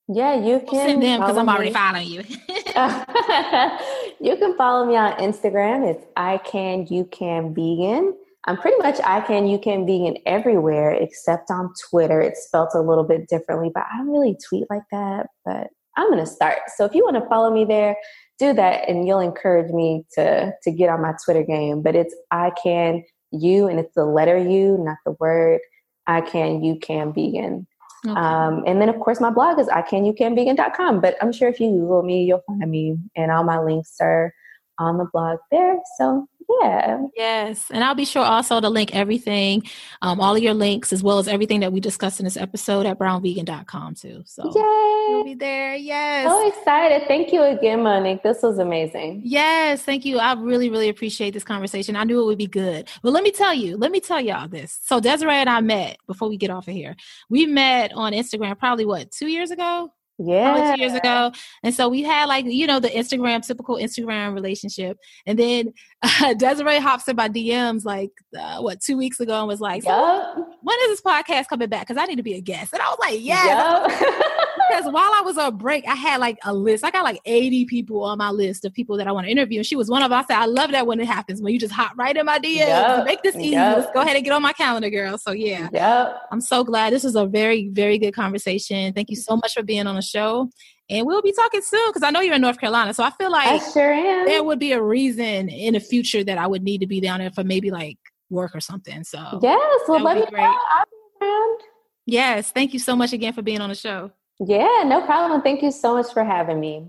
Yeah, 0.08 0.34
you 0.34 0.58
can 0.58 0.68
we'll 0.72 0.86
send 0.86 1.02
them 1.02 1.20
because 1.20 1.36
I'm 1.36 1.48
already 1.48 1.72
following 1.72 2.08
you. 2.08 2.22
you 4.20 4.36
can 4.36 4.56
follow 4.56 4.84
me 4.86 4.96
on 4.96 5.12
Instagram. 5.18 5.88
It's 5.88 6.04
I 6.16 6.38
can 6.38 6.86
you 6.88 7.04
can 7.06 7.54
vegan. 7.54 8.14
I'm 8.46 8.56
pretty 8.56 8.76
much 8.78 8.98
I 9.04 9.20
can 9.20 9.46
you 9.46 9.58
can 9.58 9.86
vegan 9.86 10.16
everywhere 10.26 10.92
except 10.92 11.50
on 11.50 11.72
Twitter. 11.88 12.20
It's 12.20 12.44
spelled 12.44 12.70
a 12.74 12.80
little 12.80 13.04
bit 13.04 13.28
differently, 13.28 13.70
but 13.72 13.84
I 13.92 13.98
don't 13.98 14.10
really 14.10 14.36
tweet 14.48 14.64
like 14.68 14.82
that. 14.90 15.28
But 15.44 15.68
I'm 15.96 16.10
gonna 16.10 16.26
start. 16.26 16.58
So 16.76 16.84
if 16.84 16.94
you 16.94 17.04
want 17.04 17.22
to 17.22 17.28
follow 17.28 17.52
me 17.52 17.64
there, 17.64 17.96
do 18.40 18.52
that, 18.54 18.88
and 18.88 19.06
you'll 19.06 19.20
encourage 19.20 19.70
me 19.72 20.04
to 20.14 20.52
to 20.62 20.70
get 20.72 20.88
on 20.88 21.00
my 21.00 21.14
Twitter 21.24 21.44
game. 21.44 21.82
But 21.82 21.94
it's 21.94 22.14
I 22.32 22.50
can 22.60 23.04
you, 23.32 23.66
and 23.68 23.80
it's 23.80 23.94
the 23.94 24.04
letter 24.04 24.36
U, 24.36 24.78
not 24.78 24.98
the 25.04 25.16
word. 25.18 25.60
I 26.06 26.20
can, 26.20 26.62
you 26.62 26.76
can 26.76 27.12
vegan. 27.12 27.66
Okay. 28.04 28.18
Um, 28.18 28.64
and 28.66 28.80
then, 28.80 28.88
of 28.88 28.98
course, 28.98 29.20
my 29.20 29.30
blog 29.30 29.60
is 29.60 29.68
I 29.68 29.82
can, 29.82 30.04
you 30.04 30.12
can 30.12 30.34
vegan.com. 30.34 31.00
But 31.00 31.16
I'm 31.22 31.32
sure 31.32 31.48
if 31.48 31.60
you 31.60 31.70
Google 31.70 32.02
me, 32.02 32.24
you'll 32.24 32.42
find 32.46 32.68
me, 32.68 32.96
and 33.16 33.30
all 33.30 33.44
my 33.44 33.60
links 33.60 33.96
are 34.00 34.34
on 34.82 34.98
the 34.98 35.06
blog 35.12 35.38
there. 35.50 35.78
So 35.98 36.28
yeah. 36.60 37.06
Yes. 37.16 37.70
And 37.70 37.82
I'll 37.84 37.94
be 37.94 38.04
sure 38.04 38.24
also 38.24 38.60
to 38.60 38.68
link 38.68 38.94
everything, 38.94 39.62
um, 40.00 40.20
all 40.20 40.36
of 40.36 40.42
your 40.42 40.54
links, 40.54 40.92
as 40.92 41.02
well 41.02 41.18
as 41.18 41.28
everything 41.28 41.60
that 41.60 41.72
we 41.72 41.80
discussed 41.80 42.20
in 42.20 42.24
this 42.24 42.36
episode 42.36 42.86
at 42.86 42.98
brownvegan.com 42.98 43.94
too. 43.94 44.22
So 44.26 44.44
Yay. 44.44 45.06
you'll 45.10 45.24
be 45.24 45.34
there. 45.34 45.74
Yes. 45.74 46.28
So 46.28 46.48
excited. 46.48 47.06
Thank 47.08 47.32
you 47.32 47.42
again, 47.42 47.82
Monique. 47.82 48.22
This 48.22 48.42
was 48.42 48.58
amazing. 48.58 49.22
Yes. 49.24 49.82
Thank 49.82 50.04
you. 50.04 50.18
I 50.18 50.34
really, 50.34 50.70
really 50.70 50.88
appreciate 50.88 51.32
this 51.32 51.44
conversation. 51.44 51.96
I 51.96 52.04
knew 52.04 52.20
it 52.20 52.26
would 52.26 52.38
be 52.38 52.46
good. 52.46 52.88
But 53.02 53.12
let 53.12 53.24
me 53.24 53.30
tell 53.30 53.54
you, 53.54 53.76
let 53.76 53.90
me 53.90 54.00
tell 54.00 54.20
y'all 54.20 54.48
this. 54.48 54.78
So 54.84 55.00
Desiree 55.00 55.34
and 55.34 55.50
I 55.50 55.60
met 55.60 55.98
before 56.06 56.28
we 56.28 56.36
get 56.36 56.50
off 56.50 56.68
of 56.68 56.74
here. 56.74 56.96
We 57.28 57.46
met 57.46 57.92
on 57.92 58.12
Instagram 58.12 58.58
probably 58.58 58.84
what, 58.84 59.10
two 59.10 59.28
years 59.28 59.50
ago? 59.50 59.92
Yeah 60.24 60.74
two 60.74 60.80
years 60.80 60.94
ago. 60.94 61.32
And 61.62 61.74
so 61.74 61.88
we 61.88 62.02
had 62.02 62.26
like 62.26 62.44
you 62.46 62.66
know 62.66 62.80
the 62.80 62.88
instagram 62.88 63.46
typical 63.46 63.76
instagram 63.76 64.34
relationship. 64.34 64.98
And 65.26 65.38
then 65.38 65.72
uh, 66.02 66.34
desiree 66.34 66.78
hops 66.78 67.08
in 67.08 67.16
my 67.16 67.28
dms 67.28 67.84
like 67.84 68.10
uh, 68.38 68.60
what 68.60 68.80
two 68.80 68.96
weeks 68.96 69.20
ago 69.20 69.38
and 69.38 69.48
was 69.48 69.60
like 69.60 69.84
yep. 69.84 70.36
when 70.62 70.78
is 70.82 70.88
this 70.88 71.00
podcast 71.00 71.48
coming 71.48 71.68
back? 71.68 71.86
Because 71.86 72.02
i 72.02 72.06
need 72.06 72.16
to 72.16 72.22
be 72.22 72.34
a 72.34 72.40
guest. 72.40 72.72
And 72.72 72.82
i 72.82 72.88
was 72.88 72.98
like 73.00 73.20
yeah. 73.20 74.36
Because 74.76 74.92
while 74.92 75.10
i 75.14 75.22
was 75.24 75.38
on 75.38 75.56
break 75.56 75.86
i 75.86 75.94
had 75.94 76.20
like 76.20 76.38
a 76.44 76.52
list 76.52 76.84
i 76.84 76.90
got 76.90 77.04
like 77.04 77.20
80 77.24 77.66
people 77.66 78.02
on 78.04 78.18
my 78.18 78.30
list 78.30 78.64
of 78.64 78.72
people 78.72 78.96
that 78.96 79.06
i 79.06 79.12
want 79.12 79.26
to 79.26 79.30
interview 79.30 79.58
and 79.58 79.66
she 79.66 79.76
was 79.76 79.88
one 79.88 80.02
of 80.02 80.10
them 80.10 80.18
i 80.18 80.24
said 80.24 80.38
i 80.38 80.46
love 80.46 80.72
that 80.72 80.86
when 80.86 81.00
it 81.00 81.06
happens 81.06 81.40
when 81.42 81.52
you 81.52 81.58
just 81.58 81.72
hop 81.72 81.92
right 81.96 82.16
in 82.16 82.26
my 82.26 82.38
dms 82.38 82.56
yep. 82.56 83.04
make 83.04 83.22
this 83.22 83.36
easy 83.36 83.56
let's 83.56 83.90
go 83.92 84.00
ahead 84.00 84.16
and 84.16 84.24
get 84.24 84.32
on 84.32 84.42
my 84.42 84.52
calendar 84.52 84.90
girl 84.90 85.18
so 85.18 85.32
yeah 85.32 85.68
yep. 85.72 86.22
i'm 86.30 86.40
so 86.40 86.64
glad 86.64 86.92
this 86.92 87.04
was 87.04 87.16
a 87.16 87.26
very 87.26 87.68
very 87.68 87.98
good 87.98 88.14
conversation 88.14 88.92
thank 88.92 89.10
you 89.10 89.16
so 89.16 89.36
much 89.36 89.54
for 89.54 89.62
being 89.62 89.86
on 89.86 89.96
the 89.96 90.02
show. 90.02 90.50
And 90.90 91.06
we'll 91.06 91.22
be 91.22 91.32
talking 91.32 91.62
soon 91.62 91.88
because 91.88 92.02
I 92.02 92.10
know 92.10 92.20
you're 92.20 92.34
in 92.34 92.42
North 92.42 92.58
Carolina. 92.58 92.92
So 92.92 93.02
I 93.02 93.10
feel 93.10 93.30
like 93.30 93.46
I 93.46 93.72
sure 93.72 93.92
am. 93.92 94.26
there 94.26 94.44
would 94.44 94.58
be 94.58 94.72
a 94.72 94.82
reason 94.82 95.48
in 95.48 95.74
the 95.74 95.80
future 95.80 96.22
that 96.24 96.38
I 96.38 96.46
would 96.46 96.62
need 96.62 96.78
to 96.78 96.86
be 96.86 97.00
down 97.00 97.20
there 97.20 97.30
for 97.30 97.44
maybe 97.44 97.70
like 97.70 97.98
work 98.28 98.54
or 98.54 98.60
something. 98.60 99.04
So 99.04 99.38
yes, 99.40 99.80
well 99.88 100.02
let 100.02 100.18
me 100.18 100.26
great. 100.26 100.42
know. 100.42 100.58
I'll 100.72 100.84
be 101.20 101.26
around. 101.26 101.60
Yes, 102.04 102.50
thank 102.50 102.72
you 102.72 102.78
so 102.78 102.96
much 102.96 103.12
again 103.12 103.32
for 103.32 103.42
being 103.42 103.60
on 103.60 103.68
the 103.68 103.74
show. 103.74 104.10
Yeah, 104.44 104.82
no 104.84 105.00
problem. 105.06 105.40
Thank 105.42 105.62
you 105.62 105.70
so 105.70 105.94
much 105.94 106.12
for 106.12 106.22
having 106.24 106.60
me. 106.60 106.88